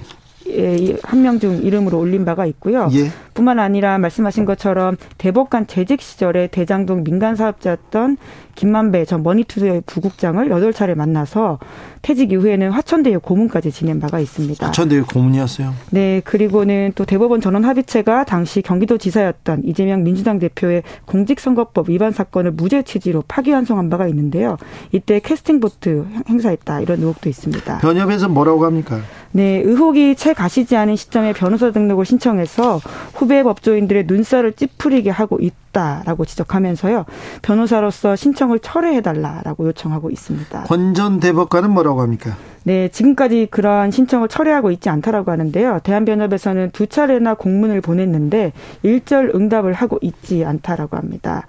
예, 0.48 0.96
한 1.04 1.22
명 1.22 1.40
중 1.40 1.62
이름으로 1.62 2.00
올린 2.00 2.24
바가 2.24 2.46
있고요. 2.46 2.88
예. 2.94 3.12
뿐만 3.34 3.60
아니라 3.60 3.98
말씀하신 3.98 4.46
것처럼 4.46 4.98
대법관 5.18 5.68
재직 5.68 6.02
시절에 6.02 6.48
대장동 6.48 7.04
민간 7.04 7.36
사업자였던 7.36 8.18
김만배 8.56 9.06
전 9.06 9.24
머니투의 9.24 9.84
부국장을 9.86 10.50
여덟 10.50 10.74
차례 10.74 10.94
만나서 10.94 11.58
퇴직 12.04 12.32
이후에는 12.32 12.70
화천대유 12.72 13.20
고문까지 13.22 13.72
지낸 13.72 14.00
바가 14.00 14.20
있습니다. 14.20 14.68
화천대유 14.68 15.06
고문이었어요? 15.08 15.74
네, 15.90 16.22
그리고는 16.24 16.92
또 16.96 17.06
대법원 17.06 17.42
전원 17.42 17.66
합의체가 17.66 18.26
당시 18.26 18.62
경기도지사였던 18.62 19.64
이재명 19.66 20.04
민주당 20.04 20.38
대표의 20.38 20.84
공직선거법 21.06 21.90
위반 21.90 22.12
사건을 22.12 22.52
무죄 22.52 22.84
취지로 22.84 23.24
파기환송한 23.28 23.90
바가 23.90 24.08
있는데요. 24.08 24.58
이때 24.92 25.20
캐스팅 25.20 25.60
보트 25.60 26.06
행사했다 26.30 26.82
이런 26.82 27.00
의혹도 27.00 27.30
있습니다. 27.30 27.80
변협에서 27.80 28.30
뭐라고 28.30 28.66
합니까? 28.66 29.00
네, 29.32 29.62
의혹이 29.66 30.16
채 30.16 30.34
가시지 30.34 30.76
않은 30.76 30.96
시점에 30.96 31.34
변호사 31.34 31.72
등록을 31.72 32.06
신청해서 32.06 32.80
후배 33.24 33.42
법조인들의 33.42 34.04
눈살을 34.06 34.52
찌푸리게 34.52 35.10
하고 35.10 35.40
있다라고 35.40 36.26
지적하면서요. 36.26 37.06
변호사로서 37.42 38.18
신청을 38.18 38.60
철회해달라라고 38.60 39.68
요청하고 39.68 40.10
있습니다. 40.12 40.64
권 40.64 40.94
전 40.94 41.20
대법관은 41.22 41.72
뭐라고 41.72 42.02
합니까? 42.02 42.36
네, 42.66 42.90
지금까지 42.90 43.48
그러한 43.50 43.92
신청을 43.92 44.28
철회하고 44.28 44.72
있지 44.72 44.90
않다라고 44.90 45.32
하는데요. 45.32 45.80
대한변협에서는 45.84 46.72
두 46.72 46.88
차례나 46.88 47.34
공문을 47.36 47.80
보냈는데 47.82 48.52
일절 48.84 49.32
응답을 49.34 49.72
하고 49.74 49.98
있지 50.02 50.44
않다라고 50.46 50.98
합니다. 50.98 51.48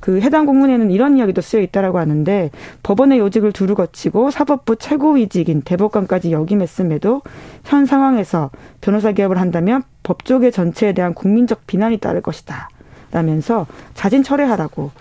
그 0.00 0.20
해당 0.20 0.46
공문에는 0.46 0.90
이런 0.92 1.16
이야기도 1.18 1.40
쓰여 1.40 1.60
있다라고 1.62 1.98
하는데 1.98 2.50
법원의 2.84 3.18
요직을 3.18 3.52
두루 3.52 3.74
거치고 3.74 4.30
사법부 4.30 4.76
최고위직인 4.76 5.62
대법관까지 5.62 6.30
역임했음에도 6.32 7.22
현 7.64 7.86
상황에서 7.86 8.50
변호사 8.80 9.12
개업을 9.12 9.40
한다면 9.40 9.82
법조계 10.06 10.52
전체에 10.52 10.92
대한 10.92 11.14
국민적 11.14 11.66
비난이 11.66 11.98
따를 11.98 12.20
것이다. 12.22 12.68
라면서 13.10 13.66
자진 13.94 14.22
철회하라고 14.22 14.92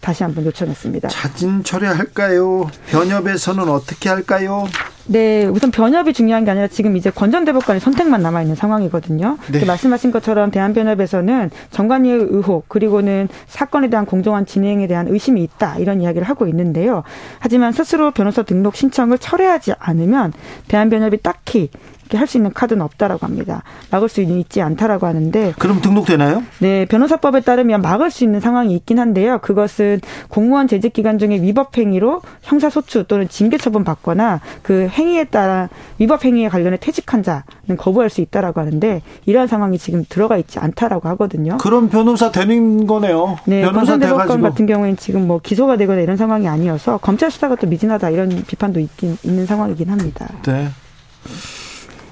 다시 0.00 0.22
한번 0.22 0.46
요청했습니다. 0.46 1.08
자진 1.08 1.62
철회할까요? 1.62 2.70
변협에서는 2.88 3.68
어떻게 3.68 4.08
할까요? 4.08 4.66
네, 5.08 5.44
우선 5.46 5.70
변협이 5.70 6.12
중요한 6.12 6.44
게 6.44 6.50
아니라 6.50 6.66
지금 6.66 6.96
이제 6.96 7.10
권전 7.10 7.44
대법관의 7.44 7.80
선택만 7.80 8.22
남아 8.22 8.42
있는 8.42 8.56
상황이거든요. 8.56 9.38
네. 9.52 9.64
말씀하신 9.64 10.10
것처럼 10.10 10.50
대한변협에서는 10.50 11.50
정관위의 11.70 12.26
의혹 12.30 12.68
그리고는 12.68 13.28
사건에 13.46 13.88
대한 13.88 14.06
공정한 14.06 14.46
진행에 14.46 14.88
대한 14.88 15.06
의심이 15.06 15.42
있다 15.44 15.76
이런 15.78 16.00
이야기를 16.00 16.26
하고 16.28 16.48
있는데요. 16.48 17.04
하지만 17.38 17.72
스스로 17.72 18.10
변호사 18.10 18.42
등록 18.42 18.74
신청을 18.74 19.18
철회하지 19.18 19.74
않으면 19.78 20.32
대한변협이 20.66 21.18
딱히 21.22 21.70
할 22.14 22.26
수 22.26 22.36
있는 22.36 22.52
카드는 22.52 22.82
없다라고 22.82 23.24
합니다. 23.24 23.62
막을 23.90 24.08
수 24.08 24.20
있지 24.20 24.60
않다라고 24.60 25.06
하는데 25.06 25.54
그럼 25.58 25.80
등록되나요? 25.80 26.42
네, 26.58 26.84
변호사법에 26.86 27.40
따르면 27.40 27.82
막을 27.82 28.10
수 28.10 28.24
있는 28.24 28.40
상황이 28.40 28.74
있긴 28.74 28.98
한데요. 28.98 29.38
그것은 29.38 30.00
공무원 30.28 30.68
재직 30.68 30.92
기간 30.92 31.18
중에 31.18 31.40
위법 31.40 31.76
행위로 31.78 32.22
형사 32.42 32.68
소추 32.68 33.04
또는 33.04 33.28
징계 33.28 33.58
처분 33.58 33.84
받거나 33.84 34.40
그 34.62 34.88
행위에 34.88 35.24
따라 35.24 35.68
위법 35.98 36.24
행위에 36.24 36.48
관련해 36.48 36.78
퇴직한 36.80 37.22
자는 37.22 37.76
거부할 37.78 38.10
수 38.10 38.20
있다라고 38.20 38.60
하는데 38.60 39.02
이러한 39.24 39.48
상황이 39.48 39.78
지금 39.78 40.04
들어가 40.08 40.36
있지 40.36 40.58
않다라고 40.58 41.08
하거든요. 41.10 41.56
그럼 41.58 41.88
변호사 41.88 42.30
되는 42.30 42.86
거네요. 42.86 43.38
네, 43.46 43.62
변호사 43.62 43.98
대법관 43.98 44.42
같은 44.42 44.66
경우에는 44.66 44.96
지금 44.96 45.26
뭐 45.26 45.40
기소가 45.42 45.76
되거나 45.76 46.00
이런 46.00 46.16
상황이 46.16 46.48
아니어서 46.48 46.98
검찰 46.98 47.30
수사가 47.30 47.56
또 47.56 47.66
미진하다 47.66 48.10
이런 48.10 48.28
비판도 48.46 48.80
있긴 48.80 49.16
있는 49.22 49.46
상황이긴 49.46 49.88
합니다. 49.90 50.28
네. 50.44 50.68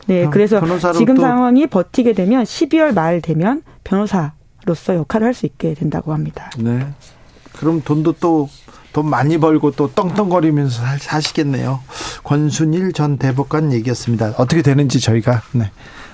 네, 0.06 0.28
그래서 0.30 0.60
지금 0.92 1.16
상황이 1.16 1.66
버티게 1.66 2.12
되면 2.12 2.44
12월 2.44 2.94
말 2.94 3.20
되면 3.20 3.62
변호사로서 3.84 4.94
역할을 4.96 5.26
할 5.26 5.34
수 5.34 5.46
있게 5.46 5.74
된다고 5.74 6.12
합니다. 6.12 6.50
네. 6.58 6.86
그럼 7.52 7.82
돈도 7.82 8.12
또 8.14 8.48
돈 8.94 9.10
많이 9.10 9.38
벌고 9.38 9.72
또 9.72 9.90
떵떵거리면서 9.92 10.80
사시겠네요. 11.00 11.80
권순일 12.22 12.92
전 12.92 13.18
대법관 13.18 13.72
얘기였습니다. 13.72 14.32
어떻게 14.38 14.62
되는지 14.62 15.00
저희가 15.00 15.42
네. 15.52 15.70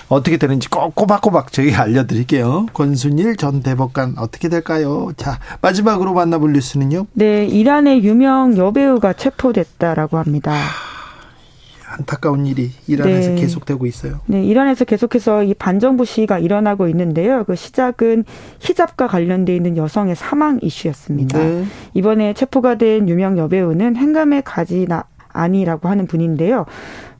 어떻게 0.08 0.38
되는지 0.38 0.68
꼬박꼬박 0.70 1.52
저희가 1.52 1.82
알려드릴게요. 1.82 2.66
권순일 2.72 3.36
전 3.36 3.62
대법관 3.62 4.14
어떻게 4.16 4.48
될까요? 4.48 5.10
자 5.18 5.38
마지막으로 5.60 6.14
만나볼 6.14 6.54
뉴스는요. 6.54 7.06
네, 7.12 7.44
이란의 7.44 8.02
유명 8.02 8.56
여배우가 8.56 9.12
체포됐다라고 9.12 10.16
합니다. 10.18 10.54
안타까운 11.90 12.46
일이 12.46 12.70
이란에서 12.86 13.30
네. 13.30 13.34
계속되고 13.36 13.84
있어요. 13.86 14.20
네, 14.26 14.44
이란에서 14.44 14.84
계속해서 14.84 15.42
이 15.42 15.54
반정부 15.54 16.04
시위가 16.04 16.38
일어나고 16.38 16.86
있는데요. 16.88 17.44
그 17.44 17.56
시작은 17.56 18.24
히잡과 18.60 19.08
관련돼 19.08 19.56
있는 19.56 19.76
여성의 19.76 20.14
사망 20.14 20.60
이슈였습니다. 20.62 21.38
네. 21.38 21.64
이번에 21.94 22.32
체포가 22.34 22.76
된 22.76 23.08
유명 23.08 23.36
여배우는 23.38 23.96
행감의 23.96 24.42
가지나 24.44 25.04
아니라고 25.32 25.88
하는 25.88 26.06
분인데요. 26.06 26.66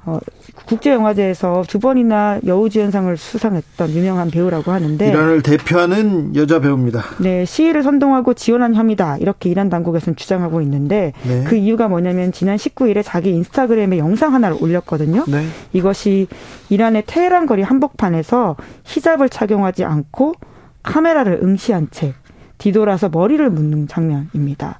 어, 0.07 0.19
국제영화제에서 0.67 1.65
두 1.69 1.79
번이나 1.79 2.41
여우주연상을 2.47 3.15
수상했던 3.17 3.91
유명한 3.91 4.31
배우라고 4.31 4.73
하는데 4.73 5.07
이란을 5.07 5.43
대표하는 5.43 6.35
여자 6.37 6.59
배우입니다. 6.61 7.03
네, 7.19 7.45
시위를 7.45 7.83
선동하고 7.83 8.33
지원한 8.35 8.75
혐의다 8.75 9.19
이렇게 9.19 9.51
이란 9.51 9.69
당국에서는 9.69 10.17
주장하고 10.17 10.63
있는데 10.63 11.13
네. 11.27 11.45
그 11.45 11.57
이유가 11.57 11.89
뭐냐면 11.89 12.33
지난 12.33 12.57
19일에 12.57 13.03
자기 13.05 13.31
인스타그램에 13.31 13.99
영상 13.99 14.33
하나를 14.33 14.57
올렸거든요. 14.61 15.25
네. 15.29 15.45
이것이 15.73 16.29
이란의 16.71 17.05
테헤란 17.07 17.45
거리 17.47 17.63
한복판에서 17.63 18.57
히잡을 18.85 19.29
착용하지 19.29 19.85
않고 19.85 20.35
카메라를 20.83 21.41
응시한 21.43 21.89
채 21.91 22.15
뒤돌아서 22.57 23.11
머리를 23.11 23.49
묶는 23.51 23.89
장면입니다. 23.89 24.79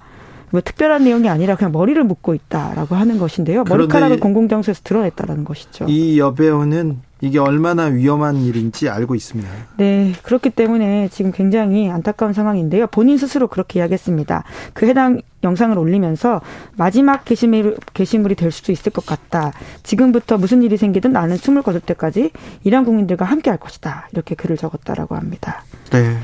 뭐 0.51 0.61
특별한 0.61 1.05
내용이 1.05 1.29
아니라 1.29 1.55
그냥 1.57 1.73
머리를 1.73 2.03
묶고 2.03 2.35
있다라고 2.35 2.95
하는 2.95 3.19
것인데요. 3.19 3.65
머리카락을 3.65 4.21
공공장소에서 4.21 4.83
드러냈다라는 4.85 5.45
것이죠. 5.45 5.87
이 5.89 6.19
여배우는 6.19 6.99
이게 7.23 7.39
얼마나 7.39 7.85
위험한 7.85 8.37
일인지 8.37 8.89
알고 8.89 9.15
있습니다. 9.15 9.51
네, 9.77 10.13
그렇기 10.23 10.51
때문에 10.51 11.09
지금 11.09 11.33
굉장히 11.33 11.91
안타까운 11.91 12.33
상황인데요. 12.33 12.87
본인 12.87 13.19
스스로 13.19 13.47
그렇게 13.47 13.79
이야기했습니다. 13.79 14.45
그 14.73 14.87
해당 14.87 15.21
영상을 15.43 15.77
올리면서 15.77 16.41
마지막 16.77 17.25
게시물, 17.25 17.77
게시물이 17.93 18.35
될 18.37 18.51
수도 18.51 18.73
있을 18.73 18.91
것 18.93 19.05
같다. 19.05 19.53
지금부터 19.83 20.39
무슨 20.39 20.63
일이 20.63 20.77
생기든 20.77 21.13
나는 21.13 21.37
숨을 21.37 21.63
거둘 21.63 21.81
때까지 21.83 22.31
이란 22.65 22.85
국민들과 22.85 23.27
함께 23.27 23.51
할 23.51 23.59
것이다. 23.59 24.09
이렇게 24.13 24.35
글을 24.35 24.57
적었다라고 24.57 25.15
합니다. 25.15 25.65
네. 25.91 26.17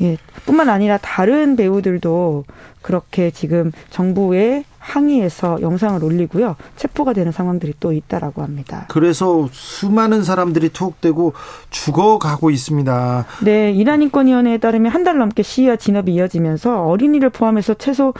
예, 0.00 0.16
뿐만 0.46 0.68
아니라 0.68 0.98
다른 0.98 1.56
배우들도 1.56 2.44
그렇게 2.82 3.30
지금 3.30 3.72
정부의 3.90 4.64
항의에서 4.78 5.60
영상을 5.60 6.02
올리고요. 6.02 6.56
체포가 6.76 7.12
되는 7.12 7.32
상황들이 7.32 7.74
또 7.80 7.92
있다라고 7.92 8.42
합니다. 8.42 8.86
그래서 8.88 9.48
수많은 9.52 10.22
사람들이 10.22 10.70
투옥되고 10.70 11.34
죽어가고 11.70 12.50
있습니다. 12.50 13.26
네, 13.44 13.72
이란 13.72 14.00
인권위원회에 14.02 14.58
따르면 14.58 14.92
한 14.92 15.04
달 15.04 15.18
넘게 15.18 15.42
시위와 15.42 15.76
진압이 15.76 16.12
이어지면서 16.14 16.84
어린이를 16.86 17.30
포함해서 17.30 17.74
최소 17.74 18.14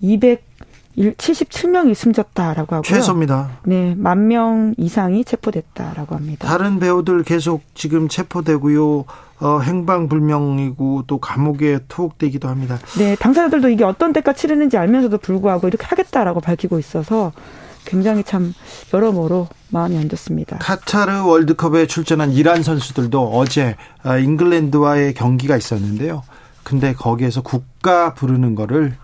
200 0.00 0.42
77명이 0.96 1.94
숨졌다라고 1.94 2.76
하고요. 2.76 2.82
최소입니다. 2.82 3.50
네, 3.64 3.94
만 3.96 4.26
명 4.28 4.74
이상이 4.76 5.24
체포됐다라고 5.24 6.14
합니다. 6.14 6.46
다른 6.46 6.78
배우들 6.78 7.22
계속 7.24 7.62
지금 7.74 8.08
체포되고요. 8.08 9.04
어, 9.40 9.58
행방불명이고 9.60 11.04
또 11.08 11.18
감옥에 11.18 11.80
투옥되기도 11.88 12.48
합니다. 12.48 12.78
네, 12.98 13.16
당사자들도 13.16 13.70
이게 13.70 13.82
어떤 13.84 14.12
때가 14.12 14.32
치르는지 14.34 14.76
알면서도 14.76 15.18
불구하고 15.18 15.66
이렇게 15.66 15.84
하겠다라고 15.86 16.40
밝히고 16.40 16.78
있어서 16.78 17.32
굉장히 17.84 18.22
참 18.22 18.54
여러모로 18.94 19.48
마음이 19.70 19.98
안 19.98 20.08
좋습니다. 20.08 20.58
카타르 20.58 21.24
월드컵에 21.24 21.86
출전한 21.88 22.30
이란 22.30 22.62
선수들도 22.62 23.30
어제 23.36 23.74
아, 24.04 24.18
잉글랜드와의 24.18 25.14
경기가 25.14 25.56
있었는데요. 25.56 26.22
근데 26.62 26.92
거기에서 26.92 27.42
국가 27.42 28.14
부르는 28.14 28.54
거를 28.54 28.94
어, 28.94 29.01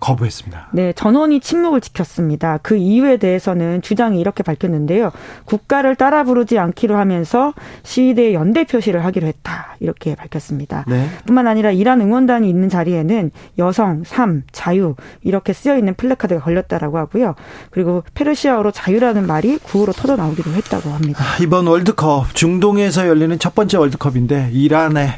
거부했습니다. 0.00 0.68
네, 0.72 0.92
전원이 0.92 1.40
침묵을 1.40 1.80
지켰습니다. 1.80 2.58
그 2.62 2.76
이유에 2.76 3.16
대해서는 3.16 3.82
주장이 3.82 4.20
이렇게 4.20 4.42
밝혔는데요. 4.42 5.10
국가를 5.44 5.96
따라 5.96 6.24
부르지 6.24 6.58
않기로 6.58 6.96
하면서 6.96 7.52
시위대 7.82 8.34
연대 8.34 8.64
표시를 8.64 9.04
하기로 9.04 9.26
했다. 9.26 9.76
이렇게 9.80 10.14
밝혔습니다. 10.14 10.84
네. 10.88 11.08
뿐만 11.26 11.46
아니라 11.46 11.70
이란 11.70 12.00
응원단이 12.00 12.48
있는 12.48 12.68
자리에는 12.68 13.30
여성, 13.58 14.04
삶, 14.04 14.42
자유 14.52 14.94
이렇게 15.22 15.52
쓰여 15.52 15.76
있는 15.76 15.94
플래카드가 15.94 16.40
걸렸다라고 16.40 16.98
하고요. 16.98 17.34
그리고 17.70 18.02
페르시아어로 18.14 18.70
자유라는 18.70 19.26
말이 19.26 19.58
구호로 19.58 19.92
터져 19.92 20.16
나오기도 20.16 20.50
했다고 20.52 20.90
합니다. 20.90 21.24
이번 21.40 21.66
월드컵 21.66 22.34
중동에서 22.34 23.08
열리는 23.08 23.38
첫 23.38 23.54
번째 23.54 23.78
월드컵인데 23.78 24.50
이란의 24.52 25.12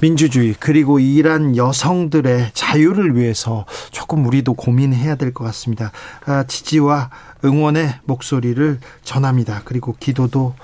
민주주의 0.00 0.54
그리고 0.58 0.98
이란 0.98 1.56
여성들의 1.56 2.50
자유를 2.54 3.16
위해서 3.16 3.66
조금 3.90 4.26
우리도 4.26 4.54
고민해야 4.54 5.16
될 5.16 5.32
것 5.32 5.44
같습니다. 5.44 5.92
아, 6.26 6.44
지지와 6.46 7.10
응원의 7.44 7.94
목소리를 8.04 8.80
전합니다. 9.04 9.62
그리고 9.64 9.96
기도도 9.98 10.54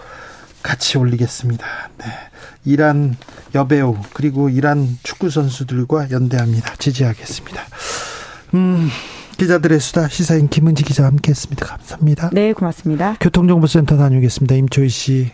같이 0.62 0.98
올리겠습니다. 0.98 1.64
네. 1.98 2.04
이란 2.64 3.16
여배우 3.54 3.96
그리고 4.12 4.48
이란 4.48 4.98
축구 5.02 5.30
선수들과 5.30 6.10
연대합니다. 6.10 6.74
지지하겠습니다. 6.76 7.62
음. 8.54 8.88
기자들의 9.38 9.78
수다 9.80 10.08
시사인 10.08 10.48
김은지 10.48 10.82
기자와 10.82 11.08
함께했습니다. 11.10 11.66
감사합니다. 11.66 12.30
네, 12.32 12.52
고맙습니다. 12.54 13.16
교통정보센터 13.20 13.96
다녀오겠습니다. 13.98 14.54
임초희 14.54 14.88
씨. 14.88 15.30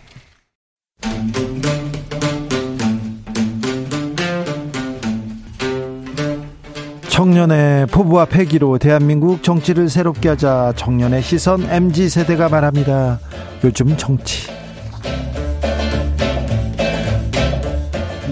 청년의 7.13 7.85
포부와 7.87 8.25
패기로 8.25 8.79
대한민국 8.79 9.43
정치를 9.43 9.87
새롭게 9.87 10.29
하자 10.29 10.73
청년의 10.75 11.21
시선 11.21 11.61
MZ 11.61 12.09
세대가 12.09 12.49
말합니다. 12.49 13.19
요즘 13.63 13.95
정치. 13.95 14.49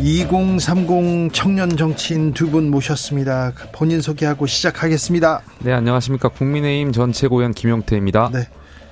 2030 0.02 1.32
청년 1.32 1.78
정치인 1.78 2.34
두 2.34 2.50
분 2.50 2.72
모셨습니다. 2.72 3.54
본인 3.72 4.02
소개하고 4.02 4.48
시작하겠습니다. 4.48 5.44
네, 5.60 5.74
안녕하십니까. 5.74 6.30
국민의힘 6.30 6.92
전 6.92 7.12
최고위원 7.12 7.54
김용태입니다. 7.54 8.32
네. 8.34 8.48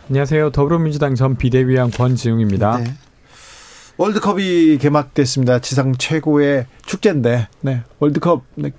안녕하세요. 0.07 0.51
더불어민주당 0.51 1.15
전 1.15 1.35
비대위원 1.35 1.89
권지웅입니다. 1.89 2.77
네. 2.77 2.93
월드컵이 3.97 4.77
개막됐습니다. 4.77 5.59
지상 5.59 5.95
최고의 5.97 6.67
축제인데, 6.85 7.47
네. 7.61 7.81
월드컵 7.97 8.43
네. 8.53 8.69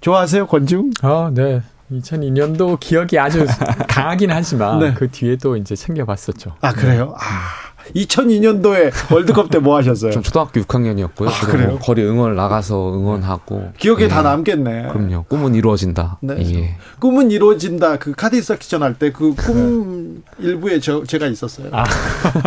좋아하세요, 0.00 0.46
권중? 0.46 0.90
아, 1.02 1.30
네. 1.32 1.62
2002년도 1.92 2.78
기억이 2.80 3.18
아주 3.18 3.46
강하긴 3.88 4.30
하지만 4.30 4.78
네. 4.78 4.94
그 4.94 5.10
뒤에 5.10 5.36
또 5.36 5.56
이제 5.56 5.74
챙겨봤었죠. 5.74 6.54
아 6.60 6.72
그래요? 6.72 7.06
네. 7.06 7.12
아 7.16 7.67
2002년도에 7.94 8.92
월드컵 9.12 9.50
때 9.50 9.58
뭐 9.58 9.76
하셨어요? 9.76 10.12
전 10.12 10.22
초등학교 10.22 10.60
6학년이었고요. 10.60 11.28
아, 11.28 11.46
그래요? 11.46 11.78
거리 11.80 12.04
응원 12.04 12.36
나가서 12.36 12.94
응원하고. 12.94 13.72
기억에 13.78 14.04
예. 14.04 14.08
다 14.08 14.22
남겠네. 14.22 14.88
그럼요. 14.92 15.24
꿈은 15.24 15.54
이루어진다. 15.56 16.18
네. 16.22 16.36
예. 16.54 16.76
꿈은 17.00 17.30
이루어진다. 17.32 17.96
그 17.98 18.12
카드 18.12 18.40
섹션 18.40 18.82
할 18.82 18.94
때 18.94 19.10
그꿈 19.12 20.14
네. 20.14 20.20
일부에 20.48 20.78
저, 20.80 21.02
제가 21.04 21.26
있었어요. 21.26 21.68
아. 21.72 21.84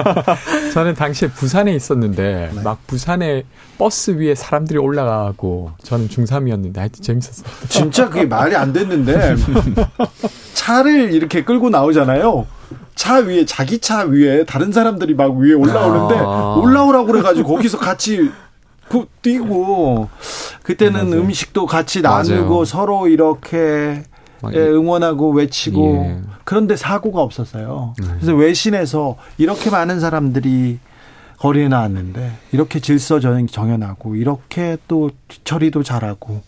저는 0.73 0.95
당시에 0.95 1.29
부산에 1.29 1.73
있었는데 1.75 2.51
네. 2.53 2.61
막 2.63 2.85
부산에 2.87 3.43
버스 3.77 4.11
위에 4.11 4.35
사람들이 4.35 4.79
올라가고 4.79 5.71
저는 5.83 6.07
중3이었는데 6.07 6.77
하여튼 6.77 7.01
재밌었어요. 7.03 7.45
진짜 7.67 8.09
그게 8.09 8.25
말이 8.25 8.55
안 8.55 8.71
됐는데 8.73 9.35
차를 10.53 11.13
이렇게 11.13 11.43
끌고 11.43 11.69
나오잖아요. 11.69 12.45
차 13.01 13.15
위에 13.15 13.45
자기 13.45 13.79
차 13.79 14.03
위에 14.03 14.45
다른 14.45 14.71
사람들이 14.71 15.15
막 15.15 15.35
위에 15.35 15.53
올라오는데 15.53 16.21
아. 16.23 16.55
올라오라고 16.61 17.07
그래가지고 17.07 17.49
거기서 17.55 17.79
같이 17.81 18.29
그 18.89 19.07
뛰고 19.23 20.07
그때는 20.61 21.09
맞아요. 21.09 21.21
음식도 21.23 21.65
같이 21.65 22.03
나누고 22.03 22.49
맞아요. 22.49 22.65
서로 22.65 23.07
이렇게 23.07 24.03
예, 24.53 24.59
응원하고 24.59 25.31
외치고 25.31 26.03
예. 26.05 26.21
그런데 26.43 26.75
사고가 26.75 27.21
없었어요. 27.21 27.95
음. 27.99 28.17
그래서 28.19 28.35
외신에서 28.35 29.17
이렇게 29.39 29.71
많은 29.71 29.99
사람들이 29.99 30.77
거리에 31.39 31.69
나왔는데 31.69 32.33
이렇게 32.51 32.79
질서 32.79 33.19
정연하고 33.19 34.15
이렇게 34.15 34.77
또 34.87 35.09
처리도 35.43 35.81
잘하고 35.81 36.43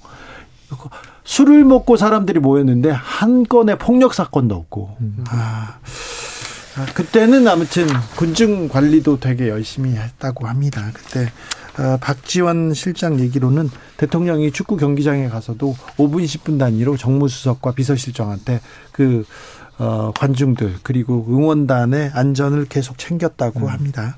술을 1.23 1.65
먹고 1.65 1.97
사람들이 1.97 2.39
모였는데 2.39 2.91
한 2.91 3.43
건의 3.43 3.79
폭력 3.79 4.13
사건도 4.13 4.53
없고 4.53 4.97
음. 5.01 5.23
아. 5.29 5.77
아, 6.75 6.85
그때는 6.93 7.47
아무튼 7.47 7.87
군중 8.15 8.67
관리도 8.67 9.19
되게 9.19 9.49
열심히 9.49 9.95
했다고 9.95 10.47
합니다. 10.47 10.89
그때 10.93 11.31
어, 11.77 11.97
박지원 12.01 12.73
실장 12.73 13.19
얘기로는 13.19 13.69
대통령이 13.97 14.51
축구 14.51 14.77
경기장에 14.77 15.27
가서도 15.29 15.75
5분 15.97 16.23
10분 16.25 16.59
단위로 16.59 16.97
정무수석과 16.97 17.73
비서실장한테 17.73 18.59
그 18.91 19.25
어, 19.77 20.11
관중들 20.15 20.75
그리고 20.83 21.25
응원단의 21.29 22.11
안전을 22.13 22.65
계속 22.65 22.97
챙겼다고 22.97 23.61
음. 23.61 23.67
합니다. 23.67 24.17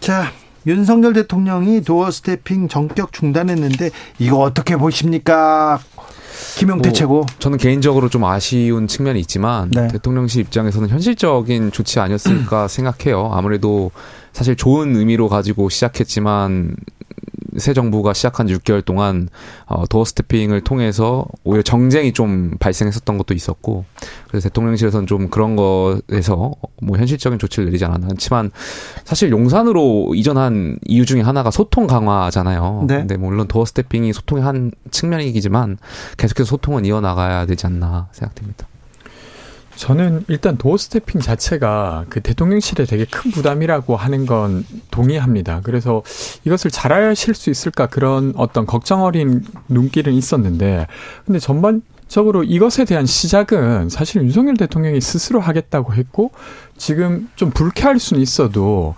자, 0.00 0.32
윤석열 0.66 1.12
대통령이 1.12 1.82
도어 1.82 2.10
스태핑 2.10 2.68
전격 2.68 3.12
중단했는데 3.12 3.90
이거 4.18 4.38
어떻게 4.38 4.76
보십니까? 4.76 5.78
김용태 6.56 6.88
뭐, 6.88 6.92
최고. 6.92 7.26
저는 7.38 7.58
개인적으로 7.58 8.08
좀 8.08 8.24
아쉬운 8.24 8.86
측면이 8.86 9.20
있지만 9.20 9.70
네. 9.70 9.88
대통령실 9.88 10.40
입장에서는 10.42 10.88
현실적인 10.88 11.72
조치 11.72 12.00
아니었을까 12.00 12.68
생각해요. 12.68 13.30
아무래도 13.32 13.90
사실 14.32 14.56
좋은 14.56 14.96
의미로 14.96 15.28
가지고 15.28 15.68
시작했지만 15.68 16.74
새 17.56 17.72
정부가 17.72 18.12
시작한 18.12 18.46
6개월 18.46 18.84
동안 18.84 19.28
어, 19.66 19.86
도어 19.86 20.04
스태핑을 20.04 20.62
통해서 20.62 21.26
오히려 21.44 21.62
정쟁이 21.62 22.12
좀 22.12 22.56
발생했었던 22.58 23.18
것도 23.18 23.34
있었고 23.34 23.84
그래서 24.28 24.48
대통령실에서는 24.48 25.06
좀 25.06 25.28
그런 25.28 25.56
거에서 25.56 26.52
뭐 26.82 26.98
현실적인 26.98 27.38
조치를 27.38 27.66
내리지 27.66 27.84
않았지만 27.84 28.50
사실 29.04 29.30
용산으로 29.30 30.14
이전한 30.14 30.78
이유 30.84 31.06
중에 31.06 31.20
하나가 31.20 31.50
소통 31.50 31.86
강화잖아요. 31.86 32.84
네. 32.88 32.98
근데 32.98 33.16
물론 33.16 33.46
도어 33.48 33.64
스태핑이 33.64 34.12
소통의 34.12 34.44
한 34.44 34.72
측면이기지만 34.90 35.78
계속해서 36.16 36.48
소통은 36.48 36.84
이어나가야 36.84 37.46
되지 37.46 37.66
않나 37.66 38.08
생각됩니다. 38.12 38.66
저는 39.76 40.24
일단 40.28 40.56
도어 40.56 40.76
스태핑 40.76 41.20
자체가 41.20 42.06
그 42.08 42.20
대통령실에 42.20 42.84
되게 42.84 43.04
큰 43.04 43.30
부담이라고 43.30 43.96
하는 43.96 44.26
건 44.26 44.64
동의합니다. 44.90 45.60
그래서 45.62 46.02
이것을 46.44 46.70
잘하실 46.70 47.34
수 47.34 47.50
있을까 47.50 47.86
그런 47.86 48.32
어떤 48.36 48.66
걱정 48.66 49.02
어린 49.02 49.44
눈길은 49.68 50.12
있었는데 50.12 50.86
근데 51.24 51.38
전반 51.38 51.82
적으로 52.06 52.44
이것에 52.44 52.84
대한 52.84 53.06
시작은 53.06 53.88
사실 53.88 54.22
윤석열 54.22 54.56
대통령이 54.56 55.00
스스로 55.00 55.40
하겠다고 55.40 55.94
했고 55.94 56.30
지금 56.76 57.28
좀 57.34 57.50
불쾌할 57.50 57.98
수는 57.98 58.22
있어도 58.22 58.94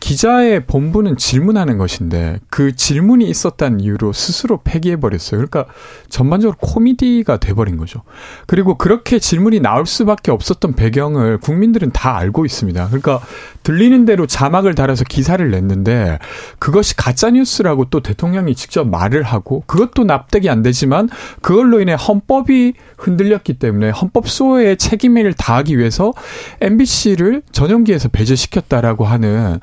기자의 0.00 0.66
본부는 0.66 1.16
질문하는 1.16 1.78
것인데 1.78 2.38
그 2.48 2.74
질문이 2.74 3.28
있었다는 3.28 3.80
이유로 3.80 4.12
스스로 4.12 4.60
폐기해 4.64 4.96
버렸어요. 4.96 5.38
그러니까 5.38 5.66
전반적으로 6.08 6.56
코미디가 6.60 7.36
돼 7.36 7.52
버린 7.52 7.76
거죠. 7.76 8.02
그리고 8.46 8.76
그렇게 8.76 9.18
질문이 9.18 9.60
나올 9.60 9.86
수밖에 9.86 10.30
없었던 10.32 10.72
배경을 10.72 11.38
국민들은 11.38 11.92
다 11.92 12.16
알고 12.16 12.46
있습니다. 12.46 12.86
그러니까 12.86 13.20
들리는 13.62 14.06
대로 14.06 14.26
자막을 14.26 14.74
달아서 14.74 15.04
기사를 15.04 15.48
냈는데 15.50 16.18
그것이 16.58 16.96
가짜 16.96 17.30
뉴스라고 17.30 17.84
또 17.90 18.00
대통령이 18.00 18.54
직접 18.54 18.88
말을 18.88 19.22
하고 19.22 19.62
그것도 19.66 20.04
납득이 20.04 20.48
안 20.48 20.62
되지만 20.62 21.08
그걸로 21.42 21.80
인해 21.80 21.92
헌법이 21.92 22.72
흔들렸기 22.96 23.54
때문에 23.54 23.90
헌법 23.90 24.28
수호의 24.28 24.78
책임을 24.78 25.34
다하기 25.34 25.78
위해서 25.78 26.12
MBC를 26.60 27.42
전용기에서 27.52 28.08
배제시켰다라고 28.08 29.04
하는 29.04 29.60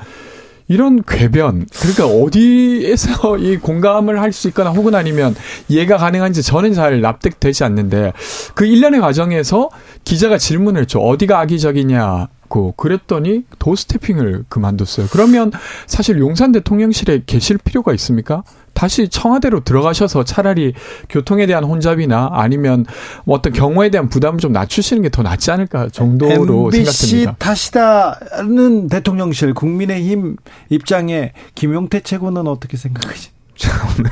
이런 0.68 1.02
궤변 1.04 1.66
그러니까 1.80 2.06
어디에서 2.08 3.38
이 3.40 3.58
공감을 3.58 4.20
할 4.22 4.32
수 4.34 4.50
있거나 4.50 4.70
혹은 4.72 4.94
아니면 4.94 5.36
이해가 5.70 5.98
가능한지 5.98 6.44
저는 6.44 6.74
잘 6.74 7.02
납득되지 7.02 7.64
않는데 7.64 8.14
그 8.54 8.66
일련의 8.66 9.00
과정에서 9.02 9.70
기자가 10.04 10.38
질문을 10.38 10.86
줘 10.86 11.00
어디가 11.00 11.40
악의적이냐 11.40 12.28
고 12.50 12.74
그랬더니 12.78 13.44
도스태핑을 13.60 14.46
그만뒀어요. 14.48 15.08
그러면 15.12 15.52
사실 15.86 16.20
용산 16.20 16.52
대통령실에 16.54 17.24
계실 17.26 17.58
필요가 17.58 17.94
있습니까? 17.94 18.44
다시 18.78 19.10
청와대로 19.10 19.64
들어가셔서 19.64 20.24
차라리 20.24 20.76
교통에 21.10 21.48
대한 21.48 21.64
혼잡이나 21.64 22.30
아니면 22.32 22.86
뭐 23.26 23.36
어떤 23.36 23.52
경우에 23.52 23.90
대한 23.90 24.08
부담을 24.08 24.40
좀 24.40 24.52
낮추시는 24.52 25.02
게 25.02 25.10
더 25.10 25.24
낫지 25.24 25.50
않을까 25.50 25.90
정도로 25.90 26.70
MBC 26.72 27.08
생각됩니다. 27.08 27.36
탓이다는 27.40 28.88
대통령실 28.88 29.56
국민의힘 29.56 30.36
입장에 30.70 31.32
김용태 31.56 32.02
최고는 32.02 32.46
어떻게 32.46 32.78
생각하십니까? 32.78 33.36
제가 33.56 33.88
오늘 33.98 34.12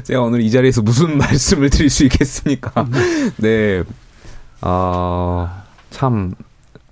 제가 0.04 0.22
오늘 0.22 0.40
이 0.40 0.50
자리에서 0.50 0.80
무슨 0.80 1.18
말씀을 1.20 1.68
드릴 1.68 1.90
수 1.90 2.04
있겠습니까? 2.04 2.86
네, 3.36 3.82
아참 4.62 6.34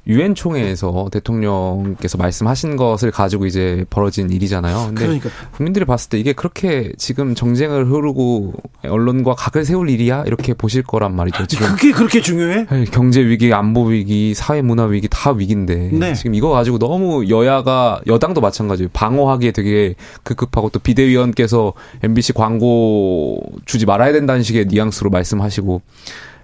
유엔 0.09 0.35
총회에서 0.35 1.09
대통령께서 1.13 2.19
말씀하신 2.19 2.77
것을 2.77 3.13
가지고 3.13 3.47
이제 3.47 3.85
벌어진 3.89 4.31
일이잖아요. 4.31 4.87
근데 4.89 5.03
그러니까. 5.07 5.31
국민들이 5.53 5.85
봤을 5.85 6.11
때 6.11 6.19
이게 6.19 6.33
그렇게 6.33 6.93
지금 6.99 7.37
정쟁을 7.37 7.87
흐르고 7.87 8.55
언론과 8.85 9.35
각을 9.37 9.65
세울 9.65 9.91
일이야 9.91 10.25
이렇게 10.27 10.55
보실 10.55 10.83
거란 10.83 11.15
말이죠. 11.15 11.47
지금 11.47 11.69
그게 11.69 11.93
그렇게 11.93 12.21
중요해? 12.21 12.67
네, 12.69 12.85
경제 12.91 13.21
위기, 13.25 13.53
안보 13.53 13.85
위기, 13.85 14.35
사회 14.35 14.61
문화 14.61 14.85
위기 14.87 15.07
다 15.09 15.31
위기인데 15.31 15.91
네. 15.93 16.15
지금 16.15 16.35
이거 16.35 16.51
가지고 16.51 16.79
너무 16.79 17.29
여야가 17.29 18.01
여당도 18.09 18.41
마찬가지예요. 18.41 18.89
방어하기에 18.93 19.53
되게 19.53 19.95
급급하고 20.25 20.71
또 20.71 20.81
비대위원께서 20.81 21.75
MBC 22.03 22.33
광고 22.33 23.41
주지 23.67 23.87
말아야 23.87 24.13
된다는 24.13 24.43
식의 24.43 24.67
뉘앙스로 24.67 25.11
말씀하시고 25.11 25.81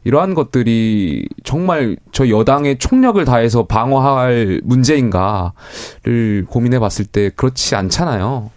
이러한 0.05 0.35
것들이 0.35 1.29
정말 1.45 1.97
저 2.13 2.29
여당의 2.29 2.79
총력을 2.79 3.23
다해서 3.25 3.67
방어할 3.67 4.61
문제인가를 4.65 6.47
고민해 6.49 6.79
봤을 6.79 7.05
때 7.05 7.31
그렇지 7.35 7.75
않잖아요. 7.75 8.51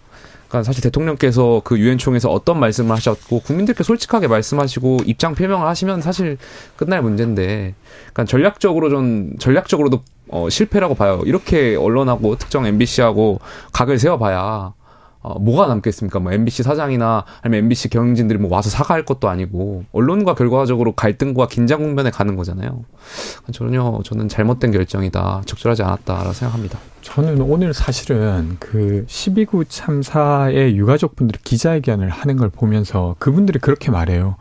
그러니까 0.48 0.64
사실 0.64 0.82
대통령께서 0.82 1.62
그 1.64 1.78
유엔 1.78 1.96
총에서 1.96 2.30
어떤 2.30 2.60
말씀을 2.60 2.94
하셨고 2.94 3.40
국민들께 3.40 3.82
솔직하게 3.82 4.28
말씀하시고 4.28 4.98
입장 5.06 5.34
표명을 5.34 5.66
하시면 5.66 6.02
사실 6.02 6.36
끝날 6.76 7.00
문제인데 7.00 7.74
그러니까 8.12 8.24
전략적으로 8.26 8.90
좀 8.90 9.32
전략적으로도 9.38 10.02
어 10.28 10.50
실패라고 10.50 10.94
봐요. 10.94 11.22
이렇게 11.24 11.74
언론하고 11.74 12.36
특정 12.36 12.66
MBC하고 12.66 13.40
각을 13.72 13.98
세워 13.98 14.18
봐야 14.18 14.74
어, 15.22 15.38
뭐가 15.38 15.68
남겠습니까? 15.68 16.18
뭐 16.18 16.32
MBC 16.32 16.62
사장이나 16.64 17.24
아니면 17.42 17.64
MBC 17.64 17.90
경영진들이 17.90 18.38
뭐 18.38 18.52
와서 18.52 18.70
사과할 18.70 19.04
것도 19.04 19.28
아니고 19.28 19.84
언론과 19.92 20.34
결과적으로 20.34 20.92
갈등과 20.92 21.46
긴장 21.46 21.80
국면에 21.80 22.10
가는 22.10 22.36
거잖아요. 22.36 22.84
전혀 23.52 24.00
저는 24.04 24.28
잘못된 24.28 24.72
결정이다, 24.72 25.42
적절하지 25.46 25.82
않았다라고 25.84 26.32
생각합니다. 26.32 26.78
저는 27.02 27.40
오늘 27.40 27.72
사실은 27.72 28.56
그 28.58 29.04
12구 29.08 29.66
참사의 29.68 30.76
유가족분들이 30.76 31.38
기자회견을 31.44 32.08
하는 32.08 32.36
걸 32.36 32.48
보면서 32.48 33.16
그분들이 33.18 33.58
그렇게 33.58 33.90
말해요. 33.90 34.36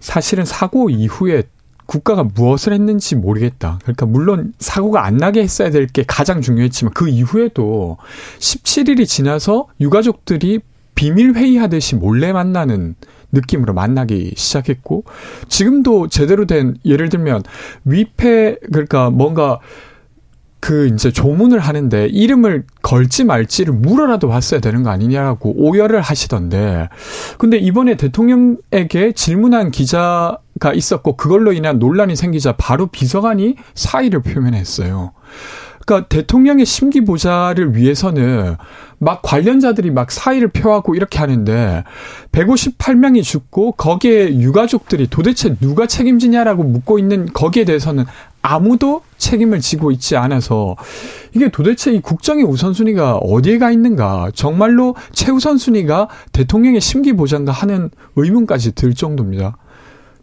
사실은 0.00 0.44
사고 0.44 0.90
이후에 0.90 1.44
국가가 1.86 2.24
무엇을 2.24 2.72
했는지 2.72 3.14
모르겠다. 3.16 3.78
그러니까 3.82 4.06
물론 4.06 4.52
사고가 4.58 5.04
안 5.04 5.16
나게 5.16 5.42
했어야 5.42 5.70
될 5.70 5.86
게 5.92 6.04
가장 6.06 6.40
중요했지만 6.40 6.94
그 6.94 7.08
이후에도 7.08 7.98
17일이 8.38 9.06
지나서 9.06 9.66
유가족들이 9.80 10.60
비밀 10.94 11.34
회의하듯이 11.34 11.96
몰래 11.96 12.32
만나는 12.32 12.94
느낌으로 13.32 13.74
만나기 13.74 14.34
시작했고 14.36 15.04
지금도 15.48 16.08
제대로 16.08 16.46
된 16.46 16.76
예를 16.84 17.08
들면 17.08 17.42
위패 17.84 18.56
그러니까 18.70 19.10
뭔가 19.10 19.58
그 20.60 20.86
이제 20.86 21.10
조문을 21.10 21.58
하는데 21.58 22.06
이름을 22.06 22.64
걸지 22.82 23.24
말지를 23.24 23.74
물어라도 23.74 24.28
봤어야 24.28 24.60
되는 24.60 24.82
거 24.84 24.90
아니냐라고 24.90 25.54
오열을 25.56 26.00
하시던데 26.00 26.88
근데 27.38 27.56
이번에 27.56 27.96
대통령에게 27.96 29.12
질문한 29.12 29.72
기자 29.72 30.38
가 30.62 30.72
있었고 30.72 31.16
그걸로 31.16 31.52
인한 31.52 31.80
논란이 31.80 32.14
생기자 32.14 32.52
바로 32.52 32.86
비서관이 32.86 33.56
사의를 33.74 34.22
표명했어요. 34.22 35.10
그러니까 35.84 36.06
대통령의 36.06 36.64
심기 36.64 37.04
보좌를 37.04 37.74
위해서는 37.74 38.56
막 38.98 39.22
관련자들이 39.22 39.90
막 39.90 40.12
사의를 40.12 40.48
표하고 40.48 40.94
이렇게 40.94 41.18
하는데 41.18 41.82
158명이 42.30 43.24
죽고 43.24 43.72
거기에 43.72 44.38
유가족들이 44.38 45.08
도대체 45.08 45.56
누가 45.56 45.88
책임지냐라고 45.88 46.62
묻고 46.62 47.00
있는 47.00 47.26
거기에 47.26 47.64
대해서는 47.64 48.04
아무도 48.42 49.02
책임을 49.18 49.58
지고 49.58 49.90
있지 49.90 50.16
않아서 50.16 50.76
이게 51.34 51.48
도대체 51.48 51.92
이 51.92 52.00
국정의 52.00 52.44
우선순위가 52.44 53.16
어디에 53.16 53.58
가 53.58 53.72
있는가 53.72 54.30
정말로 54.34 54.94
최우선순위가 55.12 56.08
대통령의 56.32 56.80
심기 56.80 57.14
보장가 57.14 57.50
하는 57.50 57.90
의문까지 58.14 58.76
들 58.76 58.94
정도입니다. 58.94 59.56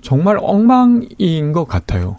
정말 0.02 0.38
엉망인 0.42 1.52
것 1.52 1.66
같아요. 1.66 2.18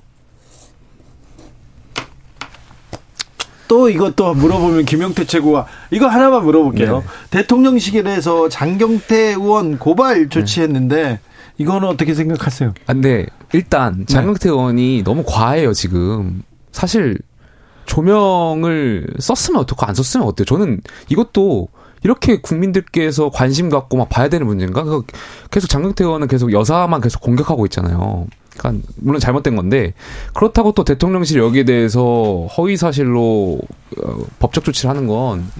또 3.69 3.89
이것도 3.89 4.35
물어보면 4.35 4.85
김영태 4.85 5.27
최고가 5.27 5.66
이거 5.93 6.09
하나만 6.09 6.44
물어볼게요. 6.44 6.98
네. 6.98 7.05
대통령실에서 7.31 8.48
장경태 8.48 9.16
의원 9.35 9.78
고발 9.78 10.28
조치했는데 10.28 11.02
네. 11.02 11.20
이거는 11.57 11.86
어떻게 11.86 12.15
생각하세요? 12.15 12.74
아, 12.86 12.93
근데 12.93 13.27
일단 13.52 13.98
네. 14.01 14.05
장경태 14.07 14.48
네. 14.48 14.51
의원이 14.51 15.02
너무 15.05 15.23
과해요 15.24 15.73
지금. 15.73 16.43
사실 16.73 17.19
조명을 17.86 19.07
썼으면 19.20 19.61
어떻고 19.61 19.86
안 19.86 19.94
썼으면 19.94 20.27
어때요? 20.27 20.47
저는 20.47 20.81
이것도 21.09 21.69
이렇게 22.02 22.40
국민들께서 22.40 23.31
관심 23.31 23.68
갖고 23.68 23.97
막 23.97 24.09
봐야 24.09 24.28
되는 24.28 24.47
문제인가? 24.47 24.85
계속 25.51 25.68
장경태 25.68 26.05
의원은 26.05 26.28
계속 26.28 26.52
여사만 26.52 27.01
계속 27.01 27.20
공격하고 27.20 27.66
있잖아요. 27.66 28.27
그러니까 28.56 28.89
물론 28.97 29.20
잘못된 29.20 29.56
건데 29.56 29.94
그렇다고 30.35 30.72
또 30.72 30.85
대통령실 30.85 31.39
여기에 31.39 31.64
대해서 31.64 32.47
허위 32.56 32.77
사실로 32.77 33.60
어, 34.02 34.16
법적 34.39 34.64
조치를 34.64 34.90
하는 34.90 35.06
건 35.06 35.51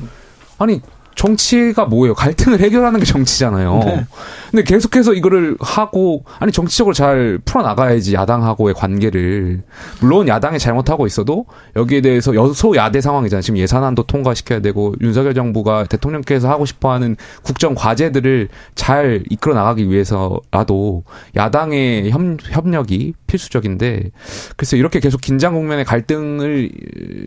아니 0.58 0.82
정치가 1.20 1.84
뭐예요? 1.84 2.14
갈등을 2.14 2.60
해결하는 2.60 2.98
게 2.98 3.05
정치잖아요. 3.05 3.80
네. 3.84 4.06
근데 4.51 4.64
계속해서 4.64 5.12
이거를 5.12 5.55
하고 5.60 6.24
아니 6.38 6.51
정치적으로 6.51 6.94
잘 6.94 7.38
풀어 7.44 7.62
나가야지 7.62 8.14
야당하고의 8.14 8.72
관계를 8.72 9.62
물론 10.01 10.28
야당이 10.28 10.59
잘못하고 10.59 11.06
있어도 11.06 11.44
여기에 11.76 12.01
대해서 12.01 12.34
여소 12.34 12.74
야대 12.74 13.02
상황이잖아요. 13.02 13.42
지금 13.42 13.59
예산안도 13.59 14.05
통과시켜야 14.05 14.60
되고 14.60 14.94
윤석열 15.02 15.34
정부가 15.34 15.84
대통령께서 15.84 16.48
하고 16.48 16.64
싶어하는 16.64 17.16
국정 17.42 17.74
과제들을 17.74 18.48
잘 18.74 19.22
이끌어 19.28 19.55
나가기 19.55 19.90
위해서라도 19.90 21.05
야당의 21.36 22.10
협, 22.12 22.20
협력이 22.51 23.12
필수적인데 23.26 24.10
글쎄 24.56 24.78
이렇게 24.78 25.01
계속 25.01 25.20
긴장 25.20 25.52
국면의 25.52 25.84
갈등을 25.84 26.70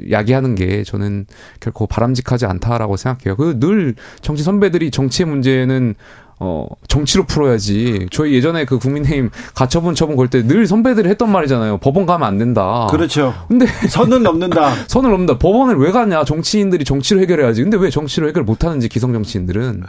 야기하는 0.09 0.55
게 0.55 0.83
저는 0.83 1.27
결코 1.59 1.85
바람직하지 1.85 2.47
않다라고 2.47 2.97
생각해요. 2.97 3.35
그늘 3.35 3.82
정치 4.21 4.43
선배들이 4.43 4.91
정치의 4.91 5.27
문제는 5.27 5.95
어, 6.39 6.65
정치로 6.89 7.23
풀어야지. 7.25 8.07
저희 8.11 8.33
예전에 8.33 8.65
그 8.65 8.77
국민의힘 8.77 9.29
가처분 9.55 9.95
처분 9.95 10.15
걸 10.17 10.27
때 10.27 10.43
늘 10.45 10.65
선배들이 10.67 11.07
했던 11.07 11.31
말이잖아요. 11.31 11.77
법원 11.77 12.05
가면 12.05 12.27
안 12.27 12.37
된다. 12.37 12.87
그렇죠. 12.91 13.33
근데 13.47 13.65
선은 13.65 14.23
넘는다. 14.23 14.73
선을 14.89 15.09
넘는다. 15.11 15.37
법원을 15.37 15.77
왜 15.77 15.91
가냐? 15.91 16.25
정치인들이 16.25 16.83
정치로 16.83 17.21
해결해야지. 17.21 17.61
근데 17.61 17.77
왜 17.77 17.89
정치로 17.89 18.27
해결 18.27 18.43
못 18.43 18.65
하는지 18.65 18.89
기성 18.89 19.13
정치인들은 19.13 19.83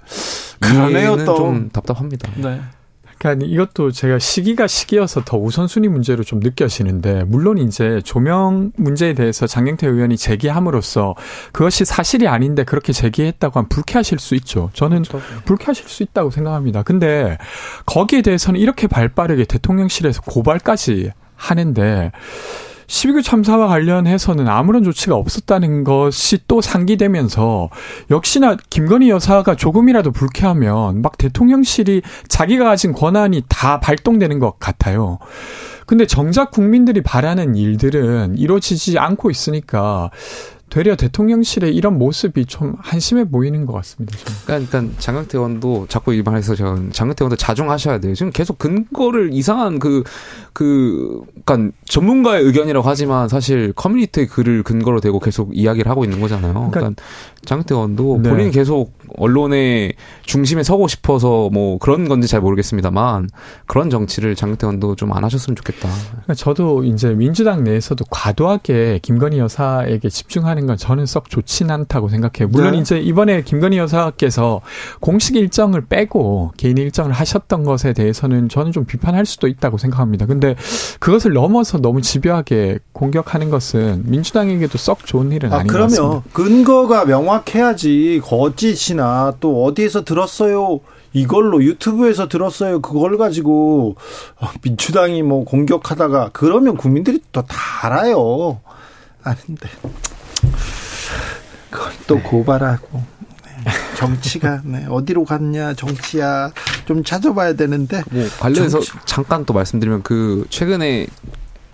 그러네요. 0.60 1.16
좀 1.24 1.70
답답합니다. 1.72 2.30
네. 2.36 2.60
그러니까 3.24 3.46
이것도 3.46 3.90
제가 3.90 4.18
시기가 4.18 4.66
시기여서 4.66 5.22
더 5.24 5.38
우선순위 5.38 5.88
문제로 5.88 6.22
좀 6.22 6.40
느껴지는데 6.40 7.24
물론 7.24 7.56
이제 7.56 8.02
조명 8.04 8.70
문제에 8.76 9.14
대해서 9.14 9.46
장경태 9.46 9.86
의원이 9.86 10.18
제기함으로써 10.18 11.14
그것이 11.52 11.86
사실이 11.86 12.28
아닌데 12.28 12.64
그렇게 12.64 12.92
제기했다고 12.92 13.58
하면 13.58 13.68
불쾌하실 13.70 14.18
수 14.18 14.34
있죠. 14.34 14.68
저는 14.74 15.04
그렇죠. 15.04 15.24
불쾌하실 15.46 15.88
수 15.88 16.02
있다고 16.02 16.30
생각합니다. 16.30 16.82
근데 16.82 17.38
거기에 17.86 18.20
대해서는 18.20 18.60
이렇게 18.60 18.86
발빠르게 18.86 19.46
대통령실에서 19.46 20.20
고발까지 20.20 21.10
하는데 21.36 22.12
12구 22.94 23.24
참사와 23.24 23.66
관련해서는 23.66 24.46
아무런 24.46 24.84
조치가 24.84 25.16
없었다는 25.16 25.82
것이 25.82 26.38
또 26.46 26.60
상기되면서 26.60 27.68
역시나 28.12 28.56
김건희 28.70 29.10
여사가 29.10 29.56
조금이라도 29.56 30.12
불쾌하면 30.12 31.02
막 31.02 31.18
대통령실이 31.18 32.02
자기가 32.28 32.64
가진 32.64 32.92
권한이 32.92 33.42
다 33.48 33.80
발동되는 33.80 34.38
것 34.38 34.60
같아요. 34.60 35.18
근데 35.86 36.06
정작 36.06 36.52
국민들이 36.52 37.02
바라는 37.02 37.56
일들은 37.56 38.38
이루어지지 38.38 38.98
않고 38.98 39.30
있으니까 39.30 40.10
되려 40.70 40.96
대통령실의 40.96 41.74
이런 41.74 41.98
모습이 41.98 42.46
좀 42.46 42.74
한심해 42.78 43.24
보이는 43.24 43.64
것 43.66 43.72
같습니다. 43.74 44.18
저는. 44.18 44.38
그러니까 44.44 44.64
일단 44.64 44.94
장경태 44.98 45.38
의원도 45.38 45.86
자꾸 45.88 46.14
이 46.14 46.22
말해서 46.22 46.54
저 46.56 46.74
장경태 46.90 47.24
의원도 47.24 47.36
자중하셔야 47.36 48.00
돼요. 48.00 48.14
지금 48.14 48.32
계속 48.32 48.58
근거를 48.58 49.30
이상한 49.32 49.78
그, 49.78 50.02
그, 50.52 51.22
그러니까 51.44 51.76
전문가의 51.84 52.42
의견이라고 52.44 52.88
하지만 52.88 53.28
사실 53.28 53.72
커뮤니티의 53.74 54.26
글을 54.26 54.62
근거로 54.64 55.00
대고 55.00 55.20
계속 55.20 55.56
이야기를 55.56 55.90
하고 55.90 56.04
있는 56.04 56.20
거잖아요. 56.20 56.52
그러니까, 56.52 56.80
그러니까 56.80 57.02
장경태 57.44 57.74
의원도 57.74 58.20
네. 58.22 58.30
본인이 58.30 58.50
계속 58.50 58.92
언론의 59.16 59.94
중심에 60.22 60.62
서고 60.62 60.88
싶어서 60.88 61.50
뭐 61.52 61.78
그런 61.78 62.08
건지 62.08 62.26
잘 62.26 62.40
모르겠습니다만 62.40 63.28
그런 63.66 63.90
정치를 63.90 64.34
장경태 64.34 64.66
의원도 64.66 64.96
좀 64.96 65.14
안 65.14 65.22
하셨으면 65.22 65.54
좋겠다. 65.54 65.88
그러니까 66.10 66.34
저도 66.34 66.82
이제 66.82 67.10
민주당 67.14 67.62
내에서도 67.62 68.04
과도하게 68.10 68.98
김건희 69.00 69.38
여사에게 69.38 70.08
집중하는 70.08 70.64
하는 70.64 70.66
건 70.66 70.76
저는 70.76 71.06
썩 71.06 71.28
좋진 71.28 71.70
않다고 71.70 72.08
생각해요. 72.08 72.48
물론 72.48 72.72
네. 72.72 72.78
이제 72.78 72.98
이번에 72.98 73.42
김건희 73.42 73.76
여사께서 73.78 74.60
공식 75.00 75.36
일정을 75.36 75.86
빼고 75.86 76.52
개인 76.56 76.78
일정을 76.78 77.12
하셨던 77.12 77.64
것에 77.64 77.92
대해서는 77.92 78.48
저는 78.48 78.72
좀 78.72 78.84
비판할 78.84 79.26
수도 79.26 79.46
있다고 79.46 79.78
생각합니다. 79.78 80.26
근데 80.26 80.54
그것을 81.00 81.32
넘어서 81.32 81.78
너무 81.78 82.00
집요하게 82.00 82.78
공격하는 82.94 83.50
것은 83.50 84.04
민주당에게도 84.06 84.78
썩 84.78 85.04
좋은 85.04 85.30
일은 85.32 85.52
아, 85.52 85.56
아닌 85.56 85.66
그러면 85.66 85.90
것 85.90 86.02
같습니다. 86.24 86.30
근거가 86.32 87.04
명확해야지 87.04 88.22
거짓이나 88.24 89.34
또 89.40 89.64
어디에서 89.64 90.04
들었어요. 90.04 90.80
이걸로 91.12 91.62
유튜브에서 91.62 92.28
들었어요. 92.28 92.80
그걸 92.80 93.18
가지고 93.18 93.96
민주당이 94.62 95.22
뭐 95.22 95.44
공격하다가 95.44 96.30
그러면 96.32 96.76
국민들이 96.76 97.20
또 97.32 97.42
다 97.42 97.56
알아요. 97.86 98.60
아는데 99.22 99.68
그걸 101.70 101.92
또 102.06 102.14
네. 102.16 102.22
고발하고 102.22 103.02
네. 103.64 103.72
정치가 103.96 104.60
네. 104.64 104.86
어디로 104.88 105.24
갔냐 105.24 105.74
정치야 105.74 106.52
좀 106.86 107.02
찾아봐야 107.02 107.54
되는데 107.54 108.02
뭐 108.10 108.24
관련해서 108.38 108.80
정치. 108.80 108.92
잠깐 109.04 109.44
또 109.44 109.52
말씀드리면 109.52 110.02
그 110.02 110.46
최근에 110.50 111.06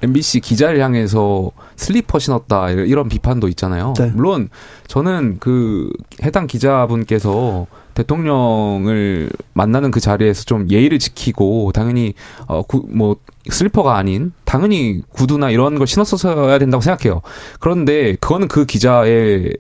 MBC 0.03 0.41
기자를 0.41 0.81
향해서 0.81 1.51
슬리퍼 1.77 2.19
신었다 2.19 2.71
이런 2.71 3.09
비판도 3.09 3.49
있잖아요. 3.49 3.95
네. 3.99 4.11
물론 4.15 4.49
저는 4.87 5.39
그 5.41 5.91
해당 6.23 6.47
기자분께서 6.47 7.67
대통령을 7.95 9.31
만나는 9.53 9.91
그 9.91 10.01
자리에서 10.01 10.45
좀 10.45 10.71
예의를 10.71 10.99
지키고 10.99 11.73
당연히 11.73 12.15
어뭐 12.47 13.17
슬리퍼가 13.49 13.97
아닌 13.97 14.33
당연히 14.51 15.01
구두나 15.13 15.51
이런 15.51 15.79
걸 15.79 15.87
신었어야 15.87 16.59
된다고 16.59 16.81
생각해요. 16.81 17.23
그런데 17.61 18.17
그거는 18.17 18.49
그 18.49 18.67
기자의 18.67 19.53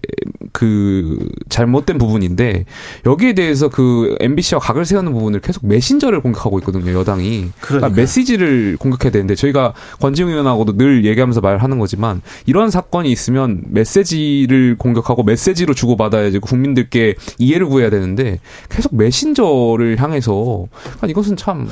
그 0.50 1.28
잘못된 1.48 1.96
부분인데 1.96 2.64
여기에 3.06 3.34
대해서 3.34 3.68
그 3.68 4.16
MBC와 4.18 4.58
각을 4.58 4.84
세우는 4.84 5.12
부분을 5.12 5.38
계속 5.42 5.64
메신저를 5.64 6.22
공격하고 6.22 6.58
있거든요. 6.58 6.92
여당이 6.92 7.50
그러니까 7.60 7.90
메시지를 7.90 8.78
공격해야 8.80 9.12
되는데 9.12 9.36
저희가 9.36 9.74
권지웅 10.00 10.28
의원하고도 10.28 10.76
늘 10.76 11.04
얘기하면서 11.04 11.40
말하는 11.40 11.78
거지만 11.78 12.20
이런 12.46 12.70
사건이 12.70 13.12
있으면 13.12 13.62
메시지를 13.68 14.74
공격하고 14.76 15.22
메시지로 15.22 15.72
주고받아야지 15.72 16.40
국민들께 16.40 17.14
이해를 17.38 17.66
구해야 17.66 17.90
되는데 17.90 18.40
계속 18.68 18.96
메신저를 18.96 20.00
향해서 20.00 20.66
그러니까 20.82 21.06
이것은 21.06 21.36
참 21.36 21.68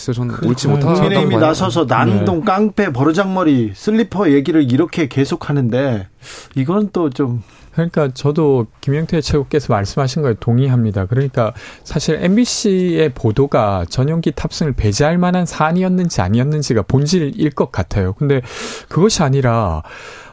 글쎄요, 0.00 0.14
저는 0.14 0.34
그, 0.34 0.46
옳지 0.46 0.68
못한 0.68 0.94
국민의힘이 0.94 1.36
나서서 1.36 1.84
난동, 1.84 2.40
네. 2.40 2.44
깡패, 2.44 2.90
버르장머리, 2.90 3.72
슬리퍼 3.74 4.30
얘기를 4.32 4.72
이렇게 4.72 5.08
계속하는데 5.08 6.08
이건 6.56 6.88
또 6.92 7.10
좀. 7.10 7.42
그러니까 7.72 8.08
저도 8.12 8.66
김영태 8.80 9.20
최고께서 9.20 9.72
말씀하신 9.72 10.22
거에 10.22 10.34
동의합니다. 10.40 11.06
그러니까 11.06 11.54
사실 11.84 12.18
MBC의 12.20 13.10
보도가 13.10 13.84
전용기 13.88 14.32
탑승을 14.32 14.72
배제할 14.72 15.18
만한 15.18 15.46
사안이었는지 15.46 16.20
아니었는지가 16.20 16.82
본질일 16.82 17.50
것 17.50 17.70
같아요. 17.70 18.14
근데 18.14 18.40
그것이 18.88 19.22
아니라 19.22 19.82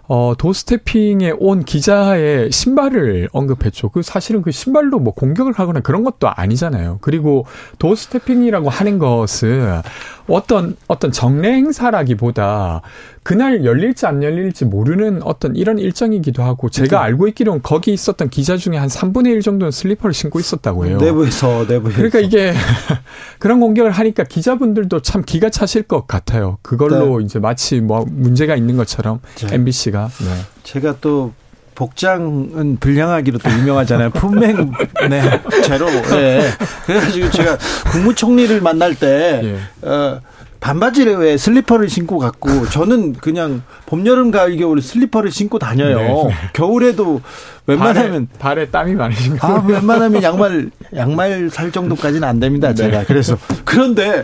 어, 0.08 0.34
도스태핑에 0.38 1.34
온 1.38 1.64
기자의 1.64 2.52
신발을 2.52 3.30
언급했죠. 3.34 3.90
그 3.90 4.02
사실은 4.02 4.42
그 4.42 4.52
신발로 4.52 5.00
뭐 5.00 5.14
공격을 5.14 5.54
하거나 5.54 5.82
그런 5.82 6.04
것도 6.04 6.30
아니잖아요. 6.30 7.00
그리고 7.02 7.46
도스태핑이라고 7.80 8.70
하는 8.70 9.00
것은 9.00 9.82
어떤 10.28 10.76
어떤 10.88 11.12
정례 11.12 11.54
행사라기보다 11.54 12.82
그날 13.24 13.66
열릴지 13.66 14.06
안 14.06 14.24
열릴지 14.24 14.66
모르는 14.66 15.22
어떤 15.24 15.56
이런 15.56 15.80
일정이기도 15.80 16.44
하고 16.44 16.70
제가 16.70 16.88
그렇죠. 16.88 17.04
알고 17.04 17.28
있기로는 17.30 17.62
거기 17.62 17.92
있었던 17.92 18.30
기자 18.30 18.58
중에 18.58 18.78
한 18.78 18.88
3분의 18.88 19.28
1 19.28 19.42
정도는 19.42 19.72
슬리퍼를 19.72 20.14
신고 20.14 20.40
있었다고 20.40 20.86
해요. 20.86 20.98
내부에서 20.98 21.66
내부에서. 21.68 21.98
그러니까 21.98 22.20
이게 22.20 22.54
그런 23.40 23.60
공격을 23.60 23.92
하니까 23.92 24.24
기자분들도 24.24 25.02
참 25.02 25.24
기가 25.24 25.50
차실 25.50 25.84
것 25.84 26.08
같아요. 26.08 26.58
그걸로 26.62 27.20
네. 27.20 27.26
이제 27.26 27.40
마치 27.40 27.82
뭐 27.82 28.06
문제가 28.08 28.56
있는 28.56 28.78
것처럼 28.78 29.20
네. 29.36 29.56
MBC가. 29.56 30.08
네. 30.08 30.42
제가 30.64 30.98
또 31.02 31.34
복장은 31.78 32.78
불량하기로 32.80 33.38
또 33.38 33.52
유명하잖아요. 33.52 34.10
품행, 34.10 34.72
네, 35.12 35.22
제로. 35.64 35.86
네. 35.86 36.42
그래가지고 36.88 37.30
제가 37.30 37.58
국무총리를 37.92 38.60
만날 38.62 38.96
때, 38.96 39.42
예. 39.44 39.88
어, 39.88 40.20
반바지를 40.60 41.18
왜 41.18 41.38
슬리퍼를 41.38 41.88
신고 41.88 42.18
갔고 42.18 42.68
저는 42.70 43.14
그냥 43.14 43.62
봄 43.86 44.08
여름 44.08 44.32
가을 44.32 44.58
겨울 44.58 44.82
슬리퍼를 44.82 45.30
신고 45.30 45.60
다녀요. 45.60 45.98
네. 46.30 46.34
겨울에도 46.54 47.22
웬만하면 47.68 48.28
발에, 48.40 48.66
발에 48.66 48.72
땀이 48.72 48.96
많으신가? 48.96 49.48
아, 49.48 49.64
웬만하면 49.68 50.24
양말 50.24 50.72
양말 50.96 51.52
살 51.52 51.72
정도까지는 51.72 52.28
안 52.28 52.40
됩니다. 52.40 52.74
제가 52.74 53.00
네. 53.00 53.06
그래서 53.06 53.38
그런데 53.66 54.24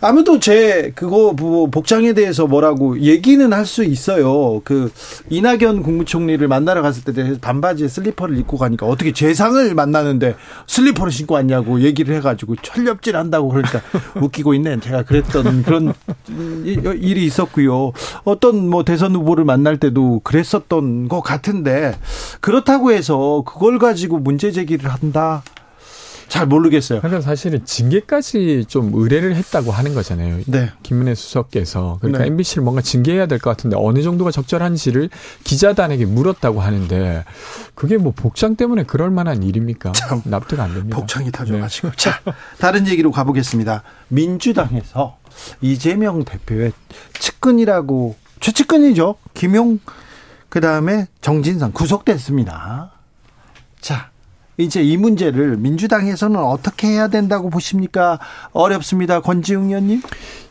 아무도 0.00 0.38
제 0.38 0.92
그거 0.94 1.32
뭐 1.36 1.66
복장에 1.68 2.12
대해서 2.12 2.46
뭐라고 2.46 3.00
얘기는 3.00 3.52
할 3.52 3.68
수 3.68 3.84
있어요. 3.84 4.62
그 4.64 4.90
이낙연 5.28 5.82
국무총리를 5.82 6.46
만나러 6.48 6.80
갔을 6.80 7.04
때 7.04 7.38
반바지에 7.38 7.86
슬리퍼를 7.86 8.38
입고 8.38 8.56
가니까 8.56 8.86
어떻게 8.86 9.12
재상을 9.12 9.74
만나는데 9.74 10.36
슬리퍼를 10.66 11.12
신고 11.12 11.34
왔냐고 11.34 11.82
얘기를 11.82 12.14
해가지고 12.16 12.56
철렵질 12.62 13.14
한다고 13.14 13.48
그러니까 13.48 13.82
웃기고 14.18 14.54
있네. 14.54 14.80
제가 14.80 15.02
그랬던 15.02 15.64
그런 15.64 15.92
일이 16.30 17.26
있었고요. 17.26 17.92
어떤 18.24 18.70
뭐 18.70 18.84
대선 18.84 19.14
후보를 19.14 19.44
만날 19.44 19.76
때도 19.78 20.20
그랬었던 20.24 21.08
것 21.08 21.20
같은데 21.20 21.94
그렇다고 22.40 22.92
해서 22.92 23.42
그걸 23.46 23.78
가지고 23.78 24.18
문제 24.18 24.50
제기를 24.50 24.88
한다. 24.90 25.42
잘 26.28 26.46
모르겠어요. 26.46 27.00
그러니까 27.00 27.22
사실은 27.22 27.64
징계까지 27.64 28.66
좀 28.68 28.90
의뢰를 28.94 29.34
했다고 29.34 29.72
하는 29.72 29.94
거잖아요. 29.94 30.40
네. 30.46 30.70
김은혜 30.82 31.14
수석께서 31.14 31.96
그러니까 32.00 32.22
네. 32.24 32.28
MBC를 32.28 32.62
뭔가 32.62 32.82
징계해야 32.82 33.26
될 33.26 33.38
것 33.38 33.50
같은데 33.50 33.76
어느 33.78 34.02
정도가 34.02 34.30
적절한지를 34.30 35.10
기자단에게 35.44 36.04
물었다고 36.06 36.60
하는데 36.60 37.24
그게 37.74 37.96
뭐 37.96 38.12
복장 38.14 38.56
때문에 38.56 38.82
그럴 38.82 39.10
만한 39.10 39.42
일입니까? 39.42 39.92
참 39.92 40.22
납득 40.24 40.60
안 40.60 40.74
됩니다. 40.74 40.96
복장이 40.96 41.30
다져가지고. 41.30 41.90
네. 41.90 41.96
자, 41.96 42.20
다른 42.58 42.86
얘기로 42.88 43.10
가보겠습니다. 43.10 43.82
민주당에서 44.08 45.16
이재명 45.60 46.24
대표의 46.24 46.72
측근이라고 47.18 48.16
최측근이죠. 48.40 49.16
김용 49.34 49.78
그 50.48 50.60
다음에 50.60 51.06
정진상 51.20 51.72
구속됐습니다. 51.72 52.90
자, 53.80 54.10
이제 54.58 54.82
이 54.82 54.96
문제를 54.96 55.56
민주당에서는 55.56 56.38
어떻게 56.38 56.88
해야 56.88 57.08
된다고 57.08 57.48
보십니까? 57.48 58.18
어렵습니다. 58.52 59.20
권지웅 59.20 59.68
의원님. 59.68 60.02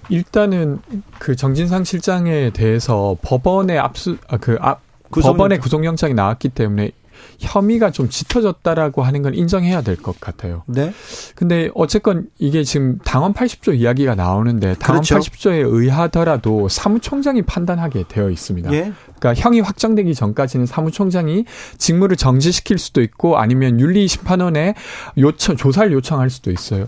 일단은 0.10 0.80
그 1.20 1.36
정진상 1.36 1.84
실장에 1.84 2.50
대해서 2.52 3.18
법원의 3.22 3.78
압수 3.78 4.18
아, 4.30 4.38
그 4.38 4.58
앞, 4.62 4.80
법원의 5.12 5.60
구속영장이 5.60 6.14
나왔기 6.14 6.50
때문에 6.50 6.92
혐의가 7.40 7.92
좀 7.92 8.10
짙어졌다라고 8.10 9.02
하는 9.04 9.22
건 9.24 9.34
인정해야 9.34 9.82
될 9.82 9.98
것 9.98 10.20
같아요. 10.20 10.64
네. 10.68 10.94
근데 11.36 11.70
어쨌건 11.76 12.28
이게 12.38 12.64
지금 12.64 13.00
당원 13.04 13.34
80조 13.34 13.76
이야기가 13.76 14.16
나오는데 14.16 14.76
당원 14.76 15.04
그렇죠. 15.04 15.20
80조에 15.30 15.64
의하더라도 15.66 16.70
사무총장이 16.70 17.42
판단하게 17.42 18.06
되어 18.08 18.30
있습니다. 18.30 18.72
예. 18.74 18.94
그러니까 19.20 19.42
형이 19.42 19.62
확정되기 19.62 20.14
전까지는 20.16 20.66
사무총장이 20.66 21.46
직무를 21.78 22.18
정지시킬 22.18 22.78
수도 22.78 23.02
있고 23.02 23.38
아니면 23.38 23.80
윤리심판원에 23.80 24.76
요청 25.18 25.56
조사를 25.56 25.92
요청할 25.92 26.30
수도 26.30 26.52
있어요. 26.52 26.88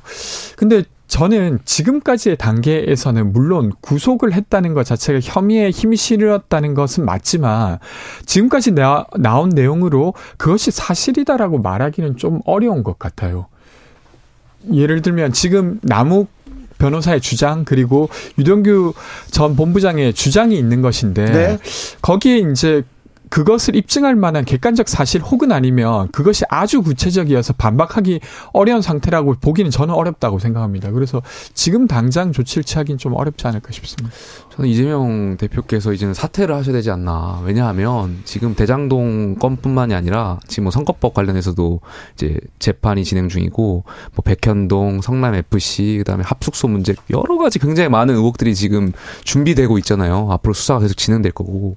근데 0.56 0.84
저는 1.10 1.58
지금까지의 1.66 2.38
단계에서는 2.38 3.34
물론 3.34 3.74
구속을 3.82 4.32
했다는 4.32 4.76
것 4.76 4.86
자체가 4.86 5.20
혐의에 5.22 5.72
힘이 5.72 5.98
실렸다는 5.98 6.76
것은 6.76 7.04
맞지만 7.04 7.80
지금까지 8.26 8.74
나, 8.74 9.06
나온 9.18 9.50
내용으로 9.50 10.14
그것이 10.38 10.70
사실이다라고 10.70 11.60
말하기는 11.60 12.18
좀 12.18 12.42
어려운 12.46 12.84
것 12.84 13.00
같아요. 13.00 13.48
예를 14.72 15.02
들면 15.02 15.34
지금 15.34 15.80
남욱 15.82 16.30
변호사의 16.80 17.22
주장 17.22 17.64
그리고 17.66 18.10
유동규 18.40 18.94
전 19.30 19.56
본부장의 19.56 20.14
주장이 20.14 20.58
있는 20.58 20.82
것인데 20.82 21.26
네. 21.26 21.60
거기에 22.02 22.38
이제 22.40 22.84
그것을 23.30 23.76
입증할 23.76 24.16
만한 24.16 24.44
객관적 24.44 24.90
사실 24.90 25.22
혹은 25.22 25.52
아니면 25.52 26.10
그것이 26.12 26.44
아주 26.50 26.82
구체적이어서 26.82 27.54
반박하기 27.54 28.20
어려운 28.54 28.82
상태라고 28.82 29.36
보기는 29.40 29.72
저는 29.72 29.94
어렵다고 29.94 30.40
생각합니다. 30.40 30.92
그래서 30.92 31.22
지금 31.54 31.88
당장 31.88 32.32
조치를 32.32 32.64
취하기는 32.64 32.98
좀 32.98 33.14
어렵지 33.14 33.48
않을까 33.48 33.72
싶습니다. 33.72 34.16
저는 34.56 34.70
이재명 34.70 35.38
대표께서 35.38 35.94
이제는 35.94 36.14
사퇴를 36.14 36.56
하셔야 36.56 36.74
되지 36.74 36.92
않나. 36.92 37.42
왜냐하면 37.46 38.20
지금 38.26 38.56
대장동 38.56 39.36
건뿐만이 39.36 39.94
아니라 39.94 40.40
지금 40.48 40.66
뭐 40.66 40.72
선거법 40.72 41.14
관련해서도 41.14 41.80
이제 42.16 42.40
재판이 42.58 43.04
진행 43.04 43.30
중이고 43.30 43.84
뭐 44.16 44.24
백현동, 44.24 45.02
성남 45.02 45.36
FC, 45.36 45.98
그다음에 46.00 46.24
합숙소 46.26 46.68
문제 46.68 46.96
여러 47.12 47.38
가지 47.38 47.60
굉장히 47.60 47.90
많은 47.90 48.16
의혹들이 48.16 48.56
지금 48.56 48.92
준비되고 49.24 49.78
있잖아요. 49.80 50.28
앞으로 50.32 50.54
수사가 50.54 50.80
계속 50.82 50.98
진행될 50.98 51.32
거고. 51.32 51.76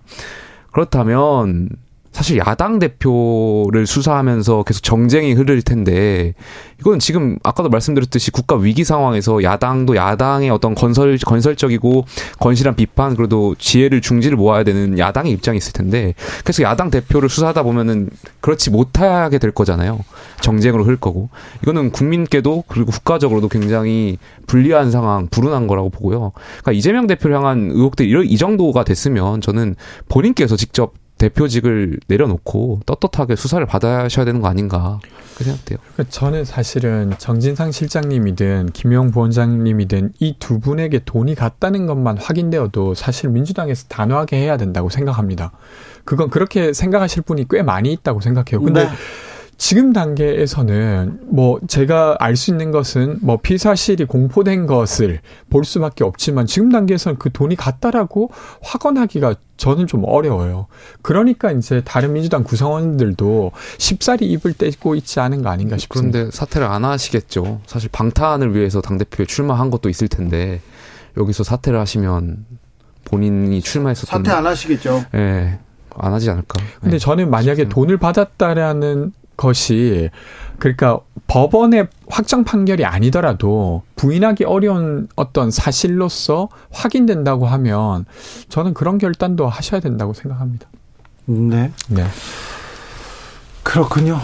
그렇다면 0.73 1.69
사실 2.13 2.37
야당 2.37 2.79
대표를 2.79 3.87
수사하면서 3.87 4.65
계속 4.65 4.83
정쟁이 4.83 5.33
흐를 5.33 5.63
텐데 5.63 6.35
이건 6.79 6.99
지금 6.99 7.39
아까도 7.43 7.71
말씀드렸듯이 7.71 8.31
국가 8.31 8.55
위기 8.57 8.85
상황에서 8.85 9.43
야당도 9.43 9.97
야당의 9.97 10.51
어떤 10.51 10.75
건설 10.75 11.17
건설적이고 11.17 12.05
건실한 12.39 12.77
비판 12.77 13.17
그래도 13.17 13.55
지혜를 13.59 14.03
중지를 14.03 14.37
모아야 14.37 14.63
되는 14.63 14.99
야당의 14.99 15.33
입장이 15.33 15.57
있을 15.57 15.73
텐데 15.73 16.15
그래서 16.45 16.63
야당 16.63 16.91
대표를 16.91 17.31
수사하다 17.31 17.63
보면은 17.63 18.11
그렇지 18.41 18.71
못하게 18.71 19.39
될 19.39 19.51
거잖아요. 19.51 20.01
정쟁으로 20.43 20.85
흐를 20.85 20.97
거고 20.97 21.29
이거는 21.63 21.91
국민께도 21.91 22.65
그리고 22.69 22.91
국가적으로도 22.93 23.49
굉장히 23.49 24.19
불리한 24.47 24.91
상황, 24.91 25.29
불운한 25.29 25.67
거라고 25.67 25.91
보고요. 25.91 26.33
그러니까 26.35 26.73
이재명 26.73 27.07
대표를 27.07 27.37
향한 27.37 27.71
의혹들이 27.73 28.27
이 28.27 28.37
정도가 28.37 28.85
됐으면 28.85 29.41
저는 29.41 29.77
본인께서 30.09 30.57
직접 30.57 30.95
대표직을 31.19 32.01
내려놓고 32.09 32.81
떳떳하게 32.85 33.37
수사를 33.37 33.65
받아셔야 33.65 34.25
되는 34.25 34.41
거 34.41 34.49
아닌가 34.49 34.99
그 35.37 35.45
생각돼요. 35.45 35.79
그러니까 35.95 36.11
저는 36.11 36.45
사실은 36.45 37.13
정진상 37.17 37.71
실장님이든 37.71 38.71
김용 38.73 39.13
부원장님이든 39.13 40.15
이 40.19 40.35
두 40.41 40.59
분에게 40.59 41.01
돈이 41.05 41.37
갔다는 41.37 41.87
것만 41.87 42.19
확인되어도 42.19 42.95
사실 42.95 43.31
민주당에서 43.31 43.87
단호하게 43.89 44.37
해야 44.37 44.57
된다고 44.57 44.89
생각합니다. 44.91 45.53
그건 46.05 46.29
그렇게 46.29 46.73
생각하실 46.73 47.23
분이 47.23 47.47
꽤 47.49 47.63
많이 47.63 47.93
있다고 47.93 48.21
생각해요. 48.21 48.61
근데 48.61 48.85
네. 48.85 48.91
지금 49.63 49.93
단계에서는 49.93 51.21
뭐 51.29 51.61
제가 51.69 52.17
알 52.19 52.35
수 52.35 52.51
있는 52.51 52.73
것은 52.73 53.19
뭐 53.23 53.39
피사실이 53.41 54.07
공포된 54.07 54.67
것을 54.67 55.21
볼 55.51 55.65
수밖에 55.65 56.03
없지만 56.03 56.47
지금 56.47 56.73
단계에서는 56.73 57.17
그 57.17 57.31
돈이 57.31 57.55
갔다라고 57.55 58.31
확언하기가 58.61 59.37
저는 59.59 59.87
좀 59.87 60.03
어려워요. 60.05 60.67
그러니까 61.01 61.53
이제 61.53 61.81
다른 61.85 62.15
민주당 62.15 62.43
구성원들도 62.43 63.53
쉽사리 63.79 64.27
입을 64.33 64.55
떼고 64.55 64.97
있지 64.97 65.21
않은 65.21 65.43
거 65.43 65.51
아닌가 65.51 65.77
싶습니다. 65.77 66.19
그런데 66.19 66.37
사퇴를 66.37 66.67
안 66.67 66.85
하시겠죠. 66.85 67.61
사실 67.67 67.89
방탄을 67.93 68.57
위해서 68.57 68.81
당대표에 68.81 69.27
출마한 69.27 69.71
것도 69.71 69.89
있을 69.89 70.09
텐데 70.09 70.61
여기서 71.17 71.45
사퇴를 71.45 71.79
하시면 71.79 72.47
본인이 73.05 73.61
출마했었던 73.61 74.25
사퇴 74.25 74.37
안 74.37 74.45
하시겠죠. 74.45 75.05
예. 75.15 75.19
네, 75.19 75.59
안 75.97 76.13
하지 76.13 76.31
않을까. 76.31 76.61
근데 76.81 76.97
네. 76.97 76.99
저는 76.99 77.31
만약에 77.31 77.69
돈을 77.69 77.99
받았다라는 77.99 79.13
것이 79.43 80.11
그러니까 80.59 81.01
법원의 81.27 81.89
확정 82.09 82.45
판결이 82.45 82.85
아니더라도 82.85 83.83
부인하기 83.97 84.45
어려운 84.45 85.09
어떤 85.17 85.51
사실로서 85.51 86.49
확인된다고 86.71 87.47
하면 87.47 88.05
저는 88.49 88.73
그런 88.73 88.99
결단도 88.99 89.49
하셔야 89.49 89.81
된다고 89.81 90.13
생각합니다. 90.13 90.69
네. 91.27 91.73
네. 91.89 92.05
그렇군요. 93.65 94.21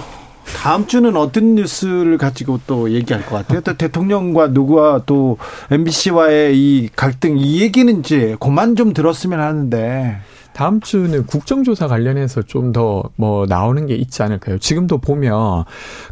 다음 0.56 0.86
주는 0.86 1.14
어떤 1.16 1.56
뉴스를 1.56 2.18
가지고 2.18 2.60
또 2.66 2.90
얘기할 2.90 3.26
것 3.26 3.36
같아요? 3.36 3.60
또 3.60 3.76
대통령과 3.76 4.48
누구와 4.48 5.02
또 5.04 5.38
MBC와의 5.70 6.58
이 6.58 6.88
갈등 6.94 7.36
이 7.36 7.60
얘기는 7.60 8.00
이제 8.00 8.36
그만 8.40 8.76
좀 8.76 8.92
들었으면 8.92 9.40
하는데 9.40 10.20
다음 10.58 10.80
주는 10.80 11.24
국정조사 11.24 11.86
관련해서 11.86 12.42
좀 12.42 12.72
더 12.72 13.10
뭐 13.16 13.46
나오는 13.46 13.86
게 13.86 13.94
있지 13.94 14.22
않을까요? 14.22 14.58
지금도 14.58 14.98
보면 14.98 15.64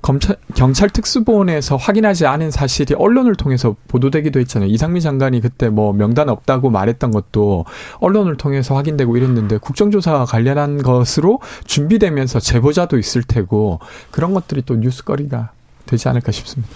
검찰 0.02 0.36
경찰 0.55 0.89
특수본에서 0.89 1.77
확인하지 1.77 2.27
않은 2.27 2.51
사실이 2.51 2.94
언론을 2.94 3.35
통해서 3.35 3.77
보도되기도 3.89 4.40
했잖아요. 4.40 4.70
이상미 4.70 5.01
장관이 5.01 5.40
그때 5.40 5.68
뭐 5.68 5.93
명단 5.93 6.28
없다고 6.28 6.70
말했던 6.70 7.10
것도 7.10 7.64
언론을 8.01 8.36
통해서 8.36 8.74
확인되고 8.74 9.16
이랬는데 9.16 9.59
국정조사 9.59 10.24
관련한 10.24 10.82
것으로 10.82 11.40
준비되면서 11.64 12.40
제보자도 12.40 12.98
있을 12.98 13.23
테고 13.23 13.81
그런 14.10 14.32
것들이 14.32 14.62
또 14.62 14.77
뉴스거리가 14.77 15.51
되지 15.86 16.09
않을까 16.09 16.32
싶습니다. 16.32 16.73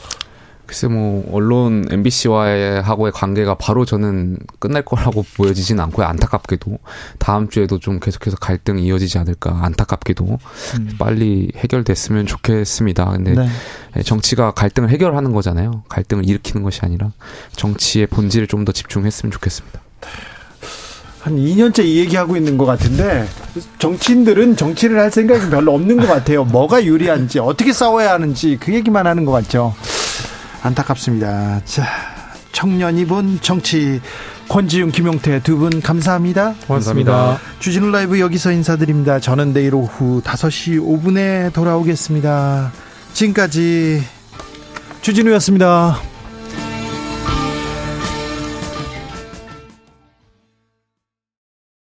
글쎄 0.70 0.86
뭐 0.86 1.28
언론 1.32 1.84
MBC와의 1.90 2.80
하고의 2.82 3.10
관계가 3.10 3.56
바로 3.56 3.84
저는 3.84 4.38
끝날 4.60 4.84
거라고 4.84 5.24
보여지진 5.36 5.80
않고요. 5.80 6.06
안타깝게도 6.06 6.78
다음 7.18 7.48
주에도 7.48 7.80
좀 7.80 7.98
계속해서 7.98 8.36
갈등이 8.36 8.84
이어지지 8.86 9.18
않을까 9.18 9.64
안타깝게도 9.64 10.24
음. 10.78 10.90
빨리 10.96 11.50
해결됐으면 11.56 12.26
좋겠습니다. 12.26 13.04
근데 13.06 13.34
네. 13.34 13.48
예, 13.96 14.02
정치가 14.02 14.52
갈등을 14.52 14.90
해결하는 14.90 15.32
거잖아요. 15.32 15.82
갈등을 15.88 16.28
일으키는 16.28 16.62
것이 16.62 16.82
아니라 16.84 17.10
정치의 17.56 18.06
본질을 18.06 18.46
좀더 18.46 18.70
집중했으면 18.70 19.32
좋겠습니다. 19.32 19.80
한 21.18 21.36
2년째 21.36 21.84
이 21.84 21.98
얘기하고 21.98 22.36
있는 22.36 22.56
것 22.56 22.64
같은데 22.64 23.26
정치인들은 23.80 24.54
정치를 24.54 25.00
할 25.00 25.10
생각이 25.10 25.50
별로 25.50 25.74
없는 25.74 25.96
것 25.96 26.06
같아요. 26.06 26.44
뭐가 26.44 26.84
유리한지 26.84 27.40
어떻게 27.40 27.72
싸워야 27.72 28.12
하는지 28.12 28.56
그 28.60 28.72
얘기만 28.72 29.08
하는 29.08 29.24
것 29.24 29.32
같죠. 29.32 29.74
안타깝습니다. 30.62 31.60
자, 31.64 31.84
청년이 32.52 33.06
본 33.06 33.38
정치 33.40 34.00
권지윤 34.48 34.90
김용태 34.90 35.40
두 35.42 35.56
분 35.56 35.80
감사합니다. 35.80 36.54
고맙습니다. 36.66 37.38
주진우 37.60 37.90
라이브 37.90 38.18
여기서 38.20 38.50
인사드립니다. 38.52 39.20
저는 39.20 39.52
내일 39.52 39.74
오후 39.74 40.20
5시 40.22 40.80
5분에 40.80 41.52
돌아오겠습니다. 41.52 42.72
지금까지 43.12 44.02
주진우였습니다. 45.02 46.09